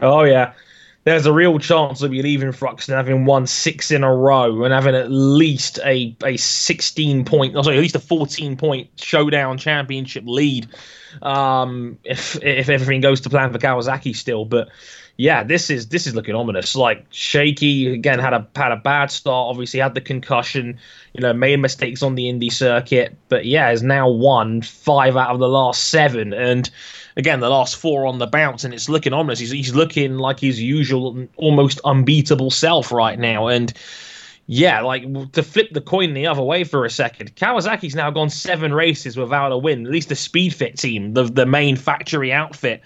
Oh 0.00 0.24
yeah, 0.24 0.54
there's 1.04 1.26
a 1.26 1.32
real 1.32 1.60
chance 1.60 2.02
of 2.02 2.12
you 2.12 2.24
leaving 2.24 2.50
Thruxton 2.50 2.88
having 2.88 3.24
won 3.24 3.46
six 3.46 3.92
in 3.92 4.02
a 4.02 4.12
row 4.12 4.64
and 4.64 4.74
having 4.74 4.96
at 4.96 5.12
least 5.12 5.78
a 5.84 6.16
a 6.24 6.36
16 6.36 7.24
point, 7.24 7.54
sorry, 7.54 7.76
at 7.76 7.80
least 7.80 7.94
a 7.94 8.00
14 8.00 8.56
point 8.56 8.90
showdown 8.96 9.58
championship 9.58 10.24
lead. 10.26 10.66
Um, 11.22 11.96
if 12.02 12.34
if 12.42 12.68
everything 12.68 13.00
goes 13.00 13.20
to 13.20 13.30
plan 13.30 13.52
for 13.52 13.60
Kawasaki 13.60 14.16
still, 14.16 14.44
but 14.44 14.70
yeah, 15.22 15.44
this 15.44 15.70
is 15.70 15.86
this 15.86 16.08
is 16.08 16.16
looking 16.16 16.34
ominous. 16.34 16.74
Like 16.74 17.06
Shaky 17.10 17.94
again 17.94 18.18
had 18.18 18.32
a 18.32 18.44
had 18.56 18.72
a 18.72 18.76
bad 18.76 19.12
start. 19.12 19.50
Obviously 19.50 19.78
had 19.78 19.94
the 19.94 20.00
concussion. 20.00 20.76
You 21.12 21.20
know, 21.20 21.32
made 21.32 21.60
mistakes 21.60 22.02
on 22.02 22.16
the 22.16 22.28
Indy 22.28 22.50
circuit, 22.50 23.16
but 23.28 23.44
yeah, 23.44 23.68
has 23.68 23.84
now 23.84 24.10
won 24.10 24.62
five 24.62 25.16
out 25.16 25.30
of 25.30 25.38
the 25.38 25.48
last 25.48 25.90
seven, 25.90 26.32
and 26.32 26.68
again 27.16 27.38
the 27.38 27.50
last 27.50 27.76
four 27.76 28.04
on 28.04 28.18
the 28.18 28.26
bounce, 28.26 28.64
and 28.64 28.74
it's 28.74 28.88
looking 28.88 29.12
ominous. 29.12 29.38
He's 29.38 29.52
he's 29.52 29.76
looking 29.76 30.18
like 30.18 30.40
his 30.40 30.60
usual, 30.60 31.28
almost 31.36 31.80
unbeatable 31.84 32.50
self 32.50 32.90
right 32.90 33.16
now, 33.16 33.46
and 33.46 33.72
yeah, 34.48 34.80
like 34.80 35.04
to 35.34 35.44
flip 35.44 35.68
the 35.70 35.80
coin 35.80 36.14
the 36.14 36.26
other 36.26 36.42
way 36.42 36.64
for 36.64 36.84
a 36.84 36.90
second, 36.90 37.36
Kawasaki's 37.36 37.94
now 37.94 38.10
gone 38.10 38.28
seven 38.28 38.74
races 38.74 39.16
without 39.16 39.52
a 39.52 39.56
win. 39.56 39.86
At 39.86 39.92
least 39.92 40.08
the 40.08 40.16
Speed 40.16 40.52
Fit 40.52 40.76
team, 40.78 41.14
the 41.14 41.22
the 41.22 41.46
main 41.46 41.76
factory 41.76 42.32
outfit, 42.32 42.82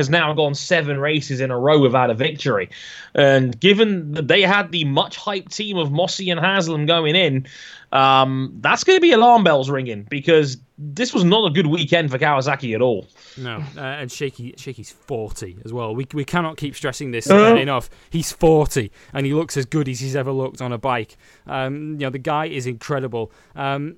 has 0.00 0.10
now 0.10 0.32
gone 0.32 0.54
seven 0.54 0.98
races 0.98 1.40
in 1.40 1.50
a 1.50 1.58
row 1.58 1.78
without 1.78 2.10
a 2.10 2.14
victory. 2.14 2.70
And 3.14 3.58
given 3.60 4.12
that 4.12 4.28
they 4.28 4.42
had 4.42 4.72
the 4.72 4.84
much 4.84 5.18
hyped 5.18 5.54
team 5.54 5.76
of 5.76 5.92
Mossey 5.92 6.30
and 6.30 6.40
Haslam 6.40 6.86
going 6.86 7.14
in, 7.14 7.46
um, 7.92 8.56
that's 8.60 8.84
going 8.84 8.96
to 8.96 9.00
be 9.00 9.12
alarm 9.12 9.44
bells 9.44 9.68
ringing 9.68 10.06
because 10.08 10.56
this 10.78 11.12
was 11.12 11.24
not 11.24 11.50
a 11.50 11.50
good 11.50 11.66
weekend 11.66 12.10
for 12.10 12.18
Kawasaki 12.18 12.74
at 12.74 12.80
all. 12.80 13.06
No, 13.36 13.62
uh, 13.76 13.80
and 13.80 14.10
Shaky 14.10 14.54
Shaky's 14.56 14.90
forty 14.90 15.58
as 15.64 15.72
well. 15.72 15.94
We 15.94 16.06
we 16.14 16.24
cannot 16.24 16.56
keep 16.56 16.74
stressing 16.74 17.10
this 17.10 17.30
uh, 17.30 17.56
enough. 17.56 17.90
He's 18.08 18.32
forty, 18.32 18.90
and 19.12 19.26
he 19.26 19.34
looks 19.34 19.56
as 19.56 19.66
good 19.66 19.88
as 19.88 20.00
he's 20.00 20.16
ever 20.16 20.32
looked 20.32 20.62
on 20.62 20.72
a 20.72 20.78
bike. 20.78 21.16
Um, 21.46 21.92
you 21.92 22.06
know, 22.06 22.10
the 22.10 22.18
guy 22.18 22.46
is 22.46 22.66
incredible. 22.66 23.32
Um, 23.54 23.96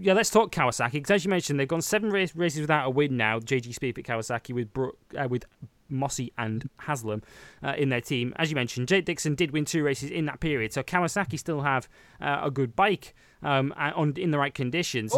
yeah, 0.00 0.12
let's 0.12 0.30
talk 0.30 0.52
Kawasaki 0.52 0.92
because 0.92 1.10
as 1.10 1.24
you 1.24 1.30
mentioned, 1.30 1.58
they've 1.58 1.68
gone 1.68 1.82
seven 1.82 2.10
race, 2.10 2.34
races 2.34 2.60
without 2.60 2.86
a 2.86 2.90
win 2.90 3.16
now. 3.16 3.38
JG 3.38 3.74
Speedfit 3.74 4.04
Kawasaki 4.04 4.54
with 4.54 4.72
Brooke, 4.72 4.98
uh, 5.16 5.28
with 5.28 5.44
Mossey 5.88 6.32
and 6.38 6.68
Haslam 6.78 7.22
uh, 7.62 7.74
in 7.76 7.90
their 7.90 8.00
team. 8.00 8.32
As 8.36 8.50
you 8.50 8.56
mentioned, 8.56 8.88
Jake 8.88 9.04
Dixon 9.04 9.34
did 9.34 9.52
win 9.52 9.64
two 9.64 9.84
races 9.84 10.10
in 10.10 10.26
that 10.26 10.40
period, 10.40 10.72
so 10.72 10.82
Kawasaki 10.82 11.38
still 11.38 11.60
have 11.60 11.88
uh, 12.20 12.40
a 12.42 12.50
good 12.50 12.74
bike 12.74 13.14
um, 13.42 13.72
on 13.76 14.14
in 14.16 14.30
the 14.30 14.38
right 14.38 14.54
conditions. 14.54 15.14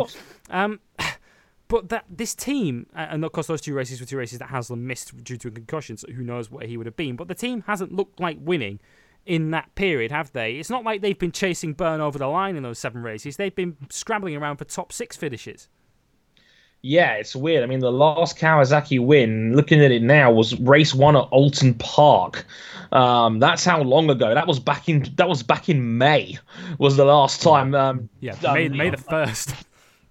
Um, 0.50 0.80
but 1.68 1.88
that 1.88 2.04
this 2.10 2.34
team, 2.34 2.86
uh, 2.94 3.06
and 3.10 3.24
of 3.24 3.32
course 3.32 3.46
those 3.46 3.60
two 3.60 3.74
races 3.74 4.00
were 4.00 4.06
two 4.06 4.18
races 4.18 4.38
that 4.40 4.50
Haslam 4.50 4.86
missed 4.86 5.24
due 5.24 5.36
to 5.38 5.48
a 5.48 5.50
concussion, 5.50 5.96
so 5.96 6.10
who 6.12 6.22
knows 6.22 6.50
where 6.50 6.66
he 6.66 6.76
would 6.76 6.86
have 6.86 6.96
been. 6.96 7.16
But 7.16 7.28
the 7.28 7.34
team 7.34 7.64
hasn't 7.66 7.92
looked 7.92 8.20
like 8.20 8.36
winning 8.40 8.80
in 9.26 9.50
that 9.50 9.74
period, 9.74 10.10
have 10.10 10.32
they? 10.32 10.56
It's 10.56 10.70
not 10.70 10.84
like 10.84 11.00
they've 11.00 11.18
been 11.18 11.32
chasing 11.32 11.72
Byrne 11.72 12.00
over 12.00 12.18
the 12.18 12.26
line 12.26 12.56
in 12.56 12.62
those 12.62 12.78
seven 12.78 13.02
races. 13.02 13.36
They've 13.36 13.54
been 13.54 13.76
scrambling 13.90 14.36
around 14.36 14.56
for 14.56 14.64
top 14.64 14.92
six 14.92 15.16
finishes. 15.16 15.68
Yeah, 16.86 17.14
it's 17.14 17.34
weird. 17.34 17.62
I 17.62 17.66
mean, 17.66 17.80
the 17.80 17.90
last 17.90 18.36
Kawasaki 18.38 19.02
win, 19.02 19.56
looking 19.56 19.82
at 19.82 19.90
it 19.90 20.02
now, 20.02 20.30
was 20.30 20.60
race 20.60 20.94
one 20.94 21.16
at 21.16 21.26
Oulton 21.32 21.78
Park. 21.78 22.44
Um, 22.92 23.38
that's 23.38 23.64
how 23.64 23.80
long 23.80 24.10
ago. 24.10 24.34
That 24.34 24.46
was 24.46 24.60
back 24.60 24.86
in 24.86 25.10
that 25.16 25.26
was 25.26 25.42
back 25.42 25.70
in 25.70 25.96
May. 25.96 26.38
Was 26.78 26.98
the 26.98 27.06
last 27.06 27.40
time? 27.40 27.74
Um, 27.74 28.10
yeah, 28.20 28.36
May, 28.42 28.66
um, 28.66 28.76
May 28.76 28.90
the 28.90 28.98
first. 28.98 29.54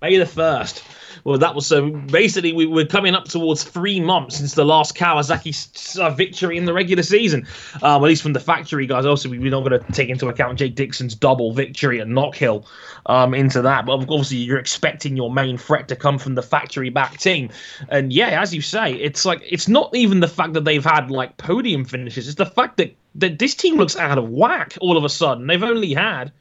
May 0.01 0.17
the 0.17 0.25
first. 0.25 0.83
Well, 1.23 1.37
that 1.37 1.55
was 1.55 1.65
so. 1.65 1.89
Basically, 1.89 2.53
we 2.53 2.65
were 2.65 2.85
coming 2.85 3.15
up 3.15 3.25
towards 3.25 3.63
three 3.63 3.99
months 3.99 4.37
since 4.37 4.53
the 4.53 4.65
last 4.65 4.95
Kawasaki 4.95 5.99
uh, 5.99 6.09
victory 6.11 6.57
in 6.57 6.65
the 6.65 6.73
regular 6.73 7.03
season. 7.03 7.47
Um, 7.81 8.03
at 8.03 8.07
least 8.07 8.23
from 8.23 8.33
the 8.33 8.39
factory 8.39 8.87
guys. 8.87 9.05
Also, 9.05 9.29
we're 9.29 9.49
not 9.49 9.67
going 9.67 9.79
to 9.79 9.91
take 9.91 10.09
into 10.09 10.27
account 10.27 10.59
Jake 10.59 10.75
Dixon's 10.75 11.15
double 11.15 11.53
victory 11.53 12.01
at 12.01 12.07
Knockhill 12.07 12.65
um, 13.05 13.33
into 13.33 13.61
that. 13.61 13.85
But 13.85 13.93
obviously, 13.93 14.37
you're 14.37 14.59
expecting 14.59 15.15
your 15.15 15.31
main 15.31 15.57
threat 15.57 15.87
to 15.89 15.95
come 15.95 16.17
from 16.17 16.35
the 16.35 16.43
factory 16.43 16.89
back 16.89 17.17
team. 17.17 17.49
And 17.89 18.11
yeah, 18.11 18.41
as 18.41 18.53
you 18.53 18.61
say, 18.61 18.93
it's 18.93 19.25
like 19.25 19.41
it's 19.49 19.67
not 19.67 19.95
even 19.95 20.19
the 20.19 20.27
fact 20.27 20.53
that 20.53 20.65
they've 20.65 20.83
had 20.83 21.11
like 21.11 21.37
podium 21.37 21.85
finishes. 21.85 22.27
It's 22.27 22.37
the 22.37 22.45
fact 22.45 22.77
that 22.77 22.95
that 23.15 23.39
this 23.39 23.55
team 23.55 23.75
looks 23.75 23.95
out 23.95 24.17
of 24.17 24.29
whack 24.29 24.77
all 24.81 24.97
of 24.97 25.03
a 25.03 25.09
sudden. 25.09 25.47
They've 25.47 25.63
only 25.63 25.93
had 25.93 26.31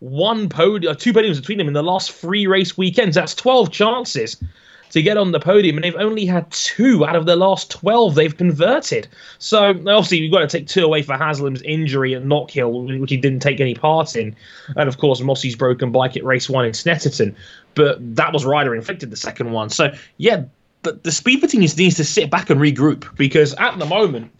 one 0.00 0.48
podium, 0.48 0.92
uh, 0.92 0.94
two 0.94 1.12
podiums 1.12 1.36
between 1.36 1.58
them 1.58 1.68
in 1.68 1.74
the 1.74 1.82
last 1.82 2.12
three 2.12 2.46
race 2.46 2.76
weekends. 2.76 3.14
That's 3.14 3.34
12 3.34 3.70
chances 3.70 4.36
to 4.90 5.02
get 5.02 5.16
on 5.16 5.32
the 5.32 5.40
podium, 5.40 5.76
and 5.76 5.84
they've 5.84 5.96
only 5.96 6.24
had 6.24 6.50
two 6.50 7.04
out 7.04 7.16
of 7.16 7.26
the 7.26 7.36
last 7.36 7.70
12 7.70 8.14
they've 8.14 8.36
converted. 8.36 9.08
So 9.38 9.70
obviously, 9.70 10.18
you've 10.18 10.32
got 10.32 10.40
to 10.40 10.58
take 10.58 10.68
two 10.68 10.84
away 10.84 11.02
for 11.02 11.16
Haslam's 11.16 11.62
injury 11.62 12.14
at 12.14 12.22
Knockhill, 12.22 13.00
which 13.00 13.10
he 13.10 13.16
didn't 13.16 13.40
take 13.40 13.60
any 13.60 13.74
part 13.74 14.14
in, 14.16 14.36
and 14.76 14.88
of 14.88 14.98
course 14.98 15.20
Mossey's 15.20 15.56
broken 15.56 15.90
bike 15.92 16.16
at 16.16 16.24
race 16.24 16.48
one 16.48 16.64
in 16.64 16.72
Snetterton. 16.72 17.34
But 17.74 17.98
that 18.16 18.32
was 18.32 18.44
rider 18.44 18.74
inflicted 18.74 19.10
the 19.10 19.16
second 19.16 19.52
one. 19.52 19.70
So 19.70 19.92
yeah, 20.18 20.44
the, 20.82 20.92
the 20.92 21.12
speed 21.12 21.46
team 21.48 21.60
needs 21.60 21.74
to 21.74 22.04
sit 22.04 22.30
back 22.30 22.48
and 22.48 22.60
regroup 22.60 23.14
because 23.16 23.54
at 23.54 23.78
the 23.78 23.86
moment 23.86 24.30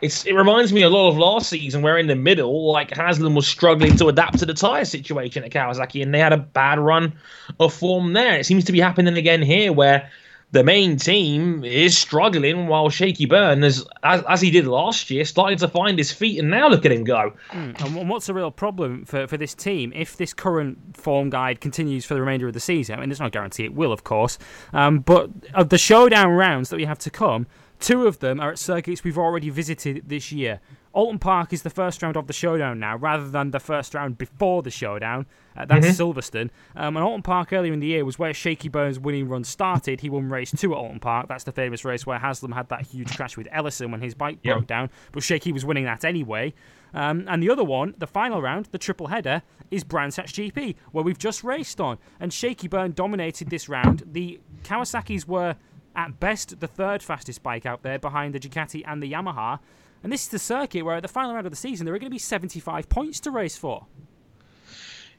it's 0.00 0.24
it 0.26 0.32
reminds 0.32 0.72
me 0.72 0.82
a 0.82 0.90
lot 0.90 1.08
of 1.08 1.16
last 1.16 1.48
season 1.48 1.82
where 1.82 1.98
in 1.98 2.06
the 2.06 2.16
middle, 2.16 2.70
like 2.72 2.94
Haslam 2.94 3.34
was 3.34 3.46
struggling 3.46 3.96
to 3.96 4.08
adapt 4.08 4.38
to 4.38 4.46
the 4.46 4.54
tire 4.54 4.84
situation 4.84 5.44
at 5.44 5.50
Kawasaki, 5.50 6.02
and 6.02 6.12
they 6.12 6.18
had 6.18 6.32
a 6.32 6.38
bad 6.38 6.78
run 6.78 7.14
of 7.60 7.72
form 7.72 8.12
there. 8.12 8.38
It 8.38 8.46
seems 8.46 8.64
to 8.64 8.72
be 8.72 8.80
happening 8.80 9.16
again 9.16 9.42
here, 9.42 9.72
where 9.72 10.10
the 10.54 10.62
main 10.62 10.96
team 10.96 11.64
is 11.64 11.98
struggling 11.98 12.68
while 12.68 12.88
Shaky 12.88 13.26
Byrne, 13.26 13.64
as, 13.64 13.84
as, 14.04 14.22
as 14.28 14.40
he 14.40 14.52
did 14.52 14.68
last 14.68 15.10
year, 15.10 15.24
starting 15.24 15.58
to 15.58 15.66
find 15.66 15.98
his 15.98 16.12
feet, 16.12 16.38
and 16.38 16.48
now 16.48 16.68
look 16.68 16.86
at 16.86 16.92
him 16.92 17.02
go. 17.02 17.32
Mm. 17.50 17.98
And 17.98 18.08
what's 18.08 18.26
the 18.26 18.34
real 18.34 18.52
problem 18.52 19.04
for, 19.04 19.26
for 19.26 19.36
this 19.36 19.52
team 19.52 19.92
if 19.96 20.16
this 20.16 20.32
current 20.32 20.96
form 20.96 21.28
guide 21.28 21.60
continues 21.60 22.04
for 22.04 22.14
the 22.14 22.20
remainder 22.20 22.46
of 22.46 22.52
the 22.52 22.60
season? 22.60 22.94
I 22.94 23.00
mean, 23.00 23.08
there's 23.08 23.20
no 23.20 23.30
guarantee 23.30 23.64
it 23.64 23.74
will, 23.74 23.90
of 23.90 24.04
course, 24.04 24.38
um, 24.72 25.00
but 25.00 25.28
of 25.54 25.70
the 25.70 25.78
showdown 25.78 26.30
rounds 26.30 26.68
that 26.68 26.76
we 26.76 26.84
have 26.84 27.00
to 27.00 27.10
come, 27.10 27.48
Two 27.84 28.06
of 28.06 28.20
them 28.20 28.40
are 28.40 28.48
at 28.48 28.58
circuits 28.58 29.04
we've 29.04 29.18
already 29.18 29.50
visited 29.50 30.08
this 30.08 30.32
year. 30.32 30.58
Oulton 30.96 31.18
Park 31.18 31.52
is 31.52 31.60
the 31.60 31.68
first 31.68 32.02
round 32.02 32.16
of 32.16 32.26
the 32.26 32.32
showdown 32.32 32.80
now, 32.80 32.96
rather 32.96 33.28
than 33.28 33.50
the 33.50 33.60
first 33.60 33.92
round 33.92 34.16
before 34.16 34.62
the 34.62 34.70
showdown. 34.70 35.26
Uh, 35.54 35.66
that's 35.66 35.86
mm-hmm. 35.86 36.02
Silverstone. 36.02 36.48
Um, 36.76 36.96
and 36.96 37.04
Oulton 37.04 37.22
Park 37.22 37.52
earlier 37.52 37.74
in 37.74 37.80
the 37.80 37.86
year 37.88 38.06
was 38.06 38.18
where 38.18 38.32
Shaky 38.32 38.70
Byrne's 38.70 38.98
winning 38.98 39.28
run 39.28 39.44
started. 39.44 40.00
He 40.00 40.08
won 40.08 40.30
race 40.30 40.50
two 40.56 40.72
at 40.72 40.78
Oulton 40.78 40.98
Park. 40.98 41.28
That's 41.28 41.44
the 41.44 41.52
famous 41.52 41.84
race 41.84 42.06
where 42.06 42.18
Haslam 42.18 42.52
had 42.52 42.70
that 42.70 42.86
huge 42.86 43.14
crash 43.14 43.36
with 43.36 43.48
Ellison 43.52 43.90
when 43.90 44.00
his 44.00 44.14
bike 44.14 44.38
yep. 44.42 44.54
broke 44.54 44.66
down. 44.66 44.88
But 45.12 45.22
Shaky 45.22 45.52
was 45.52 45.66
winning 45.66 45.84
that 45.84 46.06
anyway. 46.06 46.54
Um, 46.94 47.26
and 47.28 47.42
the 47.42 47.50
other 47.50 47.64
one, 47.64 47.96
the 47.98 48.06
final 48.06 48.40
round, 48.40 48.68
the 48.70 48.78
triple 48.78 49.08
header, 49.08 49.42
is 49.70 49.84
Brands 49.84 50.16
Hatch 50.16 50.32
GP, 50.32 50.76
where 50.92 51.04
we've 51.04 51.18
just 51.18 51.44
raced 51.44 51.82
on. 51.82 51.98
And 52.18 52.32
Shaky 52.32 52.66
Byrne 52.66 52.92
dominated 52.92 53.50
this 53.50 53.68
round. 53.68 54.04
The 54.06 54.40
Kawasaki's 54.62 55.28
were 55.28 55.56
at 55.96 56.20
best 56.20 56.60
the 56.60 56.66
third 56.66 57.02
fastest 57.02 57.42
bike 57.42 57.66
out 57.66 57.82
there 57.82 57.98
behind 57.98 58.34
the 58.34 58.40
Ducati 58.40 58.82
and 58.86 59.02
the 59.02 59.12
Yamaha. 59.12 59.58
And 60.02 60.12
this 60.12 60.22
is 60.24 60.28
the 60.28 60.38
circuit 60.38 60.84
where 60.84 60.96
at 60.96 61.02
the 61.02 61.08
final 61.08 61.34
round 61.34 61.46
of 61.46 61.52
the 61.52 61.56
season 61.56 61.86
there 61.86 61.94
are 61.94 61.98
going 61.98 62.10
to 62.10 62.14
be 62.14 62.18
75 62.18 62.88
points 62.88 63.20
to 63.20 63.30
race 63.30 63.56
for. 63.56 63.86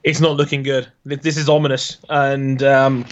It's 0.04 0.22
not 0.22 0.38
looking 0.38 0.62
good. 0.62 0.88
This 1.04 1.38
is 1.38 1.50
ominous. 1.50 1.98
And 2.08 2.62
um, 2.62 3.06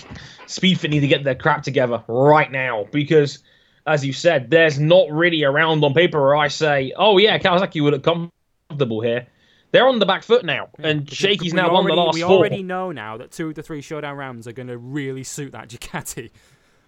Speedfit 0.46 0.92
need 0.92 1.00
to 1.00 1.08
get 1.08 1.24
their 1.24 1.34
crap 1.34 1.64
together 1.64 2.04
right 2.08 2.52
now 2.52 2.86
because, 2.92 3.40
as 3.88 4.06
you 4.06 4.14
said, 4.14 4.52
there's 4.52 4.80
not 4.80 5.10
really 5.10 5.42
a 5.42 5.50
round 5.50 5.84
on 5.84 5.96
paper 5.96 6.22
where 6.22 6.36
I 6.36 6.50
say, 6.50 6.94
oh, 6.96 7.18
yeah, 7.18 7.40
Kawasaki 7.40 7.82
would 7.82 7.94
look 7.94 8.04
comfortable 8.04 9.02
here. 9.02 9.26
They're 9.72 9.88
on 9.88 9.98
the 9.98 10.06
back 10.06 10.22
foot 10.22 10.46
now, 10.46 10.70
yeah, 10.78 10.90
and 10.90 11.08
Shaky's 11.08 11.52
now 11.52 11.70
already, 11.70 11.74
won 11.74 11.86
the 11.88 11.96
last 11.96 12.14
we 12.14 12.22
four. 12.22 12.30
We 12.30 12.36
already 12.36 12.62
know 12.62 12.92
now 12.92 13.18
that 13.18 13.32
two 13.32 13.50
of 13.50 13.56
the 13.56 13.64
three 13.64 13.82
showdown 13.82 14.16
rounds 14.16 14.48
are 14.48 14.52
going 14.52 14.68
to 14.68 14.78
really 14.78 15.24
suit 15.24 15.54
that 15.54 15.68
Ducati. 15.70 16.30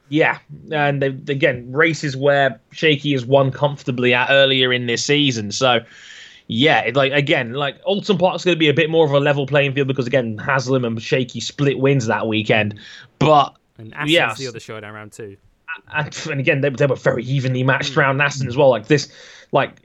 Yeah, 0.10 0.38
and 0.72 1.02
they, 1.02 1.08
again, 1.08 1.72
races 1.72 2.16
where 2.16 2.60
Shaky 2.72 3.14
has 3.14 3.26
won 3.26 3.52
comfortably 3.52 4.14
at 4.14 4.30
earlier 4.30 4.72
in 4.72 4.86
this 4.86 5.04
season. 5.04 5.52
So, 5.52 5.80
yeah, 6.48 6.92
like 6.94 7.12
again, 7.12 7.54
like 7.54 7.82
Oulton 7.86 8.20
Park's 8.20 8.46
going 8.46 8.56
to 8.56 8.60
be 8.60 8.70
a 8.70 8.74
bit 8.74 8.90
more 8.90 9.06
of 9.06 9.12
a 9.12 9.20
level 9.20 9.48
playing 9.48 9.74
field 9.74 9.88
because 9.88 10.06
again, 10.06 10.38
Haslam 10.38 10.86
and 10.86 11.02
Shaky 11.02 11.40
split 11.40 11.80
wins 11.80 12.06
that 12.06 12.28
weekend. 12.28 12.80
But 13.18 13.56
and 13.78 13.94
Assen's 13.96 14.12
yeah, 14.12 14.34
the 14.36 14.48
other 14.48 14.60
showdown 14.60 14.94
round 14.94 15.12
two. 15.12 15.38
And, 15.92 16.28
and 16.30 16.40
again, 16.40 16.62
they, 16.62 16.70
they 16.70 16.86
were 16.86 16.96
very 16.96 17.24
evenly 17.24 17.64
matched 17.64 17.94
mm. 17.94 17.98
around 17.98 18.22
Aston 18.22 18.48
as 18.48 18.56
well. 18.56 18.70
Like 18.70 18.88
this, 18.88 19.12
like 19.52 19.82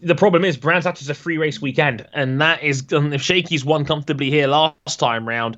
the 0.00 0.14
problem 0.14 0.44
is 0.44 0.56
Brands 0.56 0.84
Hatch 0.84 1.00
is 1.00 1.08
a 1.08 1.14
free 1.14 1.38
race 1.38 1.62
weekend, 1.62 2.06
and 2.12 2.40
that 2.40 2.62
is 2.62 2.84
if 2.90 3.22
Shaky's 3.22 3.64
won 3.64 3.84
comfortably 3.84 4.30
here 4.30 4.48
last 4.48 4.98
time 4.98 5.28
round 5.28 5.56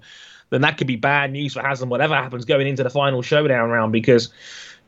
then 0.52 0.60
that 0.60 0.76
could 0.76 0.86
be 0.86 0.96
bad 0.96 1.32
news 1.32 1.54
for 1.54 1.62
Haslam, 1.62 1.88
whatever 1.88 2.14
happens 2.14 2.44
going 2.44 2.66
into 2.66 2.82
the 2.82 2.90
final 2.90 3.22
showdown 3.22 3.70
round. 3.70 3.90
Because, 3.90 4.28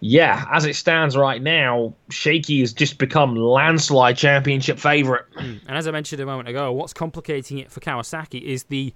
yeah, 0.01 0.45
as 0.53 0.67
it 0.67 0.77
stands 0.77 1.17
right 1.17 1.41
now, 1.41 1.95
Shaky 2.11 2.61
has 2.61 2.75
just 2.75 2.99
become 2.99 3.35
landslide 3.35 4.19
championship 4.19 4.79
favourite. 4.79 5.25
Hmm. 5.35 5.57
And 5.67 5.79
as 5.79 5.89
I 5.89 5.91
mentioned 5.91 6.21
a 6.21 6.27
moment 6.27 6.51
ago, 6.51 6.71
what's 6.71 6.93
complicating 6.93 7.59
it 7.59 7.73
for 7.73 7.81
Kawasaki 7.81 8.43
is 8.43 8.65
the 8.65 8.93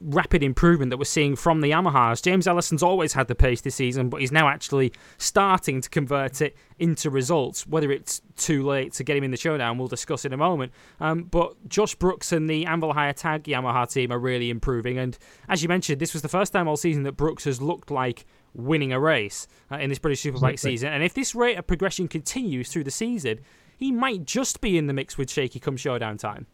rapid 0.00 0.42
improvement 0.42 0.90
that 0.90 0.98
we're 0.98 1.04
seeing 1.04 1.36
from 1.36 1.60
the 1.60 1.70
Yamahas. 1.70 2.22
James 2.22 2.46
Ellison's 2.46 2.82
always 2.82 3.12
had 3.12 3.28
the 3.28 3.34
pace 3.34 3.60
this 3.60 3.74
season, 3.74 4.08
but 4.08 4.20
he's 4.20 4.32
now 4.32 4.48
actually 4.48 4.92
starting 5.18 5.80
to 5.80 5.88
convert 5.88 6.40
it 6.40 6.56
into 6.78 7.10
results. 7.10 7.66
Whether 7.66 7.90
it's 7.90 8.20
too 8.36 8.64
late 8.64 8.92
to 8.94 9.04
get 9.04 9.16
him 9.16 9.24
in 9.24 9.30
the 9.30 9.36
showdown, 9.36 9.78
we'll 9.78 9.88
discuss 9.88 10.24
in 10.24 10.32
a 10.32 10.36
moment. 10.36 10.72
Um, 11.00 11.24
but 11.24 11.68
Josh 11.68 11.94
Brooks 11.94 12.32
and 12.32 12.48
the 12.48 12.66
Anvil 12.66 12.92
Hire 12.92 13.12
Tag 13.12 13.44
Yamaha 13.44 13.90
team 13.90 14.12
are 14.12 14.18
really 14.18 14.50
improving. 14.50 14.98
And 14.98 15.16
as 15.48 15.62
you 15.62 15.68
mentioned, 15.68 16.00
this 16.00 16.12
was 16.12 16.22
the 16.22 16.28
first 16.28 16.52
time 16.52 16.68
all 16.68 16.76
season 16.76 17.02
that 17.04 17.12
Brooks 17.12 17.44
has 17.44 17.60
looked 17.60 17.90
like 17.90 18.26
winning 18.54 18.92
a 18.92 19.00
race 19.00 19.46
uh, 19.70 19.76
in 19.76 19.90
this 19.90 19.98
British 19.98 20.22
Superbike 20.22 20.58
season. 20.58 20.92
And 20.92 21.02
if 21.02 21.14
this 21.14 21.34
rate 21.34 21.58
of 21.58 21.66
progression 21.66 22.08
continues 22.08 22.70
through 22.70 22.84
the 22.84 22.90
season, 22.90 23.40
he 23.76 23.92
might 23.92 24.24
just 24.24 24.60
be 24.60 24.78
in 24.78 24.86
the 24.86 24.92
mix 24.92 25.18
with 25.18 25.30
Shaky 25.30 25.60
come 25.60 25.76
showdown 25.76 26.16
time. 26.16 26.46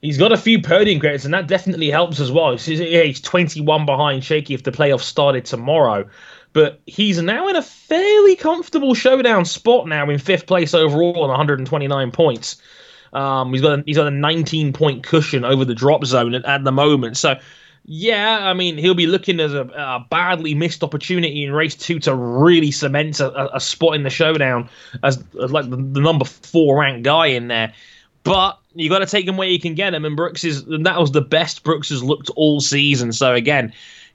He's 0.00 0.18
got 0.18 0.30
a 0.30 0.36
few 0.36 0.62
podium 0.62 1.00
credits, 1.00 1.24
and 1.24 1.34
that 1.34 1.48
definitely 1.48 1.90
helps 1.90 2.20
as 2.20 2.30
well. 2.30 2.56
He's, 2.56 2.80
yeah, 2.80 3.02
he's 3.02 3.20
21 3.20 3.84
behind 3.84 4.22
Shaky 4.22 4.54
if 4.54 4.62
the 4.62 4.70
playoffs 4.70 5.00
started 5.02 5.44
tomorrow. 5.44 6.08
But 6.52 6.80
he's 6.86 7.20
now 7.20 7.48
in 7.48 7.56
a 7.56 7.62
fairly 7.62 8.36
comfortable 8.36 8.94
showdown 8.94 9.44
spot 9.44 9.86
now 9.86 10.08
in 10.08 10.18
fifth 10.18 10.46
place 10.46 10.72
overall 10.72 11.22
on 11.22 11.28
129 11.28 12.10
points. 12.10 12.56
Um, 13.12 13.52
he's 13.52 13.62
got 13.62 13.80
a, 13.80 13.82
he's 13.86 13.96
got 13.96 14.06
a 14.06 14.12
19 14.12 14.72
point 14.72 15.02
cushion 15.02 15.44
over 15.44 15.64
the 15.64 15.74
drop 15.74 16.04
zone 16.04 16.34
at, 16.34 16.44
at 16.44 16.64
the 16.64 16.72
moment. 16.72 17.16
So, 17.16 17.34
yeah, 17.84 18.40
I 18.42 18.54
mean, 18.54 18.76
he'll 18.76 18.94
be 18.94 19.06
looking 19.06 19.40
as 19.40 19.54
a, 19.54 19.62
a 19.62 20.06
badly 20.10 20.54
missed 20.54 20.84
opportunity 20.84 21.44
in 21.44 21.52
race 21.52 21.74
two 21.74 21.98
to 22.00 22.14
really 22.14 22.70
cement 22.70 23.20
a, 23.20 23.56
a 23.56 23.60
spot 23.60 23.94
in 23.94 24.02
the 24.02 24.10
showdown 24.10 24.68
as, 25.02 25.22
as 25.42 25.52
like 25.52 25.68
the, 25.70 25.76
the 25.76 26.00
number 26.00 26.24
four 26.24 26.80
ranked 26.80 27.04
guy 27.04 27.26
in 27.26 27.48
there. 27.48 27.72
But 28.28 28.58
you 28.74 28.88
got 28.90 28.98
to 28.98 29.06
take 29.06 29.26
him 29.26 29.36
where 29.36 29.48
you 29.48 29.58
can 29.58 29.74
get 29.74 29.94
him, 29.94 30.04
and 30.04 30.16
Brooks 30.16 30.44
is 30.44 30.62
and 30.62 30.84
that 30.86 31.00
was 31.00 31.12
the 31.12 31.22
best 31.22 31.64
Brooks 31.64 31.88
has 31.88 32.02
looked 32.02 32.30
all 32.36 32.60
season. 32.60 33.12
So 33.12 33.34
again, 33.34 33.72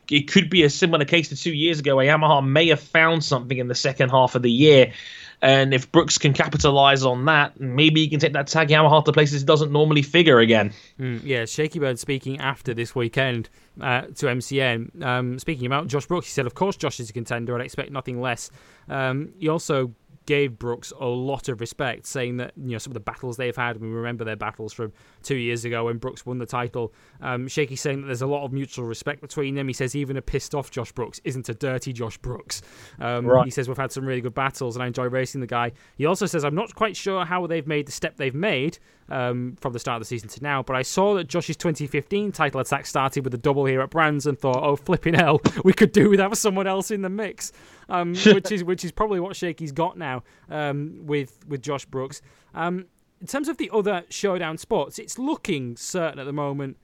it 0.10 0.32
could 0.32 0.50
be 0.50 0.64
a 0.64 0.70
similar 0.70 1.06
case 1.06 1.30
to 1.30 1.36
two 1.36 1.54
years 1.54 1.80
ago 1.80 1.96
where 1.96 2.06
Yamaha 2.06 2.46
may 2.46 2.68
have 2.68 2.80
found 2.80 3.24
something 3.24 3.58
in 3.58 3.68
the 3.68 3.76
second 3.76 4.10
half 4.10 4.36
of 4.36 4.42
the 4.42 4.52
year. 4.52 4.94
And 5.42 5.74
if 5.74 5.92
Brooks 5.92 6.18
can 6.18 6.32
capitalize 6.32 7.04
on 7.04 7.26
that, 7.26 7.60
maybe 7.60 8.02
he 8.02 8.08
can 8.08 8.20
take 8.20 8.32
that 8.32 8.48
tag 8.48 8.70
Yamaha 8.70 9.04
to 9.04 9.12
places 9.12 9.42
he 9.42 9.46
doesn't 9.46 9.74
normally 9.74 10.02
figure 10.02 10.40
again. 10.40 10.72
Mm, 10.98 11.20
yeah, 11.22 11.44
Shaky 11.44 11.80
Bird 11.80 12.00
speaking 12.00 12.40
after 12.40 12.74
this 12.74 12.96
weekend 12.96 13.50
uh, 13.82 14.04
to 14.04 14.28
MCN. 14.28 15.04
Um, 15.04 15.40
speaking 15.40 15.66
about 15.66 15.88
Josh 15.88 16.06
Brooks, 16.06 16.28
he 16.28 16.32
said, 16.32 16.46
Of 16.46 16.54
course, 16.54 16.78
Josh 16.78 17.02
is 17.02 17.10
a 17.10 17.14
contender. 17.14 17.56
I'd 17.56 17.66
expect 17.66 17.92
nothing 17.92 18.22
less. 18.22 18.52
Um, 18.88 19.34
he 19.38 19.50
also 19.50 19.94
gave 20.26 20.58
Brooks 20.58 20.94
a 21.00 21.06
lot 21.06 21.50
of 21.50 21.60
respect, 21.60 22.06
saying 22.06 22.38
that 22.38 22.54
you 22.56 22.72
know 22.72 22.78
some 22.78 22.92
of 22.92 22.96
the 22.96 23.00
battles 23.00 23.38
they've 23.38 23.56
had. 23.56 23.78
We 23.78 23.88
remember 23.88 24.24
their 24.24 24.36
battles 24.36 24.74
from 24.74 24.94
two 25.22 25.36
years 25.36 25.66
ago 25.66 25.86
when 25.86 25.98
Brooks 25.98 26.26
won 26.26 26.38
the 26.38 26.46
title. 26.46 26.94
Um, 27.22 27.48
Shaky 27.48 27.76
saying 27.76 28.02
that 28.02 28.08
there's 28.08 28.22
a 28.22 28.28
lot 28.28 28.46
of 28.46 28.54
mutual 28.54 28.86
respect 28.86 29.22
between 29.22 29.56
them. 29.56 29.68
He 29.68 29.74
says 29.74 29.96
even 29.96 30.18
a 30.18 30.22
pissed 30.22 30.56
off 30.56 30.72
Josh 30.72 30.92
Brooks 30.92 31.20
isn't 31.24 31.50
a 31.50 31.54
dirty 31.54 31.94
Josh 31.94 32.18
Brooks. 32.18 32.62
Um, 33.00 33.26
right. 33.26 33.46
He 33.46 33.52
says 33.52 33.68
we've 33.68 33.78
had 33.78 33.92
some 33.92 34.06
really 34.06 34.22
good 34.22 34.34
battles 34.34 34.76
and 34.76 34.84
I 34.84 34.88
enjoy 34.88 35.06
racing 35.06 35.42
the 35.42 35.48
guy. 35.48 35.72
He 35.96 36.06
also 36.06 36.26
says 36.26 36.44
I'm 36.44 36.56
not 36.56 36.74
quite 36.76 36.96
sure 36.96 37.26
how 37.26 37.48
they've 37.48 37.68
made 37.68 37.88
the 37.88 37.92
step 37.92 38.18
they've 38.18 38.36
made 38.36 38.80
um, 39.10 39.56
from 39.60 39.74
the 39.74 39.80
start 39.80 39.98
of 39.98 40.02
the 40.02 40.06
season 40.06 40.30
to 40.30 40.44
now, 40.44 40.64
but 40.64 40.76
I 40.76 40.82
saw 40.82 41.16
that 41.16 41.28
Josh's 41.28 41.58
2015 41.58 42.32
title 42.32 42.62
attack 42.62 42.86
started 42.86 43.24
with 43.24 43.34
a 43.34 43.38
double 43.38 43.66
here 43.66 43.82
at 43.82 43.90
Brands 43.90 44.26
and 44.26 44.38
thought, 44.38 44.64
oh 44.64 44.76
flipping 44.76 45.14
hell, 45.14 45.42
we 45.64 45.74
could 45.74 45.92
do 45.92 46.10
without 46.10 46.38
someone 46.38 46.68
else 46.68 46.92
in 46.92 47.02
the 47.02 47.10
mix 47.10 47.52
um, 47.90 48.16
which 48.26 48.52
is 48.52 48.64
which 48.64 48.84
is 48.84 48.92
probably 48.92 49.20
what 49.20 49.36
Shaky's 49.36 49.72
got 49.72 49.98
now 49.98 50.24
um, 50.50 51.02
with 51.04 51.40
with 51.48 51.62
Josh 51.62 51.86
Brooks. 51.86 52.22
Um, 52.54 52.86
in 53.22 53.28
terms 53.28 53.48
of 53.48 53.58
the 53.58 53.70
other 53.74 54.04
showdown 54.10 54.58
spots, 54.58 55.00
it's 55.00 55.18
looking 55.18 55.78
certain 55.78 56.20
at 56.20 56.26
the 56.26 56.34
moment 56.34 56.78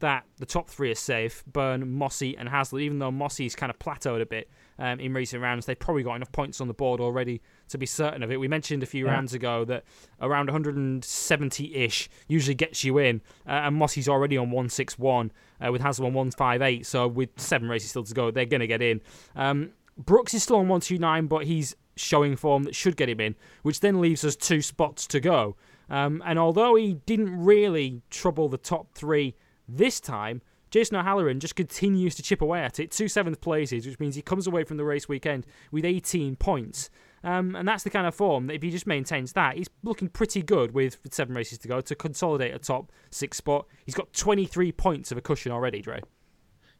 that 0.00 0.24
the 0.38 0.46
top 0.46 0.68
three 0.68 0.90
are 0.90 0.96
safe: 0.96 1.44
Byrne, 1.46 1.90
Mossey, 1.92 2.36
and 2.36 2.48
Haslam. 2.48 2.82
Even 2.82 2.98
though 2.98 3.10
Mossey's 3.10 3.54
kind 3.54 3.70
of 3.70 3.78
plateaued 3.78 4.20
a 4.20 4.26
bit 4.26 4.48
um, 4.78 5.00
in 5.00 5.14
recent 5.14 5.42
rounds, 5.42 5.66
they've 5.66 5.78
probably 5.78 6.02
got 6.02 6.14
enough 6.14 6.32
points 6.32 6.60
on 6.60 6.68
the 6.68 6.74
board 6.74 7.00
already 7.00 7.40
to 7.68 7.78
be 7.78 7.86
certain 7.86 8.22
of 8.22 8.30
it. 8.30 8.38
We 8.38 8.48
mentioned 8.48 8.82
a 8.82 8.86
few 8.86 9.06
yeah. 9.06 9.12
rounds 9.12 9.34
ago 9.34 9.64
that 9.64 9.84
around 10.20 10.48
170-ish 10.48 12.08
usually 12.28 12.54
gets 12.54 12.84
you 12.84 12.98
in, 12.98 13.20
uh, 13.46 13.52
and 13.52 13.76
Mossey's 13.76 14.08
already 14.08 14.36
on 14.36 14.50
161 14.50 15.32
uh, 15.64 15.72
with 15.72 15.82
Haslam 15.82 16.08
on 16.08 16.14
158. 16.14 16.86
So 16.86 17.08
with 17.08 17.30
seven 17.36 17.68
races 17.68 17.90
still 17.90 18.04
to 18.04 18.14
go, 18.14 18.30
they're 18.30 18.46
going 18.46 18.60
to 18.60 18.66
get 18.66 18.82
in. 18.82 19.00
Um, 19.34 19.70
Brooks 19.96 20.34
is 20.34 20.42
still 20.42 20.56
on 20.56 20.68
129, 20.68 21.26
but 21.26 21.44
he's 21.46 21.74
showing 21.96 22.36
form 22.36 22.64
that 22.64 22.74
should 22.74 22.96
get 22.96 23.08
him 23.08 23.20
in, 23.20 23.34
which 23.62 23.80
then 23.80 24.00
leaves 24.00 24.24
us 24.24 24.36
two 24.36 24.60
spots 24.60 25.06
to 25.06 25.20
go. 25.20 25.56
Um, 25.88 26.22
and 26.26 26.38
although 26.38 26.74
he 26.74 26.94
didn't 27.06 27.44
really 27.44 28.02
trouble 28.10 28.48
the 28.48 28.58
top 28.58 28.92
three 28.94 29.34
this 29.68 30.00
time, 30.00 30.42
Jason 30.76 30.98
O'Halloran 30.98 31.40
just 31.40 31.56
continues 31.56 32.14
to 32.16 32.22
chip 32.22 32.42
away 32.42 32.60
at 32.60 32.78
it. 32.78 32.90
Two 32.90 33.08
seventh 33.08 33.40
places, 33.40 33.86
which 33.86 33.98
means 33.98 34.14
he 34.14 34.20
comes 34.20 34.46
away 34.46 34.62
from 34.62 34.76
the 34.76 34.84
race 34.84 35.08
weekend 35.08 35.46
with 35.72 35.86
18 35.86 36.36
points. 36.36 36.90
Um, 37.24 37.56
and 37.56 37.66
that's 37.66 37.82
the 37.82 37.88
kind 37.88 38.06
of 38.06 38.14
form 38.14 38.46
that 38.48 38.56
if 38.56 38.62
he 38.62 38.70
just 38.70 38.86
maintains 38.86 39.32
that, 39.32 39.56
he's 39.56 39.70
looking 39.82 40.10
pretty 40.10 40.42
good 40.42 40.74
with 40.74 40.98
seven 41.10 41.34
races 41.34 41.56
to 41.60 41.68
go 41.68 41.80
to 41.80 41.94
consolidate 41.94 42.54
a 42.54 42.58
top 42.58 42.92
six 43.10 43.38
spot. 43.38 43.64
He's 43.86 43.94
got 43.94 44.12
23 44.12 44.70
points 44.72 45.10
of 45.10 45.16
a 45.16 45.22
cushion 45.22 45.50
already, 45.50 45.80
Dre. 45.80 46.02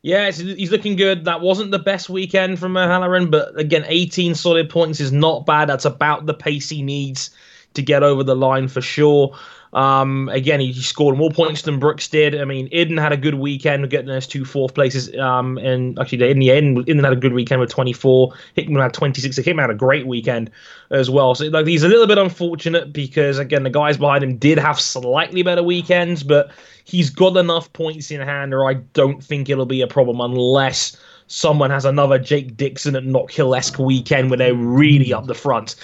Yeah, 0.03 0.30
he's 0.30 0.70
looking 0.70 0.97
good. 0.97 1.24
That 1.24 1.40
wasn't 1.40 1.70
the 1.70 1.78
best 1.78 2.11
weekend 2.11 2.59
from 2.59 2.74
Halloran, 2.74 3.30
but 3.30 3.59
again, 3.59 3.86
18 3.88 4.34
solid 4.34 4.68
points 4.68 5.01
is 5.01 5.11
not 5.11 5.47
bad. 5.47 5.70
That's 5.70 5.86
about 5.86 6.26
the 6.26 6.34
pace 6.34 6.68
he 6.68 6.82
needs 6.82 7.30
to 7.72 7.82
get 7.82 8.03
over 8.03 8.22
the 8.22 8.36
line 8.36 8.68
for 8.68 8.82
sure. 8.82 9.38
Um, 9.72 10.28
again, 10.30 10.60
he 10.60 10.72
scored 10.72 11.16
more 11.16 11.30
points 11.30 11.62
than 11.62 11.78
Brooks 11.78 12.08
did. 12.08 12.40
I 12.40 12.44
mean, 12.44 12.68
Iddon 12.70 13.00
had 13.00 13.12
a 13.12 13.16
good 13.16 13.34
weekend 13.34 13.88
getting 13.90 14.06
those 14.06 14.26
two 14.26 14.44
fourth 14.44 14.74
places. 14.74 15.14
Um, 15.16 15.58
and 15.58 15.98
actually, 15.98 16.30
in 16.30 16.38
the 16.38 16.50
end, 16.50 16.78
Iddon 16.78 17.04
had 17.04 17.12
a 17.12 17.16
good 17.16 17.32
weekend 17.32 17.60
with 17.60 17.70
24. 17.70 18.32
Hickman 18.54 18.80
had 18.80 18.94
26. 18.94 19.36
Hickman 19.36 19.58
had 19.58 19.70
a 19.70 19.74
great 19.74 20.06
weekend 20.06 20.50
as 20.90 21.10
well. 21.10 21.34
So, 21.34 21.46
like, 21.46 21.66
he's 21.66 21.82
a 21.82 21.88
little 21.88 22.06
bit 22.06 22.18
unfortunate 22.18 22.92
because, 22.92 23.38
again, 23.38 23.64
the 23.64 23.70
guys 23.70 23.96
behind 23.96 24.24
him 24.24 24.36
did 24.36 24.58
have 24.58 24.80
slightly 24.80 25.42
better 25.42 25.62
weekends, 25.62 26.22
but 26.22 26.50
he's 26.84 27.10
got 27.10 27.36
enough 27.36 27.72
points 27.72 28.10
in 28.10 28.20
hand, 28.20 28.54
or 28.54 28.68
I 28.68 28.74
don't 28.74 29.22
think 29.22 29.50
it'll 29.50 29.66
be 29.66 29.82
a 29.82 29.86
problem 29.86 30.20
unless 30.20 30.96
someone 31.26 31.70
has 31.70 31.84
another 31.84 32.18
Jake 32.18 32.56
Dixon 32.56 32.96
at 32.96 33.04
Knockhill 33.04 33.56
esque 33.56 33.78
weekend 33.78 34.30
where 34.30 34.36
they're 34.36 34.54
really 34.54 35.12
up 35.12 35.26
the 35.26 35.34
front. 35.34 35.76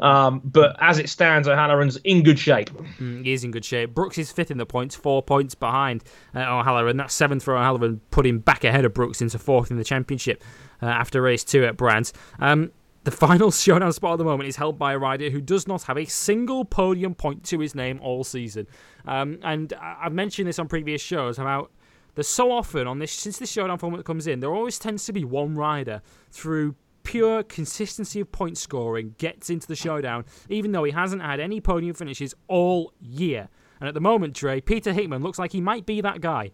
Um, 0.00 0.40
but 0.44 0.76
as 0.80 0.98
it 0.98 1.08
stands, 1.08 1.48
O'Halloran's 1.48 1.96
in 1.98 2.22
good 2.22 2.38
shape. 2.38 2.70
Mm, 2.70 3.24
he 3.24 3.32
is 3.32 3.44
in 3.44 3.50
good 3.50 3.64
shape. 3.64 3.94
Brooks 3.94 4.18
is 4.18 4.30
fifth 4.30 4.50
in 4.50 4.58
the 4.58 4.66
points, 4.66 4.94
four 4.94 5.22
points 5.22 5.54
behind 5.54 6.04
uh, 6.34 6.40
O'Halloran. 6.40 6.96
That's 6.96 7.14
seventh 7.14 7.42
for 7.42 7.56
O'Halloran, 7.56 8.00
put 8.10 8.26
him 8.26 8.38
back 8.38 8.64
ahead 8.64 8.84
of 8.84 8.94
Brooks 8.94 9.20
into 9.20 9.38
fourth 9.38 9.70
in 9.70 9.76
the 9.76 9.84
championship 9.84 10.44
uh, 10.82 10.86
after 10.86 11.20
race 11.20 11.44
two 11.44 11.64
at 11.64 11.76
Brands. 11.76 12.12
Um, 12.38 12.70
the 13.04 13.10
final 13.10 13.50
showdown 13.50 13.92
spot 13.92 14.12
at 14.12 14.18
the 14.18 14.24
moment 14.24 14.48
is 14.48 14.56
held 14.56 14.78
by 14.78 14.92
a 14.92 14.98
rider 14.98 15.30
who 15.30 15.40
does 15.40 15.66
not 15.66 15.82
have 15.84 15.96
a 15.96 16.04
single 16.04 16.64
podium 16.64 17.14
point 17.14 17.44
to 17.44 17.58
his 17.58 17.74
name 17.74 17.98
all 18.02 18.24
season. 18.24 18.66
Um, 19.06 19.38
and 19.42 19.72
I've 19.80 20.12
mentioned 20.12 20.48
this 20.48 20.58
on 20.58 20.68
previous 20.68 21.00
shows 21.00 21.38
about 21.38 21.72
there's 22.14 22.28
so 22.28 22.52
often 22.52 22.86
on 22.86 22.98
this 22.98 23.12
since 23.12 23.38
this 23.38 23.50
showdown 23.50 23.78
format 23.78 24.04
comes 24.04 24.26
in, 24.26 24.40
there 24.40 24.54
always 24.54 24.78
tends 24.78 25.04
to 25.06 25.12
be 25.12 25.24
one 25.24 25.54
rider 25.54 26.02
through 26.30 26.74
pure 27.02 27.42
consistency 27.42 28.20
of 28.20 28.30
point 28.30 28.58
scoring 28.58 29.14
gets 29.18 29.50
into 29.50 29.66
the 29.66 29.76
showdown, 29.76 30.24
even 30.48 30.72
though 30.72 30.84
he 30.84 30.92
hasn't 30.92 31.22
had 31.22 31.40
any 31.40 31.60
podium 31.60 31.94
finishes 31.94 32.34
all 32.46 32.92
year. 33.00 33.48
And 33.80 33.88
at 33.88 33.94
the 33.94 34.00
moment, 34.00 34.34
Dre, 34.34 34.60
Peter 34.60 34.92
Hickman 34.92 35.22
looks 35.22 35.38
like 35.38 35.52
he 35.52 35.60
might 35.60 35.86
be 35.86 36.00
that 36.02 36.20
guy. 36.20 36.52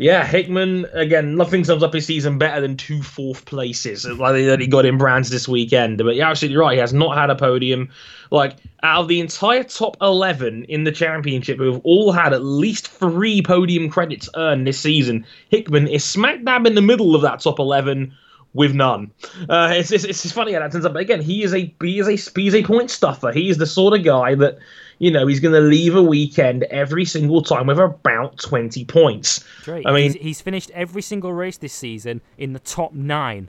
Yeah, 0.00 0.24
Hickman 0.24 0.86
again. 0.94 1.36
Nothing 1.36 1.62
sums 1.62 1.82
up 1.82 1.92
his 1.92 2.06
season 2.06 2.38
better 2.38 2.58
than 2.62 2.78
two 2.78 3.02
fourth 3.02 3.44
places 3.44 4.06
like 4.06 4.46
that 4.46 4.58
he 4.58 4.66
got 4.66 4.86
in 4.86 4.96
Brands 4.96 5.28
this 5.28 5.46
weekend. 5.46 5.98
But 5.98 6.16
you're 6.16 6.24
absolutely 6.24 6.56
right. 6.56 6.72
He 6.72 6.78
has 6.78 6.94
not 6.94 7.18
had 7.18 7.28
a 7.28 7.36
podium. 7.36 7.90
Like 8.30 8.56
out 8.82 9.02
of 9.02 9.08
the 9.08 9.20
entire 9.20 9.62
top 9.62 9.98
eleven 10.00 10.64
in 10.64 10.84
the 10.84 10.90
championship, 10.90 11.58
who've 11.58 11.82
all 11.84 12.12
had 12.12 12.32
at 12.32 12.42
least 12.42 12.88
three 12.88 13.42
podium 13.42 13.90
credits 13.90 14.26
earned 14.36 14.66
this 14.66 14.80
season, 14.80 15.26
Hickman 15.50 15.86
is 15.86 16.02
smack 16.02 16.44
dab 16.44 16.66
in 16.66 16.76
the 16.76 16.80
middle 16.80 17.14
of 17.14 17.20
that 17.20 17.40
top 17.40 17.58
eleven 17.58 18.16
with 18.54 18.72
none. 18.72 19.10
Uh, 19.50 19.68
it's, 19.72 19.92
it's, 19.92 20.04
it's 20.04 20.32
funny 20.32 20.54
how 20.54 20.60
that 20.60 20.72
turns 20.72 20.86
up. 20.86 20.94
But 20.94 21.02
again, 21.02 21.20
he 21.20 21.42
is 21.42 21.52
a 21.52 21.74
he 21.82 21.98
is 21.98 22.08
a 22.08 22.40
he 22.40 22.46
is 22.46 22.54
a 22.54 22.62
point 22.62 22.90
stuffer. 22.90 23.32
He 23.32 23.50
is 23.50 23.58
the 23.58 23.66
sort 23.66 23.98
of 23.98 24.02
guy 24.02 24.34
that 24.36 24.58
you 25.00 25.10
know, 25.10 25.26
he's 25.26 25.40
going 25.40 25.54
to 25.54 25.60
leave 25.60 25.96
a 25.96 26.02
weekend 26.02 26.62
every 26.64 27.06
single 27.06 27.42
time 27.42 27.66
with 27.66 27.78
about 27.78 28.38
20 28.38 28.84
points. 28.84 29.42
Great. 29.64 29.86
I 29.86 29.92
mean, 29.92 30.12
he's, 30.12 30.22
he's, 30.22 30.40
finished 30.42 30.70
every 30.72 31.00
single 31.00 31.32
race 31.32 31.56
this 31.56 31.72
season 31.72 32.20
in 32.36 32.52
the 32.52 32.58
top 32.58 32.92
nine. 32.92 33.48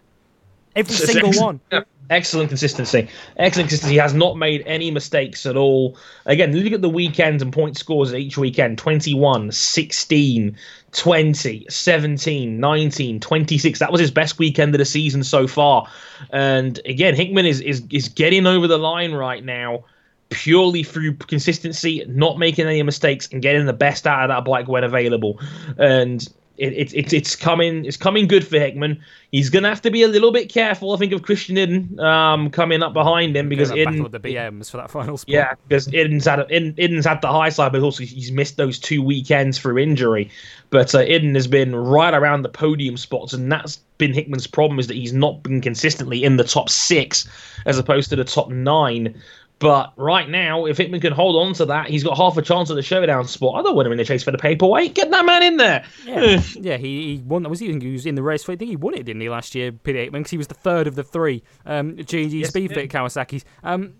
Every 0.77 0.95
single 0.95 1.33
one. 1.33 1.59
Excellent 2.09 2.49
consistency. 2.49 3.09
Excellent 3.35 3.67
consistency. 3.67 3.93
He 3.93 3.99
has 3.99 4.13
not 4.13 4.37
made 4.37 4.63
any 4.65 4.91
mistakes 4.91 5.45
at 5.45 5.57
all. 5.57 5.97
Again, 6.25 6.55
look 6.55 6.71
at 6.71 6.81
the 6.81 6.89
weekends 6.89 7.43
and 7.43 7.51
point 7.51 7.77
scores 7.77 8.13
at 8.13 8.19
each 8.19 8.37
weekend 8.37 8.77
21, 8.77 9.51
16, 9.51 10.57
20, 10.93 11.65
17, 11.69 12.59
19, 12.59 13.19
26. 13.19 13.79
That 13.79 13.91
was 13.91 13.99
his 13.99 14.11
best 14.11 14.39
weekend 14.39 14.73
of 14.73 14.79
the 14.79 14.85
season 14.85 15.25
so 15.25 15.47
far. 15.47 15.87
And 16.31 16.79
again, 16.85 17.13
Hickman 17.13 17.45
is, 17.45 17.59
is, 17.59 17.83
is 17.89 18.07
getting 18.07 18.47
over 18.47 18.67
the 18.67 18.79
line 18.79 19.11
right 19.11 19.43
now 19.43 19.83
purely 20.31 20.81
through 20.81 21.13
consistency, 21.13 22.03
not 22.07 22.39
making 22.39 22.65
any 22.65 22.81
mistakes, 22.81 23.29
and 23.31 23.41
getting 23.41 23.65
the 23.67 23.73
best 23.73 24.07
out 24.07 24.23
of 24.23 24.35
that 24.35 24.49
bike 24.49 24.67
when 24.67 24.83
available. 24.83 25.39
And 25.77 26.27
it, 26.61 26.93
it, 26.93 27.13
it's 27.13 27.35
coming 27.35 27.85
it's 27.85 27.97
coming 27.97 28.27
good 28.27 28.45
for 28.45 28.59
Hickman. 28.59 29.01
He's 29.31 29.49
gonna 29.49 29.69
have 29.69 29.81
to 29.81 29.89
be 29.89 30.03
a 30.03 30.07
little 30.07 30.31
bit 30.31 30.47
careful. 30.47 30.93
I 30.93 30.97
think 30.97 31.11
of 31.11 31.23
Christian 31.23 31.55
Iddon 31.55 31.99
um, 31.99 32.51
coming 32.51 32.83
up 32.83 32.93
behind 32.93 33.35
him 33.35 33.49
because 33.49 33.71
Iddon 33.71 34.03
with 34.03 34.11
the 34.11 34.19
BMs 34.19 34.69
for 34.69 34.77
that 34.77 34.91
final 34.91 35.17
spot. 35.17 35.33
Yeah, 35.33 35.53
because 35.67 35.87
Iddon's 35.87 36.25
had 36.25 36.39
Iddon, 36.39 36.75
Iddon's 36.77 37.05
had 37.05 37.21
the 37.21 37.31
high 37.31 37.49
side, 37.49 37.71
but 37.71 37.81
also 37.81 38.03
he's 38.03 38.31
missed 38.31 38.57
those 38.57 38.77
two 38.77 39.01
weekends 39.01 39.57
through 39.57 39.79
injury. 39.79 40.29
But 40.69 40.93
uh, 40.93 40.99
Iddon 40.99 41.33
has 41.33 41.47
been 41.47 41.75
right 41.75 42.13
around 42.13 42.43
the 42.43 42.49
podium 42.49 42.95
spots, 42.95 43.33
and 43.33 43.51
that's 43.51 43.77
been 43.97 44.13
Hickman's 44.13 44.47
problem 44.47 44.79
is 44.79 44.85
that 44.87 44.95
he's 44.95 45.13
not 45.13 45.41
been 45.41 45.61
consistently 45.61 46.23
in 46.23 46.37
the 46.37 46.43
top 46.43 46.69
six 46.69 47.27
as 47.65 47.79
opposed 47.79 48.09
to 48.09 48.15
the 48.15 48.23
top 48.23 48.49
nine 48.49 49.19
But 49.61 49.93
right 49.95 50.27
now, 50.27 50.65
if 50.65 50.77
Hickman 50.77 51.01
can 51.01 51.13
hold 51.13 51.35
on 51.35 51.53
to 51.53 51.65
that, 51.65 51.87
he's 51.87 52.03
got 52.03 52.17
half 52.17 52.35
a 52.35 52.41
chance 52.41 52.71
at 52.71 52.75
the 52.75 52.81
showdown 52.81 53.27
spot. 53.27 53.59
I 53.59 53.61
don't 53.61 53.75
want 53.75 53.85
him 53.85 53.91
in 53.91 53.99
the 53.99 54.03
chase 54.03 54.23
for 54.23 54.31
the 54.31 54.39
paperweight. 54.39 54.95
Get 54.95 55.11
that 55.11 55.23
man 55.23 55.43
in 55.43 55.57
there. 55.57 55.85
Yeah, 56.03 56.41
yeah, 56.55 56.77
he, 56.77 57.17
he 57.17 57.23
won. 57.23 57.47
Was 57.47 57.59
he, 57.59 57.71
he 57.71 57.91
was 57.91 58.07
in 58.07 58.15
the 58.15 58.23
race? 58.23 58.43
For, 58.43 58.53
I 58.53 58.55
think 58.55 58.69
he 58.69 58.75
won 58.75 58.95
it, 58.95 59.03
didn't 59.03 59.21
he, 59.21 59.29
last 59.29 59.53
year, 59.53 59.71
Peter 59.71 59.99
Hickman? 59.99 60.23
Because 60.23 60.31
he 60.31 60.37
was 60.39 60.47
the 60.47 60.55
third 60.55 60.87
of 60.87 60.95
the 60.95 61.03
three 61.03 61.43
um, 61.67 61.95
GG 61.95 62.39
Yes, 62.39 62.51
Speedfit. 62.51 62.89
Kawasaki's. 62.89 63.45
Um, 63.63 63.93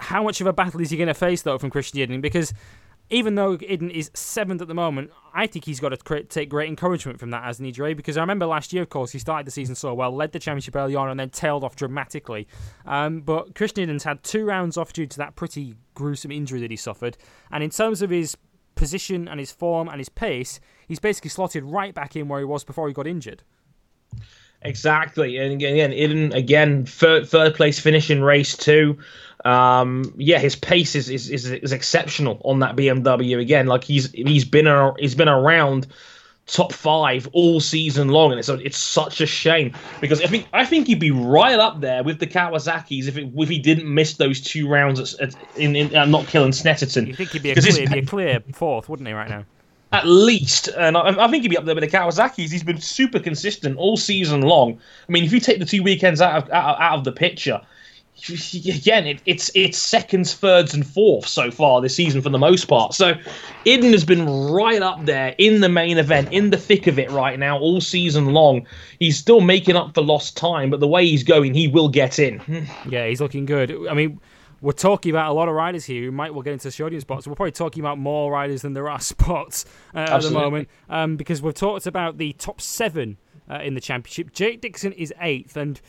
how 0.00 0.24
much 0.24 0.40
of 0.40 0.48
a 0.48 0.52
battle 0.52 0.80
is 0.80 0.90
he 0.90 0.96
going 0.96 1.08
to 1.08 1.14
face 1.14 1.42
though 1.42 1.58
from 1.58 1.70
Christian 1.70 2.00
Iddon? 2.00 2.20
Because 2.20 2.52
even 3.10 3.34
though 3.36 3.56
Iddon 3.56 3.90
is 3.90 4.10
seventh 4.14 4.60
at 4.60 4.68
the 4.68 4.74
moment, 4.74 5.10
I 5.34 5.46
think 5.46 5.64
he's 5.64 5.80
got 5.80 5.90
to 5.90 6.22
take 6.24 6.48
great 6.48 6.68
encouragement 6.68 7.18
from 7.18 7.30
that 7.30 7.44
as 7.44 7.58
an 7.58 7.66
Nidre. 7.66 7.96
Because 7.96 8.16
I 8.16 8.20
remember 8.20 8.46
last 8.46 8.72
year, 8.72 8.82
of 8.82 8.90
course, 8.90 9.12
he 9.12 9.18
started 9.18 9.46
the 9.46 9.50
season 9.50 9.74
so 9.74 9.94
well, 9.94 10.14
led 10.14 10.32
the 10.32 10.38
championship 10.38 10.76
early 10.76 10.94
on, 10.94 11.08
and 11.08 11.18
then 11.18 11.30
tailed 11.30 11.64
off 11.64 11.76
dramatically. 11.76 12.46
Um, 12.86 13.20
but 13.20 13.54
Christian 13.54 13.88
Iddon's 13.88 14.04
had 14.04 14.22
two 14.22 14.44
rounds 14.44 14.76
off 14.76 14.92
due 14.92 15.06
to 15.06 15.18
that 15.18 15.36
pretty 15.36 15.74
gruesome 15.94 16.30
injury 16.30 16.60
that 16.60 16.70
he 16.70 16.76
suffered. 16.76 17.16
And 17.50 17.64
in 17.64 17.70
terms 17.70 18.02
of 18.02 18.10
his 18.10 18.36
position 18.74 19.26
and 19.26 19.40
his 19.40 19.50
form 19.50 19.88
and 19.88 19.98
his 19.98 20.08
pace, 20.08 20.60
he's 20.86 21.00
basically 21.00 21.30
slotted 21.30 21.64
right 21.64 21.94
back 21.94 22.14
in 22.14 22.28
where 22.28 22.38
he 22.38 22.44
was 22.44 22.62
before 22.64 22.88
he 22.88 22.94
got 22.94 23.06
injured. 23.06 23.42
Exactly, 24.62 25.36
and 25.36 25.52
again, 25.52 25.92
Iddon 25.92 26.34
again 26.34 26.84
third 26.84 27.28
third 27.28 27.54
place 27.54 27.78
finish 27.78 28.10
in 28.10 28.24
race 28.24 28.56
two. 28.56 28.98
Um, 29.44 30.12
yeah, 30.16 30.38
his 30.38 30.56
pace 30.56 30.94
is, 30.94 31.08
is 31.08 31.30
is 31.30 31.50
is 31.50 31.72
exceptional 31.72 32.40
on 32.44 32.60
that 32.60 32.76
BMW. 32.76 33.40
Again, 33.40 33.66
like 33.66 33.84
he's 33.84 34.10
he's 34.12 34.44
been 34.44 34.66
a, 34.66 34.94
he's 34.98 35.14
been 35.14 35.28
around 35.28 35.86
top 36.46 36.72
five 36.72 37.28
all 37.32 37.60
season 37.60 38.08
long, 38.08 38.32
and 38.32 38.40
it's 38.40 38.48
it's 38.48 38.78
such 38.78 39.20
a 39.20 39.26
shame 39.26 39.72
because 40.00 40.20
I 40.22 40.26
think 40.26 40.48
I 40.52 40.64
think 40.64 40.88
he'd 40.88 40.98
be 40.98 41.12
right 41.12 41.58
up 41.58 41.80
there 41.80 42.02
with 42.02 42.18
the 42.18 42.26
Kawasaki's 42.26 43.06
if 43.06 43.16
it, 43.16 43.30
if 43.36 43.48
he 43.48 43.58
didn't 43.58 43.92
miss 43.92 44.14
those 44.14 44.40
two 44.40 44.68
rounds 44.68 45.14
at, 45.14 45.20
at, 45.20 45.56
in, 45.56 45.76
in 45.76 45.94
uh, 45.94 46.04
not 46.04 46.26
killing 46.26 46.50
Snetterton. 46.50 47.06
You 47.06 47.14
think 47.14 47.30
he'd 47.30 47.42
be 47.42 47.50
a 47.52 47.54
clear, 47.54 47.86
be 47.88 47.98
a 47.98 48.06
clear 48.06 48.40
fourth, 48.52 48.88
wouldn't 48.88 49.06
he, 49.06 49.14
right 49.14 49.28
now? 49.28 49.44
at 49.92 50.06
least, 50.06 50.68
and 50.76 50.96
I, 50.96 51.24
I 51.24 51.28
think 51.28 51.42
he'd 51.42 51.48
be 51.48 51.56
up 51.56 51.64
there 51.64 51.74
with 51.74 51.90
the 51.90 51.96
Kawasaki's. 51.96 52.50
He's 52.50 52.62
been 52.62 52.80
super 52.80 53.18
consistent 53.18 53.78
all 53.78 53.96
season 53.96 54.42
long. 54.42 54.78
I 55.08 55.12
mean, 55.12 55.24
if 55.24 55.32
you 55.32 55.40
take 55.40 55.60
the 55.60 55.64
two 55.64 55.82
weekends 55.82 56.20
out 56.20 56.42
of 56.42 56.50
out, 56.50 56.80
out 56.80 56.98
of 56.98 57.04
the 57.04 57.12
picture, 57.12 57.60
again, 58.28 59.06
it, 59.06 59.22
it's 59.26 59.50
it's 59.54 59.78
seconds, 59.78 60.34
thirds, 60.34 60.74
and 60.74 60.86
fourths 60.86 61.30
so 61.30 61.50
far 61.50 61.80
this 61.80 61.94
season 61.94 62.20
for 62.22 62.30
the 62.30 62.38
most 62.38 62.66
part. 62.66 62.94
So, 62.94 63.14
Iddon 63.64 63.92
has 63.92 64.04
been 64.04 64.26
right 64.26 64.82
up 64.82 65.04
there 65.04 65.34
in 65.38 65.60
the 65.60 65.68
main 65.68 65.98
event, 65.98 66.32
in 66.32 66.50
the 66.50 66.56
thick 66.56 66.86
of 66.86 66.98
it 66.98 67.10
right 67.10 67.38
now, 67.38 67.58
all 67.58 67.80
season 67.80 68.32
long. 68.32 68.66
He's 68.98 69.18
still 69.18 69.40
making 69.40 69.76
up 69.76 69.94
for 69.94 70.02
lost 70.02 70.36
time, 70.36 70.70
but 70.70 70.80
the 70.80 70.88
way 70.88 71.06
he's 71.06 71.22
going, 71.22 71.54
he 71.54 71.68
will 71.68 71.88
get 71.88 72.18
in. 72.18 72.40
Yeah, 72.88 73.06
he's 73.06 73.20
looking 73.20 73.44
good. 73.44 73.86
I 73.88 73.94
mean, 73.94 74.20
we're 74.60 74.72
talking 74.72 75.10
about 75.10 75.30
a 75.30 75.32
lot 75.32 75.48
of 75.48 75.54
riders 75.54 75.84
here 75.84 76.04
who 76.04 76.12
might 76.12 76.32
well 76.32 76.42
get 76.42 76.52
into 76.52 76.68
the 76.68 76.72
showdown 76.72 77.00
spots. 77.00 77.26
We're 77.26 77.34
probably 77.34 77.52
talking 77.52 77.80
about 77.82 77.98
more 77.98 78.32
riders 78.32 78.62
than 78.62 78.72
there 78.72 78.88
are 78.88 79.00
spots 79.00 79.64
uh, 79.94 79.98
at 79.98 80.22
the 80.22 80.30
moment 80.30 80.68
um, 80.88 81.16
because 81.16 81.42
we've 81.42 81.54
talked 81.54 81.86
about 81.86 82.18
the 82.18 82.32
top 82.34 82.60
seven 82.60 83.18
uh, 83.50 83.60
in 83.62 83.74
the 83.74 83.80
championship. 83.80 84.32
Jake 84.32 84.60
Dixon 84.60 84.92
is 84.92 85.12
eighth, 85.20 85.56
and 85.56 85.80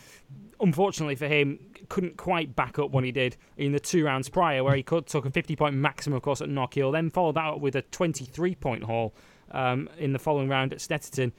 unfortunately 0.60 1.16
for 1.16 1.28
him, 1.28 1.60
couldn't 1.90 2.18
quite 2.18 2.56
back 2.56 2.80
up 2.80 2.92
what 2.92 3.04
he 3.04 3.12
did 3.12 3.36
in 3.58 3.72
the 3.72 3.80
two 3.80 4.06
rounds 4.06 4.30
prior, 4.30 4.64
where 4.64 4.76
he 4.76 4.84
took 4.84 5.26
a 5.26 5.30
50 5.30 5.56
point 5.56 5.76
maximum, 5.76 6.18
of 6.18 6.24
course, 6.24 6.42
at 6.42 6.50
Knockhill, 6.50 6.92
then 6.92 7.10
followed 7.10 7.36
that 7.36 7.46
up 7.46 7.60
with 7.60 7.76
a 7.76 7.82
23 7.82 8.56
point 8.56 8.84
haul 8.84 9.14
um, 9.52 9.90
in 9.98 10.14
the 10.14 10.20
following 10.20 10.48
round 10.48 10.72
at 10.72 10.80
Snetterton. 10.80 11.32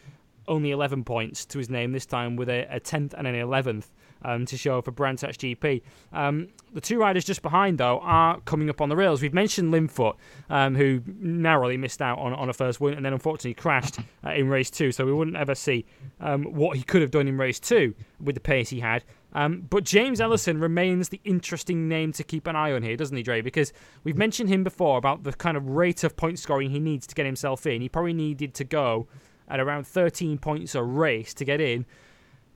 Only 0.49 0.73
11 0.73 1.05
points 1.05 1.45
to 1.47 1.59
his 1.59 1.71
name 1.71 1.93
this 1.93 2.07
time, 2.07 2.37
with 2.37 2.49
a, 2.49 2.67
a 2.75 2.81
10th 2.81 3.15
and 3.15 3.27
an 3.27 3.35
11th 3.35 3.87
um, 4.23 4.47
to 4.47 4.57
show 4.57 4.81
for 4.83 4.91
Brands 4.91 5.23
GP. 5.23 5.83
Um, 6.13 6.49
the 6.73 6.81
two 6.81 6.99
riders 6.99 7.25
just 7.25 7.43
behind, 7.43 7.79
though, 7.79 8.01
are 8.01 8.41
coming 8.41 8.71
up 8.71 8.81
on 8.81 8.89
the 8.89 8.97
rails. 8.97 9.23
We've 9.23 9.35
mentioned 9.35 9.73
Linfoot, 9.73 10.17
um, 10.49 10.75
who 10.75 11.03
narrowly 11.07 11.77
missed 11.77 12.03
out 12.03 12.19
on, 12.19 12.33
on 12.33 12.49
a 12.49 12.53
first 12.53 12.81
win 12.81 12.95
and 12.95 13.05
then 13.05 13.13
unfortunately 13.13 13.55
crashed 13.55 13.99
uh, 14.25 14.33
in 14.33 14.49
race 14.49 14.71
two, 14.71 14.93
so 14.93 15.05
we 15.05 15.13
wouldn't 15.13 15.37
ever 15.37 15.55
see 15.55 15.85
um, 16.21 16.45
what 16.45 16.77
he 16.77 16.83
could 16.83 17.03
have 17.03 17.11
done 17.11 17.29
in 17.29 17.37
race 17.37 17.61
two 17.61 17.95
with 18.21 18.35
the 18.35 18.41
pace 18.41 18.71
he 18.71 18.81
had. 18.81 19.05
Um, 19.33 19.67
but 19.69 19.85
James 19.85 20.21
Ellison 20.21 20.59
remains 20.59 21.09
the 21.09 21.21
interesting 21.25 21.89
name 21.89 22.13
to 22.13 22.25
keep 22.25 22.47
an 22.47 22.57
eye 22.57 22.73
on 22.73 22.83
here, 22.83 22.97
doesn't 22.97 23.17
he, 23.17 23.23
Dre? 23.23 23.41
Because 23.41 23.73
we've 24.03 24.17
mentioned 24.17 24.49
him 24.49 24.65
before 24.65 24.99
about 24.99 25.23
the 25.23 25.33
kind 25.33 25.57
of 25.57 25.69
rate 25.69 26.03
of 26.03 26.17
point 26.17 26.39
scoring 26.39 26.71
he 26.71 26.81
needs 26.81 27.07
to 27.07 27.15
get 27.15 27.27
himself 27.27 27.67
in. 27.67 27.81
He 27.81 27.89
probably 27.89 28.13
needed 28.13 28.55
to 28.55 28.65
go 28.65 29.07
at 29.49 29.61
around 29.61 29.87
13 29.87 30.39
points 30.39 30.75
a 30.75 30.83
race 30.83 31.35
to 31.35 31.45
get 31.45 31.61
in. 31.61 31.87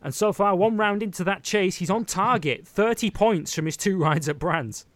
And 0.03 0.15
so 0.15 0.33
far, 0.33 0.55
one 0.55 0.77
round 0.77 1.03
into 1.03 1.25
that 1.25 1.43
chase, 1.43 1.77
he's 1.77 1.91
on 1.91 2.05
target. 2.05 2.67
30 2.67 3.11
points 3.11 3.55
from 3.55 3.67
his 3.67 3.77
two 3.77 3.97
rides 4.03 4.29
at 4.29 4.39
Brands. 4.39 4.87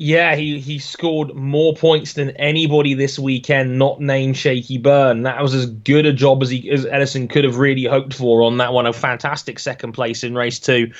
Yeah, 0.00 0.36
he, 0.36 0.60
he 0.60 0.78
scored 0.78 1.34
more 1.34 1.74
points 1.74 2.12
than 2.12 2.30
anybody 2.36 2.94
this 2.94 3.18
weekend, 3.18 3.80
not 3.80 4.00
named 4.00 4.36
Shaky 4.36 4.78
Byrne. 4.78 5.24
That 5.24 5.42
was 5.42 5.54
as 5.54 5.66
good 5.66 6.06
a 6.06 6.12
job 6.12 6.40
as 6.40 6.50
he 6.50 6.70
as 6.70 6.86
Ellison 6.86 7.26
could 7.26 7.42
have 7.42 7.56
really 7.56 7.82
hoped 7.82 8.14
for 8.14 8.42
on 8.44 8.58
that 8.58 8.72
one. 8.72 8.86
A 8.86 8.92
fantastic 8.92 9.58
second 9.58 9.94
place 9.94 10.22
in 10.22 10.36
race 10.36 10.60
two. 10.60 10.92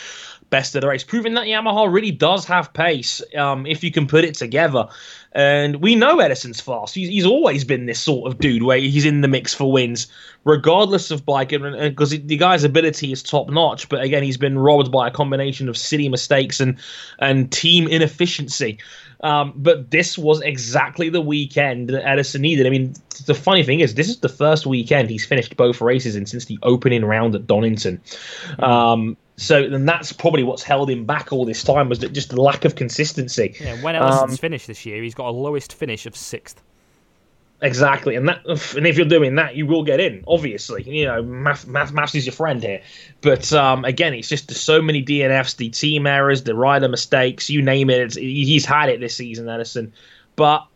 Best 0.50 0.74
of 0.74 0.80
the 0.80 0.88
race, 0.88 1.04
proving 1.04 1.34
that 1.34 1.46
Yamaha 1.46 1.92
really 1.92 2.10
does 2.10 2.46
have 2.46 2.72
pace 2.72 3.20
um, 3.36 3.66
if 3.66 3.84
you 3.84 3.90
can 3.90 4.06
put 4.06 4.24
it 4.24 4.34
together. 4.34 4.88
And 5.32 5.76
we 5.82 5.94
know 5.94 6.20
Ellison's 6.20 6.58
fast. 6.58 6.94
He's, 6.94 7.10
he's 7.10 7.26
always 7.26 7.64
been 7.64 7.84
this 7.84 8.00
sort 8.00 8.32
of 8.32 8.38
dude 8.38 8.62
where 8.62 8.78
he's 8.78 9.04
in 9.04 9.20
the 9.20 9.28
mix 9.28 9.52
for 9.52 9.70
wins, 9.70 10.06
regardless 10.44 11.10
of 11.10 11.26
bike, 11.26 11.50
because 11.50 12.10
the 12.10 12.36
guy's 12.38 12.64
ability 12.64 13.12
is 13.12 13.22
top 13.22 13.50
notch. 13.50 13.90
But 13.90 14.00
again, 14.00 14.22
he's 14.22 14.38
been 14.38 14.58
robbed 14.58 14.90
by 14.90 15.08
a 15.08 15.10
combination 15.10 15.68
of 15.68 15.76
silly 15.76 16.08
mistakes 16.08 16.60
and 16.60 16.78
and 17.18 17.52
team 17.52 17.86
inefficiency. 17.86 18.78
Um, 19.20 19.52
but 19.56 19.90
this 19.90 20.16
was 20.16 20.40
exactly 20.40 21.10
the 21.10 21.20
weekend 21.20 21.90
that 21.90 22.08
Edison 22.08 22.40
needed. 22.40 22.66
I 22.66 22.70
mean, 22.70 22.94
the 23.26 23.34
funny 23.34 23.64
thing 23.64 23.80
is, 23.80 23.94
this 23.94 24.08
is 24.08 24.20
the 24.20 24.28
first 24.28 24.64
weekend 24.64 25.10
he's 25.10 25.26
finished 25.26 25.56
both 25.56 25.80
races 25.80 26.16
in 26.16 26.24
since 26.24 26.46
the 26.46 26.58
opening 26.62 27.04
round 27.04 27.34
at 27.34 27.46
Donington. 27.46 28.00
Um, 28.60 29.16
so 29.38 29.68
then 29.68 29.86
that's 29.86 30.12
probably 30.12 30.42
what's 30.42 30.64
held 30.64 30.90
him 30.90 31.04
back 31.04 31.32
all 31.32 31.44
this 31.44 31.62
time 31.62 31.88
was 31.88 32.00
that 32.00 32.12
just 32.12 32.30
the 32.30 32.40
lack 32.40 32.64
of 32.64 32.74
consistency. 32.74 33.54
Yeah, 33.60 33.80
when 33.82 33.94
Ellison's 33.94 34.32
Um, 34.32 34.36
finished 34.36 34.66
this 34.66 34.84
year, 34.84 35.00
he's 35.00 35.14
got 35.14 35.28
a 35.28 35.30
lowest 35.30 35.72
finish 35.72 36.06
of 36.06 36.16
sixth. 36.16 36.60
Exactly, 37.62 38.16
and 38.16 38.28
that, 38.28 38.44
and 38.76 38.86
if 38.86 38.96
you're 38.96 39.06
doing 39.06 39.36
that, 39.36 39.54
you 39.54 39.66
will 39.66 39.84
get 39.84 40.00
in. 40.00 40.24
Obviously, 40.26 40.82
you 40.82 41.04
know, 41.06 41.22
math, 41.22 41.66
math, 41.66 41.92
maths 41.92 42.14
is 42.16 42.26
your 42.26 42.32
friend 42.32 42.62
here. 42.62 42.82
But 43.20 43.52
um, 43.52 43.84
again, 43.84 44.12
it's 44.12 44.28
just 44.28 44.48
there's 44.48 44.60
so 44.60 44.82
many 44.82 45.04
DNFs, 45.04 45.56
the 45.56 45.68
team 45.70 46.06
errors, 46.06 46.42
the 46.42 46.54
rider 46.54 46.88
mistakes, 46.88 47.48
you 47.48 47.62
name 47.62 47.90
it. 47.90 48.00
It's, 48.00 48.16
he's 48.16 48.64
had 48.64 48.88
it 48.88 49.00
this 49.00 49.14
season, 49.16 49.48
Ellison. 49.48 49.92
But 50.36 50.66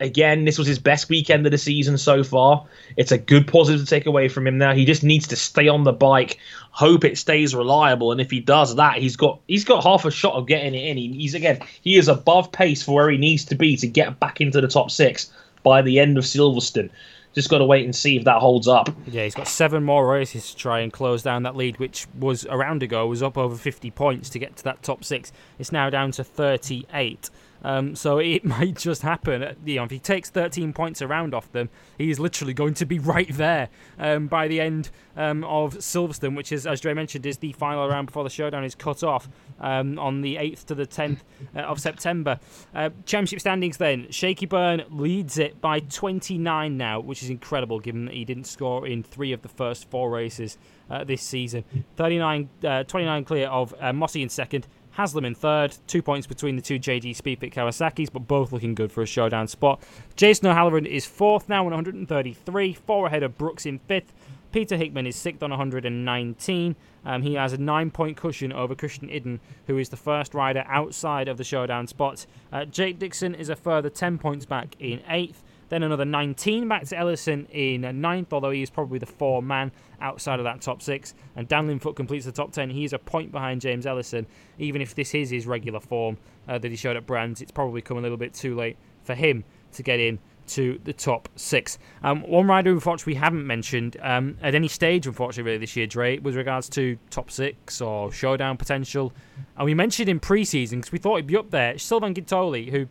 again, 0.00 0.44
this 0.44 0.58
was 0.58 0.66
his 0.66 0.78
best 0.78 1.08
weekend 1.08 1.46
of 1.46 1.52
the 1.52 1.58
season 1.58 1.98
so 1.98 2.22
far. 2.22 2.66
It's 2.96 3.12
a 3.12 3.18
good 3.18 3.46
positive 3.46 3.80
to 3.80 3.86
take 3.86 4.06
away 4.06 4.28
from 4.28 4.46
him 4.46 4.58
now. 4.58 4.74
He 4.74 4.84
just 4.84 5.02
needs 5.02 5.26
to 5.28 5.36
stay 5.36 5.68
on 5.68 5.84
the 5.84 5.92
bike, 5.92 6.38
hope 6.70 7.04
it 7.04 7.18
stays 7.18 7.54
reliable, 7.54 8.12
and 8.12 8.20
if 8.20 8.30
he 8.30 8.40
does 8.40 8.76
that, 8.76 8.98
he's 8.98 9.16
got 9.16 9.40
he's 9.48 9.64
got 9.64 9.82
half 9.82 10.04
a 10.04 10.10
shot 10.10 10.34
of 10.34 10.46
getting 10.46 10.74
it 10.74 10.88
in. 10.88 10.96
He, 10.96 11.12
he's 11.12 11.34
again 11.34 11.60
he 11.80 11.96
is 11.96 12.08
above 12.08 12.52
pace 12.52 12.82
for 12.82 12.94
where 12.94 13.10
he 13.10 13.18
needs 13.18 13.44
to 13.46 13.54
be 13.54 13.76
to 13.76 13.86
get 13.86 14.20
back 14.20 14.40
into 14.40 14.60
the 14.60 14.68
top 14.68 14.90
six 14.90 15.30
by 15.62 15.82
the 15.82 15.98
end 15.98 16.18
of 16.18 16.24
Silverstone. 16.24 16.90
Just 17.34 17.50
got 17.50 17.58
to 17.58 17.66
wait 17.66 17.84
and 17.84 17.94
see 17.94 18.16
if 18.16 18.24
that 18.24 18.38
holds 18.38 18.66
up. 18.66 18.88
Yeah, 19.06 19.24
he's 19.24 19.34
got 19.34 19.46
seven 19.46 19.84
more 19.84 20.10
races 20.10 20.52
to 20.52 20.56
try 20.56 20.80
and 20.80 20.90
close 20.90 21.22
down 21.22 21.42
that 21.42 21.54
lead, 21.54 21.78
which 21.78 22.06
was 22.18 22.46
a 22.48 22.56
round 22.56 22.82
ago 22.82 23.06
was 23.06 23.22
up 23.22 23.36
over 23.36 23.56
50 23.56 23.90
points 23.90 24.30
to 24.30 24.38
get 24.38 24.56
to 24.56 24.64
that 24.64 24.82
top 24.82 25.04
six. 25.04 25.32
It's 25.58 25.70
now 25.70 25.90
down 25.90 26.12
to 26.12 26.24
38. 26.24 27.28
Um, 27.66 27.96
so 27.96 28.18
it 28.34 28.44
might 28.44 28.76
just 28.76 29.02
happen. 29.02 29.56
You 29.64 29.76
know, 29.76 29.84
if 29.84 29.90
he 29.90 29.98
takes 29.98 30.30
13 30.30 30.72
points 30.72 31.02
around 31.02 31.34
off 31.34 31.50
them, 31.52 31.68
he 31.98 32.10
is 32.10 32.18
literally 32.18 32.54
going 32.54 32.74
to 32.74 32.86
be 32.86 32.98
right 33.06 33.30
there 33.34 33.68
um, 33.98 34.28
by 34.28 34.48
the 34.48 34.60
end 34.60 34.90
um, 35.16 35.44
of 35.44 35.74
Silverstone, 35.74 36.36
which 36.36 36.52
is, 36.52 36.66
as 36.66 36.80
Dre 36.80 36.94
mentioned, 36.94 37.26
is 37.26 37.38
the 37.38 37.52
final 37.52 37.88
round 37.88 38.06
before 38.06 38.24
the 38.24 38.30
showdown 38.30 38.64
is 38.64 38.74
cut 38.74 39.02
off 39.02 39.28
um, 39.60 39.98
on 39.98 40.20
the 40.20 40.36
8th 40.36 40.64
to 40.66 40.74
the 40.74 40.86
10th 40.86 41.18
uh, 41.54 41.60
of 41.60 41.80
September. 41.80 42.38
Uh, 42.74 42.90
championship 43.04 43.40
standings 43.40 43.76
then. 43.78 44.06
Shaky 44.10 44.46
Byrne 44.46 44.84
leads 44.90 45.38
it 45.38 45.60
by 45.60 45.80
29 45.80 46.76
now, 46.76 47.00
which 47.00 47.22
is 47.22 47.30
incredible 47.30 47.80
given 47.80 48.06
that 48.06 48.14
he 48.14 48.24
didn't 48.24 48.44
score 48.44 48.86
in 48.86 49.02
three 49.02 49.32
of 49.32 49.42
the 49.42 49.48
first 49.48 49.90
four 49.90 50.10
races 50.10 50.58
uh, 50.90 51.02
this 51.02 51.22
season. 51.22 51.64
39, 51.96 52.48
uh, 52.64 52.84
29 52.84 53.24
clear 53.24 53.48
of 53.48 53.74
uh, 53.80 53.92
Mossey 53.92 54.22
in 54.22 54.28
second. 54.28 54.66
Haslam 54.96 55.26
in 55.26 55.34
third, 55.34 55.76
two 55.86 56.00
points 56.00 56.26
between 56.26 56.56
the 56.56 56.62
two 56.62 56.78
JG 56.78 57.14
Speedfit 57.14 57.52
Kawasaki's, 57.52 58.08
but 58.08 58.26
both 58.26 58.50
looking 58.50 58.74
good 58.74 58.90
for 58.90 59.02
a 59.02 59.06
showdown 59.06 59.46
spot. 59.46 59.82
Jason 60.16 60.46
O'Halloran 60.46 60.86
is 60.86 61.04
fourth 61.04 61.50
now 61.50 61.66
on 61.66 61.72
133, 61.72 62.72
four 62.72 63.06
ahead 63.06 63.22
of 63.22 63.36
Brooks 63.36 63.66
in 63.66 63.78
fifth. 63.78 64.14
Peter 64.52 64.78
Hickman 64.78 65.06
is 65.06 65.14
sixth 65.14 65.42
on 65.42 65.50
119. 65.50 66.76
Um, 67.04 67.22
he 67.22 67.34
has 67.34 67.52
a 67.52 67.58
nine 67.58 67.90
point 67.90 68.16
cushion 68.16 68.54
over 68.54 68.74
Christian 68.74 69.10
Iddon, 69.10 69.38
who 69.66 69.76
is 69.76 69.90
the 69.90 69.98
first 69.98 70.32
rider 70.32 70.64
outside 70.66 71.28
of 71.28 71.36
the 71.36 71.44
showdown 71.44 71.86
spot. 71.86 72.24
Uh, 72.50 72.64
Jake 72.64 72.98
Dixon 72.98 73.34
is 73.34 73.50
a 73.50 73.56
further 73.56 73.90
10 73.90 74.16
points 74.16 74.46
back 74.46 74.76
in 74.80 75.02
eighth. 75.10 75.42
Then 75.68 75.82
another 75.82 76.04
19 76.04 76.68
back 76.68 76.84
to 76.86 76.96
Ellison 76.96 77.46
in 77.46 78.00
ninth, 78.00 78.32
although 78.32 78.50
he 78.50 78.62
is 78.62 78.70
probably 78.70 78.98
the 78.98 79.06
four 79.06 79.42
man 79.42 79.72
outside 80.00 80.38
of 80.38 80.44
that 80.44 80.60
top 80.60 80.82
six. 80.82 81.14
And 81.34 81.48
Dan 81.48 81.68
Linfoot 81.68 81.96
completes 81.96 82.24
the 82.24 82.32
top 82.32 82.52
10. 82.52 82.70
He 82.70 82.84
is 82.84 82.92
a 82.92 82.98
point 82.98 83.32
behind 83.32 83.60
James 83.60 83.86
Ellison. 83.86 84.26
Even 84.58 84.80
if 84.80 84.94
this 84.94 85.14
is 85.14 85.30
his 85.30 85.46
regular 85.46 85.80
form 85.80 86.18
uh, 86.48 86.58
that 86.58 86.70
he 86.70 86.76
showed 86.76 86.96
at 86.96 87.06
Brands, 87.06 87.42
it's 87.42 87.52
probably 87.52 87.82
come 87.82 87.98
a 87.98 88.00
little 88.00 88.16
bit 88.16 88.34
too 88.34 88.54
late 88.54 88.76
for 89.02 89.14
him 89.14 89.44
to 89.72 89.82
get 89.82 90.00
in 90.00 90.18
to 90.48 90.80
the 90.84 90.92
top 90.92 91.28
six. 91.36 91.78
Um, 92.02 92.22
one 92.22 92.46
rider, 92.46 92.70
unfortunately, 92.70 93.14
we 93.14 93.18
haven't 93.18 93.46
mentioned 93.46 93.96
um, 94.00 94.36
at 94.42 94.54
any 94.54 94.68
stage, 94.68 95.06
unfortunately, 95.06 95.50
really 95.50 95.58
this 95.58 95.76
year, 95.76 95.86
Dre, 95.86 96.18
with 96.18 96.36
regards 96.36 96.68
to 96.70 96.98
top 97.10 97.30
six 97.30 97.80
or 97.80 98.12
showdown 98.12 98.56
potential. 98.56 99.12
And 99.56 99.64
we 99.64 99.74
mentioned 99.74 100.08
in 100.08 100.20
pre-season 100.20 100.80
because 100.80 100.92
we 100.92 100.98
thought 100.98 101.16
he'd 101.16 101.26
be 101.26 101.36
up 101.36 101.50
there. 101.50 101.78
Sylvain 101.78 102.14
Guintoli, 102.14 102.70
who 102.70 102.86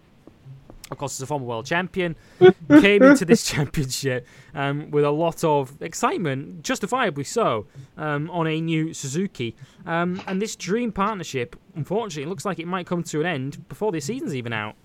of 0.92 0.98
course, 0.98 1.16
is 1.16 1.22
a 1.22 1.26
former 1.26 1.46
world 1.46 1.66
champion, 1.66 2.16
came 2.70 3.02
into 3.02 3.26
this 3.26 3.44
championship 3.50 4.28
um, 4.54 4.92
with 4.92 5.04
a 5.04 5.12
lot 5.12 5.44
of 5.44 5.82
excitement, 5.82 6.64
justifiably 6.64 7.24
so, 7.24 7.66
um, 7.98 8.30
on 8.30 8.48
a 8.48 8.62
new 8.62 8.94
Suzuki. 8.94 9.56
Um, 9.86 10.22
and 10.28 10.42
this 10.42 10.56
dream 10.56 10.92
partnership, 10.92 11.56
unfortunately, 11.76 12.30
looks 12.30 12.46
like 12.46 12.60
it 12.60 12.68
might 12.68 12.86
come 12.86 13.04
to 13.04 13.20
an 13.20 13.26
end 13.26 13.68
before 13.68 13.92
the 13.92 14.00
season's 14.00 14.36
even 14.36 14.54
out. 14.54 14.76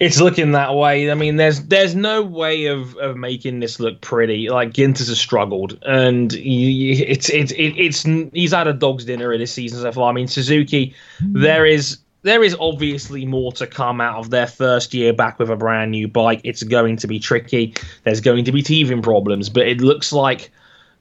It's 0.00 0.20
looking 0.20 0.52
that 0.52 0.74
way. 0.76 1.10
I 1.10 1.14
mean, 1.14 1.36
there's 1.36 1.62
there's 1.62 1.96
no 1.96 2.22
way 2.22 2.66
of, 2.66 2.96
of 2.98 3.16
making 3.16 3.58
this 3.58 3.80
look 3.80 4.00
pretty. 4.00 4.48
Like 4.48 4.72
Ginter's 4.72 5.08
has 5.08 5.18
struggled, 5.18 5.76
and 5.82 6.30
he, 6.30 7.02
it's 7.02 7.28
it's 7.30 7.50
it, 7.50 7.74
it's 7.76 8.04
he's 8.32 8.52
had 8.52 8.68
a 8.68 8.72
dog's 8.72 9.04
dinner 9.04 9.32
in 9.32 9.40
this 9.40 9.52
season 9.52 9.80
so 9.80 9.90
far. 9.90 10.08
I 10.08 10.12
mean, 10.12 10.28
Suzuki, 10.28 10.94
there 11.20 11.66
is 11.66 11.98
there 12.22 12.42
is 12.42 12.56
obviously 12.58 13.24
more 13.24 13.52
to 13.52 13.66
come 13.66 14.00
out 14.00 14.18
of 14.18 14.30
their 14.30 14.46
first 14.46 14.92
year 14.92 15.12
back 15.12 15.38
with 15.38 15.50
a 15.50 15.56
brand 15.56 15.92
new 15.92 16.08
bike. 16.08 16.40
It's 16.44 16.62
going 16.62 16.96
to 16.96 17.06
be 17.06 17.18
tricky. 17.18 17.74
There's 18.04 18.20
going 18.20 18.44
to 18.44 18.52
be 18.52 18.62
teething 18.62 19.02
problems, 19.02 19.48
but 19.48 19.68
it 19.68 19.80
looks 19.80 20.12
like 20.12 20.50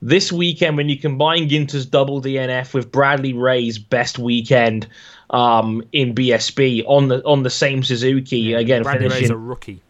this 0.01 0.31
weekend 0.31 0.77
when 0.77 0.89
you 0.89 0.97
combine 0.97 1.49
Ginter's 1.49 1.85
double 1.85 2.21
DNF 2.21 2.73
with 2.73 2.91
Bradley 2.91 3.33
Ray's 3.33 3.79
best 3.79 4.19
weekend 4.19 4.87
um, 5.31 5.83
in 5.91 6.13
BSB 6.13 6.83
on 6.87 7.07
the 7.07 7.23
on 7.25 7.43
the 7.43 7.49
same 7.49 7.83
Suzuki 7.83 8.37
yeah, 8.37 8.59
again. 8.59 8.83
Bradley 8.83 9.09
finishing, 9.09 9.23
Ray's 9.23 9.29
a 9.31 9.37
rookie. 9.37 9.81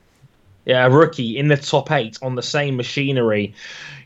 Yeah, 0.66 0.86
a 0.86 0.90
rookie 0.90 1.38
in 1.38 1.50
the 1.50 1.58
top 1.58 1.92
eight 1.92 2.18
on 2.22 2.36
the 2.36 2.42
same 2.42 2.78
machinery. 2.78 3.54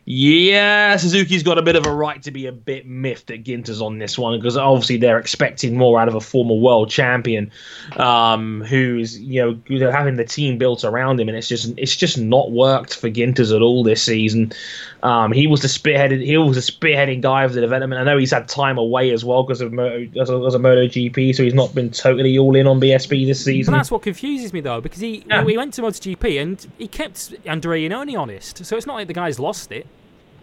Yeah, 0.05 0.97
Suzuki's 0.97 1.43
got 1.43 1.59
a 1.59 1.61
bit 1.61 1.75
of 1.75 1.85
a 1.85 1.93
right 1.93 2.21
to 2.23 2.31
be 2.31 2.47
a 2.47 2.51
bit 2.51 2.87
miffed 2.87 3.29
at 3.29 3.43
Ginter's 3.43 3.81
on 3.81 3.99
this 3.99 4.17
one 4.17 4.39
because 4.39 4.57
obviously 4.57 4.97
they're 4.97 5.19
expecting 5.19 5.77
more 5.77 5.99
out 5.99 6.07
of 6.07 6.15
a 6.15 6.19
former 6.19 6.55
world 6.55 6.89
champion, 6.89 7.51
um, 7.97 8.61
who's 8.61 9.19
you 9.19 9.61
know 9.69 9.91
having 9.91 10.15
the 10.15 10.25
team 10.25 10.57
built 10.57 10.83
around 10.83 11.19
him, 11.19 11.29
and 11.29 11.37
it's 11.37 11.47
just 11.47 11.77
it's 11.77 11.95
just 11.95 12.17
not 12.17 12.51
worked 12.51 12.95
for 12.95 13.11
Ginter's 13.11 13.51
at 13.51 13.61
all 13.61 13.83
this 13.83 14.01
season. 14.01 14.51
Um, 15.03 15.31
he 15.31 15.45
was 15.45 15.61
the 15.61 15.67
spearheaded 15.67 16.25
he 16.25 16.35
was 16.35 16.55
the 16.55 16.71
spearheading 16.71 17.21
guy 17.21 17.43
of 17.43 17.53
the 17.53 17.61
development. 17.61 18.01
I 18.01 18.03
know 18.03 18.17
he's 18.17 18.31
had 18.31 18.47
time 18.47 18.79
away 18.79 19.11
as 19.11 19.23
well 19.23 19.43
because 19.43 19.61
of 19.61 19.71
as 19.71 20.29
a, 20.29 20.35
as 20.45 20.55
a 20.55 20.59
MotoGP, 20.59 21.35
so 21.35 21.43
he's 21.43 21.53
not 21.53 21.75
been 21.75 21.91
totally 21.91 22.39
all 22.39 22.55
in 22.55 22.65
on 22.65 22.81
BSB 22.81 23.27
this 23.27 23.45
season. 23.45 23.71
But 23.71 23.77
that's 23.77 23.91
what 23.91 24.01
confuses 24.01 24.51
me 24.51 24.61
though, 24.61 24.81
because 24.81 24.99
he 24.99 25.23
yeah. 25.27 25.45
he 25.45 25.55
went 25.55 25.75
to 25.75 25.83
MotoGP 25.83 26.41
and 26.41 26.71
he 26.79 26.87
kept 26.87 27.35
Andrea 27.45 27.87
Iannone 27.87 28.19
honest, 28.19 28.65
so 28.65 28.75
it's 28.75 28.87
not 28.87 28.95
like 28.95 29.07
the 29.07 29.13
guy's 29.13 29.39
lost 29.39 29.71
it. 29.71 29.85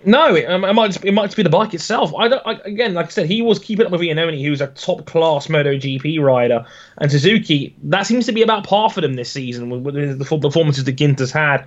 No, 0.05 0.35
it, 0.35 0.45
um, 0.49 0.65
it 0.65 0.73
might 0.75 0.93
just, 0.93 1.05
it 1.05 1.13
might 1.13 1.27
just 1.27 1.37
be 1.37 1.43
the 1.43 1.51
bike 1.51 1.75
itself. 1.75 2.15
I 2.15 2.29
don't. 2.29 2.47
I, 2.47 2.53
again, 2.65 2.95
like 2.95 3.07
I 3.07 3.09
said, 3.09 3.27
he 3.27 3.43
was 3.43 3.59
keeping 3.59 3.87
up 3.87 3.93
with 3.93 4.01
Iannone, 4.01 4.41
who's 4.41 4.61
a 4.61 4.69
top 4.69 5.07
class 5.07 5.49
MotoGP 5.49 6.21
rider, 6.21 6.65
and 6.99 7.11
Suzuki. 7.11 7.75
That 7.83 8.07
seems 8.07 8.27
to 8.27 8.33
be 8.33 8.43
about 8.43 8.65
par 8.65 8.91
for 8.91 9.01
them 9.01 9.15
this 9.15 9.31
season 9.31 9.71
with, 9.71 9.83
with 9.83 10.19
the 10.19 10.39
performances 10.39 10.85
that 10.85 10.97
Ginter's 10.97 11.33
had. 11.33 11.67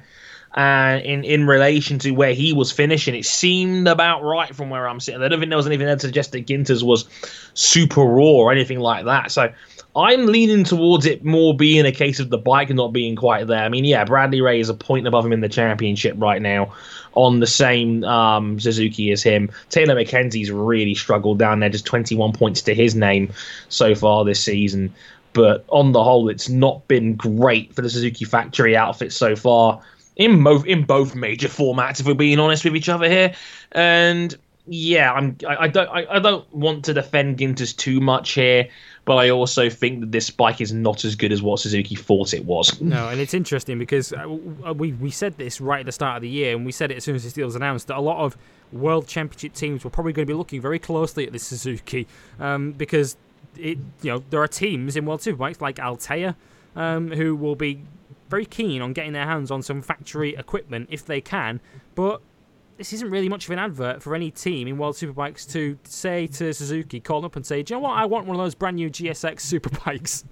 Uh, 0.54 1.00
in 1.06 1.24
in 1.24 1.48
relation 1.48 1.98
to 2.00 2.12
where 2.12 2.34
he 2.34 2.52
was 2.52 2.74
finishing, 2.74 3.16
it 3.16 3.26
seemed 3.26 3.88
about 3.88 4.22
right 4.22 4.54
from 4.54 4.70
where 4.70 4.88
I'm 4.88 5.00
sitting. 5.00 5.22
I 5.22 5.30
don't 5.30 5.40
think 5.40 5.50
there 5.50 5.58
was 5.58 5.68
anything 5.68 5.86
there 5.86 5.96
to 5.96 6.02
suggest 6.02 6.34
that 6.34 6.46
Ginter's 6.46 6.84
was 6.84 7.06
super 7.54 8.02
raw 8.02 8.24
or 8.24 8.52
anything 8.52 8.80
like 8.80 9.06
that. 9.06 9.32
So 9.32 9.54
I'm 9.96 10.26
leaning 10.26 10.66
towards 10.66 11.06
it 11.06 11.24
more 11.24 11.56
being 11.56 11.86
a 11.86 11.92
case 11.94 12.20
of 12.20 12.30
the 12.30 12.38
bike 12.38 12.70
not 12.70 12.92
being 12.92 13.16
quite 13.16 13.48
there. 13.48 13.64
I 13.64 13.70
mean, 13.70 13.86
yeah, 13.86 14.04
Bradley 14.04 14.42
Ray 14.42 14.60
is 14.60 14.68
a 14.68 14.74
point 14.74 15.08
above 15.08 15.26
him 15.26 15.32
in 15.32 15.40
the 15.40 15.50
championship 15.50 16.16
right 16.18 16.42
now 16.42 16.74
on 17.14 17.40
the 17.40 17.48
same 17.48 18.04
um, 18.04 18.60
Suzuki 18.60 19.12
as 19.12 19.24
him. 19.24 19.52
Taylor 19.70 19.96
Mackenzie's 19.96 20.52
really 20.52 20.96
struggled 20.96 21.40
down 21.40 21.60
there, 21.60 21.70
just 21.70 21.86
21 21.86 22.34
points 22.34 22.62
to 22.64 22.76
his 22.76 22.96
name 22.96 23.34
so 23.70 23.96
far 23.96 24.24
this 24.26 24.44
season. 24.44 24.94
But 25.34 25.66
on 25.70 25.92
the 25.92 26.04
whole, 26.04 26.30
it's 26.30 26.50
not 26.50 26.88
been 26.88 27.16
great 27.16 27.74
for 27.74 27.82
the 27.82 27.90
Suzuki 27.90 28.26
factory 28.26 28.76
outfit 28.76 29.14
so 29.14 29.36
far 29.36 29.82
in 30.16 30.44
both 30.44 30.66
in 30.66 30.84
both 30.84 31.16
major 31.16 31.48
formats. 31.48 32.00
If 32.00 32.06
we're 32.06 32.14
being 32.14 32.40
honest 32.40 32.64
with 32.64 32.76
each 32.76 32.90
other 32.90 33.10
here, 33.10 33.34
and 33.72 34.36
yeah, 34.68 35.12
I'm 35.12 35.38
I, 35.48 35.56
I 35.64 35.68
don't 35.68 35.90
I, 35.90 36.06
I, 36.16 36.20
don't 36.20 36.54
want 36.54 36.86
to 36.86 36.94
defend 36.94 37.38
Ginter's 37.38 37.74
too 37.74 38.00
much 38.00 38.32
here 38.32 38.70
but 39.06 39.16
I 39.16 39.30
also 39.30 39.70
think 39.70 40.02
that 40.02 40.12
this 40.12 40.30
bike 40.30 40.62
is 40.62 40.72
not 40.72 41.06
as 41.06 41.16
good 41.16 41.32
as 41.32 41.42
what 41.42 41.60
Suzuki 41.60 41.96
thought 41.96 42.34
it 42.34 42.46
was. 42.46 42.80
No, 42.82 43.10
and 43.10 43.20
it's 43.20 43.34
interesting 43.34 43.80
because 43.80 44.14
uh, 44.14 44.38
uh, 44.66 44.74
we 44.74 44.94
we 44.94 45.10
said 45.10 45.38
this 45.38 45.60
right 45.60 45.80
at 45.80 45.86
the 45.86 45.92
start 45.92 46.18
of 46.18 46.22
the 46.22 46.30
year, 46.30 46.56
and 46.56 46.66
we 46.66 46.72
said 46.72 46.92
it 46.92 46.98
as 46.98 47.04
soon 47.04 47.16
as 47.16 47.24
this 47.24 47.34
deal 47.34 47.46
was 47.46 47.56
announced 47.56 47.88
that 47.88 47.98
a 47.98 48.02
lot 48.02 48.24
of 48.24 48.38
World 48.72 49.08
Championship 49.08 49.54
teams 49.54 49.84
were 49.84 49.90
probably 49.90 50.14
going 50.14 50.26
to 50.26 50.32
be 50.32 50.38
looking 50.38 50.62
very 50.62 50.80
closely 50.80 51.26
at 51.26 51.34
this 51.34 51.44
Suzuki 51.44 52.08
um, 52.40 52.74
because 52.74 53.18
it 53.58 53.78
you 54.02 54.12
know 54.12 54.24
there 54.30 54.42
are 54.42 54.48
teams 54.48 54.96
in 54.96 55.06
World 55.06 55.22
Superbikes 55.22 55.62
like 55.62 55.80
Althea 55.80 56.36
um, 56.76 57.12
who 57.12 57.36
will 57.36 57.56
be 57.56 57.82
very 58.30 58.46
keen 58.46 58.82
on 58.82 58.94
getting 58.94 59.12
their 59.14 59.26
hands 59.26 59.52
on 59.52 59.62
some 59.62 59.82
factory 59.82 60.36
equipment 60.36 60.88
if 60.92 61.06
they 61.06 61.20
can, 61.20 61.60
but 61.96 62.22
this 62.78 62.94
isn't 62.94 63.10
really 63.10 63.30
much 63.30 63.46
of 63.46 63.52
an 63.52 63.60
advert 63.60 64.02
for 64.02 64.16
any 64.16 64.32
team 64.32 64.68
in 64.68 64.78
World 64.78 64.96
Superbikes 64.96 65.50
to 65.54 65.78
say 65.84 66.28
to 66.28 66.54
Suzuki, 66.54 67.00
call 67.00 67.26
up 67.26 67.36
and 67.36 67.46
say, 67.46 67.64
Do 67.64 67.74
you 67.74 67.80
know 67.80 67.88
what? 67.88 67.98
I 67.98 68.06
want 68.06 68.26
one 68.26 68.36
of 68.36 68.44
those 68.44 68.56
brand 68.56 68.76
new 68.76 68.90
GSX 68.90 69.60
Superbikes. 69.60 70.24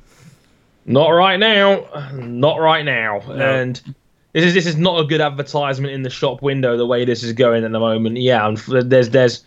Not 0.85 1.09
right 1.09 1.37
now. 1.37 2.11
Not 2.13 2.59
right 2.59 2.83
now. 2.83 3.21
No. 3.27 3.33
And 3.33 3.95
this 4.33 4.45
is 4.45 4.53
this 4.53 4.65
is 4.65 4.75
not 4.75 4.99
a 4.99 5.05
good 5.05 5.21
advertisement 5.21 5.93
in 5.93 6.03
the 6.03 6.09
shop 6.09 6.41
window 6.41 6.77
the 6.77 6.85
way 6.85 7.05
this 7.05 7.23
is 7.23 7.33
going 7.33 7.63
at 7.63 7.71
the 7.71 7.79
moment. 7.79 8.17
Yeah, 8.17 8.47
and 8.47 8.57
there's 8.57 9.09
there's 9.09 9.43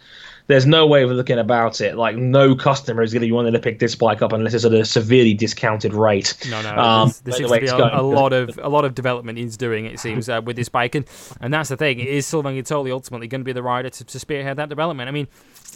there's 0.53 0.67
no 0.67 0.87
way 0.87 1.03
of 1.03 1.11
looking 1.11 1.39
about 1.39 1.81
it. 1.81 1.97
Like 1.97 2.17
no 2.17 2.55
customer 2.55 3.03
is 3.03 3.13
going 3.13 3.23
to 3.23 3.27
be 3.27 3.33
wanting 3.33 3.55
to 3.55 3.59
pick 3.59 3.79
this 3.79 3.95
bike 3.95 4.21
up 4.21 4.33
unless 4.33 4.53
it's 4.53 4.65
at 4.65 4.75
a 4.75 4.85
severely 4.85 5.33
discounted 5.33 5.95
rate. 5.95 6.37
No, 6.51 6.61
no, 6.63 6.77
um, 6.77 7.13
there 7.25 7.35
seems 7.35 7.51
to 7.51 7.61
be 7.61 7.67
a, 7.67 8.01
a, 8.01 8.03
lot 8.03 8.33
of 8.33 8.59
a 8.63 8.69
lot 8.69 8.85
of 8.85 8.95
development 8.95 9.39
he's 9.39 9.57
doing. 9.57 9.87
It 9.87 9.99
seems 9.99 10.29
uh, 10.29 10.43
with 10.45 10.57
this 10.57 10.69
bike, 10.69 10.95
and 10.95 11.07
and 11.41 11.53
that's 11.55 11.71
the 11.71 11.77
thing. 11.77 12.01
It 12.01 12.09
is 12.09 12.27
Sylvain 12.27 12.63
Guintoli 12.63 12.91
ultimately 12.91 13.29
going 13.29 13.41
to 13.41 13.45
be 13.45 13.53
the 13.53 13.63
rider 13.63 13.89
to, 13.89 14.05
to 14.05 14.19
spearhead 14.19 14.59
that 14.59 14.69
development. 14.69 15.09
I 15.09 15.13
mean, 15.13 15.27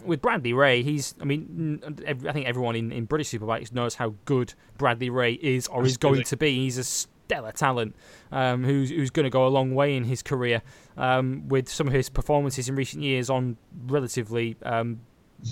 with 0.05 0.21
Bradley 0.21 0.53
Ray, 0.53 0.83
he's. 0.83 1.15
I 1.21 1.25
mean, 1.25 1.83
I 2.07 2.33
think 2.33 2.47
everyone 2.47 2.77
in, 2.77 2.93
in 2.93 3.07
British 3.07 3.31
superbikes 3.31 3.73
knows 3.73 3.95
how 3.95 4.15
good 4.27 4.53
Bradley 4.77 5.09
Ray 5.09 5.33
is 5.35 5.69
or 5.69 5.87
is 5.87 5.97
going 5.97 6.23
to 6.25 6.37
be. 6.37 6.55
He's 6.57 6.79
a 6.79 7.09
stellar 7.27 7.53
talent 7.53 7.95
um, 8.31 8.65
who's 8.65 8.91
who's 8.91 9.11
going 9.11 9.25
to 9.25 9.31
go 9.31 9.47
a 9.47 9.49
long 9.49 9.75
way 9.75 9.97
in 9.97 10.05
his 10.05 10.23
career 10.23 10.63
um, 10.97 11.49
with 11.49 11.69
some 11.69 11.87
of 11.87 11.93
his 11.93 12.09
performances 12.09 12.69
in 12.69 12.77
recent 12.77 13.03
years 13.03 13.29
on 13.29 13.57
relatively 13.87 14.57
um, 14.63 15.01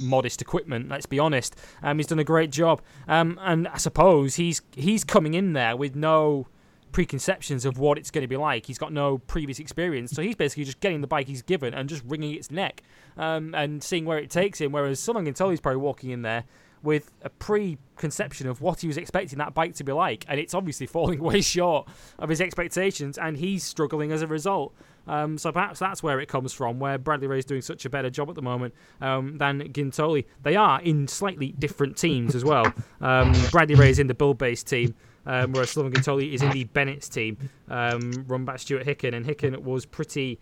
modest 0.00 0.40
equipment. 0.40 0.88
Let's 0.88 1.06
be 1.06 1.18
honest. 1.18 1.56
Um, 1.82 1.98
he's 1.98 2.06
done 2.06 2.18
a 2.18 2.24
great 2.24 2.50
job, 2.50 2.80
um, 3.08 3.38
and 3.42 3.68
I 3.68 3.78
suppose 3.78 4.36
he's 4.36 4.62
he's 4.74 5.04
coming 5.04 5.34
in 5.34 5.52
there 5.52 5.76
with 5.76 5.96
no 5.96 6.46
preconceptions 6.92 7.64
of 7.64 7.76
what 7.76 7.98
it's 7.98 8.12
going 8.12 8.22
to 8.22 8.28
be 8.28 8.36
like. 8.36 8.66
He's 8.66 8.78
got 8.78 8.92
no 8.92 9.18
previous 9.18 9.58
experience, 9.58 10.12
so 10.12 10.22
he's 10.22 10.36
basically 10.36 10.64
just 10.64 10.78
getting 10.78 11.00
the 11.00 11.08
bike 11.08 11.26
he's 11.26 11.42
given 11.42 11.74
and 11.74 11.88
just 11.88 12.04
wringing 12.06 12.34
its 12.34 12.52
neck 12.52 12.84
um, 13.16 13.52
and 13.54 13.82
seeing 13.82 14.04
where 14.04 14.18
it 14.18 14.30
takes 14.30 14.60
him. 14.60 14.70
Whereas 14.70 15.04
can 15.04 15.34
tell 15.34 15.50
he's 15.50 15.60
probably 15.60 15.80
walking 15.80 16.10
in 16.10 16.22
there 16.22 16.44
with 16.84 17.10
a 17.22 17.30
preconception 17.30 18.46
of 18.46 18.60
what 18.60 18.80
he 18.80 18.86
was 18.86 18.96
expecting 18.96 19.38
that 19.38 19.54
bike 19.54 19.74
to 19.76 19.84
be 19.84 19.92
like, 19.92 20.24
and 20.28 20.38
it's 20.38 20.54
obviously 20.54 20.86
falling 20.94 21.20
way 21.20 21.40
short 21.40 21.88
of 22.18 22.28
his 22.28 22.40
expectations, 22.40 23.18
and 23.18 23.36
he's 23.36 23.64
struggling 23.64 24.12
as 24.12 24.22
a 24.22 24.26
result. 24.26 24.74
Um, 25.06 25.36
so 25.36 25.52
perhaps 25.52 25.78
that's 25.78 26.02
where 26.02 26.20
it 26.20 26.28
comes 26.28 26.52
from, 26.52 26.78
where 26.78 26.96
Bradley 26.98 27.26
Ray 27.26 27.38
is 27.38 27.44
doing 27.44 27.62
such 27.62 27.84
a 27.84 27.90
better 27.90 28.10
job 28.10 28.28
at 28.28 28.36
the 28.36 28.42
moment 28.42 28.74
um, 29.00 29.36
than 29.38 29.60
Guintoli. 29.72 30.24
They 30.42 30.56
are 30.56 30.80
in 30.80 31.08
slightly 31.08 31.52
different 31.58 31.96
teams 31.96 32.34
as 32.34 32.44
well. 32.44 32.72
Um, 33.00 33.34
Bradley 33.50 33.74
Ray 33.74 33.90
is 33.90 33.98
in 33.98 34.06
the 34.06 34.14
Buildbase 34.14 34.64
team, 34.64 34.94
um, 35.26 35.52
whereas 35.52 35.70
Sylvain 35.70 35.92
Guintoli 35.92 36.32
is 36.32 36.40
in 36.40 36.50
the 36.52 36.64
Bennett's 36.64 37.08
team, 37.08 37.36
um, 37.68 38.24
run 38.26 38.46
by 38.46 38.56
Stuart 38.56 38.86
Hicken, 38.86 39.14
and 39.14 39.26
Hicken 39.26 39.58
was 39.58 39.84
pretty 39.84 40.40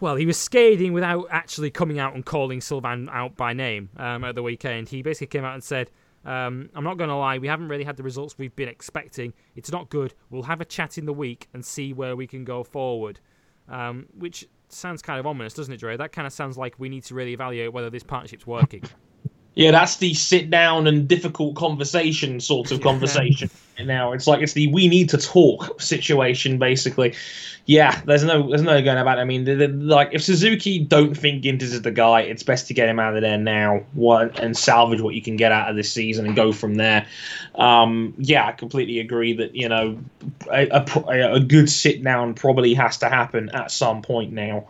well, 0.00 0.16
he 0.16 0.26
was 0.26 0.36
scathing 0.36 0.92
without 0.92 1.26
actually 1.30 1.70
coming 1.70 1.98
out 1.98 2.14
and 2.14 2.24
calling 2.24 2.60
Sylvain 2.60 3.08
out 3.10 3.36
by 3.36 3.52
name 3.52 3.90
um, 3.96 4.24
at 4.24 4.34
the 4.34 4.42
weekend. 4.42 4.88
He 4.88 5.02
basically 5.02 5.26
came 5.28 5.44
out 5.44 5.54
and 5.54 5.62
said, 5.62 5.90
um, 6.24 6.68
I'm 6.74 6.84
not 6.84 6.98
going 6.98 7.08
to 7.08 7.16
lie, 7.16 7.38
we 7.38 7.48
haven't 7.48 7.68
really 7.68 7.84
had 7.84 7.96
the 7.96 8.02
results 8.02 8.36
we've 8.36 8.54
been 8.54 8.68
expecting. 8.68 9.32
It's 9.56 9.72
not 9.72 9.88
good. 9.88 10.14
We'll 10.30 10.42
have 10.42 10.60
a 10.60 10.64
chat 10.64 10.98
in 10.98 11.06
the 11.06 11.12
week 11.12 11.48
and 11.54 11.64
see 11.64 11.92
where 11.92 12.16
we 12.16 12.26
can 12.26 12.44
go 12.44 12.62
forward. 12.62 13.20
Um, 13.68 14.06
which 14.16 14.46
sounds 14.68 15.02
kind 15.02 15.20
of 15.20 15.26
ominous, 15.26 15.54
doesn't 15.54 15.72
it, 15.72 15.78
Dre? 15.78 15.96
That 15.96 16.12
kind 16.12 16.26
of 16.26 16.32
sounds 16.32 16.56
like 16.56 16.74
we 16.78 16.88
need 16.88 17.04
to 17.04 17.14
really 17.14 17.32
evaluate 17.32 17.72
whether 17.72 17.90
this 17.90 18.02
partnership's 18.02 18.46
working. 18.46 18.82
Yeah, 19.58 19.72
that's 19.72 19.96
the 19.96 20.14
sit 20.14 20.50
down 20.50 20.86
and 20.86 21.08
difficult 21.08 21.56
conversation 21.56 22.38
sort 22.38 22.70
of 22.70 22.80
conversation. 22.90 23.50
now 23.82 24.12
it's 24.12 24.28
like 24.28 24.40
it's 24.40 24.52
the 24.52 24.68
we 24.68 24.86
need 24.86 25.08
to 25.08 25.18
talk 25.18 25.80
situation 25.82 26.58
basically. 26.60 27.16
Yeah, 27.66 28.00
there's 28.06 28.22
no 28.22 28.48
there's 28.48 28.62
no 28.62 28.80
going 28.80 28.98
about. 28.98 29.18
It. 29.18 29.22
I 29.22 29.24
mean, 29.24 29.88
like 29.88 30.10
if 30.12 30.22
Suzuki 30.22 30.78
don't 30.78 31.16
think 31.16 31.42
Ginter 31.42 31.62
is 31.62 31.82
the 31.82 31.90
guy, 31.90 32.20
it's 32.20 32.44
best 32.44 32.68
to 32.68 32.74
get 32.74 32.88
him 32.88 33.00
out 33.00 33.16
of 33.16 33.22
there 33.22 33.36
now, 33.36 33.82
what 33.94 34.38
and 34.38 34.56
salvage 34.56 35.00
what 35.00 35.16
you 35.16 35.22
can 35.22 35.34
get 35.34 35.50
out 35.50 35.68
of 35.68 35.74
this 35.74 35.90
season 35.90 36.24
and 36.24 36.36
go 36.36 36.52
from 36.52 36.76
there. 36.76 37.04
Um, 37.56 38.14
yeah, 38.16 38.46
I 38.46 38.52
completely 38.52 39.00
agree 39.00 39.32
that 39.32 39.56
you 39.56 39.68
know 39.68 39.98
a, 40.52 40.68
a, 40.68 41.34
a 41.34 41.40
good 41.40 41.68
sit 41.68 42.04
down 42.04 42.34
probably 42.34 42.74
has 42.74 42.98
to 42.98 43.08
happen 43.08 43.50
at 43.50 43.72
some 43.72 44.02
point 44.02 44.32
now 44.32 44.68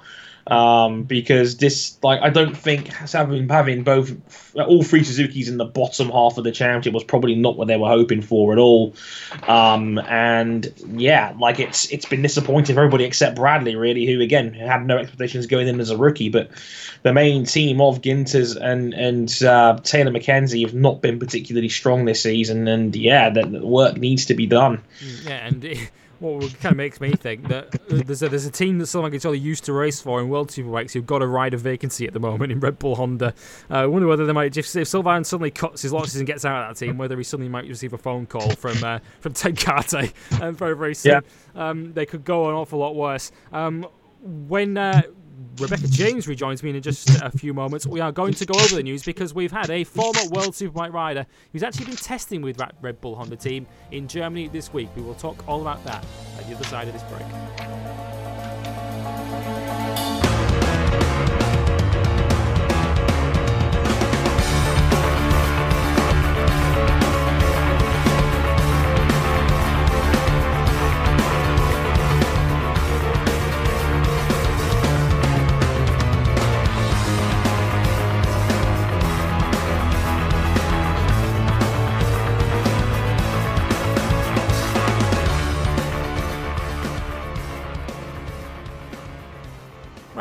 um, 0.49 1.03
because 1.03 1.59
this 1.59 1.99
like 2.03 2.20
I 2.23 2.31
don't 2.31 2.57
think 2.57 2.89
having 2.89 3.49
having 3.49 3.83
both 3.83 4.16
all 4.57 4.83
three 4.83 5.05
Suzuki's 5.05 5.49
in 5.49 5.59
the 5.59 5.65
bottom 5.65 6.11
half 6.11 6.39
of 6.39 6.45
the 6.45 6.53
championship 6.53 6.95
was 6.95 7.05
probably 7.05 7.35
not 7.35 7.57
what 7.57 7.69
they 7.69 7.77
were 7.77 7.89
hoping 7.89 8.23
for 8.23 8.53
at 8.53 8.59
all. 8.59 8.95
Um, 9.47 9.99
and 9.99 10.73
yeah, 10.89 11.35
like 11.39 11.61
it's 11.61 11.91
it's 11.93 12.07
been 12.07 12.23
disappointing 12.23 12.75
for 12.75 12.81
everybody 12.81 13.05
except 13.05 13.37
Bradley, 13.37 13.77
really, 13.77 14.07
who 14.07 14.20
again 14.20 14.55
had 14.55 14.87
no 14.87 14.97
expectations 14.97 15.47
going 15.47 15.69
in 15.69 15.81
as 15.81 15.91
a 15.91 15.97
rookie. 15.97 16.31
But 16.31 16.51
the 17.03 17.12
main 17.12 17.45
team 17.45 17.81
of 17.81 18.01
Ginters 18.01 18.57
and 18.57 18.95
and 18.95 19.43
uh, 19.43 19.79
Taylor 19.83 20.11
Mackenzie 20.11 20.62
have 20.62 20.75
not 20.75 21.03
been 21.03 21.19
particularly 21.19 21.69
strong 21.69 22.07
this 22.07 22.23
season, 22.23 22.66
and 22.69 22.97
yeah, 22.97 23.29
the 23.29 23.61
work 23.65 23.99
needs 23.99 24.25
to 24.27 24.35
be 24.35 24.47
done. 24.47 24.83
Yeah, 25.25 25.47
and. 25.47 25.79
What 26.20 26.59
kind 26.61 26.73
of 26.73 26.77
makes 26.77 27.01
me 27.01 27.12
think 27.12 27.47
that 27.49 27.70
there's 27.89 28.23
a, 28.23 28.28
there's 28.28 28.45
a 28.45 28.51
team 28.51 28.78
that 28.78 28.86
someone 28.86 29.12
gets 29.12 29.24
really 29.24 29.39
used 29.39 29.65
to 29.65 29.73
race 29.73 30.01
for 30.01 30.20
in 30.20 30.28
World 30.28 30.49
Superbikes 30.49 30.93
who've 30.93 31.07
got 31.07 31.23
a 31.23 31.27
rider 31.27 31.57
vacancy 31.57 32.07
at 32.07 32.12
the 32.12 32.19
moment 32.19 32.51
in 32.51 32.59
Red 32.59 32.78
Bull 32.78 32.97
Honda. 32.97 33.35
Uh, 33.70 33.74
I 33.74 33.86
wonder 33.86 34.09
whether 34.09 34.27
they 34.27 34.32
might 34.32 34.53
just 34.53 34.74
if 34.74 34.89
Sylvain 34.89 35.23
suddenly 35.23 35.53
cuts 35.53 35.82
his 35.82 35.93
losses 35.93 36.16
and 36.16 36.27
gets 36.27 36.45
out 36.45 36.70
of 36.70 36.77
that 36.77 36.85
team, 36.85 36.99
whether 36.99 37.16
he 37.16 37.23
suddenly 37.23 37.49
might 37.49 37.69
receive 37.69 37.93
a 37.93 37.99
phone 37.99 38.27
call 38.27 38.51
from 38.51 38.82
uh, 38.82 38.99
from 39.20 39.32
Ten 39.32 39.55
Kate 39.55 40.12
um, 40.40 40.55
very 40.55 40.77
very 40.77 40.95
soon. 40.95 41.23
Yeah. 41.55 41.69
Um, 41.69 41.93
they 41.93 42.07
could 42.07 42.24
go 42.24 42.49
an 42.49 42.55
awful 42.55 42.81
lot 42.81 42.97
worse. 42.97 43.31
Um, 43.53 43.86
when 44.20 44.77
uh, 44.77 45.03
Rebecca 45.60 45.89
James 45.89 46.28
rejoins 46.28 46.62
me 46.62 46.70
in 46.70 46.80
just 46.80 47.20
a 47.20 47.30
few 47.30 47.52
moments. 47.52 47.86
We 47.86 48.01
are 48.01 48.12
going 48.12 48.32
to 48.35 48.47
go 48.47 48.55
over 48.59 48.76
the 48.76 48.82
news 48.82 49.02
because 49.02 49.35
we've 49.35 49.51
had 49.51 49.70
a 49.70 49.82
former 49.82 50.20
World 50.30 50.55
Superbike 50.55 50.93
rider 50.93 51.26
who's 51.52 51.62
actually 51.64 51.86
been 51.86 51.97
testing 51.97 52.43
with 52.43 52.62
Red 52.80 53.01
Bull 53.01 53.16
Honda 53.16 53.36
team 53.36 53.66
in 53.90 54.06
Germany 54.06 54.48
this 54.48 54.72
week. 54.72 54.89
We 54.94 55.02
will 55.02 55.14
talk 55.14 55.47
all 55.48 55.60
about 55.60 55.85
that 55.85 56.05
at 56.39 56.47
the 56.47 56.55
other 56.55 56.64
side 56.64 56.86
of 56.86 56.94
this 56.94 57.02
break. 57.05 58.18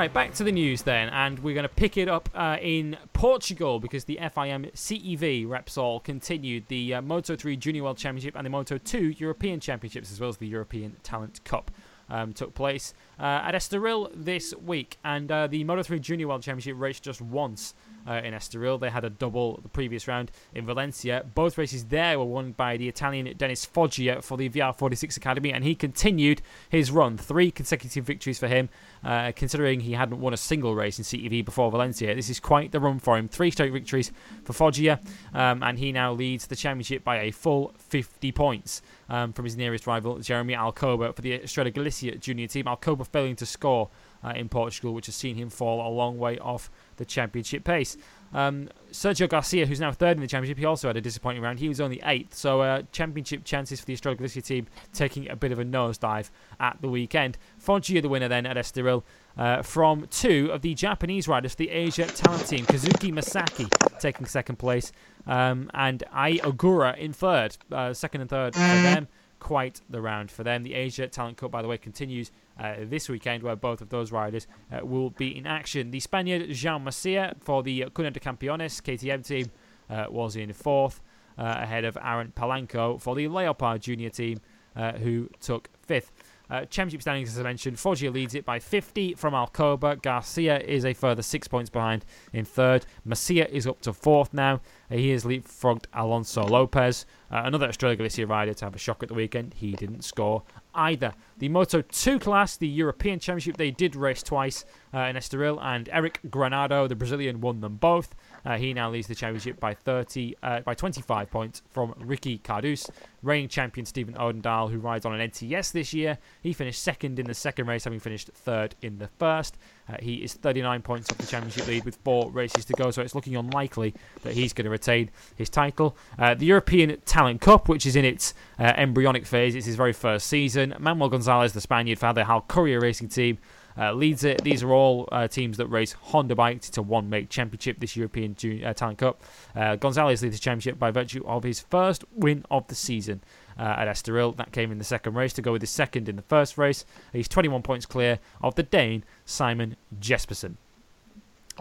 Right, 0.08 0.14
back 0.14 0.34
to 0.36 0.46
the 0.46 0.54
news 0.54 0.84
then, 0.84 1.10
and 1.10 1.38
we're 1.40 1.54
going 1.54 1.68
to 1.68 1.76
pick 1.76 1.98
it 1.98 2.08
up 2.08 2.30
uh, 2.34 2.56
in 2.62 2.96
Portugal 3.12 3.78
because 3.82 4.06
the 4.06 4.16
FIM 4.16 4.72
CEV 4.72 5.46
Repsol 5.46 6.02
continued 6.02 6.66
the 6.70 6.94
uh, 6.94 7.02
Moto 7.02 7.36
3 7.36 7.58
Junior 7.58 7.84
World 7.84 7.98
Championship 7.98 8.34
and 8.38 8.46
the 8.46 8.50
Moto 8.50 8.78
2 8.78 9.16
European 9.18 9.60
Championships, 9.60 10.10
as 10.10 10.22
well 10.22 10.30
as 10.30 10.38
the 10.38 10.48
European 10.48 10.96
Talent 11.04 11.44
Cup. 11.44 11.72
Um, 12.10 12.32
took 12.32 12.54
place 12.54 12.94
uh, 13.20 13.42
at 13.44 13.54
Estoril 13.54 14.10
this 14.16 14.54
week, 14.56 14.98
and 15.04 15.30
uh, 15.30 15.48
the 15.48 15.66
Moto 15.66 15.84
3 15.84 16.00
Junior 16.00 16.30
World 16.30 16.42
Championship 16.42 16.80
raced 16.80 17.04
just 17.04 17.20
once 17.22 17.74
uh, 18.08 18.22
in 18.24 18.34
Estoril. 18.34 18.80
They 18.80 18.90
had 18.90 19.04
a 19.04 19.10
double 19.10 19.60
the 19.62 19.70
previous 19.70 20.08
round 20.08 20.32
in 20.54 20.66
Valencia. 20.66 21.26
Both 21.36 21.58
races 21.58 21.86
there 21.86 22.18
were 22.18 22.26
won 22.26 22.54
by 22.54 22.78
the 22.78 22.88
Italian 22.88 23.36
Dennis 23.38 23.66
Foggia 23.66 24.22
for 24.22 24.38
the 24.38 24.50
VR46 24.50 25.18
Academy, 25.18 25.52
and 25.52 25.64
he 25.64 25.76
continued 25.76 26.42
his 26.70 26.92
run. 26.92 27.18
Three 27.18 27.52
consecutive 27.52 28.06
victories 28.06 28.40
for 28.40 28.48
him, 28.48 28.70
uh, 29.04 29.32
considering 29.36 29.82
he 29.82 29.94
hadn't 29.94 30.20
won 30.20 30.34
a 30.34 30.38
single 30.38 30.76
race 30.76 30.98
in 30.98 31.06
CEV 31.06 31.44
before 31.44 31.70
Valencia. 31.72 32.16
This 32.16 32.30
is 32.30 32.40
quite 32.40 32.72
the 32.72 32.80
run 32.80 33.00
for 33.00 33.18
him. 33.18 33.28
Three 33.28 33.52
straight 33.52 33.74
victories 33.74 34.12
for 34.44 34.54
Foggia, 34.54 35.00
um, 35.34 35.62
and 35.64 35.78
he 35.78 35.92
now 35.92 36.14
leads 36.14 36.48
the 36.48 36.56
championship 36.56 37.04
by 37.04 37.20
a 37.20 37.32
full 37.32 37.74
50 37.78 38.32
points. 38.32 38.82
Um, 39.10 39.32
from 39.32 39.46
his 39.46 39.56
nearest 39.56 39.88
rival, 39.88 40.20
Jeremy 40.20 40.54
Alcoba, 40.54 41.16
for 41.16 41.22
the 41.22 41.36
Estrella 41.36 41.72
Galicia 41.72 42.18
junior 42.18 42.48
team. 42.48 42.66
Alcoba 42.66 43.08
failing 43.08 43.38
to 43.38 43.46
score 43.46 43.90
uh, 44.22 44.34
in 44.36 44.50
Portugal, 44.50 44.94
which 44.94 45.06
has 45.06 45.16
seen 45.16 45.38
him 45.38 45.50
fall 45.50 45.88
a 45.88 45.90
long 45.90 46.18
way 46.18 46.38
off 46.40 46.70
the 46.98 47.06
championship 47.06 47.64
pace. 47.64 47.98
Um, 48.34 48.70
Sergio 48.92 49.30
Garcia, 49.30 49.66
who's 49.66 49.80
now 49.80 49.92
third 49.92 50.18
in 50.18 50.22
the 50.22 50.28
championship, 50.28 50.58
he 50.58 50.66
also 50.66 50.88
had 50.88 50.98
a 50.98 51.02
disappointing 51.02 51.42
round. 51.42 51.60
He 51.60 51.70
was 51.70 51.80
only 51.80 52.02
eighth, 52.04 52.34
so 52.34 52.62
uh, 52.62 52.82
championship 52.92 53.44
chances 53.46 53.80
for 53.80 53.86
the 53.86 53.94
Estrella 53.94 54.18
Galicia 54.18 54.42
team 54.42 54.68
taking 54.94 55.30
a 55.30 55.36
bit 55.36 55.52
of 55.52 55.60
a 55.60 55.64
nosedive 55.64 56.30
at 56.60 56.78
the 56.82 56.90
weekend. 56.90 57.38
Foggia, 57.58 58.02
the 58.02 58.10
winner 58.10 58.28
then 58.28 58.46
at 58.46 58.58
Estoril, 58.58 59.04
uh, 59.38 59.62
from 59.62 60.08
two 60.08 60.50
of 60.52 60.62
the 60.62 60.74
Japanese 60.74 61.28
riders, 61.28 61.56
the 61.56 61.70
Asia 61.70 62.06
talent 62.06 62.48
team, 62.48 62.66
Kazuki 62.66 63.14
Masaki 63.14 63.70
taking 64.00 64.26
second 64.26 64.58
place, 64.58 64.92
um, 65.26 65.70
and 65.74 66.04
Ai 66.12 66.38
Ogura 66.38 66.98
in 66.98 67.14
third. 67.14 67.58
Uh, 67.72 67.94
second 67.94 68.22
and 68.22 68.30
third 68.30 68.54
for 68.54 68.60
them. 68.60 69.08
Quite 69.40 69.82
the 69.88 70.02
round 70.02 70.32
for 70.32 70.44
them. 70.44 70.64
The 70.64 70.74
Asia 70.74 71.08
Talent 71.08 71.38
Cup, 71.38 71.52
by 71.52 71.62
the 71.62 71.68
way, 71.68 71.78
continues 71.78 72.32
uh, 72.60 72.76
this 72.82 73.10
weekend, 73.10 73.44
where 73.44 73.56
both 73.56 73.82
of 73.82 73.90
those 73.90 74.12
riders 74.12 74.48
uh, 74.72 74.86
will 74.86 75.10
be 75.12 75.38
in 75.38 75.46
action. 75.46 75.92
The 75.92 76.00
Spaniard 76.00 76.50
Jean 76.52 76.84
Masia 76.84 77.36
for 77.42 77.64
the 77.64 77.86
Cuna 77.94 78.12
de 78.12 78.20
Campeones 78.20 78.82
KTM 78.82 79.26
team 79.26 79.52
uh, 79.90 80.06
was 80.10 80.36
in 80.36 80.52
fourth, 80.54 81.02
uh, 81.38 81.56
ahead 81.58 81.86
of 81.86 81.98
Aaron 82.02 82.34
Palanco 82.36 83.00
for 83.00 83.16
the 83.16 83.28
Leopard 83.28 83.82
Junior 83.82 84.10
team, 84.10 84.40
uh, 84.76 84.94
who 84.94 85.30
took 85.40 85.70
fifth. 85.82 86.12
Uh, 86.50 86.64
championship 86.66 87.02
standings, 87.02 87.30
as 87.30 87.40
I 87.40 87.44
mentioned, 87.44 87.78
Foggia 87.78 88.10
leads 88.10 88.34
it 88.34 88.46
by 88.46 88.60
50 88.60 89.16
from 89.16 89.34
Alcoba. 89.34 90.02
Garcia 90.02 90.60
is 90.60 90.86
a 90.86 90.94
further 90.94 91.22
six 91.22 91.48
points 91.48 91.70
behind 91.70 92.06
in 92.32 92.46
third. 92.46 92.86
Masia 93.06 93.50
is 93.50 93.68
up 93.68 93.82
to 93.82 93.92
fourth 93.92 94.34
now. 94.34 94.62
he 94.90 95.10
has 95.10 95.26
leapfrogged 95.26 95.86
Alonso 95.94 96.44
Lopez, 96.44 97.06
uh, 97.32 97.42
another 97.44 97.68
Estrella 97.68 97.98
Galicia 97.98 98.26
rider 98.26 98.54
to 98.54 98.66
have 98.66 98.76
a 98.76 98.80
shock 98.80 99.04
at 99.04 99.10
the 99.10 99.16
weekend. 99.16 99.56
He 99.56 99.74
didn't 99.74 100.04
score 100.04 100.44
either. 100.78 101.14
The 101.40 101.50
Moto 101.50 101.82
2 101.82 102.20
class, 102.20 102.56
the 102.56 102.68
European 102.68 103.20
Championship, 103.20 103.58
they 103.58 103.72
did 103.72 103.96
race 103.96 104.24
twice 104.24 104.64
uh, 104.94 105.00
in 105.00 105.16
Estoril, 105.16 105.60
and 105.62 105.90
Eric 105.92 106.22
Granado, 106.30 106.88
the 106.88 106.96
Brazilian, 106.96 107.42
won 107.42 107.60
them 107.60 107.76
both. 107.76 108.16
Uh, 108.48 108.58
he 108.58 108.74
now 108.74 108.90
leads 108.90 109.08
the 109.08 109.16
championship 109.16 109.60
by 109.60 109.74
30, 109.74 110.38
uh, 110.42 110.62
by 110.62 110.74
25 110.74 111.30
points 111.30 111.62
from 111.70 111.94
Ricky 112.00 112.38
Cardus. 112.38 112.90
Reigning 113.22 113.50
champion 113.50 113.86
Steven 113.86 114.14
Odendaal, 114.14 114.72
who 114.72 114.80
rides 114.80 115.06
on 115.06 115.20
an 115.20 115.30
NTS 115.30 115.74
this 115.74 115.94
year, 115.94 116.18
he 116.42 116.54
finished 116.54 116.82
second 116.82 117.20
in 117.20 117.26
the 117.26 117.34
second 117.34 117.68
race, 117.68 117.84
having 117.84 118.00
finished 118.00 118.30
third 118.30 118.74
in 118.82 119.00
the 119.00 119.10
first. 119.20 119.58
Uh, 119.90 119.98
he 120.00 120.24
is 120.24 120.34
39 120.34 120.82
points 120.82 121.12
off 121.12 121.18
the 121.18 121.28
championship 121.28 121.68
lead 121.68 121.84
with 121.84 121.98
four 122.06 122.32
races 122.32 122.64
to 122.64 122.74
go, 122.74 122.90
so 122.90 123.02
it's 123.02 123.14
looking 123.14 123.36
unlikely 123.36 123.94
that 124.24 124.34
he's 124.34 124.54
going 124.54 124.64
to 124.64 124.72
retain 124.72 125.10
his 125.36 125.50
title. 125.50 125.98
Uh, 126.18 126.34
the 126.34 126.46
European 126.46 127.02
Talent 127.02 127.42
Cup, 127.42 127.68
which 127.68 127.86
is 127.86 127.98
in 127.98 128.06
its 128.06 128.34
uh, 128.60 128.72
embryonic 128.78 129.26
phase, 129.26 129.56
it's 129.56 129.66
his 129.66 129.76
very 129.76 129.94
first 129.94 130.26
season. 130.28 130.74
Manuel 130.80 131.10
Gonzalez, 131.10 131.52
the 131.52 131.60
Spaniard, 131.60 132.00
found 132.00 132.16
the 132.16 132.24
Hal 132.24 132.46
Courier 132.48 132.80
Racing 132.80 133.10
Team 133.10 133.40
uh, 133.78 133.94
leads 133.94 134.24
it. 134.24 134.44
These 134.44 134.64
are 134.64 134.72
all 134.72 135.08
uh, 135.12 135.28
teams 135.28 135.58
that 135.58 135.68
race 135.68 135.94
Honda 135.94 136.36
bikes. 136.36 136.70
to 136.72 136.82
one 136.82 137.10
make 137.10 137.30
championship, 137.30 137.80
this 137.80 137.96
European 137.96 138.36
Junior, 138.36 138.68
uh, 138.68 138.74
Talent 138.74 139.00
Cup. 139.00 139.22
Uh, 139.56 139.76
Gonzalez 139.76 140.22
leads 140.22 140.36
the 140.36 140.42
championship 140.42 140.80
by 140.80 140.92
virtue 140.92 141.24
of 141.26 141.44
his 141.44 141.60
first 141.60 142.04
win 142.14 142.46
of 142.50 142.68
the 142.68 142.76
season 142.76 143.22
uh, 143.60 143.76
at 143.78 143.88
Estoril. 143.88 144.36
That 144.36 144.52
came 144.52 144.72
in 144.72 144.78
the 144.78 144.84
second 144.84 145.16
race 145.16 145.34
to 145.34 145.42
go 145.42 145.52
with 145.52 145.62
his 145.62 145.72
second 145.72 146.10
in 146.10 146.16
the 146.16 146.22
first 146.24 146.58
race. 146.58 146.86
He's 147.14 147.28
21 147.28 147.62
points 147.62 147.86
clear 147.86 148.20
of 148.42 148.56
the 148.56 148.64
Dane 148.64 149.04
Simon 149.26 149.76
Jespersen. 150.00 150.56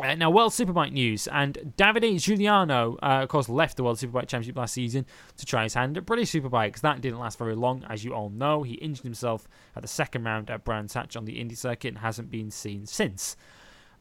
Uh, 0.03 0.15
now, 0.15 0.31
World 0.31 0.53
Superbike 0.53 0.93
news, 0.93 1.27
and 1.29 1.75
Davide 1.79 2.21
Giuliano, 2.21 2.99
uh, 3.03 3.23
of 3.23 3.29
course, 3.29 3.49
left 3.49 3.79
the 3.79 3.85
World 3.85 3.97
Superbike 3.97 4.29
Championship 4.29 4.57
last 4.57 4.75
season 4.75 5.07
to 5.39 5.47
try 5.47 5.63
his 5.63 5.75
hand 5.75 5.97
at 5.97 6.05
British 6.05 6.33
Superbikes. 6.33 6.81
That 6.81 7.01
didn't 7.01 7.19
last 7.19 7.39
very 7.39 7.55
long, 7.55 7.85
as 7.89 8.05
you 8.05 8.13
all 8.13 8.29
know. 8.29 8.63
He 8.63 8.75
injured 8.75 9.05
himself 9.05 9.49
at 9.75 9.83
the 9.83 9.89
second 9.89 10.25
round 10.25 10.51
at 10.51 10.65
Brands 10.65 10.93
Hatch 10.93 11.17
on 11.17 11.25
the 11.25 11.41
Indy 11.41 11.55
circuit 11.55 11.89
and 11.89 11.99
hasn't 11.99 12.31
been 12.31 12.51
seen 12.51 12.85
since. 12.85 13.37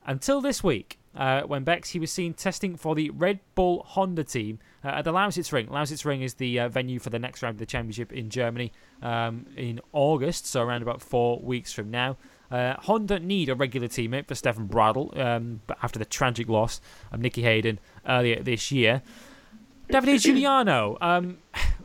Until 0.06 0.42
this 0.42 0.64
week, 0.64 1.00
uh, 1.16 1.44
when 1.44 1.64
Bex 1.64 1.92
he 1.92 2.00
was 2.00 2.12
seen 2.12 2.34
testing 2.34 2.76
for 2.76 2.94
the 2.94 3.10
Red 3.12 3.40
Bull 3.56 3.84
Honda 3.88 4.24
team 4.24 4.60
uh, 4.84 4.90
at 4.90 5.06
the 5.06 5.14
Lausitz 5.14 5.52
Ring. 5.52 5.68
Lausitz 5.68 6.06
Ring 6.06 6.22
is 6.22 6.36
the 6.36 6.60
uh, 6.60 6.70
venue 6.70 7.00
for 7.00 7.10
the 7.10 7.20
next 7.20 7.42
round 7.42 7.56
of 7.56 7.60
the 7.60 7.66
championship 7.66 8.12
in 8.12 8.30
Germany 8.30 8.72
um, 9.02 9.46
in 9.56 9.80
August, 9.94 10.46
so 10.46 10.62
around 10.62 10.82
about 10.82 11.02
four 11.02 11.40
weeks 11.40 11.72
from 11.72 11.90
now. 11.90 12.18
Uh, 12.52 12.76
Honda 12.80 13.20
need 13.20 13.50
a 13.50 13.56
regular 13.56 13.88
teammate 13.88 14.28
for 14.28 14.36
Stefan 14.36 14.68
Bradl 14.68 15.18
um, 15.20 15.62
after 15.82 16.00
the 16.00 16.06
tragic 16.06 16.48
loss 16.48 16.80
of 17.12 17.20
Nicky 17.20 17.42
Hayden 17.42 17.80
earlier 18.08 18.42
this 18.42 18.72
year. 18.72 19.02
Davide 19.90 20.20
Giuliano, 20.22 20.98
um, 21.02 21.38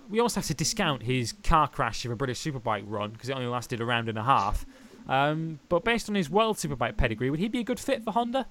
we 0.08 0.18
almost 0.18 0.36
have 0.36 0.46
to 0.46 0.54
discount 0.54 1.02
his 1.02 1.32
car 1.44 1.68
crash 1.68 2.04
of 2.04 2.10
a 2.10 2.16
British 2.16 2.42
Superbike 2.42 2.84
run 2.86 3.10
because 3.10 3.28
it 3.28 3.32
only 3.32 3.46
lasted 3.46 3.80
a 3.80 3.84
round 3.84 4.08
and 4.08 4.18
a 4.18 4.24
half. 4.24 4.66
Um, 5.08 5.58
but 5.68 5.84
based 5.84 6.08
on 6.08 6.14
his 6.14 6.28
World 6.28 6.56
Superbike 6.56 6.96
pedigree, 6.96 7.30
would 7.30 7.40
he 7.40 7.48
be 7.48 7.60
a 7.60 7.64
good 7.64 7.80
fit 7.80 8.04
for 8.04 8.12
Honda? 8.12 8.46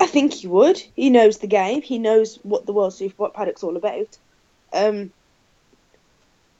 I 0.00 0.06
think 0.06 0.32
he 0.32 0.46
would. 0.46 0.82
He 0.96 1.10
knows 1.10 1.38
the 1.38 1.46
game. 1.46 1.82
He 1.82 1.98
knows 1.98 2.38
what 2.42 2.66
the 2.66 2.72
World 2.72 2.92
Superbike 2.92 3.34
paddock's 3.34 3.62
all 3.62 3.76
about. 3.76 4.16
Um, 4.72 5.12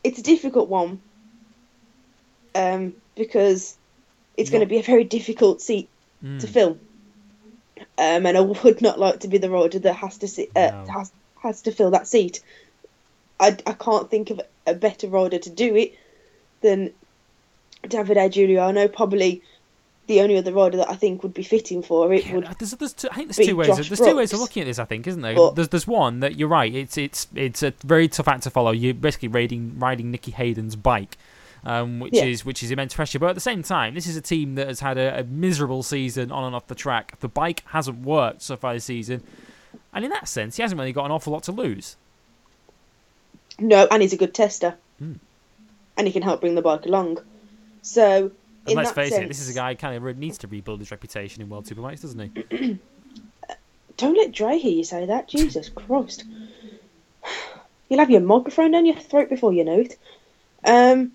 it's 0.04 0.18
a 0.18 0.22
difficult 0.22 0.68
one 0.68 1.00
um, 2.54 2.94
because 3.16 3.76
it's 4.36 4.50
going 4.50 4.60
to 4.60 4.66
be 4.66 4.78
a 4.78 4.82
very 4.82 5.04
difficult 5.04 5.60
seat 5.60 5.88
Mm. 6.24 6.38
to 6.40 6.46
fill. 6.46 6.78
Um, 7.96 8.26
and 8.26 8.36
I 8.36 8.40
would 8.40 8.82
not 8.82 8.98
like 8.98 9.20
to 9.20 9.28
be 9.28 9.38
the 9.38 9.48
rider 9.50 9.78
that 9.78 9.94
has 9.94 10.18
to 10.18 10.28
sit, 10.28 10.50
uh, 10.54 10.70
No. 10.86 10.92
has 10.92 11.12
has 11.42 11.62
to 11.62 11.72
fill 11.72 11.90
that 11.92 12.06
seat. 12.06 12.40
I, 13.40 13.56
I 13.66 13.72
can't 13.72 14.10
think 14.10 14.28
of 14.28 14.40
a 14.66 14.74
better 14.74 15.08
rider 15.08 15.38
to 15.38 15.48
do 15.50 15.74
it 15.76 15.94
than 16.60 16.92
Davide 17.84 18.30
Giuliano. 18.32 18.86
Probably 18.88 19.42
the 20.08 20.20
only 20.20 20.36
other 20.36 20.52
rider 20.52 20.76
that 20.76 20.90
I 20.90 20.94
think 20.96 21.22
would 21.22 21.32
be 21.32 21.42
fitting 21.42 21.82
for 21.82 22.12
it 22.12 22.26
Yeah, 22.26 22.34
would. 22.34 22.46
there's, 22.58 22.72
there's 22.72 22.92
two, 22.92 23.08
I 23.10 23.14
think 23.14 23.34
there's 23.34 23.48
two 23.48 23.56
ways. 23.56 23.68
Josh 23.68 23.88
there's 23.88 24.00
two 24.00 24.16
ways 24.16 24.32
of 24.34 24.40
looking 24.40 24.60
at 24.62 24.66
this. 24.66 24.78
I 24.78 24.84
think, 24.84 25.06
isn't 25.06 25.22
there? 25.22 25.34
But- 25.34 25.54
there's 25.54 25.68
there's 25.70 25.86
one 25.86 26.20
that 26.20 26.36
you're 26.36 26.48
right. 26.48 26.74
It's 26.74 26.98
it's 26.98 27.28
it's 27.34 27.62
a 27.62 27.72
very 27.82 28.08
tough 28.08 28.28
act 28.28 28.42
to 28.42 28.50
follow. 28.50 28.72
You're 28.72 28.92
basically 28.92 29.28
riding 29.28 29.78
riding 29.78 30.10
Nicky 30.10 30.32
Hayden's 30.32 30.76
bike, 30.76 31.16
um, 31.64 32.00
which 32.00 32.14
Yeah. 32.14 32.24
is 32.24 32.44
which 32.44 32.62
is 32.62 32.70
immense 32.70 32.94
pressure. 32.94 33.18
But 33.18 33.30
at 33.30 33.34
the 33.34 33.40
same 33.40 33.62
time, 33.62 33.94
this 33.94 34.06
is 34.06 34.16
a 34.16 34.20
team 34.20 34.54
that 34.56 34.66
has 34.68 34.80
had 34.80 34.98
a, 34.98 35.20
a 35.20 35.24
miserable 35.24 35.82
season 35.82 36.30
on 36.32 36.44
and 36.44 36.54
off 36.54 36.66
the 36.66 36.74
track. 36.74 37.18
The 37.20 37.28
bike 37.28 37.62
hasn't 37.66 38.04
worked 38.04 38.42
so 38.42 38.56
far 38.56 38.74
this 38.74 38.84
season, 38.84 39.22
and 39.92 40.04
in 40.04 40.10
that 40.10 40.28
sense, 40.28 40.56
he 40.56 40.62
hasn't 40.62 40.78
really 40.78 40.92
got 40.92 41.04
an 41.06 41.10
awful 41.10 41.32
lot 41.32 41.42
to 41.44 41.52
lose. 41.52 41.96
No, 43.58 43.86
and 43.90 44.00
he's 44.02 44.12
a 44.12 44.16
good 44.16 44.32
tester, 44.34 44.76
Hmm. 44.98 45.14
and 45.96 46.06
he 46.06 46.12
can 46.12 46.22
help 46.22 46.40
bring 46.40 46.54
the 46.54 46.62
bike 46.62 46.86
along. 46.86 47.18
So, 47.82 48.30
And 48.66 48.74
let's 48.76 48.90
face 48.92 49.10
sense, 49.10 49.24
it, 49.24 49.28
this 49.28 49.40
is 49.40 49.50
a 49.50 49.54
guy 49.54 49.72
who 49.72 49.76
kind 49.76 49.96
of 50.06 50.18
needs 50.18 50.38
to 50.38 50.46
rebuild 50.46 50.80
his 50.80 50.90
reputation 50.90 51.42
in 51.42 51.48
World 51.48 51.66
Superbikes, 51.66 52.02
doesn't 52.02 52.36
he? 52.50 52.78
Don't 53.96 54.16
let 54.16 54.32
Dre 54.32 54.56
hear 54.58 54.72
you 54.72 54.84
say 54.84 55.04
that. 55.06 55.28
Jesus 55.28 55.68
Christ. 55.74 56.24
You'll 57.88 57.98
have 58.00 58.10
your 58.10 58.20
microphone 58.22 58.70
down 58.70 58.86
your 58.86 58.96
throat 58.96 59.28
before 59.28 59.52
you 59.52 59.64
know 59.64 59.80
it. 59.80 59.98
Um, 60.64 61.12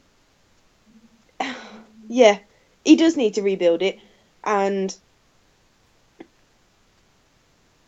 yeah, 2.07 2.39
he 2.83 2.95
does 2.95 3.17
need 3.17 3.35
to 3.35 3.41
rebuild 3.41 3.81
it, 3.81 3.99
and 4.43 4.95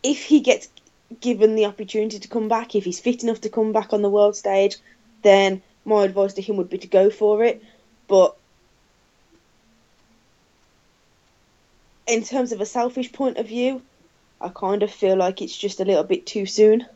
if 0.02 0.22
he 0.22 0.40
gets 0.40 0.68
given 1.20 1.54
the 1.54 1.66
opportunity 1.66 2.18
to 2.18 2.28
come 2.28 2.48
back, 2.48 2.74
if 2.74 2.84
he's 2.84 3.00
fit 3.00 3.22
enough 3.22 3.40
to 3.40 3.48
come 3.48 3.72
back 3.72 3.92
on 3.92 4.02
the 4.02 4.10
world 4.10 4.36
stage, 4.36 4.76
then 5.22 5.62
my 5.84 6.04
advice 6.04 6.34
to 6.34 6.42
him 6.42 6.56
would 6.56 6.70
be 6.70 6.78
to 6.78 6.86
go 6.86 7.10
for 7.10 7.42
it. 7.42 7.62
But 8.06 8.36
in 12.06 12.22
terms 12.24 12.52
of 12.52 12.60
a 12.60 12.66
selfish 12.66 13.12
point 13.12 13.38
of 13.38 13.46
view, 13.48 13.82
I 14.40 14.48
kind 14.48 14.82
of 14.82 14.90
feel 14.90 15.16
like 15.16 15.42
it's 15.42 15.56
just 15.56 15.80
a 15.80 15.84
little 15.84 16.04
bit 16.04 16.26
too 16.26 16.46
soon. 16.46 16.86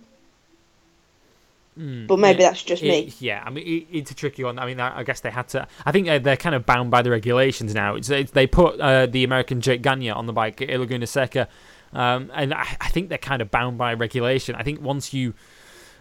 Mm, 1.79 2.07
But 2.07 2.19
maybe 2.19 2.43
yeah. 2.43 2.51
that's 2.51 2.63
just 2.63 2.83
It- 2.83 2.89
me. 2.89 3.13
Yeah, 3.19 3.43
I 3.47 3.51
mean, 3.51 3.67
it, 3.67 3.87
it's 3.99 4.11
a 4.11 4.15
tricky 4.15 4.45
one. 4.45 4.59
I 4.59 4.67
mean, 4.67 4.79
I, 4.79 4.99
I 4.99 5.03
guess 5.05 5.21
they 5.21 5.31
had 5.31 5.49
to. 5.49 5.67
I 5.87 5.93
think 5.93 6.07
they're, 6.07 6.19
they're 6.19 6.37
kind 6.37 6.55
of 6.55 6.67
bound 6.67 6.91
by 6.91 7.01
the 7.03 7.11
regulations 7.11 7.75
now. 7.75 7.95
It's, 7.95 8.11
it's, 8.11 8.33
they 8.33 8.47
put 8.47 8.79
uh, 8.81 9.07
the 9.07 9.25
American 9.25 9.61
Jake 9.61 9.81
Gagne 9.83 10.11
on 10.11 10.27
the 10.27 10.33
bike 10.35 10.61
at 10.61 10.69
Laguna 10.79 11.07
Seca, 11.07 11.49
um, 11.95 12.31
and 12.35 12.53
I, 12.53 12.77
I 12.81 12.89
think 12.89 13.09
they're 13.09 13.17
kind 13.19 13.41
of 13.41 13.51
bound 13.51 13.79
by 13.79 13.95
regulation. 13.95 14.55
I 14.55 14.63
think 14.63 14.83
once 14.83 15.15
you, 15.15 15.33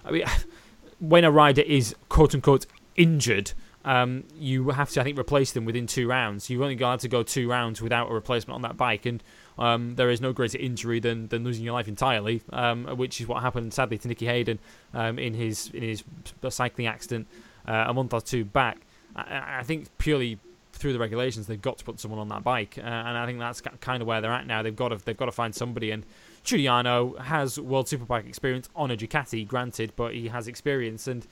I 0.03 0.11
mean, 0.11 0.25
when 0.99 1.23
a 1.23 1.31
rider 1.31 1.61
is 1.61 1.95
quote 2.09 2.35
unquote 2.35 2.65
injured. 2.95 3.53
Um, 3.83 4.25
you 4.35 4.69
have 4.69 4.91
to, 4.91 5.01
I 5.01 5.03
think, 5.03 5.17
replace 5.17 5.53
them 5.53 5.65
within 5.65 5.87
two 5.87 6.07
rounds. 6.07 6.51
You've 6.51 6.61
only 6.61 6.75
got 6.75 6.99
to 6.99 7.07
go 7.07 7.23
two 7.23 7.49
rounds 7.49 7.81
without 7.81 8.11
a 8.11 8.13
replacement 8.13 8.53
on 8.53 8.61
that 8.61 8.77
bike, 8.77 9.07
and 9.07 9.23
um, 9.57 9.95
there 9.95 10.09
is 10.09 10.21
no 10.21 10.33
greater 10.33 10.57
injury 10.57 10.99
than, 10.99 11.27
than 11.27 11.43
losing 11.43 11.63
your 11.63 11.73
life 11.73 11.87
entirely, 11.87 12.41
um, 12.51 12.85
which 12.97 13.21
is 13.21 13.27
what 13.27 13.41
happened 13.41 13.73
sadly 13.73 13.97
to 13.97 14.07
Nicky 14.07 14.25
Hayden 14.25 14.59
um, 14.93 15.19
in 15.19 15.33
his 15.33 15.69
in 15.73 15.83
his 15.83 16.03
cycling 16.49 16.87
accident 16.87 17.27
uh, 17.67 17.85
a 17.87 17.93
month 17.93 18.13
or 18.13 18.21
two 18.21 18.45
back. 18.45 18.79
I, 19.15 19.59
I 19.59 19.63
think 19.63 19.95
purely 19.97 20.39
through 20.73 20.93
the 20.93 20.99
regulations, 20.99 21.47
they've 21.47 21.61
got 21.61 21.77
to 21.77 21.85
put 21.85 21.99
someone 21.99 22.19
on 22.19 22.29
that 22.29 22.43
bike, 22.43 22.77
uh, 22.77 22.81
and 22.81 23.17
I 23.17 23.25
think 23.25 23.39
that's 23.39 23.61
kind 23.61 24.01
of 24.01 24.07
where 24.07 24.21
they're 24.21 24.31
at 24.31 24.47
now. 24.47 24.63
They've 24.63 24.75
got 24.75 24.89
to 24.89 24.97
they've 24.97 25.17
got 25.17 25.25
to 25.25 25.31
find 25.31 25.53
somebody, 25.53 25.91
and 25.91 26.05
Giuliano 26.43 27.15
has 27.17 27.59
World 27.59 27.85
Superbike 27.85 28.27
experience 28.27 28.69
on 28.75 28.89
a 28.91 28.97
Ducati, 28.97 29.47
granted, 29.47 29.93
but 29.95 30.13
he 30.13 30.27
has 30.29 30.47
experience 30.47 31.07
and. 31.07 31.25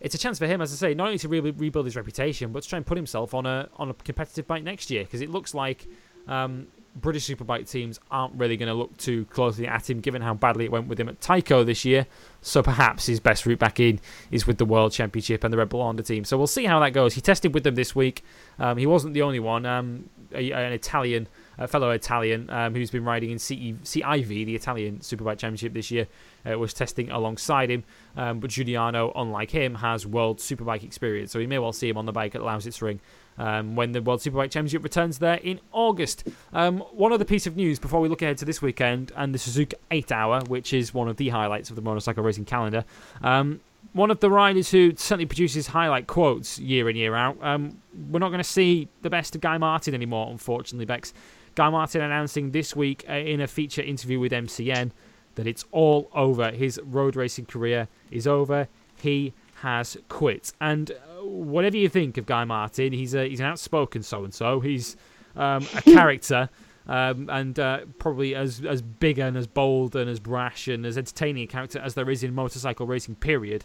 It's 0.00 0.16
a 0.16 0.18
chance 0.18 0.36
for 0.36 0.48
him, 0.48 0.60
as 0.60 0.72
I 0.72 0.74
say, 0.74 0.94
not 0.94 1.06
only 1.06 1.18
to 1.18 1.28
re- 1.28 1.38
rebuild 1.38 1.84
his 1.84 1.94
reputation, 1.94 2.50
but 2.50 2.64
to 2.64 2.68
try 2.68 2.76
and 2.76 2.84
put 2.84 2.96
himself 2.96 3.34
on 3.34 3.46
a 3.46 3.68
on 3.76 3.88
a 3.88 3.94
competitive 3.94 4.48
bike 4.48 4.64
next 4.64 4.90
year. 4.90 5.04
Because 5.04 5.20
it 5.20 5.30
looks 5.30 5.54
like 5.54 5.86
um, 6.26 6.66
British 6.94 7.26
Superbike 7.26 7.70
teams 7.70 7.98
aren't 8.10 8.34
really 8.34 8.56
going 8.56 8.68
to 8.68 8.74
look 8.74 8.96
too 8.96 9.24
closely 9.26 9.66
at 9.66 9.88
him, 9.88 10.00
given 10.00 10.20
how 10.20 10.34
badly 10.34 10.64
it 10.64 10.70
went 10.70 10.88
with 10.88 11.00
him 11.00 11.08
at 11.08 11.20
Tyco 11.20 11.64
this 11.64 11.84
year. 11.84 12.06
So 12.42 12.62
perhaps 12.62 13.06
his 13.06 13.20
best 13.20 13.46
route 13.46 13.58
back 13.58 13.80
in 13.80 14.00
is 14.30 14.46
with 14.46 14.58
the 14.58 14.64
World 14.64 14.92
Championship 14.92 15.44
and 15.44 15.52
the 15.52 15.58
Red 15.58 15.70
Bull 15.70 15.82
Honda 15.82 16.02
team. 16.02 16.24
So 16.24 16.36
we'll 16.36 16.46
see 16.46 16.64
how 16.64 16.80
that 16.80 16.90
goes. 16.90 17.14
He 17.14 17.20
tested 17.20 17.54
with 17.54 17.64
them 17.64 17.76
this 17.76 17.94
week. 17.94 18.24
Um, 18.58 18.76
he 18.76 18.86
wasn't 18.86 19.14
the 19.14 19.22
only 19.22 19.40
one. 19.40 19.64
Um, 19.64 20.10
a, 20.34 20.52
an 20.52 20.72
Italian, 20.72 21.28
a 21.58 21.66
fellow 21.66 21.90
Italian, 21.90 22.50
um, 22.50 22.74
who's 22.74 22.90
been 22.90 23.04
riding 23.04 23.30
in 23.30 23.38
CIV, 23.38 24.28
the 24.28 24.54
Italian 24.54 24.98
Superbike 24.98 25.38
Championship 25.38 25.72
this 25.72 25.90
year, 25.90 26.08
uh, 26.50 26.58
was 26.58 26.74
testing 26.74 27.10
alongside 27.10 27.70
him. 27.70 27.84
Um, 28.16 28.40
but 28.40 28.50
Giuliano, 28.50 29.12
unlike 29.14 29.50
him, 29.50 29.76
has 29.76 30.06
World 30.06 30.38
Superbike 30.38 30.82
experience, 30.84 31.32
so 31.32 31.38
we 31.38 31.46
may 31.46 31.58
well 31.58 31.72
see 31.72 31.88
him 31.88 31.96
on 31.96 32.06
the 32.06 32.12
bike 32.12 32.34
at 32.34 32.42
Lausitz 32.42 32.82
Ring 32.82 33.00
um, 33.38 33.76
when 33.76 33.92
the 33.92 34.02
World 34.02 34.20
Superbike 34.20 34.50
Championship 34.50 34.82
returns 34.82 35.18
there 35.18 35.36
in 35.36 35.60
August. 35.72 36.28
Um, 36.52 36.78
one 36.92 37.12
other 37.12 37.24
piece 37.24 37.46
of 37.46 37.56
news 37.56 37.78
before 37.78 38.00
we 38.00 38.08
look 38.08 38.22
ahead 38.22 38.38
to 38.38 38.44
this 38.44 38.62
weekend 38.62 39.12
and 39.16 39.34
the 39.34 39.38
Suzuka 39.38 39.74
8 39.90 40.12
Hour, 40.12 40.42
which 40.46 40.72
is 40.72 40.94
one 40.94 41.08
of 41.08 41.16
the 41.16 41.30
highlights 41.30 41.70
of 41.70 41.76
the 41.76 41.82
motorcycle 41.82 42.22
racing 42.22 42.44
calendar. 42.44 42.84
Um, 43.22 43.60
one 43.92 44.10
of 44.10 44.20
the 44.20 44.30
riders 44.30 44.70
who 44.70 44.94
certainly 44.96 45.26
produces 45.26 45.68
highlight 45.68 46.06
quotes 46.06 46.58
year 46.58 46.88
in, 46.88 46.96
year 46.96 47.14
out. 47.14 47.36
Um, 47.42 47.78
we're 48.10 48.20
not 48.20 48.28
going 48.28 48.38
to 48.38 48.44
see 48.44 48.88
the 49.02 49.10
best 49.10 49.34
of 49.34 49.40
Guy 49.40 49.58
Martin 49.58 49.94
anymore, 49.94 50.30
unfortunately, 50.30 50.86
Bex. 50.86 51.12
Guy 51.54 51.68
Martin 51.68 52.00
announcing 52.00 52.52
this 52.52 52.74
week 52.74 53.04
uh, 53.08 53.12
in 53.12 53.40
a 53.40 53.46
feature 53.46 53.82
interview 53.82 54.18
with 54.18 54.32
MCN 54.32 54.92
that 55.34 55.46
it's 55.46 55.64
all 55.70 56.08
over. 56.14 56.50
His 56.50 56.80
road 56.84 57.16
racing 57.16 57.46
career 57.46 57.88
is 58.10 58.26
over. 58.26 58.68
He 58.96 59.34
has 59.56 59.96
quit. 60.08 60.52
And 60.60 60.92
whatever 61.22 61.76
you 61.76 61.88
think 61.88 62.18
of 62.18 62.26
Guy 62.26 62.44
Martin, 62.44 62.92
he's 62.92 63.14
a, 63.14 63.28
he's 63.28 63.40
an 63.40 63.46
outspoken 63.46 64.02
so 64.02 64.24
and 64.24 64.34
so. 64.34 64.60
He's 64.60 64.96
um, 65.36 65.66
a 65.74 65.82
character. 65.82 66.48
Um, 66.86 67.30
and 67.30 67.58
uh, 67.60 67.80
probably 67.98 68.34
as 68.34 68.64
as 68.64 68.82
big 68.82 69.20
and 69.20 69.36
as 69.36 69.46
bold 69.46 69.94
and 69.94 70.10
as 70.10 70.18
brash 70.18 70.66
and 70.66 70.84
as 70.84 70.98
entertaining 70.98 71.44
a 71.44 71.46
character 71.46 71.78
as 71.78 71.94
there 71.94 72.10
is 72.10 72.24
in 72.24 72.34
motorcycle 72.34 72.86
racing. 72.86 73.14
Period. 73.14 73.64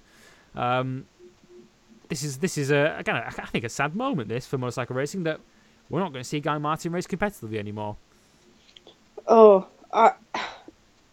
Um, 0.53 1.05
this 2.09 2.23
is 2.23 2.38
this 2.38 2.59
is 2.59 2.69
a 2.69 2.95
again 2.99 3.15
I 3.15 3.31
think 3.47 3.65
a 3.65 3.69
sad 3.69 3.95
moment 3.95 4.29
this 4.29 4.45
for 4.45 4.59
motorcycle 4.59 4.95
racing 4.95 5.23
that 5.23 5.39
we're 5.89 5.99
not 5.99 6.11
going 6.11 6.23
to 6.23 6.29
see 6.29 6.39
Guy 6.39 6.57
Martin 6.57 6.91
race 6.91 7.07
competitively 7.07 7.57
anymore. 7.57 7.97
Oh, 9.27 9.67
I, 9.91 10.13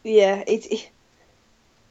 yeah, 0.05 0.45
it's 0.47 0.67
it, 0.67 0.91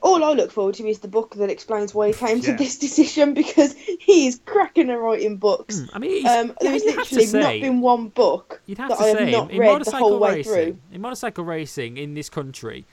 all 0.04 0.24
I 0.24 0.34
look 0.34 0.52
forward 0.52 0.76
to 0.76 0.88
is 0.88 1.00
the 1.00 1.08
book 1.08 1.34
that 1.36 1.50
explains 1.50 1.96
why 1.96 2.08
he 2.08 2.14
came 2.14 2.38
Yeah. 2.38 2.52
to 2.52 2.54
this 2.54 2.78
decision 2.78 3.34
because 3.34 3.74
he 4.00 4.28
is 4.28 4.40
cracking 4.46 4.90
and 4.90 5.02
writing 5.02 5.38
books. 5.38 5.80
Hmm, 5.80 5.86
I 5.96 6.00
mean, 6.00 6.12
he's, 6.12 6.26
Um, 6.26 6.48
yeah, 6.48 6.54
there 6.62 6.72
has 6.74 6.84
you'd 6.84 6.96
have 6.96 7.08
to 7.08 7.16
literally 7.16 7.26
say- 7.26 7.40
not 7.60 7.68
been 7.68 7.82
one 7.82 8.08
book 8.10 8.62
You'd 8.66 8.78
have 8.80 8.90
that 8.90 8.98
to 8.98 9.04
I 9.04 9.08
have 9.08 9.18
say 9.18 9.32
not 9.32 9.50
in 9.52 9.58
read 9.60 9.68
the 9.70 9.72
motorcycle 9.74 10.10
whole 10.10 10.20
way 10.20 10.36
racing, 10.36 10.54
through. 10.54 10.78
in 10.92 11.02
motorcycle 11.02 11.44
racing 11.46 11.98
in 11.98 12.14
this 12.14 12.30
country, 12.30 12.86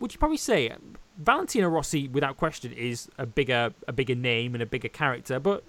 would 0.00 0.12
you 0.12 0.18
probably 0.18 0.36
say 0.38 0.72
Valentino 1.18 1.68
Rossi, 1.68 2.08
without 2.08 2.36
question, 2.36 2.72
is 2.72 3.08
a 3.18 3.26
bigger 3.26 3.72
a 3.86 3.92
bigger 3.92 4.14
name 4.14 4.54
and 4.54 4.62
a 4.62 4.66
bigger 4.66 4.88
character, 4.88 5.38
but 5.38 5.62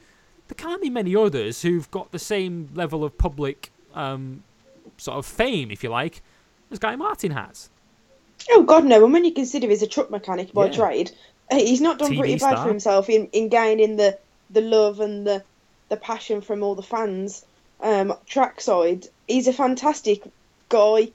there 0.47 0.55
can't 0.55 0.81
be 0.81 0.89
many 0.89 1.15
others 1.15 1.61
who've 1.63 1.89
got 1.91 2.11
the 2.11 2.19
same 2.19 2.69
level 2.75 3.03
of 3.03 3.17
public 3.17 3.71
um, 3.95 4.43
sort 4.97 5.17
of 5.17 5.25
fame, 5.25 5.71
if 5.71 5.83
you 5.83 5.89
like, 5.89 6.21
as 6.71 6.77
Guy 6.79 6.95
Martin 6.95 7.31
has. 7.31 7.69
Oh 8.51 8.63
God, 8.63 8.85
no! 8.85 9.03
And 9.03 9.13
when 9.13 9.25
you 9.25 9.33
consider 9.33 9.69
he's 9.69 9.83
a 9.83 9.87
truck 9.87 10.09
mechanic 10.11 10.53
by 10.53 10.67
Yeah. 10.67 10.75
trade, 10.75 11.11
he's 11.51 11.81
not 11.81 11.99
done 11.99 12.15
TV 12.15 12.15
pretty 12.15 12.35
bad 12.37 12.59
star. 12.59 12.63
for 12.63 12.69
himself 12.69 13.09
in, 13.09 13.27
in 13.27 13.49
gaining 13.49 13.97
the, 13.97 14.19
the 14.49 14.61
love 14.61 14.99
and 14.99 15.25
the 15.27 15.45
the 15.89 15.97
passion 15.97 16.41
from 16.41 16.63
all 16.63 16.75
the 16.75 16.83
fans. 16.83 17.43
Um, 17.79 18.13
trackside, 18.27 19.05
he's 19.27 19.47
a 19.47 19.53
fantastic 19.53 20.23
guy. 20.69 21.13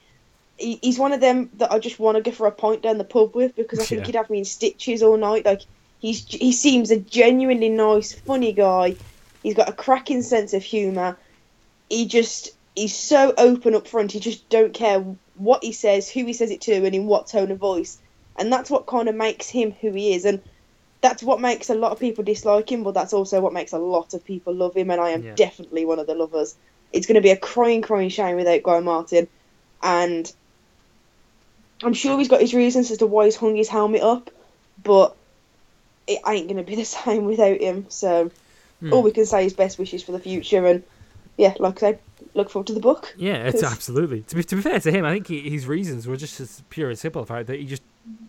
He, 0.59 0.78
he's 0.82 0.98
one 0.98 1.12
of 1.12 1.20
them 1.20 1.51
that 1.55 1.73
I 1.73 1.78
just 1.81 1.98
want 1.98 2.16
to 2.16 2.23
go 2.23 2.32
for 2.32 2.47
a 2.47 2.52
pint 2.52 2.82
down 2.82 2.98
the 2.98 3.05
pub 3.05 3.35
with 3.36 3.57
because 3.57 3.81
I 3.81 3.86
think 3.86 4.02
Yeah. 4.02 4.07
he'd 4.07 4.16
have 4.16 4.31
me 4.31 4.39
in 4.40 4.44
stitches 4.44 5.02
all 5.02 5.16
night. 5.19 5.47
Like 5.47 5.62
he's 5.98 6.27
he 6.28 6.52
seems 6.52 6.90
a 6.90 7.01
genuinely 7.01 7.70
nice, 7.70 8.15
funny 8.15 8.52
guy. 8.52 8.98
He's 9.43 9.55
got 9.55 9.69
a 9.70 9.74
cracking 9.74 10.23
sense 10.23 10.52
of 10.55 10.62
humour. 10.65 11.19
he 11.89 12.07
just 12.07 12.51
he's 12.81 12.97
so 12.97 13.35
open 13.36 13.74
up 13.74 13.86
front. 13.86 14.12
He 14.12 14.20
just 14.20 14.48
don't 14.48 14.73
care 14.73 15.05
what 15.35 15.62
he 15.62 15.73
says, 15.73 16.09
who 16.11 16.24
he 16.24 16.32
says 16.32 16.51
it 16.51 16.62
to, 16.62 16.73
and 16.73 16.94
in 16.94 17.07
what 17.07 17.28
tone 17.28 17.51
of 17.51 17.59
voice. 17.59 17.98
And 18.39 18.51
that's 18.51 18.70
what 18.70 18.86
kind 18.86 19.09
of 19.09 19.15
makes 19.15 19.51
him 19.51 19.73
who 19.73 19.93
he 19.93 20.15
is. 20.15 20.24
And 20.24 20.43
that's 21.02 21.23
what 21.23 21.40
makes 21.43 21.69
a 21.69 21.74
lot 21.74 21.93
of 21.93 22.01
people 22.01 22.24
dislike 22.24 22.73
him, 22.73 22.82
but 22.82 22.94
that's 22.94 23.12
also 23.12 23.40
what 23.43 23.52
makes 23.52 23.73
a 23.73 23.78
lot 23.78 24.15
of 24.15 24.24
people 24.24 24.55
love 24.55 24.74
him. 24.74 24.90
And 24.90 25.01
I 25.01 25.11
am 25.11 25.23
Yeah. 25.23 25.35
definitely 25.35 25.85
one 25.85 25.98
of 25.98 26.07
the 26.07 26.15
lovers. 26.15 26.57
It's 26.93 27.07
going 27.07 27.16
to 27.16 27.20
be 27.20 27.31
a 27.31 27.36
crying, 27.36 27.82
crying 27.82 28.09
shame 28.09 28.36
without 28.36 28.62
Guy 28.62 28.81
Martin. 28.81 29.28
And 29.82 30.31
I'm 31.82 31.93
sure 31.94 32.19
he's 32.19 32.28
got 32.28 32.40
his 32.40 32.55
reasons 32.55 32.90
as 32.90 32.98
to 32.98 33.07
why 33.07 33.27
he's 33.27 33.36
hung 33.36 33.57
his 33.57 33.69
helmet 33.69 34.02
up, 34.02 34.31
but 34.82 35.16
it 36.07 36.20
ain't 36.27 36.48
going 36.48 36.57
to 36.57 36.62
be 36.70 36.77
the 36.81 36.85
same 36.85 37.27
without 37.27 37.61
him. 37.61 37.86
So 37.90 38.31
Hmm. 38.81 38.93
all 38.94 39.02
we 39.02 39.12
can 39.12 39.27
say 39.27 39.44
is 39.44 39.52
best 39.52 39.78
wishes 39.78 40.02
for 40.02 40.12
the 40.12 40.19
future. 40.19 40.65
And 40.65 40.85
yeah, 41.36 41.55
like 41.59 41.77
I 41.78 41.81
said, 41.81 42.01
look 42.35 42.51
forward 42.51 42.66
to 42.69 42.74
the 42.74 42.81
book. 42.81 43.15
Yeah, 43.16 43.47
it's 43.47 43.61
'Cause- 43.62 43.73
absolutely. 43.73 44.23
To 44.23 44.36
be, 44.36 44.44
to 44.44 44.57
be 44.57 44.62
fair 44.62 44.81
to 44.81 44.90
him, 44.93 45.05
I 45.05 45.12
think 45.15 45.27
he, 45.28 45.48
his 45.51 45.66
reasons 45.66 46.07
were 46.07 46.16
just 46.16 46.40
as 46.40 46.62
pure 46.70 46.89
and 46.90 46.98
simple. 46.98 47.23
The 47.23 47.27
fact 47.27 47.47
that 47.48 47.59
he 47.59 47.66
just 47.66 47.82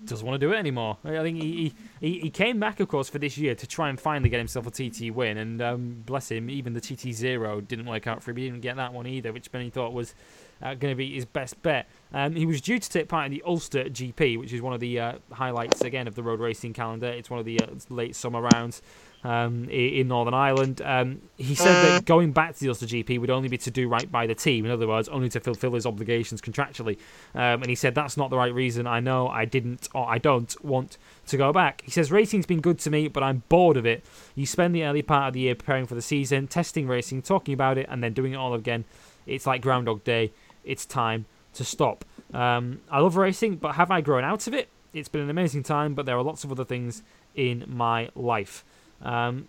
doesn't 0.05 0.25
want 0.27 0.39
to 0.39 0.45
do 0.45 0.51
it 0.53 0.57
anymore. 0.57 0.97
I 1.05 1.21
think 1.21 1.41
he, 1.41 1.73
he, 1.99 2.19
he 2.19 2.29
came 2.29 2.59
back, 2.59 2.79
of 2.79 2.87
course, 2.87 3.09
for 3.09 3.19
this 3.19 3.37
year 3.37 3.55
to 3.55 3.65
try 3.67 3.89
and 3.89 3.99
finally 3.99 4.29
get 4.29 4.37
himself 4.37 4.67
a 4.67 4.71
TT 4.71 5.11
win. 5.13 5.37
And 5.37 5.61
um, 5.61 6.03
bless 6.05 6.29
him, 6.29 6.49
even 6.49 6.73
the 6.73 6.81
TT 6.81 7.13
Zero 7.13 7.61
didn't 7.61 7.85
work 7.85 8.05
out 8.07 8.21
for 8.21 8.31
him. 8.31 8.37
He 8.37 8.45
didn't 8.45 8.61
get 8.61 8.75
that 8.75 8.93
one 8.93 9.07
either, 9.07 9.31
which 9.31 9.51
many 9.53 9.69
thought 9.69 9.93
was 9.93 10.13
uh, 10.61 10.73
going 10.75 10.91
to 10.91 10.95
be 10.95 11.13
his 11.13 11.25
best 11.25 11.61
bet. 11.61 11.87
Um, 12.13 12.35
he 12.35 12.45
was 12.45 12.61
due 12.61 12.79
to 12.79 12.89
take 12.89 13.07
part 13.07 13.25
in 13.27 13.31
the 13.31 13.41
Ulster 13.45 13.85
GP, 13.85 14.37
which 14.39 14.51
is 14.53 14.61
one 14.61 14.73
of 14.73 14.79
the 14.79 14.99
uh, 14.99 15.13
highlights, 15.31 15.81
again, 15.81 16.07
of 16.07 16.15
the 16.15 16.23
road 16.23 16.39
racing 16.39 16.73
calendar. 16.73 17.07
It's 17.07 17.29
one 17.29 17.39
of 17.39 17.45
the 17.45 17.61
uh, 17.61 17.67
late 17.89 18.15
summer 18.15 18.41
rounds 18.41 18.81
um, 19.23 19.69
in 19.69 20.07
Northern 20.07 20.33
Ireland. 20.33 20.81
Um, 20.83 21.21
he 21.37 21.55
said 21.55 21.73
that 21.83 22.05
going 22.05 22.31
back 22.31 22.55
to 22.55 22.59
the 22.59 22.69
Ulster 22.69 22.85
GP 22.85 23.19
would 23.19 23.29
only 23.29 23.49
be 23.49 23.57
to 23.59 23.71
do 23.71 23.87
right 23.87 24.11
by 24.11 24.27
the 24.27 24.35
team. 24.35 24.65
In 24.65 24.71
other 24.71 24.87
words, 24.87 25.07
only 25.09 25.29
to 25.29 25.39
fulfil 25.39 25.73
his 25.73 25.85
obligations 25.85 26.41
contractually. 26.41 26.97
Um, 27.35 27.61
and 27.61 27.67
he 27.67 27.75
said 27.75 27.93
that's 27.95 28.17
not 28.17 28.29
the 28.29 28.37
right 28.37 28.53
reason. 28.53 28.87
I 28.87 28.99
know 28.99 29.27
I 29.27 29.45
didn't 29.45 29.89
or 29.93 30.09
I 30.09 30.17
don't 30.17 30.53
want 30.63 30.97
to 31.27 31.37
go 31.37 31.53
back. 31.53 31.81
He 31.85 31.91
says 31.91 32.11
racing's 32.11 32.45
been 32.45 32.61
good 32.61 32.79
to 32.79 32.89
me, 32.89 33.07
but 33.07 33.23
I'm 33.23 33.43
bored 33.49 33.77
of 33.77 33.85
it. 33.85 34.03
You 34.35 34.45
spend 34.45 34.73
the 34.73 34.83
early 34.83 35.01
part 35.01 35.27
of 35.27 35.33
the 35.33 35.41
year 35.41 35.55
preparing 35.55 35.85
for 35.85 35.95
the 35.95 36.01
season, 36.01 36.47
testing 36.47 36.87
racing, 36.87 37.21
talking 37.21 37.53
about 37.53 37.77
it, 37.77 37.87
and 37.89 38.03
then 38.03 38.13
doing 38.13 38.33
it 38.33 38.37
all 38.37 38.53
again. 38.53 38.85
It's 39.27 39.45
like 39.45 39.61
Groundhog 39.61 40.03
Day. 40.03 40.31
It's 40.63 40.85
time 40.85 41.25
to 41.53 41.63
stop. 41.63 42.05
Um, 42.33 42.81
I 42.89 42.99
love 42.99 43.17
racing, 43.17 43.57
but 43.57 43.75
have 43.75 43.91
I 43.91 44.01
grown 44.01 44.23
out 44.23 44.47
of 44.47 44.53
it? 44.53 44.69
It's 44.93 45.09
been 45.09 45.21
an 45.21 45.29
amazing 45.29 45.63
time, 45.63 45.93
but 45.93 46.05
there 46.05 46.17
are 46.17 46.23
lots 46.23 46.43
of 46.43 46.51
other 46.51 46.65
things 46.65 47.03
in 47.35 47.63
my 47.67 48.09
life. 48.15 48.63
Um, 49.03 49.47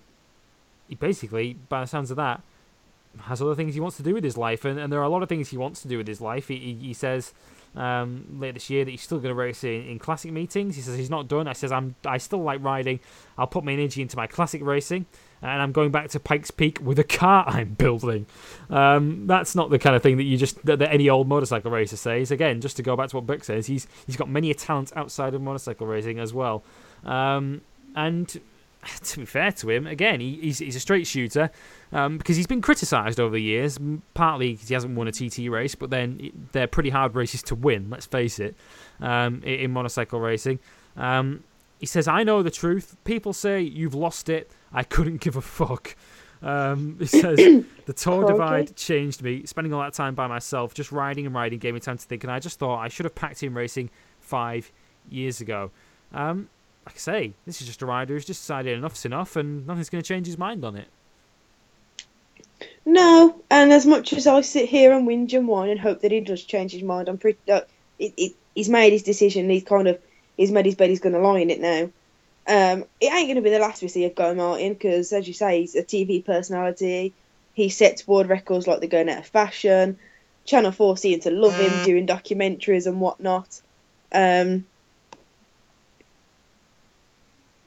he 0.88 0.94
basically, 0.94 1.56
by 1.68 1.80
the 1.80 1.86
sounds 1.86 2.10
of 2.10 2.16
that, 2.16 2.42
has 3.20 3.42
other 3.42 3.54
things 3.54 3.74
he 3.74 3.80
wants 3.80 3.96
to 3.98 4.02
do 4.02 4.14
with 4.14 4.24
his 4.24 4.36
life, 4.36 4.64
and, 4.64 4.78
and 4.78 4.92
there 4.92 5.00
are 5.00 5.04
a 5.04 5.08
lot 5.08 5.22
of 5.22 5.28
things 5.28 5.50
he 5.50 5.56
wants 5.56 5.82
to 5.82 5.88
do 5.88 5.98
with 5.98 6.08
his 6.08 6.20
life. 6.20 6.48
He, 6.48 6.56
he, 6.56 6.74
he 6.74 6.94
says 6.94 7.32
um, 7.74 8.26
later 8.38 8.54
this 8.54 8.70
year 8.70 8.84
that 8.84 8.90
he's 8.90 9.02
still 9.02 9.18
going 9.18 9.30
to 9.30 9.34
race 9.34 9.64
in, 9.64 9.86
in 9.86 9.98
classic 9.98 10.32
meetings. 10.32 10.76
He 10.76 10.82
says 10.82 10.96
he's 10.96 11.10
not 11.10 11.28
done. 11.28 11.48
I 11.48 11.52
says 11.52 11.72
I'm 11.72 11.94
I 12.04 12.18
still 12.18 12.42
like 12.42 12.62
riding. 12.62 13.00
I'll 13.38 13.46
put 13.46 13.64
my 13.64 13.72
energy 13.72 14.02
into 14.02 14.16
my 14.16 14.26
classic 14.26 14.62
racing, 14.62 15.06
and 15.40 15.62
I'm 15.62 15.72
going 15.72 15.90
back 15.90 16.08
to 16.10 16.20
Pikes 16.20 16.50
Peak 16.50 16.78
with 16.82 16.98
a 16.98 17.04
car 17.04 17.44
I'm 17.48 17.74
building. 17.74 18.26
Um, 18.70 19.26
that's 19.26 19.54
not 19.54 19.70
the 19.70 19.78
kind 19.78 19.96
of 19.96 20.02
thing 20.02 20.16
that 20.18 20.24
you 20.24 20.36
just 20.36 20.64
that, 20.66 20.78
that 20.78 20.92
any 20.92 21.08
old 21.08 21.28
motorcycle 21.28 21.70
racer 21.70 21.96
says. 21.96 22.30
Again, 22.30 22.60
just 22.60 22.76
to 22.76 22.82
go 22.82 22.96
back 22.96 23.08
to 23.10 23.16
what 23.16 23.26
Buck 23.26 23.44
says, 23.44 23.66
he's 23.66 23.86
he's 24.06 24.16
got 24.16 24.28
many 24.28 24.50
a 24.50 24.54
talent 24.54 24.92
outside 24.96 25.34
of 25.34 25.40
motorcycle 25.40 25.86
racing 25.86 26.18
as 26.18 26.34
well. 26.34 26.62
Um, 27.04 27.62
and 27.94 28.40
to 29.04 29.20
be 29.20 29.24
fair 29.26 29.52
to 29.52 29.70
him, 29.70 29.86
again, 29.86 30.20
he, 30.20 30.38
he's, 30.40 30.58
he's 30.58 30.76
a 30.76 30.80
straight 30.80 31.06
shooter 31.06 31.50
um, 31.92 32.18
because 32.18 32.36
he's 32.36 32.46
been 32.46 32.60
criticised 32.62 33.20
over 33.20 33.34
the 33.34 33.42
years, 33.42 33.78
partly 34.14 34.52
because 34.52 34.68
he 34.68 34.74
hasn't 34.74 34.96
won 34.96 35.06
a 35.08 35.12
TT 35.12 35.48
race, 35.50 35.74
but 35.74 35.90
then 35.90 36.18
it- 36.22 36.52
they're 36.52 36.66
pretty 36.66 36.90
hard 36.90 37.14
races 37.14 37.42
to 37.44 37.54
win, 37.54 37.88
let's 37.90 38.06
face 38.06 38.38
it, 38.38 38.56
um, 39.00 39.42
in 39.44 39.70
motorcycle 39.72 40.20
racing. 40.20 40.58
Um, 40.96 41.44
he 41.78 41.86
says, 41.86 42.06
I 42.06 42.22
know 42.22 42.42
the 42.42 42.50
truth. 42.50 42.96
People 43.04 43.32
say 43.32 43.60
you've 43.60 43.94
lost 43.94 44.28
it. 44.28 44.50
I 44.72 44.84
couldn't 44.84 45.20
give 45.20 45.36
a 45.36 45.40
fuck. 45.42 45.96
Um, 46.42 46.96
he 46.98 47.06
says, 47.06 47.36
the 47.36 47.92
Tour 47.92 48.22
Crikey. 48.24 48.32
Divide 48.32 48.76
changed 48.76 49.22
me. 49.22 49.46
Spending 49.46 49.72
all 49.72 49.80
that 49.80 49.94
time 49.94 50.14
by 50.14 50.26
myself, 50.26 50.74
just 50.74 50.92
riding 50.92 51.26
and 51.26 51.34
riding, 51.34 51.58
gave 51.58 51.74
me 51.74 51.80
time 51.80 51.98
to 51.98 52.04
think, 52.06 52.24
and 52.24 52.32
I 52.32 52.38
just 52.38 52.58
thought 52.58 52.78
I 52.78 52.88
should 52.88 53.04
have 53.04 53.14
packed 53.14 53.42
in 53.42 53.54
racing 53.54 53.90
five 54.20 54.70
years 55.08 55.40
ago. 55.40 55.70
Um, 56.12 56.48
like 56.86 56.96
I 56.96 56.98
say, 56.98 57.32
this 57.46 57.60
is 57.60 57.66
just 57.66 57.82
a 57.82 57.86
rider 57.86 58.14
who's 58.14 58.24
just 58.24 58.42
decided 58.42 58.76
enough's 58.76 59.04
enough, 59.04 59.36
and 59.36 59.66
nothing's 59.66 59.88
going 59.90 60.02
to 60.02 60.08
change 60.08 60.26
his 60.26 60.38
mind 60.38 60.64
on 60.64 60.76
it. 60.76 60.88
No, 62.84 63.40
and 63.50 63.72
as 63.72 63.86
much 63.86 64.12
as 64.12 64.26
I 64.26 64.40
sit 64.40 64.68
here 64.68 64.92
and 64.92 65.06
whinge 65.06 65.34
and 65.34 65.46
whine 65.46 65.70
and 65.70 65.78
hope 65.78 66.00
that 66.00 66.10
he 66.10 66.20
does 66.20 66.42
change 66.42 66.72
his 66.72 66.82
mind, 66.82 67.08
I'm 67.08 67.18
pretty. 67.18 67.38
Uh, 67.50 67.60
it, 67.98 68.14
it, 68.16 68.32
he's 68.54 68.68
made 68.68 68.92
his 68.92 69.02
decision. 69.02 69.48
He's 69.48 69.64
kind 69.64 69.86
of 69.86 70.00
he's 70.36 70.50
made 70.50 70.66
his 70.66 70.74
bed. 70.74 70.90
He's 70.90 71.00
going 71.00 71.14
to 71.14 71.20
lie 71.20 71.40
in 71.40 71.50
it 71.50 71.60
now. 71.60 71.90
Um, 72.44 72.84
it 73.00 73.12
ain't 73.12 73.28
going 73.28 73.36
to 73.36 73.42
be 73.42 73.50
the 73.50 73.60
last 73.60 73.82
we 73.82 73.88
see 73.88 74.04
of 74.04 74.16
Guy 74.16 74.34
Martin 74.34 74.72
because, 74.72 75.12
as 75.12 75.28
you 75.28 75.34
say, 75.34 75.60
he's 75.60 75.76
a 75.76 75.84
TV 75.84 76.24
personality. 76.24 77.12
He 77.54 77.68
sets 77.68 78.08
world 78.08 78.28
records 78.28 78.66
like 78.66 78.80
they're 78.80 78.88
going 78.88 79.08
out 79.08 79.18
of 79.18 79.26
fashion. 79.26 79.98
Channel 80.44 80.72
Four 80.72 80.96
seem 80.96 81.20
to 81.20 81.30
love 81.30 81.54
him 81.54 81.84
doing 81.84 82.06
documentaries 82.06 82.88
and 82.88 83.00
whatnot. 83.00 83.60
Um, 84.10 84.66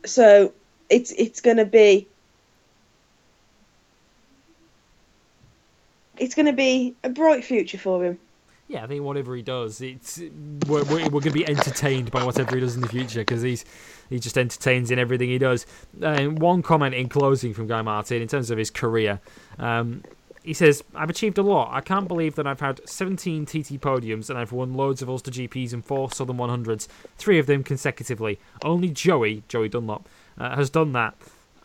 so 0.06 0.54
it's 0.90 1.12
it's 1.12 1.42
going 1.42 1.58
to 1.58 1.66
be 1.66 2.08
it's 6.18 6.36
going 6.36 6.46
to 6.46 6.54
be 6.54 6.96
a 7.04 7.10
bright 7.10 7.44
future 7.44 7.78
for 7.78 8.04
him. 8.04 8.20
Yeah, 8.68 8.84
I 8.84 8.88
think 8.88 9.04
whatever 9.04 9.36
he 9.36 9.44
does, 9.44 9.80
it's 9.80 10.20
we're, 10.68 10.84
we're, 10.86 11.04
we're 11.04 11.10
going 11.10 11.22
to 11.22 11.32
be 11.32 11.48
entertained 11.48 12.10
by 12.10 12.24
whatever 12.24 12.56
he 12.56 12.62
does 12.62 12.76
in 12.76 12.82
the 12.82 12.88
future 12.88 13.20
because 13.20 13.44
he's 13.44 13.64
he 14.10 14.20
just 14.20 14.38
entertains 14.38 14.90
in 14.90 14.98
everything 14.98 15.30
he 15.30 15.38
does. 15.38 15.68
And 16.02 16.40
one 16.40 16.64
comment 16.64 16.96
in 16.96 17.08
closing 17.08 17.54
from 17.54 17.68
Guy 17.68 17.84
Martin 17.84 18.24
in 18.24 18.28
terms 18.28 18.50
of 18.50 18.58
his 18.58 18.72
career, 18.72 19.20
um, 19.60 20.04
he 20.46 20.54
says, 20.54 20.84
"I've 20.94 21.10
achieved 21.10 21.38
a 21.38 21.44
lot. 21.44 21.70
I 21.74 21.82
can't 21.82 22.08
believe 22.08 22.36
that 22.36 22.48
I've 22.48 22.60
had 22.60 22.88
17 22.88 23.46
TT 23.46 23.80
podiums 23.82 24.30
and 24.30 24.38
I've 24.38 24.52
won 24.52 24.74
loads 24.74 25.02
of 25.02 25.10
Ulster 25.10 25.32
GPs 25.32 25.74
and 25.74 25.84
four 25.84 26.12
Southern 26.12 26.38
100s, 26.38 26.88
three 27.18 27.40
of 27.40 27.48
them 27.48 27.64
consecutively. 27.64 28.40
Only 28.64 28.90
Joey, 28.90 29.44
Joey 29.48 29.70
Dunlop, 29.70 30.08
uh, 30.38 30.56
has 30.56 30.70
done 30.70 30.94
that." 30.94 31.16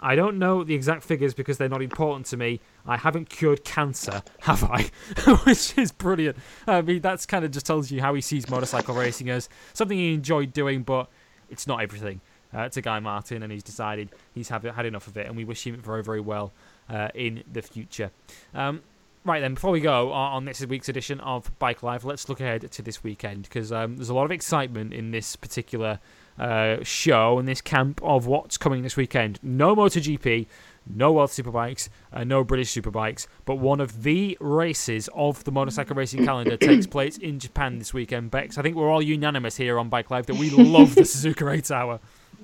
I 0.03 0.15
don't 0.15 0.39
know 0.39 0.65
the 0.65 0.75
exact 0.75 1.03
figures 1.03 1.35
because 1.35 1.59
they're 1.59 1.69
not 1.69 1.83
important 1.83 2.25
to 2.27 2.37
me. 2.37 2.61
I 2.87 2.97
haven't 2.97 3.29
cured 3.29 3.65
cancer, 3.65 4.23
have 4.41 4.65
I? 4.65 4.91
Which 5.45 5.77
is 5.77 5.93
brilliant. 5.93 6.39
I 6.67 6.81
mean, 6.81 7.03
that's 7.03 7.27
kind 7.27 7.45
of 7.45 7.51
just 7.51 7.67
tells 7.67 7.91
you 7.91 8.01
how 8.01 8.15
he 8.15 8.23
sees 8.23 8.49
motorcycle 8.49 8.95
racing 8.95 9.29
as 9.29 9.49
something 9.75 9.99
he 9.99 10.15
enjoyed 10.15 10.55
doing, 10.55 10.83
but 10.83 11.09
it's 11.51 11.67
not 11.67 11.83
everything 11.83 12.23
uh, 12.55 12.71
to 12.71 12.81
Guy 12.81 12.99
Martin, 13.01 13.43
and 13.43 13.53
he's 13.53 13.63
decided 13.63 14.09
he's 14.35 14.49
have, 14.49 14.63
had 14.63 14.87
enough 14.87 15.07
of 15.07 15.17
it, 15.19 15.27
and 15.27 15.37
we 15.37 15.45
wish 15.45 15.67
him 15.67 15.77
very, 15.81 16.03
very 16.03 16.21
well 16.21 16.53
uh, 16.91 17.09
in 17.15 17.45
the 17.51 17.63
future. 17.63 18.11
Um, 18.55 18.83
right 19.25 19.41
then, 19.41 19.55
before 19.55 19.71
we 19.71 19.81
go 19.81 20.13
on, 20.13 20.45
this 20.45 20.65
week's 20.67 20.89
edition 20.89 21.21
of 21.21 21.57
Bike 21.59 21.83
Live, 21.83 22.05
let's 22.05 22.29
look 22.29 22.41
ahead 22.41 22.71
to 22.71 22.83
this 22.83 23.03
weekend 23.03 23.45
because 23.45 23.73
um, 23.73 23.97
there's 23.97 24.11
a 24.11 24.15
lot 24.15 24.25
of 24.25 24.33
excitement 24.33 24.93
in 24.93 25.11
this 25.11 25.37
particular 25.37 26.01
uh, 26.39 26.79
show 26.83 27.39
and 27.39 27.47
this 27.47 27.61
camp 27.61 28.01
of 28.03 28.27
what's 28.27 28.57
coming 28.57 28.83
this 28.83 28.97
weekend. 28.97 29.39
No 29.43 29.77
MotoGP, 29.77 30.47
no 30.87 31.13
World 31.13 31.31
Superbikes, 31.31 31.89
uh, 32.13 32.25
no 32.25 32.43
British 32.43 32.75
Superbikes, 32.75 33.27
but 33.45 33.57
one 33.57 33.81
of 33.81 34.03
the 34.03 34.37
races 34.41 35.09
of 35.15 35.45
the 35.45 35.53
motorcycle 35.53 35.95
racing 35.95 36.25
calendar 36.25 36.57
takes 36.57 36.87
place 36.87 37.19
in 37.19 37.39
Japan 37.39 37.79
this 37.79 37.93
weekend. 37.93 38.31
Bex, 38.31 38.59
I 38.59 38.63
think 38.63 38.77
we're 38.77 38.91
all 38.91 39.03
unanimous 39.03 39.57
here 39.57 39.79
on 39.79 39.89
Bike 39.89 40.11
Live 40.11 40.27
that 40.27 40.37
we 40.37 40.51
love 40.51 40.95
the 40.95 41.03
Suzuka 41.03 41.53
8 41.53 41.71
Hour. 41.71 42.01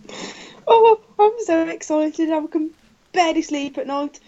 Oh, 0.69 1.01
I'm 1.21 1.45
so 1.45 1.69
excited! 1.69 2.29
I 2.29 2.45
can 2.49 2.73
barely 3.13 3.43
sleep 3.43 3.79
at 3.79 3.87
night. 3.87 4.19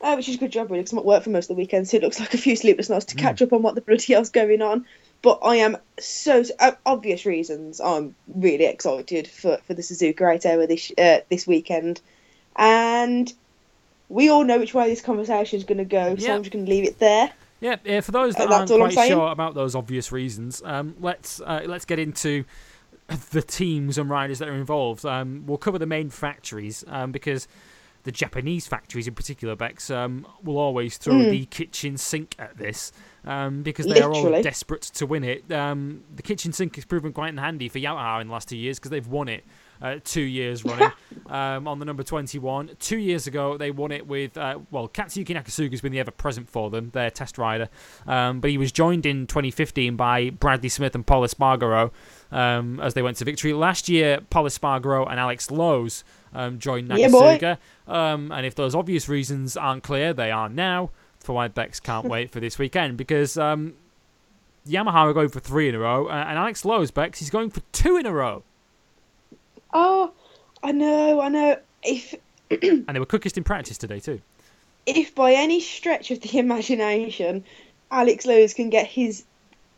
Uh, 0.00 0.14
which 0.14 0.28
is 0.28 0.36
a 0.36 0.38
good 0.38 0.52
job, 0.52 0.70
really, 0.70 0.82
because 0.82 0.92
I'm 0.92 0.98
at 0.98 1.04
work 1.04 1.24
for 1.24 1.30
most 1.30 1.50
of 1.50 1.56
the 1.56 1.60
weekend, 1.60 1.88
so 1.88 1.96
it 1.96 2.04
looks 2.04 2.20
like 2.20 2.32
a 2.32 2.38
few 2.38 2.54
sleepless 2.54 2.88
nights 2.88 3.06
to 3.06 3.16
catch 3.16 3.42
up 3.42 3.52
on 3.52 3.62
what 3.62 3.74
the 3.74 3.80
bloody 3.80 4.12
hell's 4.12 4.30
going 4.30 4.62
on. 4.62 4.86
But 5.22 5.40
I 5.42 5.56
am 5.56 5.76
so, 5.98 6.44
uh, 6.60 6.72
obvious 6.86 7.26
reasons, 7.26 7.80
I'm 7.80 8.14
really 8.32 8.66
excited 8.66 9.26
for, 9.26 9.58
for 9.66 9.74
the 9.74 9.82
Suzuka 9.82 10.34
8 10.36 10.46
Hour 10.46 10.66
this, 10.68 10.92
uh, 10.96 11.18
this 11.28 11.48
weekend. 11.48 12.00
And 12.54 13.32
we 14.08 14.28
all 14.28 14.44
know 14.44 14.58
which 14.58 14.72
way 14.72 14.88
this 14.88 15.00
conversation 15.00 15.58
is 15.58 15.64
going 15.64 15.78
to 15.78 15.84
go, 15.84 16.14
so 16.14 16.26
Yeah. 16.26 16.34
I'm 16.34 16.42
just 16.44 16.52
going 16.52 16.64
to 16.64 16.70
leave 16.70 16.84
it 16.84 17.00
there. 17.00 17.32
Yeah, 17.60 18.00
for 18.00 18.12
those 18.12 18.36
that 18.36 18.50
aren't 18.52 18.70
quite 18.70 19.08
sure 19.08 19.32
about 19.32 19.54
those 19.54 19.74
obvious 19.74 20.12
reasons, 20.12 20.62
um, 20.64 20.94
let's 21.00 21.40
uh, 21.40 21.62
let's 21.66 21.84
get 21.84 21.98
into 21.98 22.44
the 23.30 23.42
teams 23.42 23.98
and 23.98 24.08
riders 24.08 24.38
that 24.38 24.48
are 24.48 24.54
involved. 24.54 25.04
Um, 25.04 25.44
we'll 25.46 25.58
cover 25.58 25.78
the 25.78 25.86
main 25.86 26.10
factories 26.10 26.84
um, 26.86 27.10
because 27.10 27.48
the 28.04 28.12
Japanese 28.12 28.66
factories 28.66 29.06
in 29.08 29.14
particular, 29.14 29.54
Bex, 29.56 29.90
um, 29.90 30.26
will 30.42 30.58
always 30.58 30.96
throw 30.98 31.14
Mm. 31.14 31.30
the 31.30 31.46
kitchen 31.46 31.96
sink 31.96 32.34
at 32.38 32.56
this 32.56 32.92
um, 33.24 33.62
because 33.62 33.86
they 33.86 34.00
are 34.00 34.10
all 34.12 34.22
desperate 34.42 34.82
to 34.82 35.04
win 35.06 35.24
it. 35.24 35.50
Um, 35.52 36.04
the 36.14 36.22
kitchen 36.22 36.52
sink 36.52 36.76
has 36.76 36.84
proven 36.84 37.12
quite 37.12 37.36
handy 37.38 37.68
for 37.68 37.78
Yamaha 37.78 38.20
in 38.20 38.28
the 38.28 38.32
last 38.32 38.48
two 38.48 38.56
years 38.56 38.78
because 38.78 38.90
they've 38.90 39.06
won 39.06 39.28
it 39.28 39.44
uh, 39.82 39.96
two 40.04 40.22
years 40.22 40.64
running 40.64 40.90
um, 41.26 41.68
on 41.68 41.78
the 41.78 41.84
number 41.84 42.02
21. 42.02 42.70
Two 42.78 42.98
years 42.98 43.26
ago, 43.26 43.56
they 43.56 43.70
won 43.70 43.92
it 43.92 44.06
with, 44.06 44.36
uh, 44.36 44.58
well, 44.70 44.88
Katsuyuki 44.88 45.28
Nakasuga 45.36 45.70
has 45.70 45.80
been 45.80 45.92
the 45.92 46.00
ever 46.00 46.10
present 46.10 46.48
for 46.48 46.70
them, 46.70 46.90
their 46.90 47.10
test 47.10 47.38
rider. 47.38 47.68
Um, 48.06 48.40
but 48.40 48.50
he 48.50 48.58
was 48.58 48.72
joined 48.72 49.06
in 49.06 49.26
2015 49.26 49.96
by 49.96 50.30
Bradley 50.30 50.68
Smith 50.68 50.94
and 50.94 51.06
Paul 51.06 51.22
Espargaro 51.22 51.90
um, 52.32 52.80
as 52.80 52.94
they 52.94 53.02
went 53.02 53.16
to 53.18 53.24
victory. 53.24 53.52
Last 53.52 53.88
year, 53.88 54.20
Paul 54.30 54.44
Espargaro 54.44 55.08
and 55.10 55.18
Alex 55.20 55.50
Lowes 55.50 56.04
um, 56.34 56.58
joined 56.58 56.88
Yeah. 56.88 57.08
Nakasuga. 57.08 57.58
um, 57.86 58.32
and 58.32 58.44
if 58.44 58.54
those 58.54 58.74
obvious 58.74 59.08
reasons 59.08 59.56
aren't 59.56 59.82
clear, 59.82 60.12
they 60.12 60.30
are 60.30 60.48
now. 60.48 60.90
For 61.20 61.34
why 61.34 61.48
Bex 61.48 61.80
can't 61.80 62.06
wait 62.08 62.30
for 62.30 62.40
this 62.40 62.58
weekend 62.58 62.96
because 62.96 63.36
um, 63.36 63.74
Yamaha 64.66 64.94
are 65.08 65.12
going 65.12 65.28
for 65.28 65.40
three 65.40 65.68
in 65.68 65.74
a 65.74 65.78
row, 65.78 66.08
and 66.08 66.38
Alex 66.38 66.64
Lowes 66.64 66.90
Bex 66.90 67.18
he's 67.18 67.28
going 67.30 67.50
for 67.50 67.60
two 67.72 67.96
in 67.96 68.06
a 68.06 68.12
row, 68.12 68.44
Oh, 69.72 70.12
I 70.62 70.72
know, 70.72 71.20
I 71.20 71.28
know. 71.28 71.56
If 71.82 72.14
and 72.50 72.88
they 72.88 72.98
were 72.98 73.06
quickest 73.06 73.36
in 73.38 73.44
practice 73.44 73.78
today 73.78 74.00
too. 74.00 74.20
if 74.86 75.14
by 75.14 75.34
any 75.34 75.60
stretch 75.60 76.10
of 76.10 76.20
the 76.20 76.38
imagination, 76.38 77.44
Alex 77.90 78.26
Lowes 78.26 78.54
can 78.54 78.70
get 78.70 78.86
his 78.86 79.24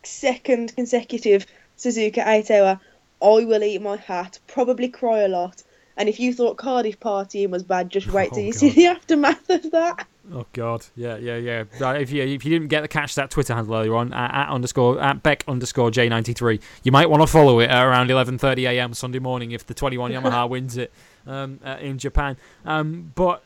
second 0.03 0.75
consecutive 0.75 1.45
Suzuka 1.77 2.25
8 2.25 2.51
hour, 2.51 2.79
I 3.21 3.45
will 3.45 3.63
eat 3.63 3.81
my 3.81 3.97
hat, 3.97 4.39
probably 4.47 4.87
cry 4.89 5.19
a 5.19 5.27
lot. 5.27 5.63
And 5.97 6.07
if 6.09 6.19
you 6.19 6.33
thought 6.33 6.57
Cardiff 6.57 6.99
partying 6.99 7.49
was 7.49 7.63
bad, 7.63 7.89
just 7.89 8.07
wait 8.07 8.31
till 8.31 8.43
Oh, 8.43 8.45
you 8.45 8.53
see 8.53 8.69
the 8.69 8.87
aftermath 8.87 9.49
of 9.49 9.71
that. 9.71 10.07
Oh 10.33 10.45
God, 10.53 10.85
yeah, 10.95 11.17
yeah, 11.17 11.35
yeah. 11.35 11.63
If 11.93 12.11
you 12.11 12.23
if 12.23 12.45
you 12.45 12.51
didn't 12.51 12.69
get 12.69 12.81
the 12.81 12.87
catch 12.87 13.15
that 13.15 13.29
Twitter 13.29 13.53
handle 13.53 13.75
earlier 13.75 13.95
on 13.95 14.13
at, 14.13 14.33
at 14.33 14.49
underscore 14.49 15.01
at 15.01 15.21
Beck 15.21 15.43
underscore 15.47 15.91
J 15.91 16.07
ninety 16.07 16.33
three, 16.33 16.59
you 16.83 16.91
might 16.91 17.09
want 17.09 17.21
to 17.21 17.27
follow 17.27 17.59
it 17.59 17.69
at 17.69 17.85
around 17.85 18.09
eleven 18.09 18.37
thirty 18.37 18.65
a.m. 18.65 18.93
Sunday 18.93 19.19
morning 19.19 19.51
if 19.51 19.65
the 19.65 19.73
twenty 19.73 19.97
one 19.97 20.11
Yamaha 20.11 20.47
wins 20.49 20.77
it 20.77 20.93
um, 21.27 21.59
uh, 21.65 21.77
in 21.81 21.97
Japan. 21.97 22.37
Um, 22.65 23.11
but 23.15 23.43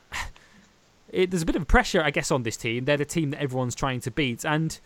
it, 1.10 1.30
there's 1.30 1.42
a 1.42 1.46
bit 1.46 1.56
of 1.56 1.66
pressure, 1.66 2.02
I 2.02 2.10
guess, 2.10 2.30
on 2.30 2.44
this 2.44 2.56
team. 2.56 2.84
They're 2.84 2.96
the 2.96 3.04
team 3.04 3.30
that 3.30 3.40
everyone's 3.40 3.74
trying 3.74 4.00
to 4.00 4.10
beat, 4.12 4.44
and 4.44 4.78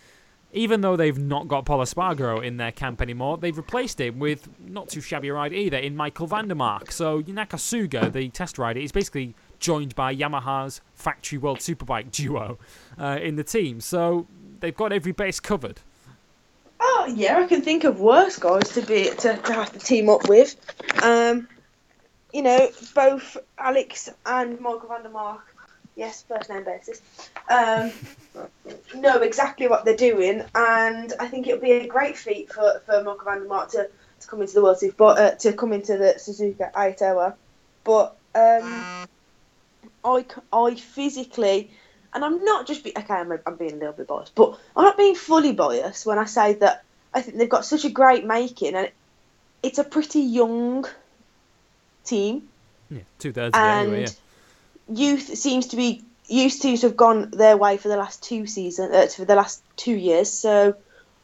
even 0.53 0.81
though 0.81 0.97
they've 0.97 1.19
not 1.19 1.49
got 1.49 1.65
Paul 1.65 1.79
Espargaro 1.79 2.45
in 2.45 2.57
their 2.57 2.73
camp 2.73 3.01
anymore, 3.01 3.37
they've 3.37 3.57
replaced 3.57 4.01
him 4.01 4.19
with 4.19 4.49
not 4.59 4.89
too 4.89 5.01
shabby 5.01 5.29
a 5.29 5.35
rider 5.35 5.55
either 5.55 5.77
in 5.77 5.97
Michael 5.97 6.27
van 6.27 6.49
der 6.49 6.55
Mark. 6.55 6.91
So 6.93 7.23
Nakasuga, 7.23 8.13
the 8.13 8.29
test 8.31 8.59
rider, 8.59 8.81
is 8.81 8.91
basically 8.91 9.35
joined 9.61 9.95
by 9.95 10.15
Yamaha's 10.15 10.81
Factory 10.95 11.39
World 11.39 11.59
Superbike 11.59 12.11
duo 12.11 12.59
uh, 12.99 13.19
in 13.23 13.37
the 13.37 13.45
team. 13.45 13.81
So 13.81 14.27
they've 14.61 14.77
got 14.77 14.93
every 14.93 15.13
base 15.13 15.41
covered. 15.41 15.81
Oh 16.81 17.13
yeah, 17.15 17.39
I 17.39 17.47
can 17.47 17.61
think 17.61 17.85
of 17.85 18.01
worse 18.01 18.39
guys 18.39 18.71
to 18.71 18.83
be 18.83 19.11
to, 19.19 19.37
to 19.37 19.53
have 19.53 19.73
to 19.73 19.79
team 19.79 20.09
up 20.09 20.29
with. 20.29 20.57
Um, 21.03 21.47
you 22.33 22.43
know, 22.43 22.69
both 22.95 23.37
Alex 23.59 24.09
and 24.25 24.61
Michael 24.61 24.89
van 24.89 25.03
der 25.03 25.11
Mark, 25.11 25.55
yes, 25.97 26.25
first 26.27 26.49
name 26.49 26.65
basis, 26.65 27.03
um, 27.51 27.93
know 28.95 29.19
exactly 29.19 29.69
what 29.69 29.85
they're 29.85 29.97
doing, 29.97 30.43
and 30.55 31.13
I 31.19 31.27
think 31.29 31.47
it'll 31.49 31.61
be 31.61 31.73
a 31.73 31.87
great 31.87 32.17
feat 32.17 32.53
for, 32.53 32.81
for 32.87 33.03
Michael 33.03 33.25
van 33.25 33.41
der 33.41 33.49
Mark 33.49 33.71
to, 33.73 33.91
to 34.21 34.27
come 34.27 34.41
into 34.41 34.55
the 34.55 34.63
World 34.63 34.79
Super, 34.79 34.95
but 34.97 35.19
uh, 35.19 35.35
to 35.37 35.53
come 35.53 35.73
into 35.73 35.99
the 35.99 36.15
Suzuka 36.19 36.71
Hour. 37.03 37.37
But 37.85 38.17
um, 38.35 39.07
I, 40.05 40.25
I 40.53 40.75
physically, 40.75 41.71
and 42.13 42.25
I'm 42.25 42.45
not 42.45 42.67
just 42.67 42.85
be, 42.85 42.93
okay, 42.97 43.15
I'm, 43.15 43.33
I'm 43.47 43.57
being 43.57 43.73
a 43.73 43.77
little 43.77 43.93
bit 43.93 44.07
biased, 44.07 44.35
but 44.35 44.59
I'm 44.77 44.85
not 44.85 44.97
being 44.97 45.15
fully 45.15 45.53
biased 45.53 46.07
when 46.07 46.19
I 46.19 46.25
say 46.25 46.55
that 46.55 46.85
I 47.13 47.23
think 47.23 47.39
they've 47.39 47.49
got 47.49 47.65
such 47.65 47.85
a 47.85 47.91
great 47.91 48.25
making, 48.25 48.75
and 48.75 48.91
it's 49.63 49.79
a 49.79 49.85
pretty 49.85 50.21
young 50.21 50.87
team, 52.05 52.49
Yeah, 52.91 53.01
two 53.19 53.33
thirds 53.33 53.55
of 53.55 53.63
and 53.63 53.89
anyway. 53.89 54.07
Yeah. 54.89 54.97
youth 54.97 55.37
seems 55.37 55.69
to 55.69 55.77
be 55.77 56.05
used 56.27 56.63
to 56.63 56.77
have 56.77 56.97
gone 56.97 57.31
their 57.31 57.57
way 57.57 57.77
for 57.77 57.89
the 57.89 57.97
last 57.97 58.23
two 58.23 58.47
seasons, 58.47 58.93
uh, 58.93 59.07
for 59.09 59.25
the 59.25 59.35
last 59.35 59.63
two 59.77 59.95
years. 59.95 60.31
So 60.31 60.77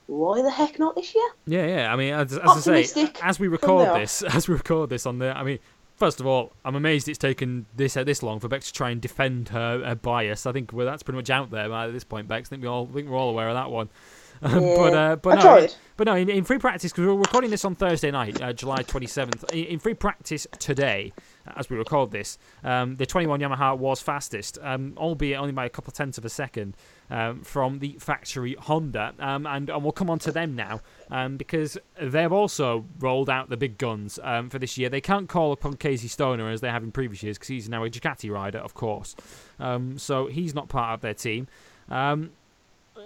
why 0.06 0.42
the 0.42 0.50
heck 0.50 0.78
not 0.78 0.94
this 0.94 1.14
year? 1.14 1.28
Yeah, 1.46 1.66
yeah. 1.66 1.92
I 1.92 1.96
mean, 1.96 2.12
as, 2.12 2.32
as 2.36 2.68
I 2.68 2.82
say, 2.82 3.12
as 3.22 3.40
we 3.40 3.48
record 3.48 4.00
this, 4.00 4.22
as 4.34 4.48
we 4.48 4.54
record 4.54 4.90
this 4.90 5.06
on 5.06 5.18
the, 5.18 5.36
I 5.36 5.42
mean, 5.42 5.58
first 5.96 6.20
of 6.20 6.26
all, 6.26 6.52
I'm 6.64 6.76
amazed 6.76 7.08
it's 7.08 7.18
taken 7.18 7.66
this 7.74 7.96
uh, 7.96 8.04
this 8.04 8.22
long 8.22 8.38
for 8.40 8.48
Bex 8.48 8.66
to 8.68 8.72
try 8.72 8.90
and 8.90 9.00
defend 9.00 9.48
her, 9.50 9.82
her 9.84 9.94
bias. 9.94 10.46
I 10.46 10.52
think 10.52 10.72
well, 10.72 10.86
that's 10.86 11.02
pretty 11.02 11.16
much 11.16 11.30
out 11.30 11.50
there 11.50 11.72
at 11.72 11.92
this 11.92 12.04
point, 12.04 12.28
Bex. 12.28 12.48
I 12.48 12.50
think 12.50 12.62
we 12.62 12.68
all 12.68 12.88
I 12.90 12.94
think 12.94 13.08
we're 13.08 13.16
all 13.18 13.30
aware 13.30 13.48
of 13.48 13.54
that 13.54 13.70
one. 13.70 13.88
Um, 14.42 14.52
but 14.60 14.92
Yeah. 14.92 14.98
uh, 15.12 15.16
but 15.16 15.30
I 15.30 15.34
no, 15.36 15.40
tried. 15.42 15.74
but 15.96 16.04
no, 16.04 16.14
in, 16.14 16.28
in 16.28 16.44
free 16.44 16.58
practice 16.58 16.92
because 16.92 17.06
we're 17.06 17.14
recording 17.14 17.48
this 17.48 17.64
on 17.64 17.74
Thursday 17.74 18.10
night, 18.10 18.38
uh, 18.42 18.52
July 18.52 18.82
27th. 18.82 19.50
In, 19.50 19.64
in 19.64 19.78
free 19.78 19.94
practice 19.94 20.46
today, 20.58 21.14
as 21.56 21.70
we 21.70 21.76
record 21.76 22.10
this, 22.10 22.38
um, 22.64 22.96
the 22.96 23.06
21 23.06 23.40
Yamaha 23.40 23.76
was 23.76 24.00
fastest, 24.00 24.58
um, 24.62 24.94
albeit 24.96 25.38
only 25.38 25.52
by 25.52 25.64
a 25.64 25.68
couple 25.68 25.92
tenths 25.92 26.18
of 26.18 26.24
a 26.24 26.28
second 26.28 26.76
um, 27.10 27.42
from 27.42 27.78
the 27.78 27.96
factory 28.00 28.54
Honda. 28.58 29.14
Um, 29.18 29.46
and, 29.46 29.70
and 29.70 29.82
we'll 29.82 29.92
come 29.92 30.10
on 30.10 30.18
to 30.20 30.32
them 30.32 30.56
now 30.56 30.80
um, 31.10 31.36
because 31.36 31.78
they've 32.00 32.32
also 32.32 32.84
rolled 32.98 33.30
out 33.30 33.48
the 33.48 33.56
big 33.56 33.78
guns 33.78 34.18
um, 34.22 34.50
for 34.50 34.58
this 34.58 34.76
year. 34.76 34.88
They 34.88 35.00
can't 35.00 35.28
call 35.28 35.52
upon 35.52 35.74
Casey 35.74 36.08
Stoner 36.08 36.50
as 36.50 36.60
they 36.60 36.70
have 36.70 36.82
in 36.82 36.92
previous 36.92 37.22
years 37.22 37.38
because 37.38 37.48
he's 37.48 37.68
now 37.68 37.84
a 37.84 37.90
Ducati 37.90 38.30
rider, 38.30 38.58
of 38.58 38.74
course. 38.74 39.14
So 39.58 40.26
he's 40.26 40.54
not 40.54 40.68
part 40.68 40.94
of 40.94 41.00
their 41.00 41.14
team. 41.14 41.48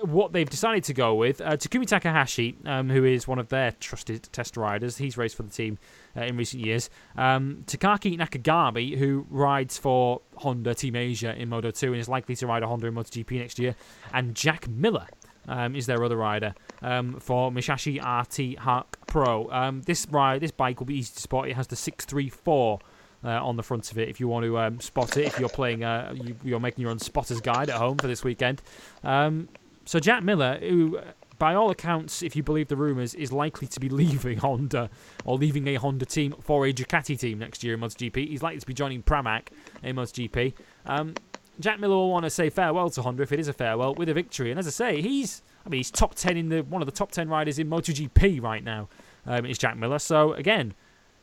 What 0.03 0.33
they've 0.33 0.49
decided 0.49 0.85
to 0.85 0.95
go 0.95 1.15
with 1.15 1.41
uh, 1.41 1.57
Takumi 1.57 1.87
Takahashi, 1.87 2.57
um, 2.65 2.89
who 2.89 3.05
is 3.05 3.27
one 3.27 3.39
of 3.39 3.49
their 3.49 3.73
trusted 3.73 4.29
test 4.33 4.57
riders. 4.57 4.97
He's 4.97 5.19
raced 5.19 5.37
for 5.37 5.43
the 5.43 5.51
team 5.51 5.79
uh, 6.17 6.23
in 6.23 6.37
recent 6.37 6.65
years. 6.65 6.91
Um, 7.17 7.65
Takaki 7.67 8.19
Nakagami, 8.19 8.97
who 8.97 9.27
rides 9.31 9.79
for 9.79 10.21
Honda 10.37 10.75
Team 10.75 10.97
Asia 10.97 11.35
in 11.35 11.49
Moto 11.49 11.71
2 11.71 11.93
and 11.93 12.01
is 12.01 12.09
likely 12.09 12.37
to 12.37 12.47
ride 12.47 12.63
a 12.63 12.67
Honda 12.67 12.87
in 12.87 12.95
MotoGP 12.95 13.39
next 13.39 13.59
year. 13.59 13.75
And 14.13 14.35
Jack 14.35 14.69
Miller 14.69 15.07
um, 15.49 15.75
is 15.75 15.87
their 15.87 16.03
other 16.03 16.17
rider 16.17 16.55
um, 16.83 17.19
for 17.21 17.51
Musashi 17.51 17.99
RT 17.99 18.59
Harc-Pro. 18.59 19.51
Um, 19.51 19.83
this 19.83 20.07
ride, 20.11 20.41
this 20.41 20.51
bike 20.51 20.81
will 20.81 20.87
be 20.87 20.97
easy 20.97 21.15
to 21.15 21.21
spot. 21.21 21.49
It 21.49 21.57
has 21.57 21.67
the 21.67 21.77
634 21.77 22.79
uh, 23.23 23.29
on 23.29 23.57
the 23.57 23.63
front 23.63 23.91
of 23.91 23.99
it 23.99 24.09
if 24.09 24.21
you 24.21 24.29
want 24.29 24.45
to 24.45 24.59
um, 24.59 24.81
spot 24.81 25.17
it. 25.17 25.27
If 25.27 25.39
you're 25.39 25.49
playing, 25.49 25.85
uh, 25.85 26.15
you, 26.15 26.37
you're 26.43 26.61
making 26.61 26.83
your 26.83 26.91
own 26.91 26.99
spotter's 26.99 27.41
guide 27.41 27.71
at 27.71 27.77
home 27.77 27.99
for 27.99 28.07
this 28.07 28.25
weekend. 28.25 28.63
Um, 29.05 29.49
so 29.85 29.99
Jack 29.99 30.23
Miller, 30.23 30.59
who 30.61 31.01
by 31.41 31.55
all 31.55 31.71
accounts, 31.71 32.23
if 32.23 32.37
you 32.37 32.43
believe 32.43 32.69
the 32.69 32.77
rumours, 32.77 33.15
is 33.15 33.33
likely 33.33 33.67
to 33.67 33.81
be 33.81 33.89
leaving 34.03 34.39
Honda 34.39 34.91
or 35.25 35.39
leaving 35.39 35.67
a 35.67 35.75
Honda 35.75 36.05
team 36.05 36.35
for 36.41 36.67
a 36.67 36.73
Ducati 36.73 37.19
team 37.19 37.41
next 37.41 37.65
year 37.65 37.75
in 37.75 37.81
MotoGP. 37.81 38.29
He's 38.29 38.43
likely 38.43 38.61
to 38.61 38.67
be 38.67 38.75
joining 38.75 39.03
Pramac 39.03 39.49
in 39.83 39.97
MotoGP. 39.97 40.53
Um, 40.85 41.15
Jack 41.59 41.81
Miller 41.81 41.95
will 41.97 42.11
want 42.11 42.25
to 42.25 42.31
say 42.31 42.51
farewell 42.51 42.91
to 42.91 43.03
Honda 43.03 43.23
if 43.23 43.33
it 43.33 43.41
is 43.41 43.49
a 43.49 43.53
farewell 43.55 43.95
with 43.95 44.09
a 44.11 44.15
victory. 44.15 44.51
And 44.51 44.61
as 44.61 44.67
I 44.67 44.71
say, 44.71 45.01
he's 45.01 45.43
I 45.65 45.71
mean 45.71 45.79
he's 45.79 45.91
top 45.91 46.15
ten 46.15 46.37
in 46.37 46.51
the 46.51 46.63
one 46.63 46.83
of 46.83 46.87
the 46.87 46.93
top 46.93 47.11
ten 47.11 47.29
riders 47.29 47.59
in 47.59 47.69
MotoGP 47.69 48.41
right 48.43 48.63
now. 48.63 48.89
Um, 49.27 49.45
is 49.45 49.59
Jack 49.59 49.77
Miller. 49.77 49.99
So 49.99 50.33
again, 50.35 50.75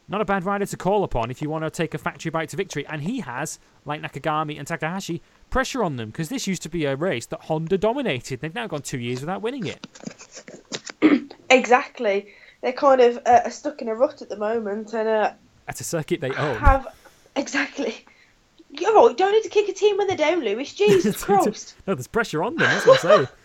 not 0.09 0.21
a 0.21 0.25
bad 0.25 0.45
rider 0.45 0.65
to 0.65 0.77
call 0.77 1.03
upon 1.03 1.29
if 1.31 1.41
you 1.41 1.49
want 1.49 1.63
to 1.63 1.69
take 1.69 1.93
a 1.93 1.97
factory 1.97 2.29
bike 2.31 2.49
to 2.49 2.57
victory. 2.57 2.85
And 2.87 3.01
he 3.01 3.19
has, 3.21 3.59
like 3.85 4.01
Nakagami 4.01 4.57
and 4.57 4.65
Takahashi, 4.67 5.21
pressure 5.49 5.83
on 5.83 5.97
them 5.97 6.09
because 6.09 6.29
this 6.29 6.47
used 6.47 6.61
to 6.63 6.69
be 6.69 6.85
a 6.85 6.95
race 6.95 7.25
that 7.27 7.41
Honda 7.41 7.77
dominated. 7.77 8.39
They've 8.41 8.53
now 8.55 8.67
gone 8.67 8.81
two 8.81 8.99
years 8.99 9.19
without 9.21 9.41
winning 9.41 9.65
it. 9.67 9.87
Exactly. 11.49 12.27
They're 12.61 12.73
kind 12.73 12.99
of 12.99 13.17
uh, 13.25 13.49
stuck 13.49 13.81
in 13.81 13.87
a 13.87 13.95
rut 13.95 14.21
at 14.21 14.27
the 14.29 14.35
moment, 14.35 14.93
and 14.93 15.07
uh, 15.07 15.31
At 15.67 15.79
a 15.79 15.83
circuit 15.83 16.19
they 16.19 16.31
own. 16.31 16.57
have 16.57 16.87
exactly. 17.35 18.05
Yo, 18.69 19.13
don't 19.13 19.31
need 19.31 19.43
to 19.43 19.49
kick 19.49 19.69
a 19.69 19.73
team 19.73 19.97
when 19.97 20.07
they're 20.07 20.17
down, 20.17 20.41
Lewis. 20.41 20.73
Jesus 20.75 21.23
Christ. 21.23 21.75
no, 21.87 21.95
there's 21.95 22.07
pressure 22.07 22.43
on 22.43 22.55
them. 22.57 22.67
That's 22.67 22.85
what 22.85 23.03
I'm 23.05 23.09
saying. 23.17 23.27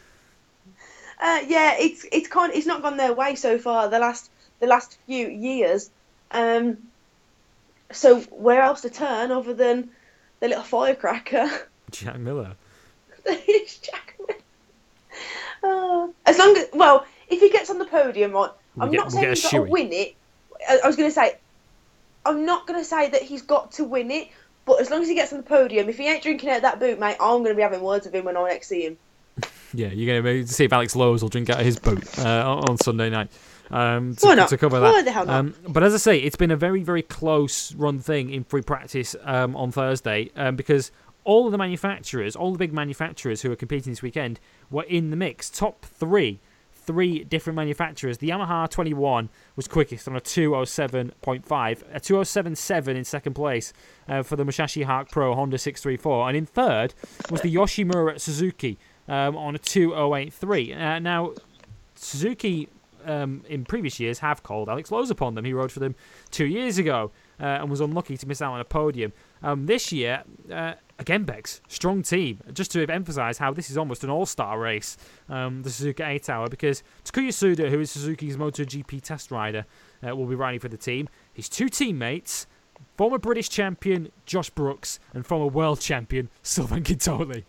Uh, 1.25 1.39
yeah, 1.47 1.77
it's 1.79 2.05
it's 2.11 2.27
kind 2.27 2.53
it's 2.53 2.67
not 2.67 2.83
gone 2.83 2.97
their 2.97 3.13
way 3.15 3.37
so 3.37 3.57
far 3.57 3.89
the 3.89 4.01
last 4.01 4.29
the 4.59 4.67
last 4.67 4.99
few 5.07 5.29
years. 5.29 5.89
Um, 6.33 6.79
so 7.93 8.21
where 8.21 8.63
else 8.63 8.81
to 8.83 8.91
turn 8.91 9.31
other 9.31 9.55
than 9.55 9.91
the 10.41 10.49
little 10.49 10.65
firecracker? 10.65 11.49
Jack 11.91 12.19
Miller. 12.19 12.57
It's 13.27 13.79
Jack 13.79 14.15
Miller. 14.19 14.41
Uh, 15.63 16.09
as 16.27 16.39
long 16.39 16.57
as 16.57 16.67
well, 16.73 17.07
if 17.29 17.41
he 17.41 17.51
gets 17.51 17.71
on 17.71 17.79
the 17.79 17.85
podium, 17.85 18.33
right, 18.33 18.51
We'll 18.75 18.87
I'm 18.87 18.91
get- 18.91 18.97
not 18.99 19.13
saying 19.13 19.29
he's 19.29 19.43
got 19.43 19.51
to 19.51 19.63
win 19.63 19.93
it. 19.93 20.15
I, 20.69 20.81
I 20.83 20.87
was 20.87 20.97
going 20.97 21.09
to 21.09 21.15
say, 21.15 21.37
I'm 22.25 22.45
not 22.47 22.67
going 22.67 22.81
to 22.81 22.85
say 22.85 23.11
that 23.11 23.23
he's 23.23 23.43
got 23.43 23.73
to 23.73 23.85
win 23.85 24.11
it, 24.11 24.29
but 24.65 24.81
as 24.81 24.91
long 24.91 25.03
as 25.03 25.09
he 25.09 25.15
gets 25.15 25.33
on 25.33 25.39
the 25.39 25.45
podium, 25.45 25.89
if 25.89 25.99
he 25.99 26.09
ain't 26.09 26.23
drinking 26.23 26.51
out 26.51 26.57
of 26.57 26.63
that 26.63 26.81
boot, 26.81 26.99
mate, 26.99 27.17
I'm 27.21 27.39
going 27.39 27.51
to 27.51 27.55
be 27.55 27.63
having 27.63 27.83
words 27.83 28.07
with 28.07 28.15
him 28.15 28.25
when 28.25 28.37
I 28.37 28.49
next 28.49 28.69
see 28.69 28.87
him. 28.87 28.97
Yeah, 29.75 29.87
you're 29.89 30.21
going 30.21 30.45
to 30.45 30.53
see 30.53 30.67
if 30.67 30.73
Alex 30.75 30.95
Lowes 30.95 31.23
will 31.23 31.31
drink 31.31 31.49
out 31.49 31.59
of 31.59 31.65
his 31.65 31.79
boot 31.79 32.19
uh, 32.19 32.45
on 32.47 32.69
on 32.69 32.77
Sunday 32.77 33.09
night. 33.09 33.31
Um, 33.71 34.15
to, 34.17 34.27
Why 34.27 34.35
not? 34.35 34.49
to 34.49 34.59
cover 34.59 34.81
Why 34.81 34.93
that. 34.93 35.05
the 35.05 35.13
hell 35.13 35.27
not? 35.27 35.35
Um, 35.39 35.55
but 35.69 35.83
as 35.83 35.95
I 35.95 35.99
say, 35.99 36.19
it's 36.19 36.37
been 36.37 36.51
a 36.51 36.57
very, 36.57 36.83
very 36.83 37.03
close 37.03 37.75
run 37.75 38.01
thing 38.01 38.31
in 38.31 38.45
free 38.45 38.63
practice 38.63 39.17
um, 39.23 39.57
on 39.57 39.73
Thursday 39.73 40.31
um, 40.37 40.57
because 40.57 40.91
all 41.25 41.47
of 41.47 41.53
the 41.53 41.59
manufacturers, 41.59 42.35
all 42.37 42.53
the 42.53 42.59
big 42.59 42.73
manufacturers 42.73 43.43
who 43.43 43.53
are 43.53 43.57
competing 43.57 43.93
this 43.93 44.03
weekend, 44.03 44.41
were 44.71 44.83
in 44.85 45.11
the 45.11 45.17
mix. 45.17 45.49
Top 45.49 45.85
three 45.85 46.41
three 46.85 47.25
different 47.25 47.57
manufacturers. 47.57 48.19
The 48.19 48.31
Yamaha 48.31 48.69
21 48.69 49.29
was 49.57 49.69
quickest 49.69 50.09
on 50.09 50.17
a 50.17 50.21
207.5, 50.21 51.83
a 51.95 52.01
207.7 52.01 52.89
in 52.89 53.05
second 53.05 53.35
place 53.35 53.73
uh, 54.09 54.23
for 54.23 54.37
the 54.37 54.45
Musashi 54.45 54.83
Harc-Pro 54.83 55.35
Honda 55.35 55.59
634, 55.59 56.29
and 56.29 56.37
in 56.37 56.47
third 56.47 56.95
was 57.31 57.41
the 57.43 57.55
Yoshimura 57.55 58.21
Suzuki 58.21 58.79
um, 59.09 59.37
on 59.37 59.55
a 59.55 59.59
2083. 59.59 60.73
Uh, 60.75 60.99
now, 60.99 61.33
Suzuki 61.95 62.69
um, 63.05 63.43
in 63.49 63.65
previous 63.65 64.01
years 64.01 64.19
have 64.21 64.43
called 64.43 64.69
Alex 64.69 64.91
Lowes 64.91 65.11
upon 65.11 65.35
them. 65.35 65.45
He 65.45 65.53
rode 65.53 65.73
for 65.73 65.81
them 65.81 65.95
two 66.31 66.47
years 66.47 66.79
ago 66.79 67.11
uh, 67.41 67.45
and 67.45 67.71
was 67.71 67.81
unlucky 67.81 68.17
to 68.17 68.27
miss 68.27 68.43
out 68.43 68.53
on 68.53 68.61
a 68.61 68.65
podium. 68.65 69.13
Um, 69.43 69.67
this 69.67 69.93
year, 69.93 70.23
uh, 70.51 70.75
again, 70.99 71.25
Bex, 71.25 71.61
strong 71.69 72.03
team. 72.03 72.41
Just 72.53 72.71
to 72.73 72.87
emphasise 72.87 73.39
how 73.39 73.53
this 73.53 73.71
is 73.71 73.77
almost 73.77 74.05
an 74.05 74.11
all-star 74.11 74.59
race, 74.59 74.97
um, 75.29 75.63
the 75.63 75.71
Suzuka 75.71 76.07
8 76.07 76.31
Hour, 76.31 76.49
because 76.49 76.83
Takuya 77.05 77.33
Suda, 77.33 77.69
who 77.71 77.81
is 77.81 77.91
Suzuki's 77.91 78.37
MotoGP 78.37 79.01
test 79.03 79.31
rider, 79.31 79.67
uh, 80.07 80.15
will 80.15 80.27
be 80.27 80.35
riding 80.35 80.61
for 80.61 80.69
the 80.69 80.77
team. 80.77 81.09
His 81.33 81.49
two 81.49 81.69
teammates, 81.69 82.47
former 82.97 83.19
British 83.19 83.49
champion 83.49 84.11
Josh 84.27 84.51
Brooks 84.51 84.99
and 85.13 85.27
former 85.27 85.47
world 85.47 85.81
champion 85.81 86.31
Sylvain 86.43 86.83
Guintoli. 86.83 87.45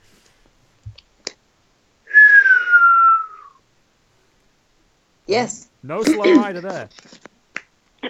Yes. 5.28 5.64
Um, 5.84 5.88
no 5.90 6.04
slow 6.04 6.36
rider 6.38 6.62
there. 6.62 6.90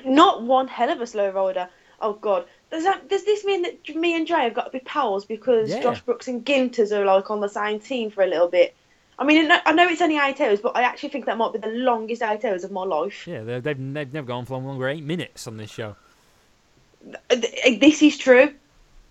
Not 0.05 0.43
one 0.43 0.67
hell 0.67 0.89
of 0.89 1.01
a 1.01 1.07
slow 1.07 1.29
rider. 1.29 1.69
Oh 2.01 2.13
god. 2.13 2.45
Does 2.71 2.83
that 2.83 3.07
does 3.09 3.23
this 3.23 3.45
mean 3.45 3.61
that 3.61 3.95
me 3.95 4.15
and 4.15 4.25
Dre 4.25 4.39
have 4.41 4.53
got 4.53 4.65
to 4.65 4.71
be 4.71 4.79
pals 4.79 5.25
because 5.25 5.69
Yeah. 5.69 5.81
Josh 5.81 6.01
Brooks 6.01 6.27
and 6.27 6.43
Ginters 6.45 6.91
are 6.91 7.05
like 7.05 7.29
on 7.29 7.39
the 7.39 7.47
same 7.49 7.79
team 7.79 8.09
for 8.09 8.23
a 8.23 8.27
little 8.27 8.47
bit? 8.47 8.75
I 9.19 9.25
mean, 9.25 9.49
I 9.51 9.71
know- 9.73 9.87
it's 9.87 10.01
only 10.01 10.17
eight 10.17 10.41
hours, 10.41 10.59
but 10.59 10.75
I 10.75 10.81
actually 10.81 11.09
think 11.09 11.27
that 11.27 11.37
might 11.37 11.53
be 11.53 11.59
the 11.59 11.67
longest 11.67 12.23
eight 12.23 12.43
hours 12.43 12.63
of 12.63 12.71
my 12.71 12.83
life. 12.83 13.27
Yeah, 13.27 13.43
they've, 13.43 13.61
they've, 13.63 13.79
never 14.11 14.23
gone 14.25 14.45
for 14.45 14.57
longer 14.57 14.89
eight 14.89 15.03
minutes 15.03 15.45
on 15.45 15.57
this 15.57 15.69
show. 15.69 15.95
Eh, 17.29 17.77
this 17.79 18.01
is 18.01 18.17
true. 18.17 18.51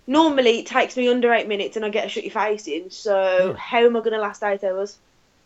Normally, 0.09 0.59
it 0.59 0.67
takes 0.67 0.97
me 0.97 1.07
under 1.07 1.33
eight 1.33 1.47
minutes 1.47 1.77
and 1.77 1.85
I 1.85 1.89
get 1.91 2.05
a 2.07 2.09
shut 2.09 2.25
your 2.25 2.33
face 2.33 2.67
in. 2.67 2.91
So 2.91 3.51
Yeah. 3.51 3.57
how 3.57 3.79
am 3.79 3.97
I 3.97 4.01
going 4.01 4.13
to 4.13 4.19
last 4.19 4.43
eight 4.43 4.65
hours? 4.65 4.99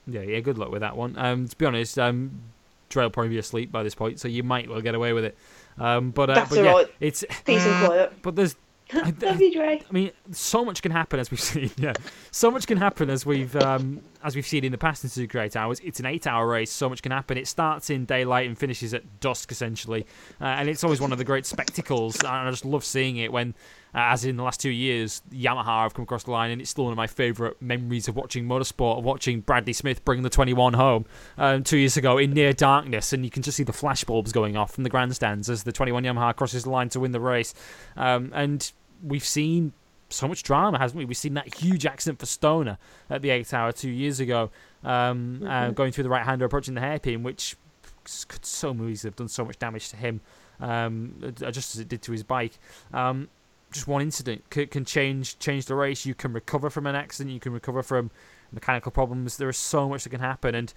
Yeah, 0.06 0.22
yeah, 0.22 0.40
good 0.40 0.58
luck 0.58 0.70
with 0.70 0.80
that 0.80 0.96
one. 0.96 1.16
Um, 1.18 1.48
to 1.48 1.56
be 1.56 1.66
honest, 1.66 1.98
um, 1.98 2.30
Dre 2.88 3.04
will 3.04 3.10
probably 3.10 3.30
be 3.30 3.38
asleep 3.38 3.72
by 3.72 3.82
this 3.82 3.94
point, 3.94 4.20
so 4.20 4.28
you 4.28 4.42
might 4.42 4.68
well 4.68 4.80
get 4.80 4.94
away 4.94 5.12
with 5.12 5.24
it. 5.24 5.36
Um, 5.78 6.10
but 6.10 6.30
uh, 6.30 6.34
That's 6.34 6.50
but 6.50 6.64
yeah, 6.64 6.70
alright. 6.70 6.88
it's 7.00 7.24
Peace 7.44 7.64
and 7.66 7.84
quiet. 7.86 8.12
but 8.22 8.36
there's 8.36 8.56
I, 8.92 9.12
Love 9.20 9.40
you, 9.40 9.52
Dre. 9.52 9.82
I 9.88 9.92
mean, 9.92 10.12
so 10.30 10.64
much 10.64 10.80
can 10.80 10.92
happen 10.92 11.18
as 11.18 11.30
we've 11.32 11.40
seen. 11.52 11.70
Yeah, 11.76 11.94
so 12.30 12.52
much 12.52 12.68
can 12.68 12.78
happen 12.78 13.10
as 13.10 13.26
we've 13.26 13.54
um, 13.56 14.00
as 14.22 14.36
we've 14.36 14.46
seen 14.46 14.64
in 14.64 14.70
the 14.70 14.78
past 14.78 15.02
in 15.02 15.10
Suzuka 15.10 15.42
Eight 15.42 15.56
Hours. 15.56 15.80
It's 15.82 15.98
an 15.98 16.06
eight-hour 16.06 16.46
race. 16.46 16.70
So 16.70 16.88
much 16.88 17.02
can 17.02 17.10
happen. 17.10 17.36
It 17.36 17.48
starts 17.48 17.90
in 17.90 18.04
daylight 18.04 18.46
and 18.46 18.56
finishes 18.56 18.94
at 18.94 19.18
dusk, 19.18 19.50
essentially, 19.50 20.06
uh, 20.40 20.44
and 20.44 20.68
it's 20.68 20.84
always 20.84 21.00
one 21.00 21.10
of 21.10 21.18
the 21.18 21.24
great 21.24 21.46
spectacles. 21.46 22.16
And 22.20 22.28
I 22.28 22.48
just 22.50 22.64
love 22.64 22.84
seeing 22.84 23.16
it 23.16 23.32
when, 23.32 23.54
as 23.98 24.27
in 24.27 24.36
the 24.36 24.43
last 24.43 24.60
two 24.60 24.70
years, 24.70 25.23
Yamaha 25.32 25.85
have 25.85 25.94
come 25.94 26.02
across 26.02 26.24
the 26.24 26.31
line, 26.31 26.51
and 26.51 26.60
it's 26.60 26.70
still 26.70 26.85
one 26.85 26.93
of 26.93 26.98
my 26.98 27.06
favourite 27.06 27.60
memories 27.62 28.09
of 28.09 28.14
watching 28.14 28.47
motorsport, 28.47 28.98
of 28.98 29.05
watching 29.05 29.40
Bradley 29.40 29.73
Smith 29.73 30.05
bring 30.05 30.23
the 30.23 30.28
21 30.28 30.74
home 30.74 31.06
um, 31.39 31.64
two 31.64 31.78
years 31.78 31.97
ago 31.97 32.18
in 32.18 32.32
near 32.32 32.52
darkness, 32.52 33.14
and 33.14 33.24
you 33.24 33.31
can 33.31 33.43
just 33.43 33.56
see 33.56 33.62
the 33.62 33.73
flashbulbs 33.73 34.35
going 34.35 34.55
off 34.55 34.73
from 34.73 34.85
the 34.85 34.90
grandstands 34.90 35.48
as 35.48 35.62
the 35.62 35.73
21 35.73 36.05
Yamaha 36.05 36.36
crosses 36.36 36.64
the 36.64 36.70
line 36.70 36.90
to 36.90 37.01
win 37.01 37.12
the 37.12 37.20
race, 37.20 37.55
um, 37.97 38.31
and 38.35 38.70
we've 39.02 39.24
seen 39.24 39.73
so 40.10 40.28
much 40.28 40.43
drama, 40.43 40.78
hasn't 40.78 40.98
we? 40.98 41.06
We've 41.06 41.16
seen 41.16 41.35
that 41.35 41.55
huge 41.55 41.86
accident 41.86 42.18
for 42.18 42.27
Stoner 42.27 42.77
at 43.09 43.23
the 43.23 43.31
eight 43.31 43.52
hour 43.55 43.73
two 43.73 43.90
years 43.90 44.20
ago, 44.20 44.51
um, 44.85 45.43
uh, 45.47 45.70
going 45.70 45.90
through 45.93 46.05
the 46.05 46.10
right 46.10 46.24
hander, 46.24 46.44
approaching 46.44 46.74
the 46.74 46.82
hairpin, 46.82 47.23
which 47.23 47.56
could 48.28 48.44
so 48.44 48.73
easily 48.85 49.09
have 49.09 49.16
done 49.16 49.28
so 49.28 49.44
much 49.44 49.59
damage 49.59 49.89
to 49.89 49.97
him, 49.97 50.20
um, 50.60 51.14
uh, 51.24 51.51
just 51.51 51.74
as 51.74 51.81
it 51.81 51.89
did 51.89 52.02
to 52.02 52.12
his 52.12 52.23
bike. 52.23 52.59
Um, 52.93 53.28
just 53.72 53.88
one 53.88 54.02
incident 54.02 54.48
can, 54.51 54.66
can 54.68 54.84
change 54.84 55.38
change 55.38 55.66
the 55.66 55.74
race. 55.74 56.06
You 56.06 56.14
can 56.14 56.32
recover 56.32 56.70
from 56.70 56.86
an 56.86 56.94
accident. 56.94 57.32
You 57.32 57.40
can 57.40 57.52
recover 57.52 57.82
from 57.82 58.10
mechanical 58.52 58.93
problems. 58.93 59.36
There 59.36 59.48
is 59.48 59.56
so 59.56 59.88
much 59.88 60.05
that 60.05 60.10
can 60.10 60.20
happen, 60.20 60.55
and 60.55 60.72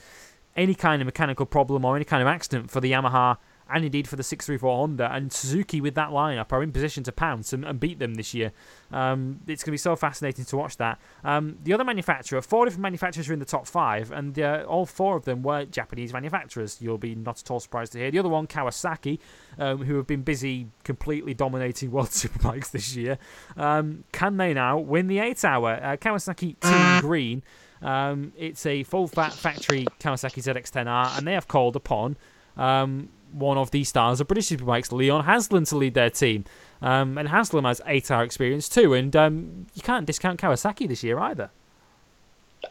any 0.56 0.76
kind 0.76 1.02
of 1.02 1.06
mechanical 1.06 1.46
problem 1.46 1.86
or 1.86 1.96
any 1.96 2.06
kind 2.06 2.22
of 2.22 2.28
accident 2.28 2.72
for 2.72 2.82
the 2.82 2.92
Yamaha 2.92 3.38
and 3.72 3.86
indeed 3.86 4.08
for 4.08 4.16
the 4.16 4.24
634 4.24 4.76
Honda 4.76 5.14
and 5.14 5.32
Suzuki 5.32 5.82
with 5.82 5.96
that 5.96 6.10
lineup 6.10 6.52
are 6.52 6.64
in 6.64 6.72
position 6.72 7.04
to 7.04 7.12
pounce 7.12 7.54
and, 7.54 7.64
and 7.64 7.80
beat 7.80 8.00
them 8.00 8.16
this 8.16 8.34
year. 8.34 8.52
Um, 8.92 9.40
it's 9.48 9.64
going 9.64 9.70
to 9.70 9.74
be 9.74 9.78
so 9.78 9.96
fascinating 9.96 10.46
to 10.46 10.58
watch 10.58 10.78
that. 10.78 11.00
Um, 11.24 11.58
the 11.64 11.74
other 11.74 11.84
manufacturer, 11.84 12.42
four 12.42 12.66
different 12.66 12.82
manufacturers 12.82 13.30
are 13.30 13.34
in 13.34 13.40
the 13.40 13.46
top 13.46 13.68
five, 13.68 14.12
and 14.12 14.38
uh, 14.40 14.66
all 14.68 14.86
four 14.86 15.16
of 15.16 15.26
them 15.26 15.44
were 15.44 15.66
Japanese 15.66 16.14
manufacturers. 16.14 16.78
You'll 16.82 16.98
be 16.98 17.16
not 17.16 17.40
at 17.40 17.52
all 17.52 17.60
surprised 17.60 17.94
to 17.94 18.00
hear. 18.00 18.12
The 18.12 18.20
other 18.20 18.30
one, 18.30 18.48
Kawasaki, 18.48 19.20
um, 19.58 19.84
who 19.84 19.98
have 19.98 20.08
been 20.08 20.24
busy 20.24 20.68
completely 20.84 21.34
dominating 21.34 21.92
World 21.92 22.10
Superbikes 22.10 22.72
this 22.72 22.96
year. 22.96 23.18
Um, 23.58 24.04
can 24.12 24.38
they 24.38 24.54
now 24.54 24.80
win 24.80 25.08
the 25.08 25.20
eight 25.20 25.44
hour? 25.46 25.80
Uh, 25.82 25.98
Kawasaki 25.98 26.60
Team 26.60 27.02
Green. 27.02 27.44
Um, 27.82 28.34
it's 28.38 28.66
a 28.66 28.84
full 28.84 29.08
fat 29.08 29.34
factory 29.34 29.86
Kawasaki 30.00 30.44
ZX10R, 30.44 31.18
and 31.18 31.28
they 31.28 31.34
have 31.34 31.48
called 31.48 31.76
upon 31.76 32.18
um, 32.58 33.10
one 33.32 33.58
of 33.58 33.72
the 33.72 33.84
stars 33.84 34.20
of 34.20 34.28
British 34.28 34.50
Superbikes, 34.50 34.92
Leon 34.92 35.26
Haslam, 35.26 35.66
to 35.66 35.78
lead 35.78 35.94
their 35.94 36.10
team. 36.10 36.46
Um, 36.82 37.18
and 37.18 37.28
Haslam 37.28 37.66
has 37.66 37.82
eight 37.86 38.10
hour 38.10 38.24
experience 38.24 38.70
too, 38.70 38.94
and 38.94 39.16
um, 39.16 39.68
you 39.74 39.82
can't 39.82 40.06
discount 40.06 40.40
Kawasaki 40.40 40.88
this 40.88 41.04
year 41.04 41.20
either. 41.20 41.50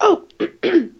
Oh, 0.00 0.26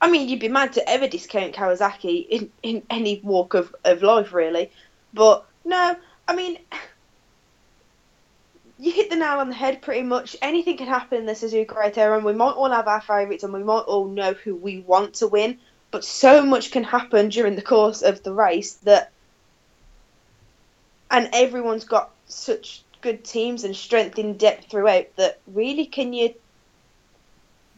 I 0.00 0.10
mean, 0.10 0.28
you'd 0.28 0.40
be 0.40 0.48
mad 0.48 0.72
to 0.74 0.88
ever 0.88 1.08
discount 1.08 1.54
Kawasaki 1.54 2.28
in, 2.28 2.50
in 2.62 2.82
any 2.90 3.20
walk 3.24 3.54
of, 3.54 3.74
of 3.84 4.02
life, 4.02 4.32
really. 4.32 4.70
But 5.14 5.44
no, 5.64 5.96
I 6.28 6.36
mean, 6.36 6.58
you 8.78 8.92
hit 8.92 9.10
the 9.10 9.16
nail 9.16 9.38
on 9.38 9.48
the 9.48 9.54
head 9.54 9.82
pretty 9.82 10.02
much. 10.02 10.36
Anything 10.42 10.76
can 10.76 10.86
happen 10.86 11.18
in 11.18 11.26
the 11.26 11.32
Suzuka 11.32 11.84
Eight 11.84 11.98
Hour, 11.98 12.16
and 12.16 12.24
we 12.24 12.34
might 12.34 12.52
all 12.52 12.70
have 12.70 12.86
our 12.86 13.00
favourites, 13.00 13.44
and 13.44 13.52
we 13.52 13.64
might 13.64 13.80
all 13.80 14.06
know 14.06 14.34
who 14.34 14.54
we 14.54 14.80
want 14.80 15.14
to 15.14 15.26
win. 15.26 15.58
But 15.94 16.04
so 16.04 16.42
much 16.44 16.72
can 16.72 16.82
happen 16.82 17.28
during 17.28 17.54
the 17.54 17.62
course 17.62 18.02
of 18.02 18.20
the 18.24 18.32
race 18.32 18.72
that, 18.82 19.12
and 21.08 21.30
everyone's 21.32 21.84
got 21.84 22.10
such 22.26 22.82
good 23.00 23.24
teams 23.24 23.62
and 23.62 23.76
strength 23.76 24.18
in 24.18 24.36
depth 24.36 24.68
throughout 24.68 25.06
that 25.18 25.38
really 25.46 25.86
can 25.86 26.12
you 26.12 26.34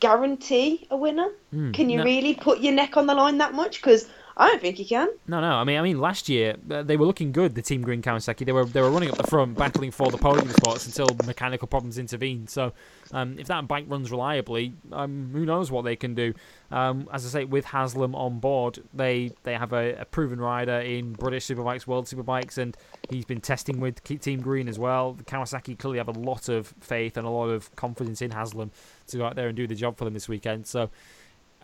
guarantee 0.00 0.86
a 0.90 0.96
winner? 0.96 1.28
Hmm. 1.50 1.72
Can 1.72 1.90
you 1.90 1.98
No- 1.98 2.04
really 2.04 2.32
put 2.32 2.60
your 2.60 2.72
neck 2.72 2.96
on 2.96 3.06
the 3.06 3.14
line 3.14 3.36
that 3.36 3.52
much? 3.52 3.82
Because 3.82 4.08
I 4.38 4.48
don't 4.48 4.60
think 4.60 4.76
he 4.76 4.84
can. 4.84 5.08
No, 5.26 5.40
no. 5.40 5.52
I 5.52 5.64
mean, 5.64 5.78
I 5.78 5.82
mean, 5.82 5.98
last 5.98 6.28
year 6.28 6.56
uh, 6.70 6.82
they 6.82 6.98
were 6.98 7.06
looking 7.06 7.32
good. 7.32 7.54
The 7.54 7.62
Team 7.62 7.80
Green 7.80 8.02
Kawasaki, 8.02 8.44
they 8.44 8.52
were 8.52 8.66
they 8.66 8.82
were 8.82 8.90
running 8.90 9.10
up 9.10 9.16
the 9.16 9.26
front, 9.26 9.56
battling 9.56 9.90
for 9.90 10.10
the 10.10 10.18
podium 10.18 10.50
spots 10.50 10.84
until 10.84 11.06
mechanical 11.24 11.66
problems 11.66 11.96
intervened. 11.96 12.50
So, 12.50 12.74
um, 13.12 13.38
if 13.38 13.46
that 13.46 13.66
bike 13.66 13.86
runs 13.88 14.10
reliably, 14.10 14.74
um, 14.92 15.30
who 15.32 15.46
knows 15.46 15.70
what 15.70 15.86
they 15.86 15.96
can 15.96 16.14
do? 16.14 16.34
Um, 16.70 17.08
as 17.14 17.24
I 17.24 17.28
say, 17.30 17.44
with 17.46 17.64
Haslam 17.64 18.14
on 18.14 18.38
board, 18.38 18.80
they 18.92 19.32
they 19.44 19.54
have 19.54 19.72
a, 19.72 19.94
a 19.94 20.04
proven 20.04 20.38
rider 20.38 20.80
in 20.80 21.14
British 21.14 21.46
Superbikes, 21.46 21.86
World 21.86 22.04
Superbikes, 22.04 22.58
and 22.58 22.76
he's 23.08 23.24
been 23.24 23.40
testing 23.40 23.80
with 23.80 24.04
Team 24.04 24.42
Green 24.42 24.68
as 24.68 24.78
well. 24.78 25.14
The 25.14 25.24
Kawasaki 25.24 25.78
clearly 25.78 25.96
have 25.96 26.08
a 26.08 26.18
lot 26.18 26.50
of 26.50 26.74
faith 26.80 27.16
and 27.16 27.26
a 27.26 27.30
lot 27.30 27.48
of 27.48 27.74
confidence 27.74 28.20
in 28.20 28.32
Haslam 28.32 28.70
to 29.06 29.16
go 29.16 29.24
out 29.24 29.34
there 29.34 29.48
and 29.48 29.56
do 29.56 29.66
the 29.66 29.74
job 29.74 29.96
for 29.96 30.04
them 30.04 30.12
this 30.12 30.28
weekend. 30.28 30.66
So, 30.66 30.90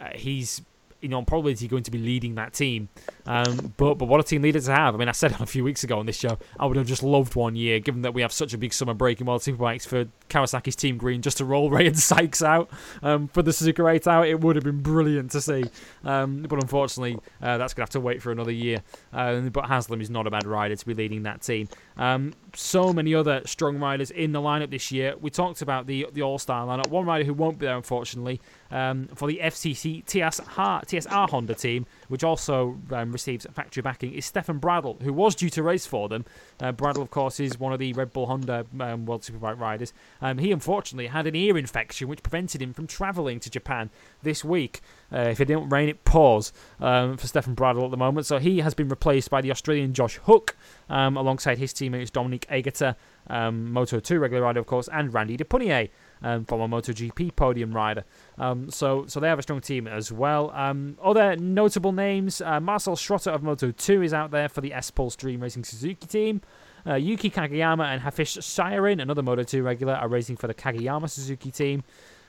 uh, 0.00 0.08
he's 0.14 0.62
you 1.02 1.08
know, 1.08 1.18
on 1.18 1.24
probability 1.24 1.68
going 1.68 1.82
to 1.82 1.90
be 1.90 1.98
leading 1.98 2.36
that 2.36 2.52
team. 2.52 2.88
Um, 3.26 3.74
but 3.76 3.94
but 3.94 4.06
what 4.06 4.20
a 4.20 4.22
team 4.22 4.42
leader 4.42 4.60
to 4.60 4.72
have. 4.74 4.94
I 4.94 4.98
mean, 4.98 5.08
I 5.08 5.12
said 5.12 5.32
it 5.32 5.40
a 5.40 5.46
few 5.46 5.64
weeks 5.64 5.84
ago 5.84 5.98
on 5.98 6.06
this 6.06 6.16
show. 6.16 6.38
I 6.58 6.66
would 6.66 6.76
have 6.76 6.86
just 6.86 7.02
loved 7.02 7.34
one 7.34 7.56
year, 7.56 7.80
given 7.80 8.02
that 8.02 8.14
we 8.14 8.22
have 8.22 8.32
such 8.32 8.54
a 8.54 8.58
big 8.58 8.72
summer 8.72 8.94
break 8.94 9.20
in 9.20 9.26
World 9.26 9.42
Superbikes 9.42 9.86
for 9.86 10.06
Kawasaki's 10.28 10.76
Team 10.76 10.96
Green, 10.96 11.22
just 11.22 11.38
to 11.38 11.44
roll 11.44 11.70
Rea 11.72 11.88
and 11.88 11.98
Sykes 11.98 12.42
out 12.42 12.70
um, 13.02 13.28
for 13.28 13.42
the 13.42 13.50
Suzuka 13.50 13.92
8 13.92 14.06
out. 14.06 14.26
It 14.26 14.40
would 14.40 14.56
have 14.56 14.64
been 14.64 14.80
brilliant 14.80 15.32
to 15.32 15.40
see. 15.40 15.64
Um, 16.04 16.42
but 16.42 16.62
unfortunately, 16.62 17.18
uh, 17.42 17.58
that's 17.58 17.74
going 17.74 17.82
to 17.82 17.86
have 17.86 17.90
to 17.90 18.00
wait 18.00 18.22
for 18.22 18.32
another 18.32 18.52
year. 18.52 18.82
Uh, 19.12 19.40
but 19.40 19.66
Haslam 19.66 20.00
is 20.00 20.10
not 20.10 20.26
a 20.26 20.30
bad 20.30 20.46
rider 20.46 20.76
to 20.76 20.86
be 20.86 20.94
leading 20.94 21.24
that 21.24 21.42
team. 21.42 21.68
Um, 21.96 22.32
so 22.54 22.92
many 22.92 23.14
other 23.14 23.42
strong 23.46 23.78
riders 23.78 24.10
in 24.10 24.32
the 24.32 24.40
lineup 24.40 24.70
this 24.70 24.92
year. 24.92 25.14
We 25.20 25.30
talked 25.30 25.62
about 25.62 25.86
the 25.86 26.06
the 26.12 26.22
All 26.22 26.38
Star 26.38 26.66
lineup. 26.66 26.88
One 26.88 27.06
rider 27.06 27.24
who 27.24 27.34
won't 27.34 27.58
be 27.58 27.66
there, 27.66 27.76
unfortunately, 27.76 28.40
um, 28.72 29.06
for 29.14 29.28
the 29.28 29.38
FCC 29.42 30.04
TSR, 30.04 30.84
TSR 30.84 31.30
Honda 31.30 31.54
team, 31.54 31.86
which 32.08 32.24
also 32.24 32.78
um, 32.90 33.12
receives 33.12 33.46
factory 33.52 33.82
backing, 33.82 34.12
is 34.14 34.24
Stefan 34.24 34.58
Bradl, 34.58 35.00
who 35.02 35.12
was 35.12 35.34
due 35.34 35.50
to 35.50 35.62
race 35.62 35.86
for 35.86 36.08
them. 36.08 36.24
Uh, 36.60 36.72
Bradl, 36.72 37.02
of 37.02 37.10
course, 37.10 37.38
is 37.38 37.60
one 37.60 37.72
of 37.72 37.78
the 37.78 37.92
Red 37.92 38.12
Bull 38.12 38.26
Honda 38.26 38.66
um, 38.80 39.06
World 39.06 39.22
Superbike 39.22 39.60
riders. 39.60 39.92
Um, 40.20 40.38
he 40.38 40.50
unfortunately 40.50 41.08
had 41.08 41.26
an 41.26 41.36
ear 41.36 41.56
infection, 41.58 42.08
which 42.08 42.22
prevented 42.22 42.62
him 42.62 42.72
from 42.72 42.86
travelling 42.86 43.38
to 43.40 43.50
Japan 43.50 43.90
this 44.22 44.44
week. 44.44 44.80
Uh, 45.12 45.28
if 45.28 45.40
it 45.40 45.44
didn't 45.44 45.68
rain, 45.68 45.90
it 45.90 46.04
pours 46.04 46.52
um, 46.80 47.18
for 47.18 47.26
Stefan 47.26 47.54
Bradl 47.54 47.84
at 47.84 47.90
the 47.90 47.96
moment. 47.98 48.26
So 48.26 48.38
he 48.38 48.60
has 48.60 48.72
been 48.72 48.88
replaced 48.88 49.28
by 49.28 49.42
the 49.42 49.50
Australian 49.50 49.92
Josh 49.92 50.16
Hook, 50.24 50.56
um, 50.88 51.16
alongside 51.16 51.58
his 51.58 51.74
teammates 51.74 52.10
Dominic 52.10 52.46
Aegerter, 52.50 52.96
um, 53.28 53.72
Moto 53.72 54.00
2 54.00 54.18
regular 54.18 54.42
rider, 54.42 54.60
of 54.60 54.66
course, 54.66 54.88
and 54.88 55.12
Randy 55.12 55.36
de 55.36 55.44
Puniet. 55.44 55.90
Um, 56.22 56.44
former 56.44 56.68
MotoGP 56.68 57.34
podium 57.34 57.72
rider. 57.72 58.04
Um, 58.38 58.70
so, 58.70 59.06
so 59.06 59.18
they 59.18 59.28
have 59.28 59.38
a 59.38 59.42
strong 59.42 59.60
team 59.60 59.88
as 59.88 60.12
well. 60.12 60.50
Um, 60.54 60.96
other 61.02 61.36
notable 61.36 61.92
names: 61.92 62.40
uh, 62.40 62.60
Marcel 62.60 62.94
Schrotter 62.96 63.34
of 63.34 63.42
Moto2 63.42 64.04
is 64.04 64.14
out 64.14 64.30
there 64.30 64.48
for 64.48 64.60
the 64.60 64.72
S 64.72 64.90
Pulse 64.90 65.16
Dream 65.16 65.40
Racing 65.40 65.64
Suzuki 65.64 66.06
team. 66.06 66.40
Uh, 66.86 66.94
Yuki 66.94 67.30
Kagayama 67.30 67.84
and 67.84 68.02
Hafizh 68.02 68.38
Syahrin, 68.38 69.00
another 69.00 69.22
Moto2 69.22 69.62
regular, 69.62 69.94
are 69.94 70.08
racing 70.08 70.36
for 70.36 70.48
the 70.48 70.54
Kagayama 70.54 71.08
Suzuki 71.08 71.50
team. 71.50 71.84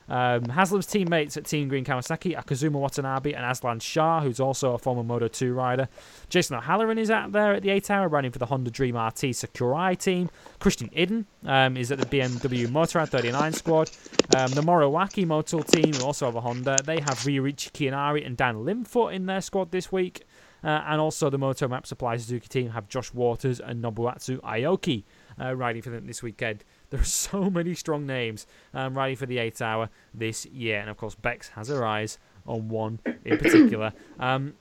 Um, 0.10 0.46
Haslam's 0.46 0.86
teammates 0.86 1.38
at 1.38 1.46
Team 1.46 1.70
Green 1.70 1.86
Kawasaki 1.86 2.38
are 2.38 2.44
Kazuma 2.44 2.80
Watanabe 2.80 3.34
and 3.34 3.46
Azlan 3.46 3.82
Shah, 3.82 4.22
who's 4.22 4.40
also 4.40 4.74
a 4.74 4.78
former 4.78 5.04
Moto 5.04 5.28
2 5.28 5.54
rider. 5.54 5.88
Jason 6.30 6.58
O'Halloran 6.58 6.98
is 6.98 7.10
out 7.10 7.32
there 7.32 7.54
at 7.54 7.64
the 7.64 7.70
8 7.70 7.90
hour, 7.92 8.08
running 8.08 8.32
for 8.32 8.40
the 8.40 8.46
Honda 8.46 8.72
Dream 8.72 8.98
RT 8.98 9.36
Sakurai 9.36 9.96
team. 9.96 10.30
Christian 10.60 10.90
Iddon 10.90 11.26
um, 11.46 11.78
is 11.78 11.92
at 11.92 12.00
the 12.00 12.06
BMW 12.06 12.68
Motorrad 12.68 13.10
39 13.10 13.54
squad. 13.54 13.92
Um, 14.36 14.52
the 14.52 14.62
Moriwaki 14.62 15.26
Motul 15.26 15.66
team, 15.66 15.94
who 15.94 16.06
also 16.06 16.26
have 16.26 16.36
a 16.36 16.42
Honda, 16.42 16.78
they 16.84 17.00
have 17.00 17.20
Ryuichi 17.20 17.72
Kiyonari 17.72 18.26
and 18.26 18.36
Dan 18.38 18.58
Linfoot 18.58 19.14
in 19.14 19.26
their 19.26 19.42
squad 19.42 19.72
this 19.72 19.92
week. 19.92 20.24
Uh, 20.64 20.82
and 20.88 21.02
also 21.02 21.30
the 21.30 21.38
Moto 21.38 21.68
Map 21.68 21.86
Supply 21.86 22.16
Suzuki 22.16 22.48
team 22.48 22.70
have 22.70 22.88
Josh 22.88 23.14
Waters 23.14 23.60
and 23.60 23.84
Nobuatsu 23.84 24.40
Aoki 24.40 25.04
uh, 25.40 25.54
riding 25.56 25.82
for 25.82 25.90
them 25.90 26.08
this 26.08 26.24
weekend. 26.24 26.64
There 26.94 27.02
are 27.02 27.06
so 27.32 27.50
many 27.50 27.74
strong 27.74 28.06
names 28.06 28.46
um, 28.72 28.96
riding 28.96 29.16
for 29.16 29.26
the 29.26 29.40
8 29.40 29.62
hour 29.64 29.90
this 30.14 30.46
year. 30.46 30.80
And 30.80 30.92
of 30.92 30.98
course, 30.98 31.16
Bex 31.16 31.50
has 31.50 31.68
her 31.70 31.84
eyes 31.84 32.20
on 32.46 32.70
one 32.70 33.00
in 33.26 33.38
particular. 33.40 33.92
Um, 34.20 34.54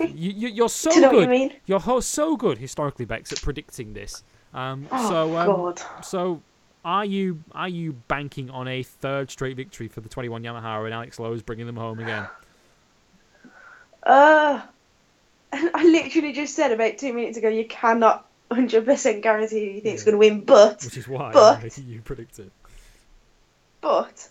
you, 0.00 0.48
you're 0.48 0.68
so 0.68 0.92
you 0.92 1.08
good. 1.08 1.30
you? 1.30 1.50
You're 1.66 2.02
so 2.02 2.36
good 2.36 2.58
historically, 2.58 3.04
Bex, 3.04 3.30
at 3.32 3.40
predicting 3.40 3.92
this. 3.94 4.24
Um, 4.52 4.88
Oh, 4.90 5.08
so, 5.08 5.36
um, 5.36 5.46
God. 5.46 5.82
so 6.04 6.42
are 6.84 7.04
you 7.04 7.44
are 7.52 7.68
you 7.68 7.92
banking 8.08 8.50
on 8.50 8.66
a 8.66 8.82
third 8.82 9.30
straight 9.30 9.56
victory 9.56 9.86
for 9.86 10.00
the 10.00 10.08
21 10.08 10.42
Yamaha 10.42 10.84
and 10.84 10.92
Alex 10.92 11.20
Lowes 11.20 11.42
bringing 11.42 11.66
them 11.66 11.76
home 11.76 12.00
again? 12.00 12.26
Uh, 14.02 14.60
I 15.52 15.84
literally 15.84 16.32
just 16.32 16.56
said 16.56 16.72
about 16.72 16.98
two 16.98 17.12
minutes 17.12 17.38
ago 17.38 17.48
you 17.48 17.64
cannot 17.66 18.27
100% 18.50 19.22
guarantee 19.22 19.60
who 19.60 19.70
you 19.72 19.80
think 19.80 19.98
Yeah. 19.98 20.04
going 20.04 20.12
to 20.14 20.18
win, 20.18 20.40
but 20.40 20.82
Which 20.84 20.96
is 20.96 21.08
why 21.08 21.32
But- 21.32 21.78
you 21.78 22.00
predicted. 22.02 22.50
but 23.80 24.28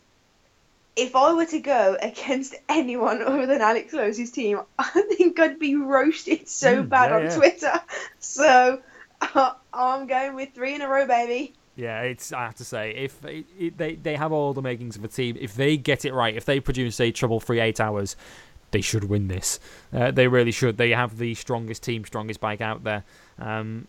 if 0.96 1.16
I 1.16 1.34
were 1.34 1.46
to 1.46 1.60
go 1.60 1.96
against 2.02 2.56
anyone 2.68 3.22
other 3.22 3.46
than 3.46 3.62
Alex 3.62 3.94
Lowes' 3.94 4.32
team, 4.32 4.62
I 4.80 4.90
think 5.16 5.40
I'd 5.40 5.60
be 5.60 5.76
roasted 5.76 6.48
so 6.50 6.84
Mm, 6.84 6.90
bad 6.90 7.10
yeah, 7.12 7.16
on 7.18 7.24
yeah. 7.24 7.36
Twitter. 7.36 7.82
So 8.20 8.82
uh, 9.22 9.54
I'm 9.74 10.06
going 10.08 10.36
with 10.36 10.50
three 10.54 10.76
in 10.76 10.82
a 10.82 10.88
row, 10.88 11.06
baby. 11.08 11.54
Yeah, 11.76 12.02
it's. 12.02 12.34
I 12.34 12.46
have 12.46 12.56
to 12.56 12.66
say, 12.66 12.92
if 12.92 13.24
it, 13.24 13.46
it, 13.58 13.78
they 13.78 13.96
they 13.96 14.16
have 14.16 14.32
all 14.32 14.54
the 14.54 14.62
makings 14.64 14.96
of 14.98 15.04
a 15.04 15.08
team, 15.08 15.38
if 15.40 15.54
they 15.56 15.78
get 15.78 16.06
it 16.06 16.14
right, 16.14 16.36
if 16.36 16.44
they 16.46 16.60
produce 16.60 17.00
a 17.00 17.12
trouble-free 17.12 17.60
eight 17.60 17.80
hours, 17.80 18.16
they 18.72 18.82
should 18.82 19.06
win 19.06 19.28
this. 19.28 19.60
Uh, 19.94 20.10
they 20.12 20.28
really 20.28 20.52
should. 20.52 20.78
They 20.78 20.90
have 20.92 21.18
the 21.20 21.36
strongest 21.36 21.84
team, 21.84 22.04
strongest 22.06 22.40
bike 22.42 22.62
out 22.62 22.84
there 22.84 23.04
um, 23.40 23.88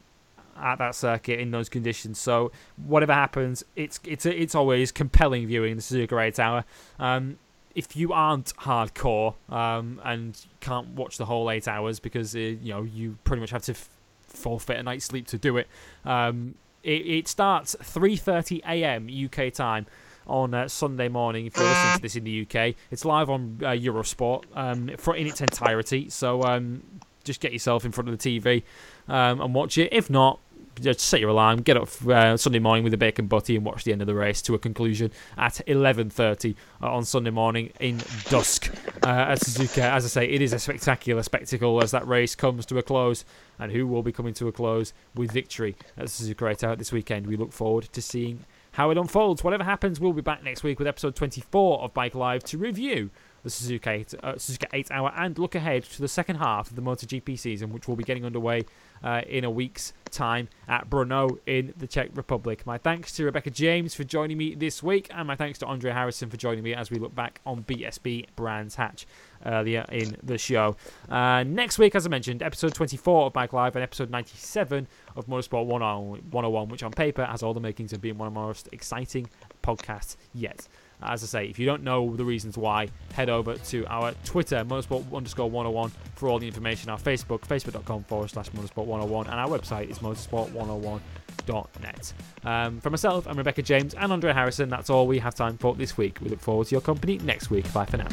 at 0.60 0.78
that 0.78 0.94
circuit 0.94 1.40
in 1.40 1.50
those 1.50 1.68
conditions. 1.68 2.18
So 2.18 2.52
whatever 2.76 3.12
happens, 3.12 3.64
it's 3.76 4.00
it's 4.04 4.26
it's 4.26 4.54
always 4.54 4.92
compelling 4.92 5.46
viewing 5.46 5.76
the 5.76 5.82
Suzuka 5.82 6.22
eight 6.22 6.38
hour. 6.38 6.64
Um, 6.98 7.38
if 7.74 7.96
you 7.96 8.12
aren't 8.12 8.54
hardcore 8.56 9.34
um, 9.48 10.00
and 10.04 10.44
can't 10.60 10.88
watch 10.88 11.16
the 11.16 11.26
whole 11.26 11.50
eight 11.50 11.68
hours 11.68 12.00
because 12.00 12.34
uh, 12.34 12.38
you 12.38 12.72
know 12.72 12.82
you 12.82 13.18
pretty 13.24 13.40
much 13.40 13.50
have 13.50 13.62
to 13.62 13.72
f- 13.72 13.88
forfeit 14.20 14.78
a 14.78 14.82
night's 14.82 15.04
sleep 15.04 15.26
to 15.28 15.38
do 15.38 15.56
it. 15.56 15.68
Um, 16.04 16.54
it, 16.82 17.06
it 17.06 17.28
starts 17.28 17.76
3:30 17.80 18.60
a.m. 18.66 19.08
UK 19.08 19.52
time 19.52 19.86
on 20.26 20.54
uh, 20.54 20.68
Sunday 20.68 21.08
morning. 21.08 21.46
If 21.46 21.56
you're 21.56 21.66
listening 21.66 21.96
to 21.96 22.02
this 22.02 22.16
in 22.16 22.24
the 22.24 22.42
UK, 22.42 22.74
it's 22.90 23.04
live 23.04 23.30
on 23.30 23.58
uh, 23.62 23.68
Eurosport 23.68 24.44
um, 24.54 24.90
for 24.96 25.16
in 25.16 25.26
its 25.26 25.40
entirety. 25.40 26.08
So 26.10 26.42
um, 26.42 26.82
just 27.24 27.40
get 27.40 27.52
yourself 27.52 27.84
in 27.84 27.92
front 27.92 28.08
of 28.08 28.18
the 28.18 28.40
TV 28.40 28.62
um, 29.08 29.40
and 29.40 29.54
watch 29.54 29.78
it. 29.78 29.92
If 29.92 30.10
not, 30.10 30.40
just 30.80 31.00
set 31.00 31.20
your 31.20 31.30
alarm, 31.30 31.62
get 31.62 31.76
up 31.76 31.88
uh, 32.06 32.36
Sunday 32.36 32.58
morning 32.58 32.84
with 32.84 32.94
a 32.94 32.96
bacon 32.98 33.26
butty, 33.26 33.56
and 33.56 33.64
watch 33.64 33.84
the 33.84 33.92
end 33.92 34.00
of 34.00 34.06
the 34.06 34.14
race 34.14 34.42
to 34.42 34.54
a 34.54 34.58
conclusion 34.58 35.10
at 35.36 35.60
11:30 35.66 36.54
uh, 36.82 36.92
on 36.92 37.04
Sunday 37.04 37.30
morning 37.30 37.72
in 37.80 38.00
dusk. 38.28 38.72
Uh, 39.02 39.08
at 39.08 39.40
Suzuka, 39.40 39.82
as 39.82 40.04
I 40.04 40.08
say, 40.08 40.28
it 40.28 40.42
is 40.42 40.52
a 40.52 40.58
spectacular 40.58 41.22
spectacle 41.22 41.82
as 41.82 41.90
that 41.90 42.06
race 42.06 42.34
comes 42.34 42.66
to 42.66 42.78
a 42.78 42.82
close, 42.82 43.24
and 43.58 43.72
who 43.72 43.86
will 43.86 44.02
be 44.02 44.12
coming 44.12 44.34
to 44.34 44.48
a 44.48 44.52
close 44.52 44.92
with 45.14 45.32
victory 45.32 45.76
at 45.96 46.06
Suzuka 46.06 46.50
Eight 46.50 46.64
Out 46.64 46.78
this 46.78 46.92
weekend. 46.92 47.26
We 47.26 47.36
look 47.36 47.52
forward 47.52 47.84
to 47.92 48.02
seeing 48.02 48.44
how 48.72 48.90
it 48.90 48.98
unfolds. 48.98 49.42
Whatever 49.42 49.64
happens, 49.64 49.98
we'll 49.98 50.12
be 50.12 50.22
back 50.22 50.44
next 50.44 50.62
week 50.62 50.78
with 50.78 50.86
episode 50.86 51.16
24 51.16 51.80
of 51.80 51.94
Bike 51.94 52.14
Live 52.14 52.44
to 52.44 52.58
review 52.58 53.10
the 53.42 53.50
Suzuka 53.50 53.88
8, 53.88 54.14
uh, 54.22 54.32
Suzuka 54.34 54.66
8 54.72 54.90
hour 54.90 55.12
and 55.16 55.38
look 55.38 55.54
ahead 55.54 55.84
to 55.84 56.00
the 56.00 56.08
second 56.08 56.36
half 56.36 56.70
of 56.70 56.76
the 56.76 56.82
MotoGP 56.82 57.38
season, 57.38 57.72
which 57.72 57.88
will 57.88 57.96
be 57.96 58.04
getting 58.04 58.24
underway 58.24 58.62
uh, 59.02 59.22
in 59.26 59.44
a 59.44 59.50
week's 59.50 59.92
time 60.10 60.48
at 60.66 60.88
Brno 60.90 61.38
in 61.46 61.72
the 61.76 61.86
Czech 61.86 62.10
Republic. 62.14 62.66
My 62.66 62.78
thanks 62.78 63.12
to 63.16 63.24
Rebecca 63.24 63.50
James 63.50 63.94
for 63.94 64.04
joining 64.04 64.38
me 64.38 64.54
this 64.54 64.82
week, 64.82 65.08
and 65.14 65.26
my 65.26 65.36
thanks 65.36 65.58
to 65.60 65.66
Andre 65.66 65.92
Harrison 65.92 66.30
for 66.30 66.36
joining 66.36 66.64
me 66.64 66.74
as 66.74 66.90
we 66.90 66.98
look 66.98 67.14
back 67.14 67.40
on 67.46 67.62
BSB 67.64 68.26
Brands 68.36 68.74
Hatch 68.74 69.06
earlier 69.46 69.84
in 69.90 70.16
the 70.22 70.38
show. 70.38 70.76
Uh, 71.08 71.44
next 71.44 71.78
week, 71.78 71.94
as 71.94 72.06
I 72.06 72.08
mentioned, 72.08 72.42
episode 72.42 72.74
24 72.74 73.26
of 73.26 73.32
Bike 73.32 73.52
Live 73.52 73.76
and 73.76 73.82
episode 73.82 74.10
97 74.10 74.86
of 75.16 75.26
Motorsport 75.26 75.66
101, 75.66 76.68
which 76.68 76.82
on 76.82 76.90
paper 76.90 77.24
has 77.24 77.42
all 77.42 77.54
the 77.54 77.60
makings 77.60 77.92
of 77.92 78.00
being 78.00 78.18
one 78.18 78.28
of 78.28 78.34
the 78.34 78.40
most 78.40 78.68
exciting 78.72 79.28
podcasts 79.62 80.16
yet. 80.34 80.66
As 81.02 81.22
I 81.22 81.26
say, 81.26 81.44
if 81.46 81.58
you 81.58 81.66
don't 81.66 81.82
know 81.82 82.16
the 82.16 82.24
reasons 82.24 82.56
why, 82.58 82.88
head 83.12 83.28
over 83.30 83.56
to 83.56 83.86
our 83.86 84.12
Twitter, 84.24 84.64
motorsport 84.64 85.14
underscore 85.14 85.50
101, 85.50 85.92
for 86.16 86.28
all 86.28 86.38
the 86.38 86.46
information. 86.46 86.90
Our 86.90 86.98
Facebook, 86.98 87.40
facebook.com 87.40 88.04
forward 88.04 88.28
slash 88.30 88.50
motorsport 88.50 88.84
101, 88.86 89.26
and 89.28 89.38
our 89.38 89.48
website 89.48 89.90
is 89.90 89.98
motorsport101.net. 90.00 92.12
Um, 92.44 92.80
for 92.80 92.90
myself, 92.90 93.28
I'm 93.28 93.38
Rebecca 93.38 93.62
James 93.62 93.94
and 93.94 94.12
Andre 94.12 94.32
Harrison. 94.32 94.68
That's 94.68 94.90
all 94.90 95.06
we 95.06 95.20
have 95.20 95.34
time 95.34 95.56
for 95.58 95.74
this 95.74 95.96
week. 95.96 96.18
We 96.20 96.28
look 96.30 96.40
forward 96.40 96.66
to 96.68 96.74
your 96.74 96.82
company 96.82 97.18
next 97.18 97.50
week. 97.50 97.72
Bye 97.72 97.84
for 97.84 97.98
now. 97.98 98.08